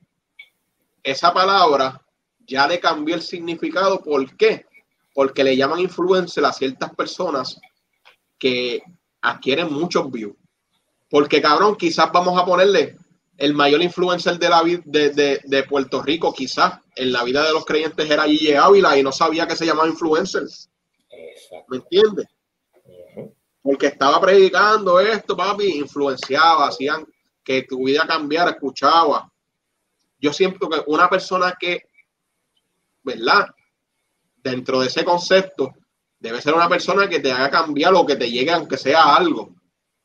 esa 1.05 1.33
palabra 1.33 2.03
ya 2.45 2.67
le 2.67 2.81
cambió 2.81 3.15
el 3.15 3.23
significado. 3.23 4.03
¿Por 4.03 4.37
qué? 4.37 4.67
Porque 5.15 5.45
le 5.45 5.57
llaman 5.57 5.79
influencer 5.79 6.45
a 6.45 6.53
ciertas 6.53 6.93
personas 6.97 7.61
que 8.37 8.83
adquieren 9.23 9.73
muchos 9.73 10.11
views. 10.11 10.35
Porque, 11.09 11.41
cabrón, 11.41 11.77
quizás 11.77 12.11
vamos 12.13 12.37
a 12.37 12.45
ponerle 12.45 12.97
el 13.39 13.55
mayor 13.55 13.81
influencer 13.81 14.41
de, 14.41 14.49
la, 14.49 14.61
de, 14.65 15.11
de- 15.11 15.41
de 15.45 15.63
Puerto 15.63 16.03
Rico, 16.03 16.35
quizás 16.35 16.81
en 16.97 17.13
la 17.13 17.23
vida 17.23 17.45
de 17.47 17.53
los 17.53 17.65
creyentes 17.65 18.11
era 18.11 18.25
Gille 18.25 18.57
Ávila 18.59 18.99
y 18.99 19.05
no 19.05 19.13
sabía 19.13 19.47
que 19.47 19.55
se 19.55 19.67
llamaba 19.67 19.87
influencer. 19.87 20.43
Exacto. 20.43 21.65
¿Me 21.69 21.77
entiendes? 21.77 22.27
Porque 23.63 23.87
estaba 23.87 24.21
predicando 24.21 24.99
esto, 24.99 25.37
papi, 25.37 25.79
influenciaba, 25.79 26.67
hacían 26.67 27.07
que 27.45 27.63
tu 27.63 27.85
vida 27.85 28.05
cambiara, 28.07 28.51
escuchaba. 28.51 29.31
Yo 30.25 30.33
siento 30.33 30.71
que 30.71 30.81
una 30.87 31.11
persona 31.11 31.55
que, 31.61 31.83
¿verdad? 33.03 33.47
Dentro 34.43 34.81
de 34.81 34.89
ese 34.89 35.05
concepto, 35.05 35.73
debe 36.19 36.41
ser 36.43 36.55
una 36.55 36.69
persona 36.69 37.09
que 37.09 37.21
te 37.21 37.33
haga 37.33 37.51
cambiar 37.51 37.95
o 37.95 38.07
que 38.07 38.17
te 38.17 38.31
llegue 38.31 38.53
aunque 38.53 38.79
sea 38.79 39.15
algo. 39.17 39.55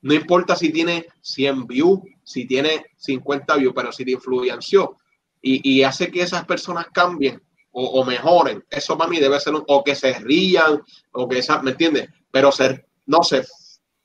No 0.01 0.13
importa 0.13 0.55
si 0.55 0.71
tiene 0.71 1.07
100 1.21 1.67
views, 1.67 1.99
si 2.23 2.45
tiene 2.45 2.85
50 2.97 3.55
views, 3.57 3.73
pero 3.75 3.91
si 3.91 4.05
te 4.05 4.11
influenció 4.11 4.97
y, 5.41 5.77
y 5.77 5.83
hace 5.83 6.11
que 6.11 6.21
esas 6.23 6.45
personas 6.45 6.87
cambien 6.93 7.41
o, 7.71 7.85
o 7.85 8.05
mejoren, 8.05 8.65
eso 8.69 8.97
para 8.97 9.09
mí 9.09 9.19
debe 9.19 9.39
ser, 9.39 9.55
un- 9.55 9.63
o 9.67 9.83
que 9.83 9.95
se 9.95 10.13
rían, 10.19 10.81
o 11.13 11.27
que 11.29 11.39
esa, 11.39 11.61
¿me 11.61 11.71
entiendes? 11.71 12.09
Pero 12.31 12.51
ser, 12.51 12.87
no 13.07 13.23
sé, 13.23 13.45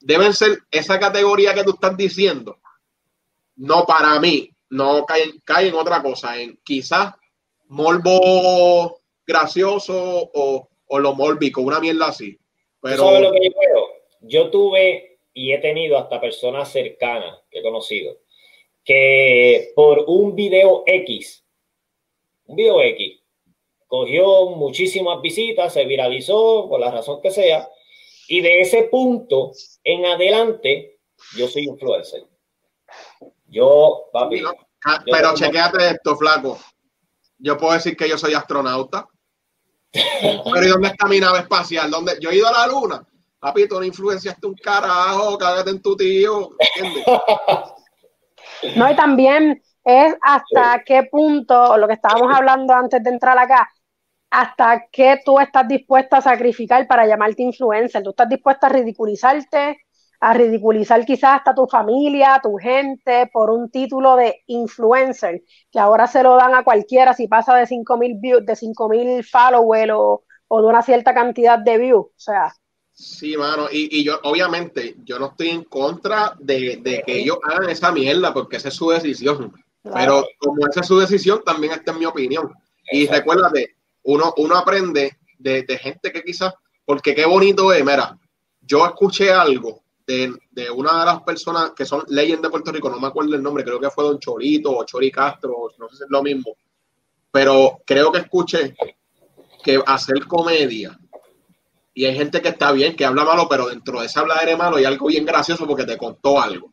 deben 0.00 0.34
ser 0.34 0.64
esa 0.70 0.98
categoría 1.00 1.54
que 1.54 1.64
tú 1.64 1.72
estás 1.72 1.96
diciendo. 1.96 2.58
No 3.56 3.84
para 3.86 4.20
mí, 4.20 4.53
no 4.75 5.05
cae, 5.07 5.35
cae 5.45 5.68
en 5.68 5.75
otra 5.75 6.03
cosa, 6.03 6.41
en 6.41 6.59
quizás 6.64 7.14
morbo 7.68 9.01
gracioso 9.27 10.31
o, 10.35 10.68
o 10.87 10.99
lo 10.99 11.14
mórbico, 11.14 11.61
una 11.61 11.81
mierda 11.81 12.09
así. 12.09 12.39
¿Tú 12.81 12.89
sabes 12.89 13.20
lo 13.20 13.31
Pero 13.31 13.33
que 13.33 13.49
yo? 13.49 13.89
Yo 14.20 14.51
tuve 14.51 15.18
y 15.33 15.53
he 15.53 15.59
tenido 15.59 15.99
hasta 15.99 16.20
personas 16.20 16.70
cercanas 16.70 17.41
que 17.51 17.61
he 17.61 17.62
conocido 17.62 18.16
que 18.85 19.72
por 19.75 20.05
un 20.07 20.37
video 20.37 20.85
X, 20.87 21.43
un 22.47 22.57
video 22.57 22.83
X, 22.83 23.20
cogió 23.87 24.51
muchísimas 24.51 25.22
visitas, 25.22 25.72
se 25.72 25.85
viralizó 25.87 26.68
por 26.68 26.81
la 26.81 26.91
razón 26.91 27.20
que 27.22 27.31
sea, 27.31 27.68
y 28.29 28.41
de 28.41 28.61
ese 28.61 28.85
punto 28.85 29.53
en 29.83 30.05
adelante 30.07 30.99
yo 31.37 31.49
soy 31.49 31.64
influencer. 31.64 32.25
Yo, 33.47 34.07
papi, 34.12 34.43
Ah, 34.85 35.01
Pero 35.05 35.35
tengo- 35.35 35.35
chequéate 35.37 35.91
esto, 35.91 36.16
flaco. 36.16 36.59
Yo 37.39 37.57
puedo 37.57 37.72
decir 37.74 37.97
que 37.97 38.09
yo 38.09 38.16
soy 38.18 38.35
astronauta. 38.35 39.07
Pero 39.93 40.66
¿y 40.66 40.68
dónde 40.68 40.89
está 40.89 41.07
mi 41.07 41.20
nave 41.20 41.41
espacial? 41.41 41.91
¿Dónde? 41.91 42.16
Yo 42.20 42.30
he 42.30 42.37
ido 42.37 42.49
a 42.49 42.53
la 42.53 42.66
luna. 42.66 43.03
Papi, 43.39 43.68
tú 43.68 43.76
no 43.78 43.85
influenciaste 43.85 44.47
un 44.47 44.55
carajo, 44.55 45.37
cágate 45.37 45.70
en 45.70 45.82
tu 45.82 45.97
tío. 45.97 46.51
¿Entiendes? 46.59 47.05
No, 48.76 48.91
y 48.91 48.97
también 48.97 49.62
es 49.85 50.14
hasta 50.22 50.82
qué 50.87 51.03
punto, 51.11 51.76
lo 51.76 51.87
que 51.87 51.95
estábamos 51.95 52.35
hablando 52.35 52.72
antes 52.72 53.03
de 53.03 53.11
entrar 53.11 53.37
acá, 53.39 53.68
hasta 54.30 54.87
qué 54.91 55.20
tú 55.24 55.39
estás 55.39 55.68
dispuesta 55.68 56.18
a 56.18 56.22
sacrificar 56.22 56.87
para 56.87 57.07
llamarte 57.07 57.43
influencer. 57.43 58.03
Tú 58.03 58.11
estás 58.11 58.28
dispuesta 58.28 58.66
a 58.66 58.70
ridiculizarte, 58.70 59.84
a 60.20 60.34
ridiculizar 60.34 61.04
quizás 61.04 61.36
hasta 61.36 61.54
tu 61.54 61.66
familia, 61.66 62.40
tu 62.42 62.56
gente, 62.56 63.28
por 63.32 63.50
un 63.50 63.70
título 63.70 64.16
de 64.16 64.42
influencer, 64.46 65.42
que 65.70 65.78
ahora 65.78 66.06
se 66.06 66.22
lo 66.22 66.36
dan 66.36 66.54
a 66.54 66.64
cualquiera 66.64 67.14
si 67.14 67.28
pasa 67.28 67.54
de 67.56 67.66
5.000 67.66 68.20
views, 68.20 68.46
de 68.46 68.54
5.000 68.54 69.22
followers 69.22 69.92
o, 69.94 70.24
o 70.48 70.60
de 70.60 70.66
una 70.66 70.82
cierta 70.82 71.14
cantidad 71.14 71.58
de 71.58 71.78
views. 71.78 72.06
O 72.06 72.12
sea, 72.16 72.54
Sí, 72.96 73.36
mano, 73.36 73.66
y, 73.72 73.98
y 73.98 74.04
yo, 74.04 74.20
obviamente, 74.22 74.94
yo 75.04 75.18
no 75.18 75.26
estoy 75.26 75.48
en 75.48 75.64
contra 75.64 76.36
de, 76.38 76.78
de 76.80 77.02
que 77.04 77.18
ellos 77.18 77.38
hagan 77.42 77.68
esa 77.68 77.90
mierda, 77.90 78.32
porque 78.32 78.56
esa 78.56 78.68
es 78.68 78.74
su 78.74 78.88
decisión. 78.90 79.52
Pero 79.82 80.24
como 80.38 80.66
esa 80.68 80.80
es 80.80 80.86
su 80.86 80.98
decisión, 80.98 81.42
también 81.44 81.72
esta 81.72 81.90
es 81.90 81.98
mi 81.98 82.06
opinión. 82.06 82.52
Y 82.92 83.08
recuérdate, 83.08 83.76
uno, 84.04 84.32
uno 84.36 84.56
aprende 84.56 85.18
de, 85.38 85.64
de 85.64 85.78
gente 85.78 86.12
que 86.12 86.22
quizás, 86.22 86.54
porque 86.84 87.14
qué 87.16 87.26
bonito 87.26 87.72
es, 87.72 87.84
mira, 87.84 88.16
yo 88.60 88.86
escuché 88.86 89.32
algo 89.32 89.84
de, 90.07 90.32
de 90.50 90.70
una 90.70 91.00
de 91.00 91.07
las 91.07 91.22
personas 91.22 91.72
que 91.72 91.84
son 91.86 92.05
leyes 92.09 92.40
de 92.40 92.50
Puerto 92.50 92.72
Rico, 92.72 92.90
no 92.90 93.00
me 93.00 93.07
acuerdo 93.09 93.34
el 93.34 93.42
nombre, 93.42 93.64
creo 93.64 93.80
que 93.80 93.90
fue 93.90 94.05
Don 94.05 94.18
Chorito 94.18 94.76
o 94.76 94.84
Chori 94.84 95.11
Castro, 95.11 95.70
no 95.78 95.88
sé 95.88 95.96
si 95.96 96.02
es 96.05 96.11
lo 96.11 96.22
mismo, 96.22 96.57
pero 97.30 97.80
creo 97.86 98.12
que 98.12 98.18
escuché 98.18 98.74
que 99.62 99.82
hacer 99.86 100.26
comedia 100.26 100.98
y 101.94 102.05
hay 102.07 102.14
gente 102.16 102.42
que 102.42 102.48
está 102.48 102.72
bien, 102.72 102.96
que 102.96 103.05
habla 103.05 103.24
malo, 103.24 103.46
pero 103.48 103.68
dentro 103.68 104.00
de 104.00 104.07
esa 104.07 104.20
habladera 104.20 104.50
de 104.52 104.57
malo 104.57 104.76
hay 104.76 104.84
algo 104.84 105.07
bien 105.07 105.24
gracioso 105.24 105.66
porque 105.66 105.84
te 105.84 105.96
contó 105.96 106.40
algo. 106.40 106.72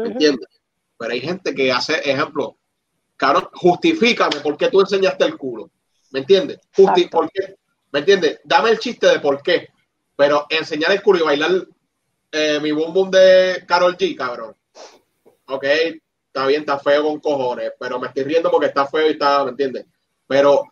¿Me 0.00 0.08
ujú, 0.08 0.10
entiendes? 0.10 0.48
Pero 0.96 1.12
hay 1.12 1.20
gente 1.20 1.54
que 1.54 1.72
hace, 1.72 1.94
ejemplo, 2.08 2.56
cabrón, 3.16 3.48
justifícame 3.52 4.40
por 4.40 4.56
qué 4.56 4.68
tú 4.68 4.80
enseñaste 4.80 5.24
el 5.24 5.36
culo. 5.36 5.70
¿Me 6.12 6.20
entiendes? 6.20 6.60
Justi-. 6.76 7.08
¿por 7.08 7.30
qué? 7.32 7.56
¿Me 7.90 8.00
entiendes? 8.00 8.40
Dame 8.44 8.70
el 8.70 8.78
chiste 8.78 9.08
de 9.08 9.18
por 9.20 9.42
qué. 9.42 9.68
Pero 10.16 10.46
enseñar 10.48 10.92
el 10.92 11.02
culo 11.02 11.20
y 11.20 11.22
bailar 11.24 11.50
eh, 12.32 12.58
mi 12.60 12.72
boom 12.72 12.92
boom 12.92 13.10
de 13.10 13.64
Carol 13.66 13.96
G, 13.96 14.16
cabrón. 14.16 14.56
Ok, 15.46 15.64
está 15.64 16.46
bien, 16.46 16.60
está 16.60 16.78
feo 16.78 17.04
con 17.04 17.20
cojones, 17.20 17.72
pero 17.78 17.98
me 18.00 18.08
estoy 18.08 18.24
riendo 18.24 18.50
porque 18.50 18.66
está 18.68 18.86
feo 18.86 19.06
y 19.08 19.12
está, 19.12 19.44
¿me 19.44 19.50
entiendes? 19.50 19.86
Pero 20.26 20.64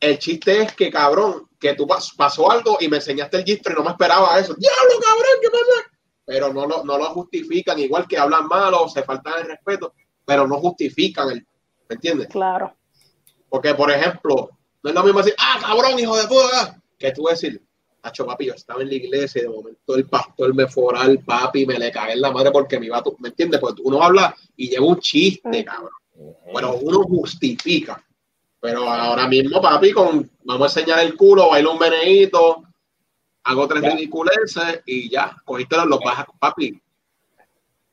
el 0.00 0.18
chiste 0.18 0.62
es 0.62 0.74
que, 0.74 0.90
cabrón, 0.90 1.48
que 1.58 1.74
tú 1.74 1.86
pas- 1.86 2.14
pasó 2.16 2.50
algo 2.50 2.78
y 2.80 2.88
me 2.88 2.96
enseñaste 2.96 3.36
el 3.38 3.44
gistro 3.44 3.72
y 3.72 3.76
no 3.76 3.84
me 3.84 3.90
esperaba 3.90 4.38
eso. 4.38 4.54
¡Diablo, 4.54 4.92
cabrón! 5.00 5.38
¿Qué 5.42 5.50
pasa? 5.50 5.90
Pero 6.24 6.52
no 6.52 6.66
lo, 6.66 6.84
no 6.84 6.96
lo 6.98 7.04
justifican, 7.06 7.78
igual 7.78 8.06
que 8.08 8.16
hablan 8.18 8.46
malo, 8.46 8.88
se 8.88 9.02
faltan 9.02 9.40
el 9.40 9.46
respeto, 9.48 9.94
pero 10.24 10.46
no 10.46 10.56
justifican 10.58 11.30
el, 11.30 11.46
¿me 11.88 11.94
entiendes? 11.94 12.28
claro. 12.28 12.74
Porque, 13.48 13.74
por 13.74 13.90
ejemplo, 13.90 14.50
no 14.82 14.90
es 14.90 14.94
lo 14.94 15.02
mismo 15.02 15.18
decir, 15.18 15.34
ah, 15.38 15.58
cabrón, 15.60 15.98
hijo 15.98 16.16
de 16.16 16.26
puta, 16.28 16.80
que 16.96 17.10
tú 17.12 17.24
decir, 17.24 17.60
Hacho, 18.02 18.26
papi, 18.26 18.46
yo 18.46 18.54
estaba 18.54 18.82
en 18.82 18.88
la 18.88 18.94
iglesia 18.94 19.40
y 19.40 19.42
de 19.42 19.50
momento 19.50 19.94
el 19.94 20.06
pastor 20.06 20.54
me 20.54 20.66
fora 20.66 21.02
al 21.02 21.18
papi, 21.18 21.66
me 21.66 21.78
le 21.78 21.90
cagué 21.92 22.14
en 22.14 22.20
la 22.20 22.30
madre 22.30 22.50
porque 22.50 22.78
me 22.78 22.86
iba 22.86 22.98
a... 22.98 23.02
tu-", 23.02 23.16
¿Me 23.18 23.28
entiendes? 23.28 23.60
Pues 23.60 23.74
uno 23.82 24.02
habla 24.02 24.34
y 24.56 24.68
lleva 24.68 24.86
un 24.86 24.98
chiste, 25.00 25.64
cabrón. 25.64 25.92
Bueno, 26.52 26.74
uno 26.80 27.02
justifica. 27.04 28.02
Pero 28.60 28.88
ahora 28.88 29.26
mismo, 29.26 29.60
papi, 29.60 29.92
con 29.92 30.30
vamos 30.44 30.76
a 30.76 30.80
enseñar 30.80 31.00
el 31.00 31.16
culo, 31.16 31.48
bailo 31.48 31.72
un 31.72 31.78
meneíto, 31.78 32.62
hago 33.44 33.66
tres 33.68 33.82
Ya. 33.82 33.90
ridiculeces 33.94 34.82
y 34.84 35.08
ya, 35.08 35.34
cogiste 35.44 35.76
los, 35.76 35.86
los 35.86 36.00
bajas, 36.00 36.26
papi. 36.38 36.78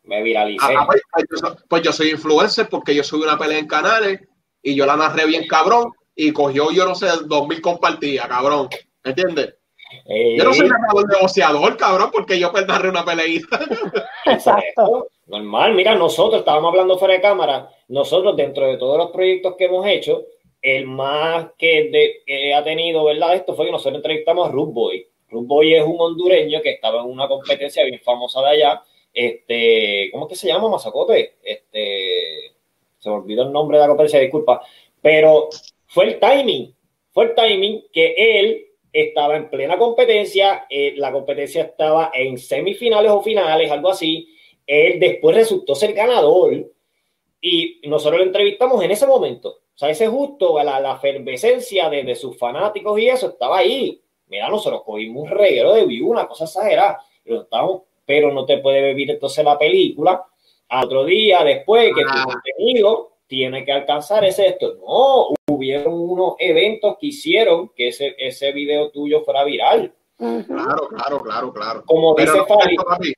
Me 0.03 0.23
viralicé. 0.23 0.65
Ah, 0.77 0.85
pues, 0.85 1.01
pues 1.11 1.25
yo 1.29 1.37
soy, 1.37 1.57
pues 1.67 1.83
yo 1.83 1.91
soy 1.93 2.09
influencer 2.11 2.69
porque 2.69 2.95
yo 2.95 3.03
subí 3.03 3.23
una 3.23 3.37
pelea 3.37 3.59
en 3.59 3.67
canales 3.67 4.21
y 4.61 4.75
yo 4.75 4.85
la 4.85 4.95
narré 4.95 5.25
bien 5.25 5.47
cabrón 5.47 5.91
y 6.15 6.31
cogió, 6.31 6.71
yo 6.71 6.85
no 6.85 6.95
sé, 6.95 7.07
dos 7.25 7.47
mil 7.47 7.61
compartidas, 7.61 8.27
cabrón. 8.27 8.69
¿Me 9.03 9.13
entiendes? 9.91 10.37
Yo 10.37 10.43
no 10.43 10.53
soy 10.53 10.65
Eh, 10.65 10.69
narrador 10.69 11.09
negociador, 11.09 11.77
cabrón, 11.77 12.09
porque 12.11 12.39
yo 12.39 12.51
pues 12.51 12.67
narré 12.67 12.89
una 12.89 13.05
peleita. 13.05 13.59
Exacto. 14.25 15.07
Normal, 15.27 15.73
mira, 15.73 15.95
nosotros 15.95 16.39
estábamos 16.39 16.69
hablando 16.71 16.97
fuera 16.97 17.15
de 17.15 17.21
cámara, 17.21 17.69
nosotros 17.89 18.35
dentro 18.37 18.65
de 18.65 18.77
todos 18.77 18.97
los 18.97 19.11
proyectos 19.11 19.55
que 19.57 19.65
hemos 19.65 19.85
hecho, 19.85 20.23
el 20.61 20.85
más 20.87 21.47
que, 21.57 21.89
de- 21.89 22.23
que 22.25 22.53
ha 22.53 22.63
tenido, 22.63 23.03
¿verdad? 23.03 23.35
Esto 23.35 23.53
fue 23.53 23.65
que 23.65 23.71
nosotros 23.71 23.95
entrevistamos 23.97 24.47
a 24.47 24.51
Ruth 24.51 24.73
Boy. 24.73 25.07
Ruth 25.29 25.45
Boy 25.45 25.73
es 25.75 25.83
un 25.83 25.97
hondureño 25.99 26.61
que 26.61 26.71
estaba 26.71 27.01
en 27.01 27.07
una 27.09 27.27
competencia 27.27 27.83
bien 27.83 27.99
famosa 27.99 28.41
de 28.41 28.47
allá. 28.49 28.81
Este, 29.13 30.09
¿cómo 30.11 30.25
es 30.25 30.29
que 30.29 30.35
se 30.35 30.47
llama, 30.47 30.69
Mazacote? 30.69 31.35
Este, 31.43 32.53
se 32.99 33.09
me 33.09 33.15
olvidó 33.15 33.43
el 33.43 33.51
nombre 33.51 33.77
de 33.77 33.81
la 33.83 33.87
competencia, 33.89 34.19
disculpa. 34.19 34.61
Pero 35.01 35.49
fue 35.87 36.05
el 36.05 36.19
timing, 36.19 36.73
fue 37.11 37.25
el 37.25 37.35
timing 37.35 37.83
que 37.91 38.15
él 38.17 38.66
estaba 39.01 39.35
en 39.37 39.49
plena 39.49 39.77
competencia, 39.77 40.65
eh, 40.69 40.93
la 40.97 41.11
competencia 41.11 41.63
estaba 41.63 42.11
en 42.13 42.37
semifinales 42.37 43.11
o 43.11 43.21
finales, 43.21 43.69
algo 43.71 43.89
así. 43.91 44.29
Él 44.65 44.99
después 44.99 45.35
resultó 45.35 45.75
ser 45.75 45.93
ganador 45.93 46.53
y 47.41 47.79
nosotros 47.83 48.19
lo 48.19 48.25
entrevistamos 48.25 48.83
en 48.83 48.91
ese 48.91 49.05
momento. 49.05 49.49
O 49.49 49.77
sea, 49.77 49.89
ese 49.89 50.07
justo, 50.07 50.61
la, 50.63 50.79
la 50.79 50.95
efervescencia 50.95 51.89
de, 51.89 52.03
de 52.03 52.15
sus 52.15 52.37
fanáticos 52.37 52.99
y 52.99 53.07
eso 53.07 53.27
estaba 53.29 53.59
ahí. 53.59 54.01
Mira, 54.27 54.49
nosotros 54.49 54.81
cogimos 54.83 55.23
un 55.23 55.29
reguero 55.29 55.73
de 55.73 55.85
view, 55.85 56.09
una 56.09 56.27
cosa 56.27 56.45
exagerada. 56.45 56.99
Pero, 58.05 58.31
no 58.31 58.45
te 58.45 58.57
puede 58.59 58.87
vivir 58.89 59.11
entonces 59.11 59.43
la 59.43 59.57
película 59.57 60.25
al 60.69 60.85
otro 60.85 61.05
día 61.05 61.43
después 61.43 61.93
que 61.93 62.01
Ah. 62.07 62.23
tu 62.25 62.31
contenido 62.31 63.16
tiene 63.27 63.65
que 63.65 63.71
alcanzar 63.71 64.23
ese 64.25 64.47
esto. 64.47 64.75
No, 64.75 65.35
hubieron 65.53 65.93
unos 65.93 66.35
eventos 66.39 66.97
que 66.99 67.07
hicieron 67.07 67.71
que 67.75 67.89
ese, 67.89 68.15
ese 68.17 68.51
video 68.51 68.89
tuyo 68.89 69.21
fuera 69.23 69.43
viral. 69.43 69.93
Claro, 70.17 70.87
claro, 70.87 71.21
claro, 71.21 71.53
claro. 71.53 71.83
Como 71.85 72.15
Pero 72.15 72.33
dice 72.33 72.45
no, 72.49 72.59
Fali, 72.59 72.75
papi, 72.75 73.13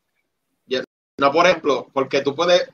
no, 1.19 1.31
por 1.33 1.45
ejemplo, 1.45 1.87
porque 1.93 2.21
tú 2.21 2.33
puedes 2.33 2.69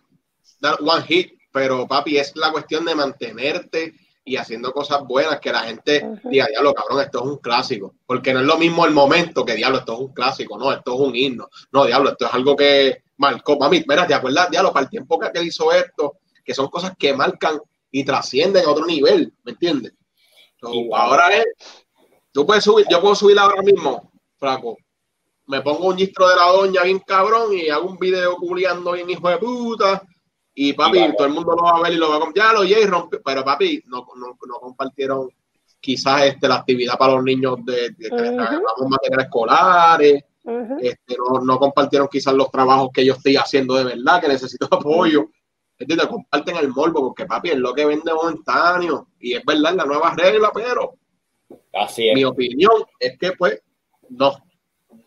dar 0.60 0.78
one 0.80 1.04
hit, 1.04 1.34
pero 1.52 1.88
papi, 1.88 2.18
es 2.18 2.36
la 2.36 2.52
cuestión 2.52 2.86
de 2.86 2.94
mantenerte 2.94 3.94
y 4.24 4.36
haciendo 4.38 4.72
cosas 4.72 5.04
buenas 5.04 5.40
que 5.40 5.52
la 5.52 5.62
gente 5.62 6.08
diga, 6.24 6.48
diablo, 6.48 6.74
cabrón, 6.74 7.02
esto 7.02 7.20
es 7.20 7.26
un 7.26 7.38
clásico. 7.38 7.96
Porque 8.06 8.34
no 8.34 8.42
es 8.42 8.46
lo 8.46 8.58
mismo 8.58 8.86
el 8.86 8.94
momento 8.94 9.44
que, 9.44 9.56
diablo, 9.56 9.80
esto 9.80 9.94
es 9.94 10.00
un 10.00 10.14
clásico, 10.14 10.58
no, 10.58 10.72
esto 10.72 10.94
es 10.94 11.00
un 11.00 11.16
himno. 11.16 11.50
No, 11.72 11.86
diablo, 11.86 12.12
esto 12.12 12.26
es 12.26 12.34
algo 12.34 12.56
que 12.56 13.04
marcó. 13.18 13.58
Mami, 13.58 13.84
mira, 13.88 14.06
¿te 14.06 14.14
acuerdas, 14.14 14.50
diablo, 14.52 14.72
para 14.72 14.84
el 14.84 14.90
tiempo 14.90 15.20
que 15.20 15.28
aquel 15.28 15.48
hizo 15.48 15.72
esto? 15.72 16.18
Que 16.46 16.54
son 16.54 16.68
cosas 16.70 16.93
que 16.98 17.14
marcan 17.14 17.60
y 17.91 18.04
trascienden 18.06 18.66
a 18.66 18.70
otro 18.70 18.86
nivel, 18.86 19.34
¿me 19.43 19.52
entiendes? 19.54 19.93
So, 20.60 20.72
ahora 20.96 21.30
es, 21.36 21.46
tú 22.32 22.46
puedes 22.46 22.64
subir, 22.64 22.86
yo 22.89 23.02
puedo 23.02 23.16
subir 23.16 23.38
ahora 23.39 23.62
mismo, 23.62 24.12
flaco, 24.38 24.78
me 25.48 25.62
pongo 25.62 25.88
un 25.88 25.98
gistro 25.98 26.28
de 26.30 26.36
la 26.36 26.48
doña 26.52 26.84
bien 26.84 27.00
cabrón 27.00 27.54
y 27.54 27.70
hago 27.70 27.88
un 27.89 27.98
video 27.98 28.36
culiando 28.38 28.91
bien 28.93 29.10
hijo 29.10 29.30
de 29.30 29.38
puta 29.38 30.02
y 30.54 30.74
papi, 30.74 31.00
todo 31.18 31.28
el 31.28 31.34
mundo 31.34 31.54
lo 31.56 31.64
va 31.64 31.78
a 31.78 31.82
ver 31.82 31.93
y 31.93 31.98
lo 31.98 32.10
va 32.10 32.18
a 32.18 32.20
com- 32.20 32.34
ya 32.34 32.54
lo 32.54 32.62
oye 32.62 32.82
y 32.82 32.86
rompe, 32.86 33.20
pero 33.20 33.43
papi, 33.43 33.84
no, 33.88 34.06
no, 34.16 34.38
no 34.48 34.60
compartieron 34.60 35.30
quizás 35.80 36.24
este, 36.24 36.48
la 36.48 36.56
actividad 36.56 36.98
para 36.98 37.14
los 37.14 37.24
niños 37.24 37.58
de, 37.64 37.91
de 37.91 38.08
Ujú. 38.08 38.16
regalamos 38.18 38.89
materiales 38.89 39.26
escolares, 39.28 40.24
este, 40.80 41.16
no, 41.18 41.41
no 41.41 41.60
compartieron 41.60 42.08
quizás 42.08 42.34
los 42.34 42.50
trabajos 42.50 42.89
que 42.93 43.06
yo 43.06 43.14
estoy 43.14 43.36
haciendo 43.36 43.76
de 43.76 43.84
verdad, 43.84 44.22
que 44.22 44.28
necesito 44.28 44.68
apoyo. 44.72 45.30
¿Entiendes? 45.78 46.08
Comparten 46.08 46.58
el 46.58 46.70
morbo, 46.70 47.02
porque 47.02 47.26
papi 47.26 47.50
es 47.50 47.58
lo 47.58 47.74
que 47.74 47.86
vende 47.86 48.14
momentáneo. 48.14 49.08
Y 49.20 49.34
es 49.34 49.44
verdad, 49.46 49.72
es 49.72 49.78
la 49.78 49.86
nueva 49.86 50.14
regla, 50.16 50.52
pero 50.54 50.96
así 51.74 52.10
es. 52.10 52.16
mi 52.16 52.24
opinión 52.24 52.84
es 53.00 53.18
que, 53.18 53.34
pues, 53.34 53.62
no, 54.10 54.38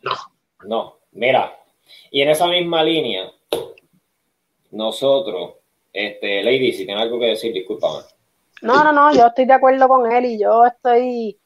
no. 0.02 0.12
No, 0.64 0.98
mira, 1.12 1.56
y 2.10 2.20
en 2.20 2.30
esa 2.30 2.46
misma 2.48 2.82
línea, 2.82 3.30
nosotros, 4.72 5.54
este, 5.92 6.42
Lady, 6.42 6.72
si 6.72 6.84
tiene 6.84 7.00
algo 7.00 7.18
que 7.18 7.26
decir, 7.26 7.52
discúlpame. 7.52 8.00
No, 8.62 8.82
no, 8.82 8.92
no, 8.92 9.14
yo 9.14 9.26
estoy 9.28 9.46
de 9.46 9.52
acuerdo 9.52 9.86
con 9.86 10.10
él 10.10 10.24
y 10.24 10.40
yo 10.40 10.64
estoy 10.64 11.38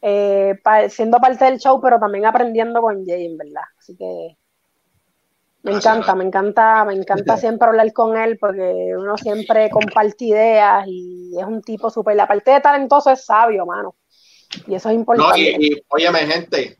eh, 0.00 0.54
siendo 0.88 1.18
parte 1.18 1.44
del 1.46 1.58
show, 1.58 1.80
pero 1.80 1.98
también 1.98 2.26
aprendiendo 2.26 2.80
con 2.80 3.04
Jay, 3.04 3.26
en 3.26 3.36
verdad. 3.36 3.64
Así 3.76 3.96
que 3.96 4.36
me 5.62 5.72
Gracias, 5.72 5.94
encanta, 5.94 6.14
me 6.14 6.24
encanta, 6.24 6.84
me 6.86 6.94
encanta 6.94 7.36
siempre 7.36 7.68
hablar 7.68 7.92
con 7.92 8.16
él 8.16 8.38
porque 8.38 8.94
uno 8.96 9.16
siempre 9.18 9.68
comparte 9.70 10.24
ideas 10.24 10.84
y 10.86 11.32
es 11.38 11.44
un 11.46 11.62
tipo 11.62 11.90
súper. 11.90 12.16
La 12.16 12.26
parte 12.26 12.50
de 12.52 12.60
talentoso 12.60 13.10
es 13.10 13.24
sabio, 13.24 13.66
mano. 13.66 13.96
Y 14.66 14.74
eso 14.74 14.88
es 14.88 14.94
No, 14.94 15.00
importante. 15.00 15.40
y, 15.40 15.74
y 15.74 15.82
óyeme, 15.88 16.20
gente, 16.20 16.78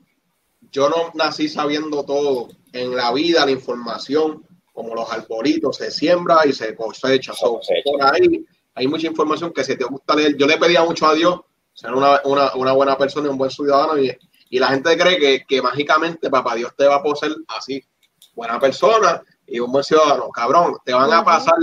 yo 0.72 0.88
no 0.88 1.10
nací 1.14 1.48
sabiendo 1.48 2.04
todo. 2.04 2.48
En 2.72 2.94
la 2.94 3.12
vida, 3.12 3.44
la 3.44 3.50
información, 3.50 4.46
como 4.72 4.94
los 4.94 5.12
arbolitos, 5.12 5.76
se 5.76 5.90
siembra 5.90 6.46
y 6.46 6.52
se 6.52 6.74
cosecha. 6.76 7.34
Se 7.34 7.38
So, 7.40 7.54
cosecha. 7.56 7.82
por 7.82 8.02
ahí 8.14 8.46
hay 8.74 8.86
mucha 8.86 9.08
información 9.08 9.52
que 9.52 9.64
si 9.64 9.76
te 9.76 9.84
gusta 9.84 10.14
leer, 10.14 10.36
yo 10.36 10.46
le 10.46 10.56
pedía 10.56 10.84
mucho 10.84 11.06
a 11.08 11.14
Dios 11.14 11.40
ser 11.74 11.92
una, 11.92 12.20
una, 12.24 12.54
una 12.54 12.72
buena 12.72 12.96
persona 12.96 13.26
y 13.26 13.30
un 13.30 13.38
buen 13.38 13.50
ciudadano 13.50 13.98
y, 13.98 14.16
y 14.50 14.58
la 14.60 14.68
gente 14.68 14.96
cree 14.96 15.18
que, 15.18 15.44
que 15.46 15.60
mágicamente 15.62 16.30
papá 16.30 16.54
Dios 16.54 16.74
te 16.76 16.86
va 16.86 16.96
a 16.96 17.02
poseer 17.02 17.32
así, 17.48 17.82
buena 18.34 18.58
persona 18.58 19.22
y 19.46 19.60
un 19.60 19.70
buen 19.72 19.84
ciudadano. 19.84 20.30
Cabrón, 20.30 20.76
te 20.84 20.92
van 20.92 21.12
a 21.12 21.24
pasar, 21.24 21.56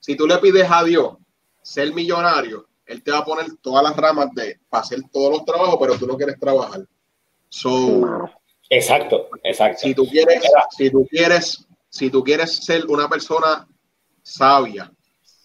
si 0.00 0.16
tú 0.16 0.26
le 0.26 0.38
pides 0.38 0.68
a 0.70 0.82
Dios 0.84 1.16
ser 1.62 1.92
millonario, 1.92 2.66
Él 2.86 3.02
te 3.02 3.10
va 3.10 3.18
a 3.18 3.24
poner 3.24 3.46
todas 3.60 3.82
las 3.82 3.96
ramas 3.96 4.28
de 4.34 4.60
para 4.68 4.82
hacer 4.82 5.00
todos 5.12 5.30
los 5.32 5.44
trabajos, 5.44 5.76
pero 5.80 5.98
tú 5.98 6.06
no 6.06 6.16
quieres 6.16 6.38
trabajar. 6.38 6.80
So. 7.48 8.28
Exacto, 8.70 9.28
exacto. 9.42 9.80
si 9.82 9.94
tú 9.94 10.06
quieres, 10.06 10.42
si 10.76 10.90
tú 10.90 11.06
quieres, 11.08 11.66
si 11.88 12.10
tú 12.10 12.24
quieres 12.24 12.56
ser 12.56 12.86
una 12.86 13.08
persona 13.08 13.68
sabia, 14.22 14.90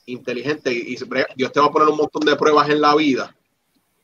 inteligente 0.06 0.72
y 0.74 0.94
y 0.94 0.98
Dios 1.36 1.52
te 1.52 1.60
va 1.60 1.68
a 1.68 1.72
poner 1.72 1.90
un 1.90 1.98
montón 1.98 2.26
de 2.26 2.36
pruebas 2.36 2.70
en 2.70 2.82
la 2.82 2.96
vida, 2.96 3.36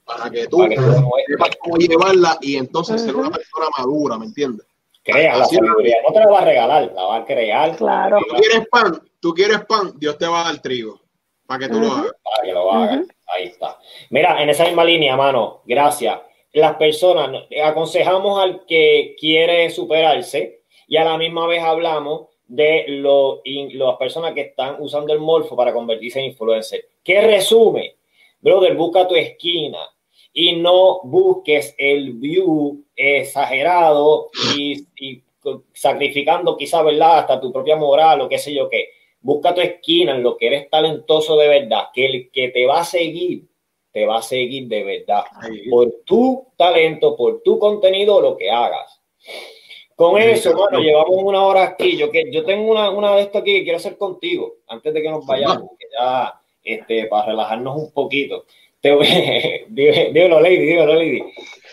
para 0.05 0.30
que 0.30 0.47
tú 0.47 0.57
Para 0.57 0.69
que 0.69 0.76
tú 0.76 0.82
demuestres. 0.82 1.26
sepas 1.28 1.49
cómo 1.59 1.78
llevarla 1.78 2.38
y 2.41 2.57
entonces 2.57 3.01
ser 3.01 3.15
una 3.15 3.32
persona 3.32 3.67
madura, 3.78 4.17
¿me 4.17 4.26
entiendes? 4.26 4.67
Crea 5.06 5.38
la 5.38 5.45
sabiduría. 5.45 5.97
No 6.06 6.14
te 6.14 6.20
la 6.20 6.28
va 6.28 6.39
a 6.39 6.45
regalar, 6.45 6.91
la 6.93 7.03
va 7.03 7.16
a 7.18 7.26
crear. 7.26 7.76
Claro. 7.78 8.18
Tú 8.28 8.36
quieres 8.36 8.68
pan, 8.70 9.01
tú 9.22 9.34
quieres 9.34 9.66
pan, 9.66 9.93
Dios 9.97 10.18
te 10.18 10.28
va 10.28 10.41
a 10.41 10.51
dar 10.51 10.62
trigo 10.62 10.99
para 11.45 11.60
que 11.60 11.70
tú 11.72 11.80
lo 11.80 11.91
hagas. 11.91 12.12
para 12.24 12.43
que 12.47 12.51
lo 12.53 12.72
hagan. 12.72 12.99
Ujú. 13.01 13.08
Ahí 13.28 13.43
está. 13.45 13.78
Mira, 14.10 14.41
en 14.41 14.49
esa 14.49 14.66
misma 14.66 14.84
línea, 14.84 15.16
mano, 15.16 15.62
gracias. 15.66 16.20
Las 16.53 16.76
personas, 16.76 17.43
aconsejamos 17.64 18.39
al 18.41 18.66
que 18.66 19.16
quiere 19.20 19.70
superarse 19.70 20.62
y 20.88 20.97
a 20.97 21.03
la 21.06 21.18
misma 21.18 21.45
vez 21.47 21.62
hablamos 21.64 22.28
de 22.47 22.86
lo, 22.88 23.41
in- 23.43 23.78
las 23.78 23.97
personas 23.97 24.34
que 24.34 24.41
están 24.41 24.78
usando 24.80 25.12
el 25.14 25.20
morfo 25.20 25.56
para 25.56 25.74
convertirse 25.74 26.20
en 26.20 26.26
influencer. 26.26 26.86
¿Qué 27.03 27.22
resume? 27.22 27.95
Brother, 28.39 28.76
busca 28.76 29.08
tu 29.08 29.16
esquina 29.16 29.80
y 30.36 30.57
no 30.57 30.99
busques 31.03 31.73
el 31.79 32.13
view 32.13 32.86
exagerado 32.95 34.29
y, 34.55 34.86
y 34.99 35.23
sacrificando 35.73 36.55
quizá, 36.55 36.83
¿verdad? 36.83 37.19
Hasta 37.19 37.41
tu 37.41 37.51
propia 37.51 37.75
moral 37.75 38.21
o 38.21 38.29
qué 38.29 38.38
sé 38.38 38.53
yo 38.53 38.69
qué 38.69 38.89
busca 39.25 39.55
tu 39.55 39.61
esquina 39.61 40.15
en 40.15 40.21
lo 40.21 40.38
que 40.38 40.45
eres 40.45 40.69
talentoso 40.69 41.36
de 41.36 41.47
verdad, 41.47 41.86
que 41.91 42.05
el 42.05 42.31
que 42.31 42.49
te 42.49 42.67
va 42.67 42.81
a 42.81 42.86
seguir, 42.86 43.47
te 43.91 44.05
va 44.05 44.17
a 44.17 44.21
seguir 44.21 44.67
de 44.67 44.83
verdad, 44.83 45.23
por 45.67 45.91
tu 46.05 46.45
talento, 46.55 47.15
por 47.17 47.41
tu 47.41 47.57
contenido, 47.57 48.21
lo 48.21 48.38
que 48.38 48.51
hagas. 48.51 49.01
Con 49.95 50.21
eso, 50.21 50.55
bueno, 50.55 50.77
llevamos 50.77 51.23
una 51.23 51.43
hora 51.43 51.63
aquí. 51.63 51.97
Yo, 51.97 52.11
que, 52.11 52.29
yo 52.31 52.45
tengo 52.45 52.71
una, 52.71 52.91
una 52.91 53.15
de 53.15 53.23
estas 53.23 53.41
aquí 53.41 53.53
que 53.53 53.63
quiero 53.63 53.77
hacer 53.77 53.97
contigo, 53.97 54.57
antes 54.67 54.93
de 54.93 55.01
que 55.01 55.09
nos 55.09 55.25
vayamos, 55.25 55.71
que 55.79 55.88
ya, 55.97 56.39
este, 56.63 57.07
para 57.07 57.25
relajarnos 57.25 57.77
un 57.77 57.91
poquito. 57.93 58.45
Te 58.86 58.93
voy, 58.93 59.07
dí- 59.69 60.11
dímelo, 60.13 60.39
Lady, 60.39 60.57
dímelo, 60.59 60.93
Lady. 60.93 61.19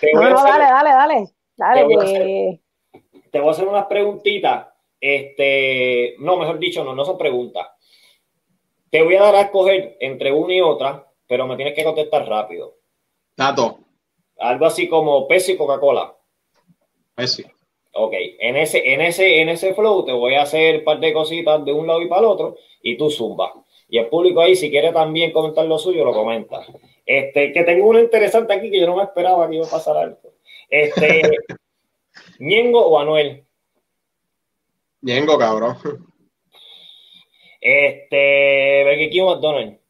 Te 0.00 0.12
voy, 0.14 0.22
No, 0.22 0.22
a 0.24 0.30
no, 0.30 0.38
hacer, 0.38 0.50
dale, 0.52 0.64
dale, 0.64 0.90
dale. 0.90 1.26
Dale, 1.58 1.80
Te 1.80 1.84
voy 1.84 1.94
a 1.94 1.98
que 2.06 2.60
te 3.30 3.38
voy 3.38 3.48
a 3.48 3.50
hacer 3.50 3.68
unas 3.68 3.84
preguntitas. 3.84 4.68
Este, 4.98 6.14
no, 6.20 6.38
mejor 6.38 6.58
dicho, 6.58 6.82
no, 6.82 6.94
no 6.94 7.04
son 7.04 7.18
preguntas. 7.18 7.68
Te 8.88 9.02
voy 9.02 9.14
a 9.16 9.20
dar 9.24 9.34
a 9.34 9.40
escoger 9.42 9.98
entre 10.00 10.32
una 10.32 10.54
y 10.54 10.62
otra, 10.62 11.06
pero 11.26 11.46
me 11.46 11.56
tienes 11.56 11.74
que 11.74 11.84
contestar 11.84 12.26
rápido. 12.26 12.76
Tato, 13.34 13.80
Algo 14.38 14.64
así 14.64 14.88
como 14.88 15.28
Pepsi 15.28 15.52
y 15.52 15.56
Coca-Cola. 15.58 16.16
Messi. 17.18 17.44
Ok, 17.92 18.14
en 18.38 18.56
ese, 18.56 18.90
en 18.94 19.02
ese, 19.02 19.42
en 19.42 19.50
ese 19.50 19.74
flow 19.74 20.02
te 20.06 20.12
voy 20.12 20.36
a 20.36 20.42
hacer 20.44 20.78
un 20.78 20.84
par 20.84 20.98
de 20.98 21.12
cositas 21.12 21.62
de 21.62 21.74
un 21.74 21.86
lado 21.86 22.00
y 22.00 22.08
para 22.08 22.22
el 22.22 22.26
otro 22.28 22.56
y 22.82 22.96
tú 22.96 23.10
zumba. 23.10 23.52
Y 23.86 23.98
el 23.98 24.06
público 24.08 24.40
ahí, 24.40 24.56
si 24.56 24.70
quiere 24.70 24.92
también 24.92 25.30
comentar 25.30 25.66
lo 25.66 25.76
suyo, 25.78 26.02
lo 26.06 26.14
comenta. 26.14 26.64
Este, 27.04 27.52
que 27.52 27.64
tengo 27.64 27.86
una 27.86 28.00
interesante 28.00 28.52
aquí 28.52 28.70
que 28.70 28.80
yo 28.80 28.86
no 28.86 28.96
me 28.96 29.02
esperaba 29.02 29.48
que 29.48 29.56
iba 29.56 29.66
a 29.66 29.70
pasar 29.70 29.96
algo. 29.96 30.34
Este, 30.68 31.22
Ñengo 32.38 32.86
o 32.86 32.98
Anuel. 32.98 33.44
Ñengo, 35.00 35.38
cabrón. 35.38 35.76
Este, 37.60 38.84
Burger 38.84 39.10
King 39.10 39.22
o 39.22 39.34
McDonald's. 39.34 39.80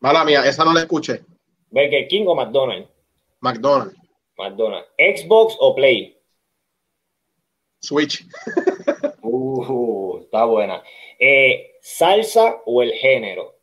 Mala 0.00 0.24
mía, 0.24 0.42
esa 0.46 0.64
no 0.64 0.72
la 0.72 0.80
escuché. 0.80 1.24
Burger 1.70 2.06
King 2.08 2.26
o 2.26 2.34
McDonald's. 2.34 2.88
McDonald's, 3.40 3.96
McDonald's. 4.36 4.88
Xbox 4.98 5.56
o 5.58 5.74
Play. 5.74 6.16
Switch, 7.80 8.24
Uh, 9.22 10.20
está 10.22 10.44
buena. 10.44 10.82
Eh, 11.18 11.78
salsa 11.80 12.62
o 12.64 12.82
el 12.82 12.92
género. 12.92 13.55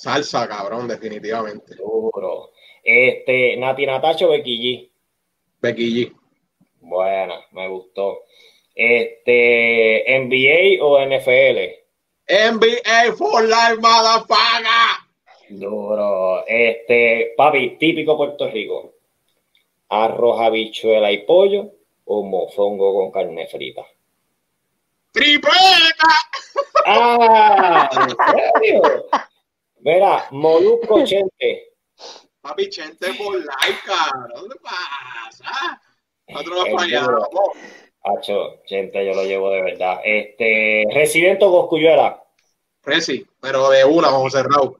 Salsa, 0.00 0.48
cabrón, 0.48 0.88
definitivamente. 0.88 1.74
Duro. 1.76 2.52
Este, 2.82 3.56
Nati 3.58 3.84
Natacho 3.84 4.28
o 4.28 4.30
Becky 4.30 4.56
G. 4.58 4.90
Becky 5.60 6.06
G. 6.06 6.12
Buena, 6.80 7.34
me 7.52 7.68
gustó. 7.68 8.20
Este, 8.74 10.04
NBA 10.08 10.82
o 10.82 10.98
NFL. 11.04 11.58
NBA 12.26 13.16
for 13.18 13.42
life, 13.42 13.76
motherfucker. 13.78 15.00
Duro. 15.50 16.46
Este, 16.46 17.34
papi, 17.36 17.76
típico 17.76 18.16
Puerto 18.16 18.48
Rico. 18.50 18.94
Arroz, 19.90 20.40
habichuela 20.40 21.12
y 21.12 21.26
pollo 21.26 21.72
o 22.06 22.22
mofongo 22.22 22.94
con 22.94 23.10
carne 23.10 23.46
frita. 23.48 23.82
Tripleta. 25.12 26.08
Ah, 26.86 27.90
¿en 27.92 28.16
serio? 28.62 28.82
Mira, 29.82 30.24
Molusco 30.30 31.04
Chente. 31.04 31.72
Papi, 32.40 32.68
Chente 32.70 33.08
por 33.14 33.36
life, 33.36 33.80
cabrón. 33.86 34.48
¿Qué 34.50 34.58
pasa? 34.62 35.80
Nosotros 36.28 36.64
El 36.66 36.72
lo 36.72 36.78
fallamos. 36.78 37.28
Hacho, 38.02 38.62
Chente, 38.64 39.04
yo 39.04 39.12
lo 39.14 39.24
llevo 39.24 39.50
de 39.50 39.62
verdad. 39.62 40.00
Este, 40.04 40.84
Residente 40.92 41.44
o 41.44 41.50
Coscuyuela. 41.50 42.22
Presi, 42.82 43.26
pero 43.40 43.68
de 43.70 43.84
una, 43.84 44.08
José 44.08 44.38
cerrado. 44.38 44.76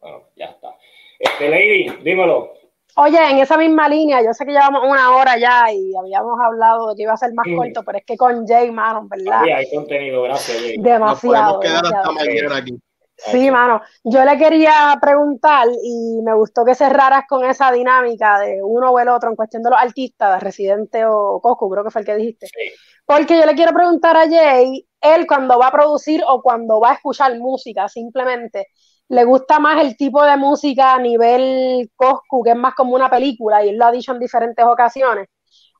Bueno, 0.00 0.22
ya 0.34 0.46
está. 0.46 0.74
Este, 1.18 1.48
Lady, 1.48 1.88
dímelo. 2.02 2.52
Oye, 2.96 3.18
en 3.30 3.38
esa 3.38 3.56
misma 3.56 3.88
línea, 3.88 4.20
yo 4.22 4.32
sé 4.32 4.44
que 4.44 4.52
llevamos 4.52 4.82
una 4.84 5.14
hora 5.16 5.36
ya 5.38 5.64
y 5.72 5.92
habíamos 5.96 6.38
hablado 6.40 6.88
de 6.90 6.96
que 6.96 7.02
iba 7.02 7.12
a 7.12 7.16
ser 7.16 7.32
más 7.34 7.46
Mm. 7.46 7.56
corto, 7.56 7.82
pero 7.84 7.98
es 7.98 8.04
que 8.04 8.16
con 8.16 8.46
Jay, 8.46 8.70
mano, 8.70 9.06
¿verdad? 9.08 9.42
Sí, 9.44 9.50
hay 9.52 9.70
contenido, 9.72 10.22
gracias, 10.22 10.60
Lady. 10.60 10.76
Nos 10.78 10.84
Demasiado. 10.84 11.20
podemos 11.60 11.60
quedar 11.60 11.82
demasiado. 11.84 12.10
hasta 12.10 12.24
mañana 12.24 12.56
aquí. 12.56 12.78
Sí, 13.16 13.50
mano. 13.50 13.80
Yo 14.02 14.24
le 14.24 14.36
quería 14.36 14.98
preguntar 15.00 15.68
y 15.82 16.20
me 16.22 16.34
gustó 16.34 16.64
que 16.64 16.74
cerraras 16.74 17.24
con 17.28 17.44
esa 17.44 17.70
dinámica 17.70 18.40
de 18.40 18.60
uno 18.62 18.90
o 18.90 18.98
el 18.98 19.08
otro 19.08 19.30
en 19.30 19.36
cuestión 19.36 19.62
de 19.62 19.70
los 19.70 19.78
artistas, 19.80 20.34
de 20.34 20.40
Residente 20.40 21.04
o 21.06 21.40
Coscu, 21.40 21.70
creo 21.70 21.84
que 21.84 21.90
fue 21.90 22.00
el 22.00 22.06
que 22.06 22.16
dijiste. 22.16 22.46
Sí. 22.46 22.72
Porque 23.06 23.38
yo 23.38 23.46
le 23.46 23.54
quiero 23.54 23.72
preguntar 23.72 24.16
a 24.16 24.28
Jay, 24.28 24.86
él 25.00 25.26
cuando 25.26 25.58
va 25.58 25.68
a 25.68 25.72
producir 25.72 26.22
o 26.26 26.42
cuando 26.42 26.80
va 26.80 26.90
a 26.90 26.94
escuchar 26.94 27.38
música, 27.38 27.88
simplemente, 27.88 28.68
¿le 29.08 29.24
gusta 29.24 29.58
más 29.58 29.80
el 29.82 29.96
tipo 29.96 30.22
de 30.24 30.36
música 30.36 30.94
a 30.94 30.98
nivel 30.98 31.90
Coscu, 31.94 32.42
que 32.42 32.50
es 32.50 32.56
más 32.56 32.74
como 32.74 32.94
una 32.94 33.10
película, 33.10 33.64
y 33.64 33.68
él 33.70 33.76
lo 33.76 33.86
ha 33.86 33.92
dicho 33.92 34.12
en 34.12 34.18
diferentes 34.18 34.64
ocasiones? 34.64 35.28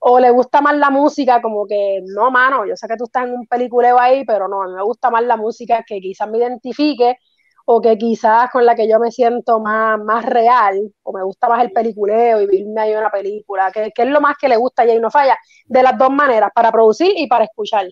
¿O 0.07 0.21
le 0.21 0.31
gusta 0.31 0.61
más 0.61 0.77
la 0.77 0.91
música 0.91 1.41
como 1.41 1.67
que, 1.67 2.03
no, 2.05 2.31
mano, 2.31 2.67
yo 2.67 2.77
sé 2.77 2.87
que 2.87 2.97
tú 2.97 3.05
estás 3.05 3.25
en 3.25 3.33
un 3.33 3.47
peliculeo 3.47 3.99
ahí, 3.99 4.23
pero 4.27 4.49
no, 4.49 4.63
a 4.63 4.67
mí 4.67 4.75
me 4.75 4.83
gusta 4.83 5.11
más 5.11 5.25
la 5.25 5.39
música 5.39 5.83
que 5.87 5.99
quizás 5.99 6.29
me 6.29 6.37
identifique 6.37 7.17
o 7.65 7.81
que 7.81 7.97
quizás 7.97 8.51
con 8.51 8.67
la 8.67 8.75
que 8.75 8.87
yo 8.87 8.99
me 8.99 9.11
siento 9.11 9.61
más, 9.61 9.99
más 9.99 10.27
real, 10.27 10.93
o 11.03 11.13
me 11.15 11.23
gusta 11.23 11.49
más 11.49 11.65
el 11.65 11.73
peliculeo 11.73 12.43
y 12.43 12.47
vivirme 12.47 12.83
ahí 12.83 12.95
una 12.95 13.09
película, 13.09 13.73
que, 13.73 13.93
que 13.95 14.03
es 14.03 14.09
lo 14.09 14.21
más 14.21 14.37
que 14.39 14.51
le 14.51 14.59
gusta 14.59 14.83
a 14.83 14.87
Jay 14.87 15.01
No 15.01 15.11
Falla, 15.11 15.39
de 15.65 15.83
las 15.83 15.97
dos 15.97 16.11
maneras, 16.11 16.51
para 16.55 16.71
producir 16.71 17.15
y 17.17 17.27
para 17.27 17.45
escuchar. 17.45 17.87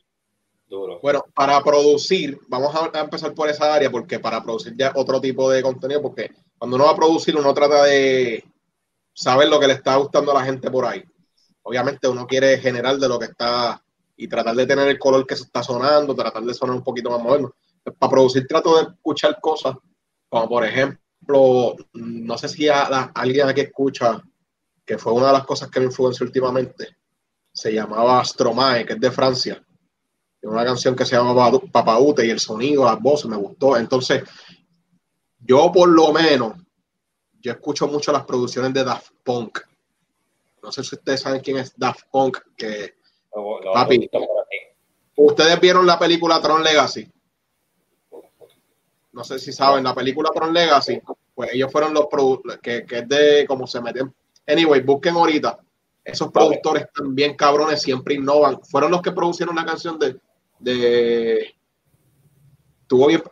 Duro. 0.67 1.01
Bueno, 1.03 1.25
para 1.35 1.63
producir, 1.63 2.39
vamos 2.47 2.75
a, 2.75 2.91
a 2.93 3.01
empezar 3.05 3.33
por 3.33 3.49
esa 3.49 3.73
área, 3.73 3.91
porque 3.91 4.19
para 4.19 4.43
producir 4.43 4.75
ya 4.77 4.93
otro 4.97 5.19
tipo 5.19 5.51
de 5.51 5.63
contenido, 5.63 6.03
porque 6.03 6.31
cuando 6.59 6.77
uno 6.77 6.85
va 6.85 6.91
a 6.91 6.97
producir, 6.97 7.35
uno 7.35 7.55
trata 7.55 7.85
de 7.85 8.45
saber 9.15 9.49
lo 9.49 9.59
que 9.59 9.69
le 9.69 9.73
está 9.73 9.97
gustando 9.97 10.33
a 10.33 10.35
la 10.35 10.45
gente 10.45 10.71
por 10.71 10.85
ahí. 10.85 11.03
Obviamente 11.63 12.09
uno 12.09 12.27
quiere 12.27 12.59
generar 12.59 12.99
de 12.99 13.09
lo 13.09 13.19
que 13.19 13.27
está 13.27 13.83
y 14.17 14.29
tratar 14.29 14.55
de 14.55 14.67
tener 14.67 14.89
el 14.89 14.99
color 14.99 15.27
que 15.27 15.37
se 15.37 15.45
está 15.45 15.63
sonando, 15.63 16.15
tratar 16.15 16.43
de 16.43 16.55
sonar 16.55 16.77
un 16.77 16.85
poquito 16.85 17.11
más 17.11 17.23
moderno. 17.23 17.55
Para 17.99 18.11
producir 18.11 18.47
trato 18.47 18.77
de 18.77 18.83
escuchar 18.93 19.39
cosas, 19.41 19.77
como 20.29 20.49
por 20.49 20.65
ejemplo, 20.65 21.77
no 21.95 22.39
sé 22.39 22.49
si 22.49 22.69
a 22.69 22.85
alguien 23.15 23.49
aquí 23.49 23.63
escucha, 23.63 24.23
que 24.85 24.99
fue 24.99 25.13
una 25.13 25.29
de 25.29 25.33
las 25.35 25.45
cosas 25.45 25.71
que 25.71 25.81
me 25.81 25.87
influenció 25.87 26.27
últimamente, 26.27 26.97
se 27.53 27.73
llamaba 27.73 28.25
Stromae, 28.25 28.85
que 28.85 28.95
es 28.95 29.01
de 29.01 29.11
Francia 29.11 29.63
una 30.43 30.65
canción 30.65 30.97
que 30.97 31.05
se 31.05 31.17
llama 31.17 31.35
Papa- 31.35 31.67
Papaute 31.71 32.27
y 32.27 32.31
el 32.31 32.41
sonido, 32.41 32.85
las 32.85 33.01
voces 33.01 33.27
me 33.27 33.37
gustó. 33.37 33.77
Entonces, 33.77 34.23
yo 35.39 35.71
por 35.73 35.89
lo 35.89 36.13
menos, 36.13 36.55
yo 37.41 37.53
escucho 37.53 37.87
mucho 37.89 38.13
las 38.13 38.25
producciones 38.25 38.73
de 38.73 38.85
Daft 38.85 39.11
Punk. 39.23 39.61
No 40.63 40.71
sé 40.71 40.85
si 40.85 40.95
ustedes 40.95 41.21
saben 41.21 41.41
quién 41.41 41.59
es 41.59 41.77
Daft 41.77 42.05
Punk, 42.11 42.39
que 42.57 42.95
Papi. 43.73 44.09
ustedes 45.17 45.61
vieron 45.61 45.87
la 45.87 45.99
película 45.99 46.41
Tron 46.41 46.63
Legacy. 46.63 47.11
No 49.13 49.25
sé 49.25 49.39
si 49.39 49.53
saben, 49.53 49.85
la 49.85 49.95
película 49.95 50.31
Tron 50.35 50.53
Legacy, 50.53 51.01
pues 51.35 51.51
ellos 51.53 51.71
fueron 51.71 51.93
los 51.93 52.07
que, 52.63 52.87
que 52.87 52.99
es 52.99 53.09
de 53.09 53.45
cómo 53.47 53.67
se 53.67 53.81
meten. 53.81 54.15
Anyway, 54.47 54.81
busquen 54.81 55.15
ahorita. 55.17 55.59
Esos 56.05 56.33
productores 56.33 56.87
también 56.93 57.37
cabrones 57.37 57.83
siempre 57.83 58.15
innovan. 58.15 58.61
Fueron 58.65 58.91
los 58.91 59.03
que 59.03 59.13
producieron 59.13 59.55
la 59.55 59.65
canción 59.65 59.99
de, 59.99 60.19
de 60.59 61.55
tuvo 62.87 63.07
bien 63.07 63.23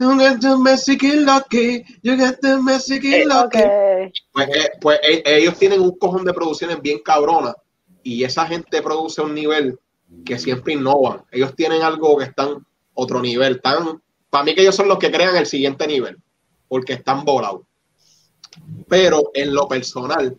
You 0.00 0.18
got 0.18 0.40
the 0.40 0.96
que 0.98 1.20
lucky, 1.20 1.84
you 2.02 2.16
got 2.16 2.40
the 2.40 2.54
Eh, 2.54 3.24
lucky. 3.26 4.12
Pues, 4.32 4.48
eh, 4.48 4.70
pues 4.80 4.98
eh, 5.02 5.22
ellos 5.24 5.56
tienen 5.56 5.80
un 5.80 5.96
cojón 5.98 6.24
de 6.24 6.34
producciones 6.34 6.82
bien 6.82 6.98
cabronas 6.98 7.54
y 8.02 8.24
esa 8.24 8.44
gente 8.46 8.82
produce 8.82 9.20
a 9.20 9.24
un 9.24 9.34
nivel 9.34 9.78
que 10.24 10.38
siempre 10.38 10.74
innovan. 10.74 11.22
Ellos 11.30 11.54
tienen 11.54 11.82
algo 11.82 12.16
que 12.18 12.24
están 12.24 12.66
otro 12.94 13.20
nivel. 13.22 13.60
Tan, 13.60 14.02
para 14.30 14.44
mí 14.44 14.54
que 14.54 14.62
ellos 14.62 14.74
son 14.74 14.88
los 14.88 14.98
que 14.98 15.12
crean 15.12 15.36
el 15.36 15.46
siguiente 15.46 15.86
nivel 15.86 16.18
porque 16.66 16.94
están 16.94 17.24
volados. 17.24 17.62
Pero 18.88 19.30
en 19.32 19.54
lo 19.54 19.68
personal, 19.68 20.36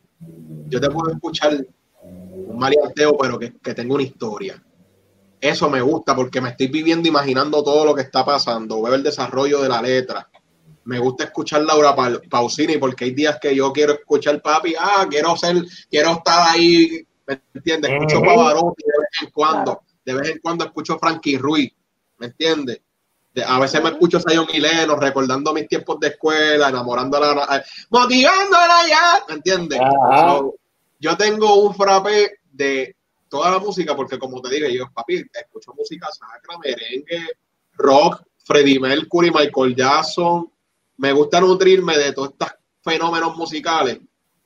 yo 0.67 0.81
te 0.81 0.89
puedo 0.89 1.11
escuchar 1.11 1.65
un 2.03 2.57
maleanteo, 2.57 3.17
pero 3.17 3.39
que, 3.39 3.53
que 3.53 3.73
tenga 3.73 3.93
una 3.93 4.03
historia. 4.03 4.61
Eso 5.47 5.69
me 5.69 5.81
gusta 5.81 6.15
porque 6.15 6.41
me 6.41 6.49
estoy 6.49 6.67
viviendo, 6.67 7.07
imaginando 7.07 7.63
todo 7.63 7.85
lo 7.85 7.93
que 7.93 8.01
está 8.01 8.25
pasando, 8.25 8.81
veo 8.81 8.95
el 8.95 9.03
desarrollo 9.03 9.61
de 9.61 9.69
la 9.69 9.81
letra. 9.81 10.27
Me 10.85 10.97
gusta 10.99 11.25
escuchar 11.25 11.61
Laura 11.63 11.95
Pa- 11.95 12.19
Pausini 12.29 12.77
porque 12.77 13.05
hay 13.05 13.11
días 13.11 13.37
que 13.41 13.55
yo 13.55 13.71
quiero 13.71 13.93
escuchar 13.93 14.41
papi, 14.41 14.73
ah, 14.79 15.05
quiero 15.09 15.35
ser, 15.37 15.55
quiero 15.89 16.11
estar 16.13 16.49
ahí, 16.49 17.05
¿me 17.27 17.41
entiendes? 17.53 17.91
Escucho. 17.91 18.21
Pavarotti 18.21 18.83
de 18.83 18.93
vez 18.99 19.21
en 19.21 19.29
cuando, 19.31 19.81
de 20.03 20.13
vez 20.13 20.29
en 20.29 20.39
cuando 20.39 20.65
escucho 20.65 20.97
Frankie 20.97 21.37
Ruiz, 21.37 21.71
¿me 22.17 22.27
entiendes? 22.27 22.81
De- 23.33 23.43
A 23.43 23.59
veces 23.59 23.83
me 23.83 23.89
escucho 23.89 24.19
Sayon 24.19 24.47
Mileno, 24.51 24.95
recordando 24.95 25.53
mis 25.53 25.67
tiempos 25.67 25.99
de 25.99 26.07
escuela, 26.07 26.69
enamorándola, 26.69 27.63
motivándola 27.89 28.87
ya, 28.87 29.23
¿me 29.27 29.35
entiendes? 29.35 29.79
So, 29.79 30.55
yo 30.99 31.17
tengo 31.17 31.55
un 31.55 31.75
frappe 31.75 32.39
de 32.51 32.94
toda 33.35 33.51
la 33.51 33.59
música, 33.59 33.95
porque 33.95 34.17
como 34.17 34.41
te 34.41 34.49
digo, 34.49 34.67
yo, 34.69 34.85
papi, 34.93 35.25
escucho 35.33 35.73
música 35.77 36.07
sacra, 36.11 36.57
merengue, 36.63 37.27
rock, 37.73 38.23
Freddie 38.45 38.79
Mercury, 38.79 39.29
Michael 39.29 39.75
Jackson. 39.75 40.49
Me 40.97 41.11
gusta 41.11 41.41
nutrirme 41.41 41.97
de 41.97 42.13
todos 42.13 42.29
estos 42.29 42.47
fenómenos 42.81 43.35
musicales, 43.35 43.99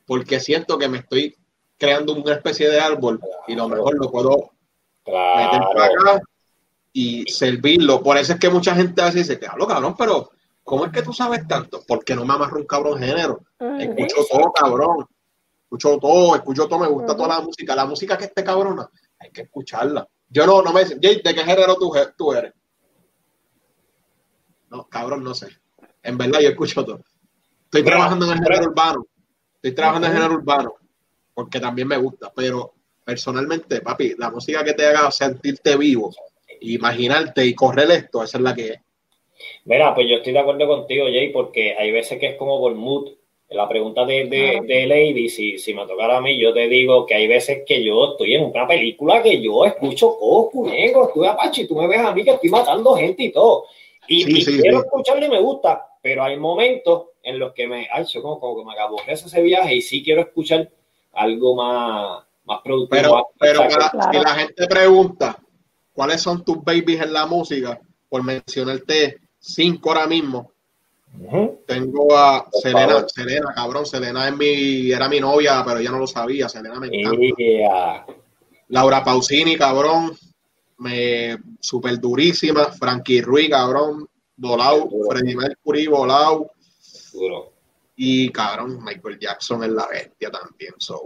porque 0.08 0.40
siento 0.40 0.78
que 0.80 0.88
me 0.88 0.98
estoy 1.00 1.36
creando 1.78 2.14
una 2.14 2.34
especie 2.34 2.68
de 2.68 2.80
árbol 2.80 3.20
y 3.48 3.54
lo 3.56 3.70
mejor 3.70 3.96
lo 4.00 4.10
puedo 4.10 4.52
meter 5.06 5.62
para 5.74 5.88
Claro. 5.90 6.12
acá 6.12 6.22
y 6.92 7.24
servirlo. 7.28 8.02
Por 8.02 8.18
eso 8.18 8.34
es 8.34 8.40
que 8.40 8.50
mucha 8.50 8.74
gente 8.74 9.02
a 9.02 9.06
veces 9.06 9.28
dice, 9.28 9.46
hablo 9.48 9.68
cabrón, 9.68 9.96
pero 9.96 10.32
¿cómo 10.64 10.86
es 10.86 10.92
que 10.92 11.04
tú 11.04 11.14
sabes 11.14 11.48
tanto? 11.48 11.84
Porque 11.88 12.16
no 12.16 12.26
me 12.26 12.34
amarro 12.34 12.58
un 12.58 12.66
cabrón 12.66 12.98
género. 13.00 13.42
Escucho 13.80 14.16
todo, 14.32 14.52
cabrón. 14.54 15.06
Escucho 15.70 15.99
todo, 15.99 16.36
escucho 16.36 16.67
todo, 16.67 16.80
me 16.80 16.88
gusta 16.88 17.15
toda 17.15 17.28
la 17.28 17.41
música. 17.41 17.76
La 17.76 17.86
música 17.86 18.17
que 18.17 18.26
esté 18.26 18.43
cabrona, 18.43 18.89
hay 19.20 19.30
que 19.30 19.41
escucharla. 19.41 20.07
Yo 20.28 20.47
no, 20.47 20.63
no 20.63 20.74
me 20.74 20.82
dicen, 20.82 20.99
Jay, 20.99 21.22
¿de 21.24 21.36
qué 21.36 21.43
género 21.43 21.76
tú, 21.76 22.34
eres? 22.34 22.53
No, 24.72 24.88
cabrón, 24.89 25.24
no 25.24 25.36
sé. 25.36 25.47
En 26.01 26.17
verdad, 26.17 26.39
yo 26.39 26.49
escucho 26.49 26.84
todo. 26.84 27.01
Estoy 27.65 27.84
trabajando 27.84 28.26
en 28.26 28.32
el 28.32 28.39
pero- 28.39 28.53
género 28.55 28.72
urbano. 28.72 29.05
Estoy 29.57 29.76
trabajando 29.76 30.07
en 30.07 30.13
el 30.13 30.17
género 30.20 30.39
urbano. 30.39 30.74
Porque 31.36 31.59
también 31.59 31.88
me 31.88 31.97
gusta. 31.97 32.32
Pero 32.36 32.74
personalmente, 33.05 33.82
papi, 33.82 34.15
la 34.17 34.32
música 34.32 34.63
que 34.63 34.74
te 34.74 34.88
haga 34.88 35.11
sentirte 35.11 35.78
vivo, 35.78 36.11
imaginarte 36.61 37.45
y 37.45 37.53
correr 37.53 37.91
esto, 37.91 38.24
esa 38.24 38.39
es 38.39 38.43
la 38.43 38.55
que 38.55 38.67
es. 38.70 38.80
Mira, 39.65 39.93
pues 39.93 40.07
yo 40.09 40.15
estoy 40.15 40.34
de 40.34 40.39
acuerdo 40.39 40.65
contigo, 40.67 41.05
Jay, 41.05 41.32
porque 41.32 41.76
hay 41.78 41.91
veces 41.91 42.20
que 42.20 42.30
es 42.30 42.38
como 42.38 42.59
por 42.59 42.74
mood. 42.74 43.18
La 43.50 43.68
pregunta 43.68 44.06
de, 44.06 44.26
de, 44.64 44.86
Lady, 44.86 45.28
si, 45.28 45.58
si 45.58 45.74
me 45.74 45.86
tocara 45.88 46.18
a 46.18 46.22
mí, 46.22 46.39
yo 46.39 46.54
te 46.54 46.68
digo 46.68 47.06
que 47.08 47.16
hay 47.16 47.28
veces 47.28 47.64
que 47.66 47.84
yo 47.84 48.12
estoy 48.12 48.36
en 48.36 48.43
una 48.45 48.68
película 48.68 49.24
que 49.24 49.41
yo 49.41 49.66
escucho 49.66 50.16
Coscu, 50.20 50.68
negro, 50.68 51.08
estoy 51.08 51.26
apache, 51.28 51.64
y 51.64 51.68
tú 51.68 51.76
me 51.76 51.88
ves 51.88 52.00
a 52.00 52.14
mí 52.14 52.24
que 52.24 52.32
estoy 52.32 52.50
matando 52.50 52.93
gente 52.95 53.24
y 53.24 53.32
todo. 53.32 53.66
Y, 54.08 54.24
Sí, 54.24 54.32
y 54.38 54.41
sí, 54.41 54.62
quiero 54.62 54.80
sí. 54.82 54.86
escucharle 54.86 55.26
y 55.26 55.30
me 55.30 55.39
gusta, 55.41 55.84
pero 56.02 56.24
hay 56.24 56.38
momentos 56.38 57.06
en 57.24 57.39
los 57.39 57.54
que 57.54 57.68
me, 57.68 57.88
ay, 57.91 58.06
yo 58.06 58.22
como, 58.22 58.39
como 58.39 58.60
que 58.60 58.66
me 58.66 58.80
aborrece 58.80 59.26
ese 59.26 59.41
viaje 59.41 59.74
y 59.76 59.82
sí 59.82 60.04
quiero 60.04 60.22
escuchar 60.22 60.70
algo 61.14 61.56
más, 61.56 62.24
más 62.45 62.62
productivo. 62.64 63.02
Pero, 63.02 63.14
más- 63.16 63.24
pero 63.39 63.60
para- 63.62 63.89
Claro. 63.89 64.12
si 64.14 64.20
la 64.20 64.36
gente 64.36 64.68
pregunta 64.68 65.38
cuáles 65.93 66.22
son 66.22 66.45
tus 66.45 66.64
babies 66.64 67.02
en 67.02 67.14
la 67.14 67.26
música, 67.26 67.80
por 68.08 68.24
mencionarte 68.24 69.18
cinco 69.39 69.89
ahora 69.89 70.06
mismo, 70.08 70.52
Tengo 71.66 72.16
a 72.18 72.45
Por 72.49 72.62
Selena, 72.62 72.88
favor. 72.88 73.10
Selena, 73.10 73.53
cabrón, 73.53 73.86
Selena 73.86 74.28
es 74.28 74.38
mi, 74.38 74.91
era 74.91 75.10
mi 75.10 75.20
novia, 75.20 75.64
pero 75.66 75.80
ella 75.80 75.91
no 75.91 75.99
lo 75.99 76.07
sabía, 76.07 76.47
Selena 76.47 76.80
me 76.80 76.88
encanta. 76.88 77.20
Yeah. 77.38 78.05
Laura 78.70 79.03
Pausini, 79.03 79.57
cabrón, 79.57 80.18
me 80.78 81.38
super 81.60 81.99
durísima, 81.99 82.66
Frankie 82.72 83.22
Ruiz, 83.22 83.49
cabrón, 83.49 84.07
volado, 84.38 84.86
Duro. 84.86 85.10
Freddie 85.10 85.36
Mercury, 85.36 85.88
volado, 85.88 86.51
Duro. 87.12 87.53
y 87.95 88.30
cabrón, 88.30 88.84
Michael 88.84 89.20
Jackson 89.20 89.64
es 89.64 89.72
la 89.72 89.88
bestia 89.88 90.32
también. 90.32 90.74
So. 90.78 91.01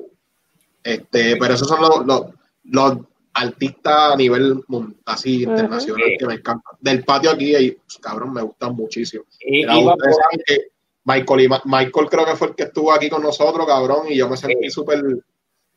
Este, 0.84 1.38
pero 1.38 1.54
esos 1.54 1.68
son 1.68 1.82
los, 1.82 2.06
los, 2.06 2.22
los 2.66 2.98
artistas 3.34 4.14
a 4.14 4.16
nivel 4.16 4.64
así 5.06 5.44
internacional 5.44 6.08
Sí. 6.10 6.18
que 6.20 6.26
me 6.28 6.34
encantan. 6.36 6.78
Del 6.80 7.04
patio 7.04 7.32
aquí, 7.32 7.56
ahí, 7.56 7.72
pues, 7.72 7.98
cabrón, 7.98 8.34
me 8.34 8.42
gustan 8.42 8.76
muchísimo. 8.76 9.24
Y, 9.40 9.66
ustedes 9.66 10.18
saben 10.18 10.40
que 10.46 10.58
Michael, 11.06 11.42
y 11.42 11.48
Ma- 11.48 11.62
Michael 11.66 12.08
creo 12.10 12.26
que 12.26 12.36
fue 12.36 12.48
el 12.50 12.56
que 12.56 12.64
estuvo 12.64 12.92
aquí 12.94 13.10
con 13.10 13.22
nosotros, 13.24 13.66
cabrón, 13.68 14.08
y 14.10 14.16
yo 14.16 14.30
me 14.30 14.38
sentí 14.38 14.66
Sí. 14.66 14.70
súper, 14.72 15.02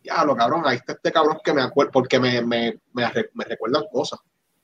diablo, 0.03 0.37
cabrón, 0.37 0.63
ahí 0.67 0.77
está 0.77 0.93
este 0.93 1.11
cabrón 1.11 1.39
que 1.45 1.53
me 1.53 1.63
acuerdo, 1.63 1.91
porque 1.93 2.21
me, 2.21 2.41
me, 2.43 2.79
me, 2.93 3.05
me 3.35 3.45
recuerdan 3.45 3.85
cosas. 3.91 4.21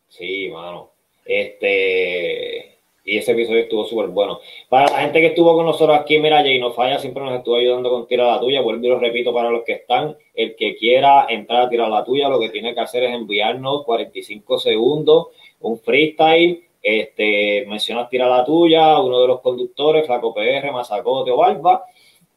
Sí, 0.09 0.49
mano. 0.53 0.93
Este. 1.25 2.72
Y 3.05 3.19
ese 3.19 3.33
episodio 3.33 3.61
estuvo 3.61 3.85
súper 3.85 4.09
bueno. 4.09 4.39
Para 4.69 4.91
la 4.91 5.01
gente 5.01 5.21
que 5.21 5.27
estuvo 5.29 5.55
con 5.55 5.67
nosotros 5.67 5.99
aquí, 5.99 6.19
mira, 6.19 6.41
Jay 6.43 6.61
No 6.61 6.73
Falla 6.73 6.99
siempre 6.99 7.23
nos 7.23 7.35
estuvo 7.35 7.57
ayudando 7.57 7.91
con 7.91 8.07
Tira 8.07 8.27
la 8.27 8.41
Tuya. 8.41 8.61
Vuelvo 8.61 8.85
y 8.85 8.89
lo 8.89 8.99
repito 8.99 9.35
para 9.35 9.51
los 9.51 9.65
que 9.65 9.73
están. 9.73 10.17
El 10.35 10.55
que 10.55 10.77
quiera 10.77 11.27
entrar 11.29 11.63
a 11.63 11.69
Tira 11.69 11.89
la 11.89 12.05
Tuya, 12.05 12.29
lo 12.29 12.39
que 12.39 12.51
tiene 12.51 12.75
que 12.75 12.81
hacer 12.81 13.03
es 13.05 13.15
enviarnos 13.15 13.85
45 13.85 14.59
segundos, 14.59 15.29
un 15.61 15.79
freestyle. 15.79 16.65
Este, 16.81 17.65
mencionas 17.67 18.09
Tira 18.09 18.29
la 18.29 18.45
Tuya, 18.45 19.01
uno 19.01 19.21
de 19.21 19.27
los 19.27 19.41
conductores, 19.41 20.07
Flaco 20.07 20.33
PR, 20.33 20.71
Mazacote 20.73 21.31
o 21.33 21.37
Barba. 21.37 21.85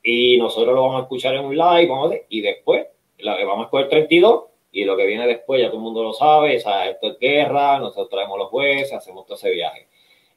Y 0.02 0.38
nosotros 0.38 0.74
lo 0.74 0.82
vamos 0.82 1.00
a 1.00 1.04
escuchar 1.04 1.36
en 1.36 1.46
un 1.46 1.56
live, 1.56 1.88
vamos 1.88 2.12
a 2.12 2.16
y 2.30 2.42
después 2.42 2.88
vamos 3.24 3.60
a 3.60 3.64
escoger 3.64 3.90
32 3.90 4.44
y 4.76 4.84
lo 4.84 4.98
que 4.98 5.06
viene 5.06 5.26
después 5.26 5.62
ya 5.62 5.68
todo 5.68 5.78
el 5.78 5.84
mundo 5.84 6.04
lo 6.04 6.12
sabe, 6.12 6.58
o 6.58 6.60
sea, 6.60 6.90
esto 6.90 7.08
es 7.08 7.20
guerra, 7.20 7.80
nosotros 7.80 8.10
traemos 8.10 8.38
los 8.38 8.50
jueces, 8.50 8.92
hacemos 8.92 9.26
todo 9.26 9.38
ese 9.38 9.52
viaje. 9.52 9.88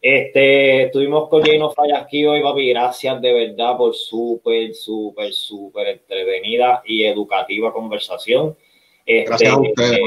Este, 0.01 0.85
estuvimos 0.85 1.29
con 1.29 1.43
Jay 1.43 1.59
No 1.59 1.71
Falla 1.71 2.01
aquí 2.01 2.25
hoy, 2.25 2.41
papi, 2.43 2.69
gracias 2.69 3.21
de 3.21 3.33
verdad 3.33 3.77
por 3.77 3.95
súper, 3.95 4.73
súper, 4.75 5.33
súper 5.33 5.89
entretenida 5.89 6.83
y 6.87 7.05
educativa 7.05 7.73
conversación. 7.73 8.57
Este, 9.05 9.29
Gracias 9.29 9.53
a 9.53 9.61
ustedes, 9.61 9.99
eh, 9.99 10.03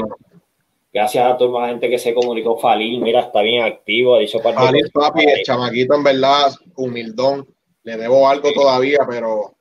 gracias 0.92 1.26
a 1.26 1.36
toda 1.36 1.62
la 1.62 1.68
gente 1.68 1.90
que 1.90 1.98
se 1.98 2.14
comunicó, 2.14 2.56
Falil, 2.58 3.00
mira, 3.02 3.20
está 3.20 3.42
bien 3.42 3.62
activo, 3.64 4.14
ha 4.14 4.20
dicho 4.20 4.40
cosas. 4.40 4.72
papi, 4.94 5.24
el 5.24 5.42
chamaquito 5.42 5.94
en 5.94 6.04
verdad, 6.04 6.52
humildón, 6.76 7.46
le 7.82 7.96
debo 7.96 8.28
algo 8.28 8.48
Sí. 8.48 8.54
todavía, 8.54 9.00
pero 9.08 9.54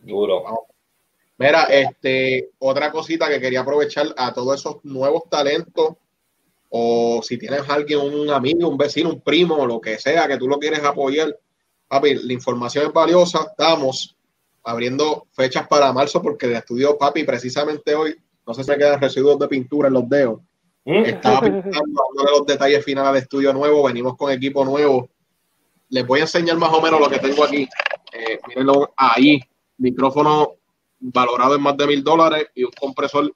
Duro. 0.00 0.44
Mira, 1.38 1.64
este, 1.64 2.50
otra 2.58 2.92
cosita 2.92 3.28
que 3.28 3.40
quería 3.40 3.60
aprovechar 3.60 4.06
a 4.16 4.32
todos 4.32 4.60
esos 4.60 4.84
nuevos 4.84 5.24
talentos, 5.28 5.94
o 6.76 7.22
si 7.22 7.38
tienes 7.38 7.62
alguien, 7.68 8.00
un 8.00 8.30
amigo, 8.30 8.68
un 8.68 8.76
vecino, 8.76 9.08
un 9.08 9.20
primo, 9.20 9.64
lo 9.64 9.80
que 9.80 9.96
sea, 9.96 10.26
que 10.26 10.36
tú 10.36 10.48
lo 10.48 10.58
quieres 10.58 10.82
apoyar, 10.82 11.38
papi, 11.86 12.16
la 12.16 12.32
información 12.32 12.86
es 12.86 12.92
valiosa. 12.92 13.46
Estamos 13.48 14.16
abriendo 14.64 15.28
fechas 15.30 15.68
para 15.68 15.92
marzo 15.92 16.20
porque 16.20 16.46
el 16.46 16.56
estudio, 16.56 16.98
papi, 16.98 17.22
precisamente 17.22 17.94
hoy, 17.94 18.16
no 18.44 18.54
sé 18.54 18.64
si 18.64 18.72
me 18.72 18.76
quedan 18.76 19.00
residuos 19.00 19.38
de 19.38 19.46
pintura 19.46 19.86
en 19.86 19.94
los 19.94 20.08
dedos. 20.08 20.40
¿Mm? 20.84 21.04
Estaba 21.04 21.40
pintando, 21.42 22.02
los 22.32 22.44
detalles 22.44 22.84
finales 22.84 23.08
al 23.08 23.16
estudio 23.18 23.52
nuevo, 23.52 23.84
venimos 23.84 24.16
con 24.16 24.32
equipo 24.32 24.64
nuevo. 24.64 25.08
Les 25.90 26.04
voy 26.04 26.18
a 26.18 26.22
enseñar 26.22 26.56
más 26.56 26.72
o 26.72 26.82
menos 26.82 26.98
lo 26.98 27.08
que 27.08 27.20
tengo 27.20 27.44
aquí. 27.44 27.68
Eh, 28.12 28.40
mírenlo 28.48 28.92
ahí, 28.96 29.40
micrófono 29.78 30.54
valorado 30.98 31.54
en 31.54 31.62
más 31.62 31.76
de 31.76 31.86
mil 31.86 32.02
dólares 32.02 32.48
y 32.52 32.64
un 32.64 32.72
compresor 32.72 33.32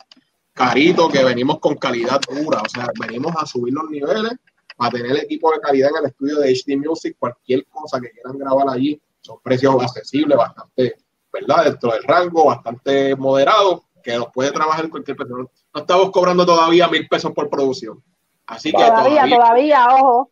carito 0.58 1.08
que 1.08 1.24
venimos 1.24 1.60
con 1.60 1.76
calidad 1.76 2.20
dura. 2.28 2.60
O 2.60 2.68
sea, 2.68 2.88
venimos 3.00 3.32
a 3.36 3.46
subir 3.46 3.72
los 3.72 3.88
niveles 3.88 4.32
para 4.76 4.90
tener 4.90 5.16
equipo 5.16 5.52
de 5.52 5.60
calidad 5.60 5.90
en 5.90 6.04
el 6.04 6.10
estudio 6.10 6.40
de 6.40 6.52
HD 6.52 6.76
Music. 6.76 7.16
Cualquier 7.18 7.64
cosa 7.66 8.00
que 8.00 8.10
quieran 8.10 8.36
grabar 8.36 8.68
allí, 8.68 9.00
son 9.20 9.38
precios 9.42 9.82
accesibles, 9.82 10.36
bastante, 10.36 10.96
¿verdad? 11.32 11.64
Dentro 11.64 11.92
del 11.92 12.02
rango, 12.02 12.46
bastante 12.46 13.14
moderado, 13.16 13.84
que 14.02 14.16
los 14.16 14.28
puede 14.32 14.50
trabajar 14.50 14.84
en 14.84 14.90
cualquier 14.90 15.16
persona. 15.16 15.44
No 15.74 15.80
estamos 15.80 16.10
cobrando 16.10 16.44
todavía 16.44 16.88
mil 16.88 17.06
pesos 17.08 17.32
por 17.32 17.48
producción. 17.48 18.02
Así 18.46 18.72
que 18.72 18.78
Todavía, 18.78 19.26
todavía, 19.26 19.36
todavía, 19.36 19.86
ojo, 19.94 20.30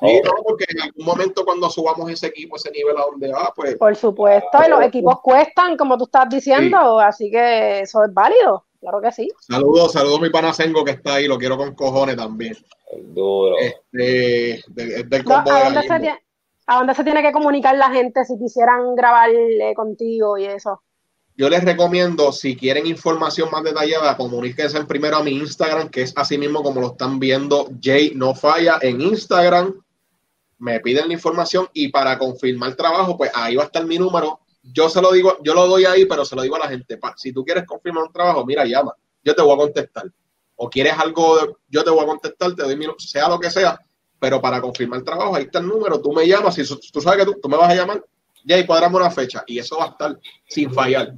sí, 0.00 0.20
no, 0.24 0.32
porque 0.44 0.64
en 0.68 0.82
algún 0.82 1.06
momento 1.06 1.44
cuando 1.44 1.70
subamos 1.70 2.10
ese 2.10 2.26
equipo, 2.26 2.56
ese 2.56 2.72
nivel 2.72 2.98
a 2.98 3.02
donde 3.02 3.30
va, 3.30 3.52
pues 3.54 3.76
por 3.76 3.94
supuesto, 3.94 4.58
y 4.66 4.68
los 4.68 4.82
equipos 4.82 5.20
cuestan, 5.20 5.76
como 5.76 5.96
tú 5.96 6.04
estás 6.04 6.28
diciendo, 6.28 6.98
así 6.98 7.30
que 7.30 7.82
eso 7.82 8.02
es 8.02 8.12
válido, 8.12 8.66
claro 8.80 9.00
que 9.00 9.12
sí. 9.12 9.28
saludos, 9.40 9.92
saludos 9.92 10.18
a 10.18 10.22
mi 10.22 10.30
pana 10.30 10.52
Sengo 10.52 10.84
que 10.84 10.92
está 10.92 11.14
ahí, 11.14 11.26
lo 11.26 11.38
quiero 11.38 11.56
con 11.56 11.74
cojones 11.74 12.16
también. 12.16 12.56
Duro. 13.14 13.56
Este, 13.58 14.62
de- 14.68 15.00
es 15.00 15.08
del 15.10 15.24
No, 15.24 15.34
combo 15.36 15.52
¿a, 15.52 15.58
de 15.58 15.64
dónde 15.64 15.82
se 15.82 15.86
tiene, 16.00 16.18
¿A 16.66 16.76
dónde 16.78 16.94
se 16.94 17.04
tiene 17.04 17.22
que 17.22 17.32
comunicar 17.32 17.76
la 17.76 17.90
gente 17.90 18.24
si 18.24 18.38
quisieran 18.38 18.94
grabar 18.94 19.30
eh, 19.30 19.72
contigo 19.74 20.38
y 20.38 20.46
eso? 20.46 20.82
Yo 21.36 21.48
les 21.48 21.64
recomiendo, 21.64 22.32
si 22.32 22.54
quieren 22.56 22.86
información 22.86 23.48
más 23.50 23.62
detallada, 23.64 24.16
comuníquense 24.16 24.84
primero 24.84 25.16
a 25.16 25.22
mi 25.22 25.32
Instagram, 25.32 25.88
que 25.88 26.02
es 26.02 26.12
así 26.16 26.36
mismo 26.36 26.62
como 26.62 26.80
lo 26.80 26.88
están 26.88 27.18
viendo, 27.18 27.68
Jay 27.82 28.12
No 28.14 28.34
Falla 28.34 28.78
en 28.82 29.00
Instagram. 29.00 29.74
me 30.58 30.80
piden 30.80 31.08
la 31.08 31.14
información 31.14 31.68
y 31.72 31.88
para 31.88 32.18
confirmar 32.18 32.74
trabajo, 32.74 33.16
pues 33.16 33.30
ahí 33.34 33.56
va 33.56 33.62
a 33.62 33.66
estar 33.66 33.84
mi 33.86 33.98
número. 33.98 34.40
Yo 34.72 34.88
se 34.88 35.00
lo 35.02 35.12
digo, 35.12 35.36
yo 35.42 35.54
lo 35.54 35.66
doy 35.66 35.84
ahí, 35.84 36.04
pero 36.06 36.24
se 36.24 36.36
lo 36.36 36.42
digo 36.42 36.56
a 36.56 36.60
la 36.60 36.68
gente. 36.68 36.96
pa- 36.98 37.14
Si 37.16 37.32
tú 37.32 37.44
quieres 37.44 37.64
confirmar 37.66 38.04
un 38.04 38.12
trabajo, 38.12 38.44
mira, 38.46 38.64
llama, 38.64 38.94
yo 39.22 39.34
te 39.34 39.42
voy 39.42 39.54
a 39.54 39.56
contestar. 39.58 40.04
O 40.56 40.68
quieres 40.68 40.92
algo, 40.98 41.36
de- 41.38 41.54
yo 41.68 41.82
te 41.84 41.90
voy 41.90 42.00
a 42.00 42.06
contestar, 42.06 42.54
te 42.54 42.62
doy 42.62 42.76
mi, 42.76 42.86
sea 42.98 43.28
lo 43.28 43.38
que 43.40 43.50
sea, 43.50 43.78
pero 44.18 44.40
para 44.40 44.60
confirmar 44.60 45.02
trabajo, 45.02 45.34
ahí 45.34 45.44
está 45.44 45.58
el 45.60 45.66
número, 45.68 46.00
tú 46.00 46.12
me 46.12 46.26
llamas, 46.26 46.54
si 46.54 46.62
tú 46.92 47.00
sabes 47.00 47.20
que 47.24 47.32
tú, 47.32 47.40
tú 47.40 47.48
me 47.48 47.56
vas 47.56 47.70
a 47.70 47.74
llamar, 47.74 48.04
ya 48.44 48.58
y 48.58 48.66
cuadramos 48.66 49.00
una 49.00 49.10
fecha 49.10 49.42
y 49.46 49.58
eso 49.58 49.78
va 49.78 49.84
a 49.86 49.88
estar 49.88 50.18
sin 50.48 50.70
fallar. 50.72 51.14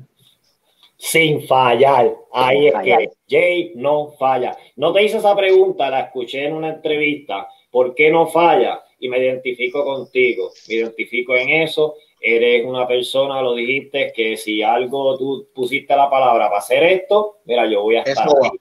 Sin 0.96 1.46
fallar. 1.48 2.14
Ahí 2.32 2.58
Sin 2.58 2.66
es 2.68 2.72
fallar. 2.72 2.98
que 3.00 3.08
Jay 3.28 3.72
no 3.74 4.12
falla. 4.18 4.56
No 4.76 4.92
te 4.92 5.02
hice 5.02 5.18
esa 5.18 5.34
pregunta, 5.34 5.90
la 5.90 6.00
escuché 6.02 6.46
en 6.46 6.54
una 6.54 6.68
entrevista. 6.68 7.48
¿Por 7.70 7.94
qué 7.94 8.10
no 8.10 8.28
falla? 8.28 8.80
Y 9.00 9.08
me 9.08 9.18
identifico 9.18 9.84
contigo. 9.84 10.52
Me 10.68 10.74
identifico 10.76 11.34
en 11.34 11.48
eso. 11.48 11.94
Eres 12.24 12.64
una 12.64 12.86
persona, 12.86 13.42
lo 13.42 13.54
dijiste, 13.54 14.12
que 14.14 14.36
si 14.36 14.62
algo 14.62 15.18
tú 15.18 15.48
pusiste 15.52 15.96
la 15.96 16.08
palabra 16.08 16.46
para 16.46 16.60
hacer 16.60 16.82
esto, 16.84 17.38
mira, 17.44 17.68
yo 17.68 17.82
voy 17.82 17.96
a 17.96 18.02
estar 18.02 18.26
Eso 18.26 18.36
va. 18.40 18.48
ahí. 18.48 18.58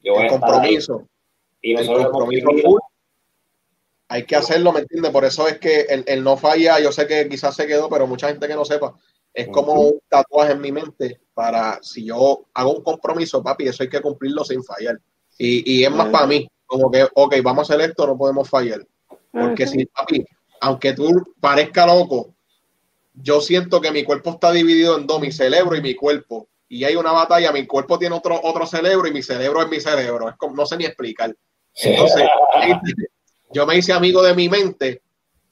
Yo 0.00 0.12
voy 0.12 0.22
El 0.26 0.30
a 0.30 0.34
estar 0.34 0.50
ahí. 0.50 0.76
compromiso. 0.76 1.08
Y 1.60 1.74
el 1.74 1.86
compromiso 1.86 2.48
full. 2.62 2.78
Hay 4.08 4.24
que 4.24 4.36
hacerlo, 4.36 4.72
¿me 4.72 4.80
entiendes? 4.80 5.10
Por 5.10 5.24
eso 5.24 5.48
es 5.48 5.58
que 5.58 5.80
el, 5.88 6.04
el 6.06 6.22
no 6.22 6.36
falla, 6.36 6.78
yo 6.78 6.92
sé 6.92 7.06
que 7.06 7.28
quizás 7.28 7.56
se 7.56 7.66
quedó, 7.66 7.88
pero 7.88 8.06
mucha 8.06 8.28
gente 8.28 8.46
que 8.46 8.54
no 8.54 8.64
sepa, 8.64 8.94
es 9.32 9.48
como 9.48 9.72
un 9.72 9.98
tatuaje 10.08 10.52
en 10.52 10.60
mi 10.60 10.70
mente 10.70 11.20
para 11.32 11.80
si 11.82 12.04
yo 12.04 12.44
hago 12.54 12.74
un 12.76 12.82
compromiso, 12.84 13.42
papi, 13.42 13.66
eso 13.66 13.82
hay 13.82 13.88
que 13.88 14.00
cumplirlo 14.00 14.44
sin 14.44 14.62
fallar. 14.62 15.00
Y, 15.36 15.80
y 15.80 15.84
es 15.84 15.90
más 15.90 16.10
para 16.10 16.26
mí, 16.26 16.46
como 16.66 16.90
que, 16.90 17.04
ok, 17.12 17.34
vamos 17.42 17.68
a 17.68 17.74
hacer 17.74 17.90
esto, 17.90 18.06
no 18.06 18.16
podemos 18.16 18.48
fallar. 18.48 18.86
Porque 19.32 19.66
si, 19.66 19.84
papi, 19.86 20.24
aunque 20.60 20.92
tú 20.92 21.10
parezca 21.40 21.84
loco, 21.86 22.33
yo 23.14 23.40
siento 23.40 23.80
que 23.80 23.90
mi 23.92 24.04
cuerpo 24.04 24.30
está 24.30 24.50
dividido 24.52 24.98
en 24.98 25.06
dos, 25.06 25.20
mi 25.20 25.30
cerebro 25.32 25.76
y 25.76 25.80
mi 25.82 25.94
cuerpo. 25.94 26.48
Y 26.68 26.84
hay 26.84 26.96
una 26.96 27.12
batalla, 27.12 27.52
mi 27.52 27.66
cuerpo 27.66 27.98
tiene 27.98 28.16
otro, 28.16 28.40
otro 28.42 28.66
cerebro 28.66 29.06
y 29.06 29.12
mi 29.12 29.22
cerebro 29.22 29.62
es 29.62 29.68
mi 29.68 29.80
cerebro. 29.80 30.28
Es 30.28 30.36
como, 30.36 30.56
no 30.56 30.66
sé 30.66 30.76
ni 30.76 30.84
explicar. 30.84 31.34
Entonces, 31.76 32.26
yo 33.52 33.66
me 33.66 33.76
hice 33.76 33.92
amigo 33.92 34.22
de 34.22 34.34
mi 34.34 34.48
mente, 34.48 35.02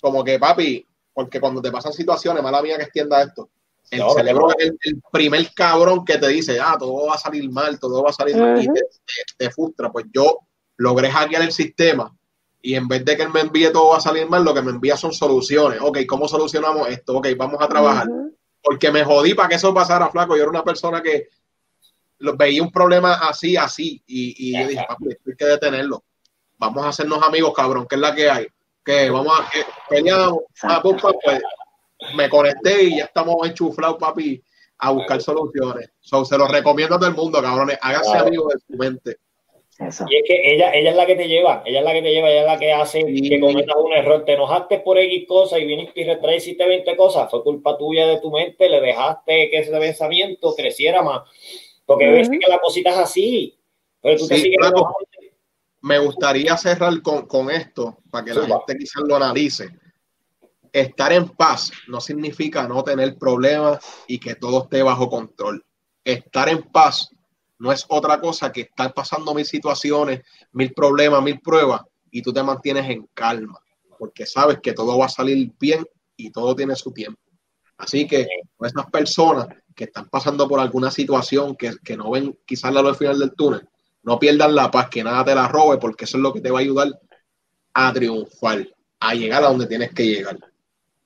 como 0.01 0.25
que 0.25 0.39
papi, 0.39 0.87
porque 1.13 1.39
cuando 1.41 1.61
te 1.63 1.71
pasan 1.71 1.93
situaciones, 1.93 2.43
mala 2.43 2.63
mía 2.63 2.77
que 2.77 2.85
extienda 2.85 3.23
esto, 3.23 3.51
el 3.91 4.01
cerebro 4.17 4.49
es 4.59 4.67
el, 4.67 4.79
el 4.83 5.03
primer 5.13 5.53
cabrón 5.55 6.05
que 6.05 6.17
te 6.19 6.29
dice, 6.29 6.59
ah, 6.61 6.77
todo 6.79 7.07
va 7.07 7.15
a 7.15 7.19
salir 7.19 7.49
mal, 7.51 7.79
todo 7.79 8.03
va 8.03 8.11
a 8.11 8.13
salir 8.13 8.37
mal, 8.37 8.57
y 8.63 8.67
te- 8.67 8.87
te 9.37 9.51
frustra. 9.51 9.93
Pues 9.93 10.07
yo 10.13 10.39
logré 10.79 11.11
hackear 11.11 11.43
el 11.43 11.53
sistema 11.53 12.13
y 12.63 12.75
en 12.77 12.87
vez 12.89 13.05
de 13.05 13.17
que 13.17 13.23
él 13.25 13.31
me 13.33 13.41
envíe 13.41 13.71
todo 13.73 13.89
va 13.91 13.97
a 13.97 14.01
salir 14.01 14.29
mal, 14.29 14.45
lo 14.45 14.55
que 14.55 14.63
me 14.63 14.71
envía 14.71 14.97
son 14.97 15.13
soluciones. 15.13 15.81
Ok, 15.83 15.99
¿cómo 16.09 16.29
solucionamos 16.29 16.89
esto? 16.89 17.17
Ok, 17.19 17.27
vamos 17.37 17.61
a 17.61 17.69
trabajar. 17.69 18.07
Porque 18.63 18.93
me 18.93 19.05
jodí 19.05 19.35
para 19.35 19.49
que 19.49 19.57
eso 19.57 19.75
pasara, 19.75 20.09
flaco. 20.09 20.37
Yo 20.37 20.43
era 20.43 20.51
una 20.51 20.63
persona 20.63 21.03
que 21.03 21.29
lo- 22.19 22.37
veía 22.37 22.63
un 22.63 22.71
problema 22.71 23.15
así, 23.15 23.57
así, 23.57 24.01
y, 24.07 24.51
y 24.51 24.59
yo 24.61 24.69
dije, 24.69 24.85
papi, 24.87 25.09
esto 25.11 25.23
hay 25.31 25.37
que 25.37 25.45
detenerlo. 25.45 26.05
Vamos 26.59 26.85
a 26.85 26.91
hacernos 26.91 27.21
amigos, 27.25 27.53
cabrón, 27.53 27.87
que 27.89 27.97
es 27.97 28.01
la 28.01 28.15
que 28.15 28.31
hay. 28.31 28.47
Que 28.85 29.11
vamos 29.11 29.39
a 29.41 29.51
que 29.51 29.65
peleamos, 29.89 30.39
ah, 30.63 30.81
pues, 30.81 31.03
pues, 31.25 31.41
me 32.15 32.29
conecté 32.29 32.85
y 32.85 32.99
ya 32.99 33.05
estamos 33.07 33.35
enchuflados, 33.45 33.97
papi, 33.99 34.41
a 34.79 34.91
buscar 34.91 35.21
soluciones. 35.21 35.91
So, 36.01 36.25
se 36.25 36.39
los 36.39 36.49
recomiendo 36.51 36.95
a 36.95 36.99
todo 36.99 37.09
el 37.09 37.17
mundo, 37.17 37.43
cabrones. 37.43 37.79
Háganse 37.83 38.17
amigos 38.19 38.55
de 38.55 38.61
su 38.61 38.79
mente. 38.79 39.17
Eso. 39.89 40.05
Y 40.09 40.17
es 40.17 40.23
que 40.27 40.55
ella, 40.55 40.73
ella 40.75 40.91
es 40.91 40.97
la 40.97 41.07
que 41.07 41.17
te 41.17 41.29
lleva, 41.29 41.63
ella 41.67 41.79
es 41.81 41.85
la 41.85 41.93
que 41.93 42.03
te 42.03 42.11
lleva, 42.13 42.31
ella 42.31 42.41
es 42.41 42.47
la 42.47 42.59
que 42.59 42.73
hace 42.73 43.01
Sí. 43.03 43.29
que 43.29 43.41
cometas 43.41 43.77
un 43.77 43.93
error. 43.93 44.25
Te 44.25 44.33
enojaste 44.35 44.79
por 44.81 44.99
X 44.99 45.27
cosas 45.27 45.61
y 45.61 45.65
viniste 45.65 46.01
y 46.01 46.05
retraes 46.05 46.45
hiciste 46.47 46.67
20 46.67 46.97
cosas. 46.97 47.31
Fue 47.31 47.43
culpa 47.43 47.77
tuya 47.77 48.07
de 48.07 48.21
tu 48.21 48.31
mente, 48.31 48.69
le 48.69 48.81
dejaste 48.81 49.49
que 49.51 49.59
ese 49.59 49.71
pensamiento 49.71 50.55
creciera 50.55 51.03
más. 51.03 51.23
Porque 51.85 52.07
ves 52.11 52.29
Ujú. 52.29 52.39
que 52.39 52.49
la 52.49 52.59
cosita 52.61 52.91
es 52.91 52.99
así. 52.99 53.59
Pero 54.01 54.19
tú 54.19 54.29
te 54.29 54.37
sigues 54.39 54.59
claro. 54.59 54.95
me 55.81 55.99
gustaría 55.99 56.57
cerrar 56.57 57.01
con, 57.03 57.27
con 57.27 57.51
esto 57.51 57.99
para 58.11 58.25
que 58.25 58.35
la 58.35 58.47
gente 58.47 58.77
quizás 58.79 59.03
lo 59.07 59.17
analice. 59.17 59.69
Estar 60.73 61.13
en 61.13 61.29
paz 61.29 61.71
no 61.89 62.01
significa 62.01 62.67
no 62.67 62.83
tener 62.83 63.17
problemas 63.19 63.79
y 64.07 64.19
que 64.19 64.35
todo 64.37 64.63
esté 64.63 64.83
bajo 64.83 65.09
control. 65.11 65.65
Estar 66.05 66.49
en 66.49 66.63
paz 66.63 67.11
no 67.63 67.71
es 67.71 67.87
otra 67.89 68.21
cosa 68.21 68.51
que 68.51 68.63
estar 68.63 68.93
pasando 68.93 69.33
mil 69.35 69.45
situaciones, 69.45 70.23
mil 70.51 70.73
problemas, 70.73 71.23
mil 71.23 71.41
pruebas 71.41 71.83
y 72.11 72.21
tú 72.21 72.33
te 72.33 72.43
mantienes 72.43 72.91
en 72.91 73.09
calma 73.15 73.57
porque 74.01 74.27
sabes 74.27 74.59
que 74.61 74.73
todo 74.73 74.99
va 74.99 75.07
a 75.07 75.09
salir 75.09 75.53
bien 75.61 75.87
y 76.17 76.33
todo 76.33 76.57
tiene 76.57 76.75
su 76.75 76.91
tiempo. 76.91 77.21
Así 77.77 78.09
que 78.09 78.27
esas 78.61 78.91
personas 78.91 79.47
que 79.77 79.85
están 79.85 80.09
pasando 80.09 80.49
por 80.49 80.59
alguna 80.59 80.91
situación 80.91 81.55
que, 81.55 81.71
que 81.85 81.97
no 81.97 82.11
ven 82.11 82.37
quizás 82.45 82.75
la 82.75 82.83
luz 82.83 82.91
al 82.91 82.97
final 82.97 83.21
del 83.21 83.35
túnel, 83.37 83.69
no 84.03 84.19
pierdan 84.19 84.57
la 84.57 84.69
paz, 84.69 84.89
que 84.89 85.05
nada 85.05 85.25
te 85.25 85.33
la 85.33 85.47
robe, 85.47 85.79
porque 85.79 86.07
eso 86.07 86.17
es 86.17 86.23
lo 86.25 86.33
que 86.33 86.41
te 86.41 86.51
va 86.51 86.59
a 86.59 86.63
ayudar 86.63 86.89
a 87.75 87.93
triunfar, 87.93 88.67
a 88.99 89.15
llegar 89.15 89.45
a 89.45 89.51
donde 89.51 89.69
tienes 89.69 89.95
que 89.95 90.05
llegar. 90.05 90.37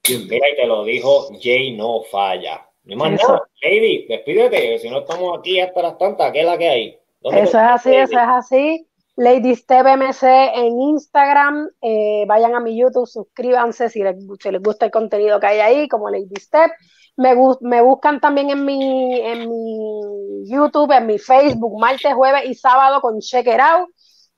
Mira, 0.08 0.50
y 0.50 0.56
te 0.56 0.66
lo 0.66 0.84
dijo 0.84 1.28
Jay, 1.38 1.76
no 1.76 2.00
falla. 2.10 2.65
Más 2.94 3.12
nada. 3.12 3.42
Lady, 3.62 4.06
despídete, 4.06 4.78
si 4.78 4.88
no 4.88 4.98
estamos 4.98 5.38
aquí 5.38 5.58
hasta 5.58 5.82
las 5.82 5.98
tantas, 5.98 6.30
¿qué 6.32 6.40
es 6.40 6.46
la 6.46 6.56
que 6.56 6.68
hay? 6.68 6.98
¿Dónde 7.20 7.40
Eso 7.40 7.58
es 7.58 7.64
así, 7.64 7.94
eso 7.94 8.18
es 8.18 8.28
así. 8.28 8.86
Lady 9.16 9.56
Step 9.56 9.86
MC 9.86 10.24
en 10.54 10.80
Instagram. 10.80 11.70
eh, 11.80 12.24
vayan 12.28 12.54
a 12.54 12.60
mi 12.60 12.78
YouTube, 12.78 13.06
suscríbanse 13.08 13.88
si 13.88 14.02
les, 14.02 14.16
si 14.40 14.50
les 14.50 14.62
gusta 14.62 14.84
el 14.84 14.92
contenido 14.92 15.40
que 15.40 15.46
hay 15.46 15.60
ahí, 15.60 15.88
como 15.88 16.10
Lady 16.10 16.36
Step. 16.36 16.70
Me 17.16 17.34
buscan 17.80 18.20
también 18.20 18.50
en 18.50 18.64
mi, 18.64 19.18
en 19.20 19.48
mi 19.48 20.50
YouTube, 20.50 20.92
en 20.92 21.06
mi 21.06 21.18
Facebook, 21.18 21.80
martes, 21.80 22.12
jueves 22.12 22.42
y 22.44 22.54
sábado 22.54 23.00
con 23.00 23.20
Check 23.20 23.46
It 23.46 23.58
Out. 23.58 23.88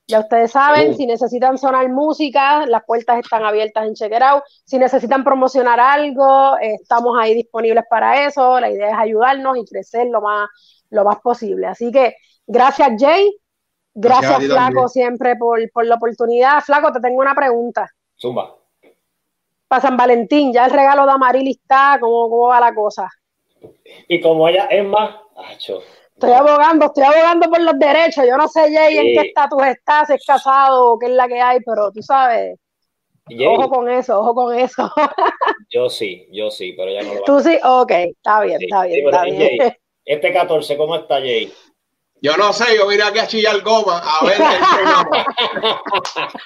Ya 0.09 0.21
ustedes 0.21 0.51
saben, 0.53 0.95
si 0.95 1.05
necesitan 1.05 1.59
sonar 1.59 1.87
música, 1.87 2.65
las 2.65 2.83
puertas 2.83 3.19
están 3.19 3.45
abiertas 3.45 3.85
en 3.85 3.93
Check 3.93 4.11
It 4.11 4.23
Out. 4.23 4.43
Si 4.65 4.79
necesitan 4.79 5.23
promocionar 5.23 5.79
algo, 5.79 6.57
eh, 6.57 6.77
estamos 6.81 7.15
ahí 7.19 7.35
disponibles 7.35 7.83
para 7.87 8.25
eso. 8.25 8.59
La 8.59 8.71
idea 8.71 8.87
es 8.89 8.97
ayudarnos 8.97 9.55
y 9.57 9.65
crecer 9.65 10.07
lo 10.07 10.19
más, 10.19 10.49
lo 10.89 11.03
más 11.03 11.19
posible. 11.19 11.67
Así 11.67 11.91
que 11.91 12.15
gracias, 12.47 12.89
Jay. 12.97 13.37
Gracias 13.93 14.37
Flaco, 14.37 14.55
también. 14.55 14.89
siempre 14.89 15.35
por, 15.35 15.59
por 15.71 15.85
la 15.85 15.95
oportunidad. 15.95 16.61
Flaco, 16.61 16.91
te 16.91 17.01
tengo 17.01 17.19
una 17.19 17.35
pregunta. 17.35 17.87
Zumba. 18.19 18.55
Para 19.67 19.81
San 19.83 19.95
Valentín, 19.95 20.51
ya 20.51 20.65
el 20.65 20.71
regalo 20.71 21.05
de 21.05 21.11
Amaril 21.11 21.49
está, 21.49 21.99
¿cómo, 22.01 22.31
cómo 22.31 22.47
va 22.47 22.59
la 22.59 22.73
cosa? 22.73 23.07
Y 24.07 24.19
como 24.21 24.47
ella 24.47 24.65
es 24.71 24.83
más, 24.83 25.17
acho, 25.51 25.83
Estoy 26.21 26.33
abogando, 26.33 26.87
estoy 26.87 27.03
abogando 27.05 27.49
por 27.49 27.61
los 27.61 27.79
derechos. 27.79 28.25
Yo 28.27 28.35
no 28.35 28.49
sé, 28.49 28.73
Jay, 28.73 28.97
en 28.97 29.05
qué 29.15 29.27
estatus 29.29 29.63
estás, 29.63 30.07
si 30.07 30.15
es 30.15 30.25
casado 30.25 30.91
o 30.91 30.99
qué 30.99 31.05
es 31.05 31.13
la 31.13 31.29
que 31.29 31.39
hay, 31.39 31.59
pero 31.61 31.93
tú 31.93 32.01
sabes, 32.01 32.59
Jay, 33.29 33.47
ojo 33.47 33.69
con 33.69 33.89
eso, 33.89 34.19
ojo 34.19 34.35
con 34.35 34.59
eso. 34.59 34.91
yo 35.69 35.89
sí, 35.89 36.27
yo 36.29 36.51
sí, 36.51 36.73
pero 36.73 36.89
ella 36.91 37.03
no 37.03 37.13
lo 37.13 37.19
va 37.21 37.25
Tú 37.25 37.39
sí, 37.39 37.57
ok, 37.63 37.91
está 37.91 38.41
bien, 38.41 38.59
Sí, 38.59 38.65
está 38.65 38.83
bien, 38.83 39.05
está 39.05 39.23
bien. 39.23 39.37
Jay, 39.37 39.71
Este 40.03 40.33
14, 40.33 40.75
¿cómo 40.75 40.97
está 40.97 41.15
Jay? 41.21 41.53
Yo 42.21 42.35
no 42.35 42.51
sé, 42.51 42.75
yo 42.75 42.87
vine 42.87 43.03
aquí 43.03 43.19
a 43.19 43.27
chillar 43.27 43.61
goma, 43.61 44.01
a 44.03 44.25
ver 44.25 44.35
el 44.41 44.47
programa. 44.75 45.25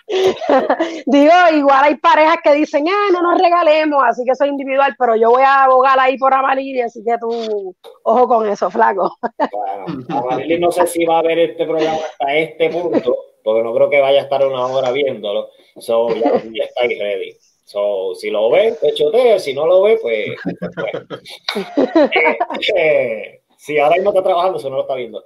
Digo, 1.08 1.32
igual 1.52 1.84
hay 1.84 1.96
parejas 1.96 2.38
que 2.44 2.54
dicen, 2.54 2.86
ah, 2.88 3.10
no 3.12 3.24
nos 3.24 3.42
regalemos, 3.42 4.04
así 4.08 4.24
que 4.24 4.32
es 4.32 4.42
individual, 4.42 4.96
pero 5.00 5.16
yo 5.16 5.32
voy 5.32 5.42
a 5.42 5.64
abogar 5.64 6.00
ahí 6.00 6.18
por 6.18 6.34
Amaril, 6.34 6.84
así 6.84 7.04
que 7.04 7.18
tú, 7.20 7.76
ojo 8.04 8.28
con 8.28 8.48
eso, 8.48 8.70
flaco. 8.70 9.18
Bueno, 9.52 10.06
Amarili 10.10 10.60
no 10.60 10.72
sé 10.72 10.86
si 10.86 11.06
va 11.06 11.20
a 11.20 11.24
ver 11.24 11.40
este 11.40 11.66
programa 11.66 11.98
hasta 11.98 12.36
este 12.36 12.70
punto, 12.70 13.16
porque 13.44 13.64
no 13.64 13.74
creo 13.74 13.90
que 13.90 14.02
vaya 14.02 14.20
a 14.20 14.24
estar 14.24 14.46
una 14.46 14.66
hora 14.68 14.92
viéndolo. 14.92 15.50
So, 15.78 16.10
ya, 16.14 16.34
ya 16.34 16.66
estáis 16.66 17.00
ready. 17.00 17.36
So, 17.66 18.14
si 18.14 18.30
lo 18.30 18.52
ve, 18.52 18.76
te 18.80 18.94
chotea, 18.94 19.40
si 19.40 19.54
no 19.54 19.66
lo 19.66 19.82
ve, 19.82 19.98
pues. 20.00 20.30
pues, 20.60 21.04
pues. 21.08 21.92
Eh, 22.12 22.38
eh, 22.78 23.43
si 23.64 23.80
ahora 23.80 23.96
mismo 23.96 24.10
está 24.10 24.22
trabajando, 24.22 24.60
eso 24.60 24.70
no 24.70 24.76
lo 24.76 24.82
está 24.82 24.96
viendo. 24.96 25.24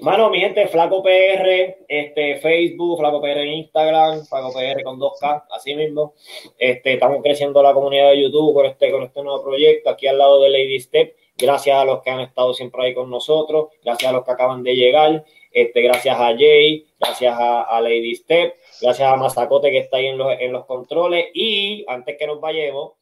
Mano, 0.00 0.28
mi 0.28 0.38
gente, 0.38 0.68
Flaco 0.68 1.02
PR, 1.02 1.78
este, 1.88 2.36
Facebook, 2.36 2.98
Flaco 2.98 3.22
PR 3.22 3.40
en 3.40 3.48
Instagram, 3.54 4.26
Flaco 4.26 4.52
PR 4.52 4.82
con 4.84 5.00
2K, 5.00 5.44
así 5.50 5.74
mismo. 5.74 6.12
Este, 6.58 6.92
estamos 6.92 7.22
creciendo 7.22 7.62
la 7.62 7.72
comunidad 7.72 8.10
de 8.10 8.20
YouTube 8.20 8.52
con 8.52 8.66
este, 8.66 8.90
con 8.90 9.02
este 9.02 9.22
nuevo 9.22 9.42
proyecto, 9.42 9.88
aquí 9.88 10.06
al 10.06 10.18
lado 10.18 10.42
de 10.42 10.50
Lady 10.50 10.78
Step. 10.78 11.16
Gracias 11.38 11.74
a 11.74 11.86
los 11.86 12.02
que 12.02 12.10
han 12.10 12.20
estado 12.20 12.52
siempre 12.52 12.84
ahí 12.84 12.94
con 12.94 13.08
nosotros, 13.08 13.68
gracias 13.82 14.10
a 14.10 14.12
los 14.12 14.24
que 14.24 14.32
acaban 14.32 14.62
de 14.62 14.74
llegar, 14.74 15.24
este, 15.50 15.80
gracias 15.80 16.18
a 16.18 16.36
Jay, 16.36 16.86
gracias 17.00 17.34
a, 17.38 17.62
a 17.62 17.80
Lady 17.80 18.14
Step, 18.14 18.56
gracias 18.82 19.10
a 19.10 19.16
Mazacote 19.16 19.70
que 19.70 19.78
está 19.78 19.96
ahí 19.96 20.06
en 20.06 20.18
los, 20.18 20.32
en 20.38 20.52
los 20.52 20.66
controles. 20.66 21.28
Y 21.32 21.86
antes 21.88 22.16
que 22.18 22.26
nos 22.26 22.40
vayamos, 22.40 22.92